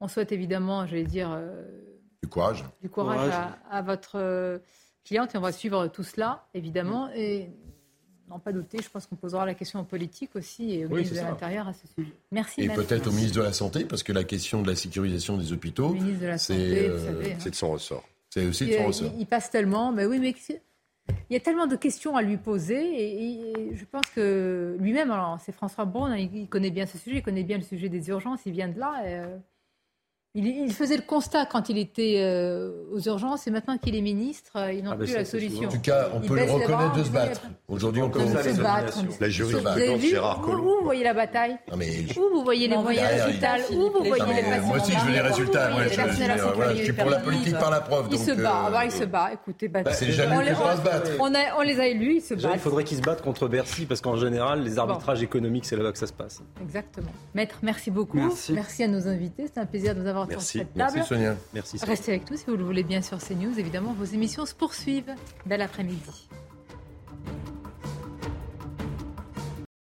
on 0.00 0.08
souhaite 0.08 0.32
évidemment, 0.32 0.86
j'allais 0.86 1.04
dire, 1.04 1.30
euh, 1.32 1.62
du 2.22 2.28
courage, 2.28 2.64
du 2.82 2.90
courage, 2.90 3.32
À, 3.70 3.82
votre 3.82 4.16
euh, 4.16 4.58
cliente 5.04 5.34
et 5.34 5.38
on 5.38 5.40
va 5.40 5.52
suivre 5.52 5.86
tout 5.88 6.02
cela 6.02 6.46
évidemment. 6.54 7.06
Mm. 7.08 7.16
Et 7.16 7.50
n'en 8.28 8.38
pas 8.38 8.52
douter, 8.52 8.78
je 8.82 8.88
pense 8.88 9.06
qu'on 9.06 9.16
posera 9.16 9.44
la 9.46 9.54
question 9.54 9.78
en 9.78 9.84
politique 9.84 10.34
aussi 10.34 10.72
et 10.72 10.86
au 10.86 10.88
ministre 10.88 11.14
de 11.14 11.20
l'Intérieur 11.20 11.68
à 11.68 11.72
ce 11.72 11.86
sujet. 11.86 12.12
Merci. 12.32 12.62
Et 12.62 12.68
peut-être 12.68 13.08
au 13.08 13.12
ministre 13.12 13.38
de 13.38 13.42
la 13.42 13.52
Santé, 13.52 13.84
parce 13.84 14.02
que 14.02 14.12
la 14.12 14.24
question 14.24 14.62
de 14.62 14.68
la 14.68 14.76
sécurisation 14.76 15.36
des 15.36 15.52
hôpitaux, 15.52 15.96
c'est 16.38 16.56
de, 16.56 17.32
hein. 17.32 17.38
de 17.44 17.54
son 17.54 17.72
ressort. 17.72 18.04
C'est 18.30 18.46
aussi 18.46 18.66
de 18.66 18.72
son 18.72 18.86
ressort. 18.86 19.12
Il, 19.18 19.26
passe 19.26 19.50
tellement, 19.50 19.92
mais 19.92 20.06
oui, 20.06 20.18
mais 20.18 20.34
il 21.08 21.34
y 21.34 21.36
a 21.36 21.40
tellement 21.40 21.66
de 21.66 21.76
questions 21.76 22.16
à 22.16 22.22
lui 22.22 22.36
poser 22.36 22.76
et, 22.76 23.74
je 23.74 23.84
pense 23.84 24.08
que 24.14 24.76
lui-même, 24.78 25.12
c'est 25.40 25.52
François 25.52 25.84
Braun, 25.84 26.12
hein, 26.12 26.16
il, 26.16 26.48
connaît 26.48 26.70
bien 26.70 26.86
ce 26.86 26.98
sujet, 26.98 27.18
il 27.18 27.22
connaît 27.22 27.42
bien 27.42 27.58
le 27.58 27.64
sujet 27.64 27.88
des 27.88 28.08
urgences, 28.08 28.40
il 28.46 28.52
vient 28.52 28.68
de 28.68 28.78
là. 28.78 29.02
Et, 29.06 29.22
il, 30.36 30.72
faisait 30.72 30.96
le 30.96 31.02
constat 31.02 31.46
quand 31.46 31.68
il 31.68 31.78
était 31.78 32.16
euh, 32.18 32.72
aux 32.92 33.00
urgences 33.00 33.46
et 33.46 33.52
maintenant 33.52 33.78
qu'il 33.78 33.94
est 33.94 34.00
ministre, 34.00 34.52
euh, 34.56 34.72
ils 34.72 34.82
n'ont 34.82 34.90
ah, 34.92 34.96
plus 34.96 35.14
la 35.14 35.24
solution. 35.24 35.68
En 35.68 35.70
tout 35.70 35.80
cas, 35.80 36.08
on 36.12 36.20
peut 36.20 36.34
le 36.34 36.50
reconnaître 36.50 36.96
de 36.96 37.04
se 37.04 37.10
battre. 37.10 37.42
Aujourd'hui, 37.68 38.02
on 38.02 38.10
peut 38.10 38.18
se 38.20 38.60
battre. 38.60 38.98
La 39.20 39.28
jurisprudence 39.28 40.00
Gérard 40.00 40.40
Collomb. 40.40 40.64
Où 40.64 40.78
vous 40.78 40.84
voyez 40.84 41.04
la 41.04 41.14
bataille 41.14 41.56
Où 41.70 42.36
vous 42.36 42.42
voyez 42.42 42.66
les 42.66 42.76
moyens 42.76 43.08
résultats 43.08 43.56
Où 43.70 43.90
vous 43.92 44.04
voyez 44.04 44.42
les 44.42 44.60
Moi 44.60 44.76
aussi, 44.76 44.92
je 44.92 45.06
veux 45.06 45.12
les 45.12 45.20
résultats. 45.20 45.70
Je 46.74 46.82
suis 46.82 46.92
pour 46.92 47.10
la 47.10 47.20
politique 47.20 47.58
par 47.58 47.70
la 47.70 47.80
preuve. 47.80 48.08
Il 48.10 48.18
se 48.18 48.32
bat. 48.32 48.70
Euh, 48.72 48.84
il 48.84 48.90
se 48.90 49.04
bat. 49.04 49.30
Écoutez, 49.32 49.68
bah, 49.68 49.82
c'est 49.92 50.10
jamais 50.10 50.52
se 50.52 50.80
battre. 50.82 51.10
On 51.20 51.62
les 51.62 51.78
a 51.78 51.86
élus, 51.86 52.16
ils 52.16 52.20
se 52.20 52.34
battent. 52.34 52.54
Il 52.54 52.60
faudrait 52.60 52.82
qu'ils 52.82 52.98
se 52.98 53.02
battent 53.02 53.22
contre 53.22 53.46
Bercy 53.46 53.86
parce 53.86 54.00
qu'en 54.00 54.16
général, 54.16 54.64
les 54.64 54.80
arbitrages 54.80 55.22
économiques, 55.22 55.64
c'est 55.64 55.76
là-bas 55.76 55.92
que 55.92 55.98
ça 55.98 56.08
se 56.08 56.12
passe. 56.12 56.42
Exactement. 56.60 57.12
Maître, 57.34 57.58
merci 57.62 57.92
beaucoup. 57.92 58.18
Merci 58.50 58.82
à 58.82 58.88
nos 58.88 59.06
invités. 59.06 59.44
C'est 59.46 59.60
un 59.60 59.66
plaisir 59.66 59.94
de 59.94 60.00
nous 60.00 60.08
avoir 60.08 60.23
Merci 60.28 60.62
Merci. 60.74 61.02
Sonia. 61.04 61.36
Restez 61.82 62.12
avec 62.12 62.30
nous 62.30 62.36
si 62.36 62.44
vous 62.46 62.56
le 62.56 62.64
voulez 62.64 62.82
bien 62.82 63.02
sur 63.02 63.18
CNews. 63.18 63.58
Évidemment, 63.58 63.92
vos 63.92 64.04
émissions 64.04 64.46
se 64.46 64.54
poursuivent. 64.54 65.14
Bel 65.46 65.62
après-midi. 65.62 66.28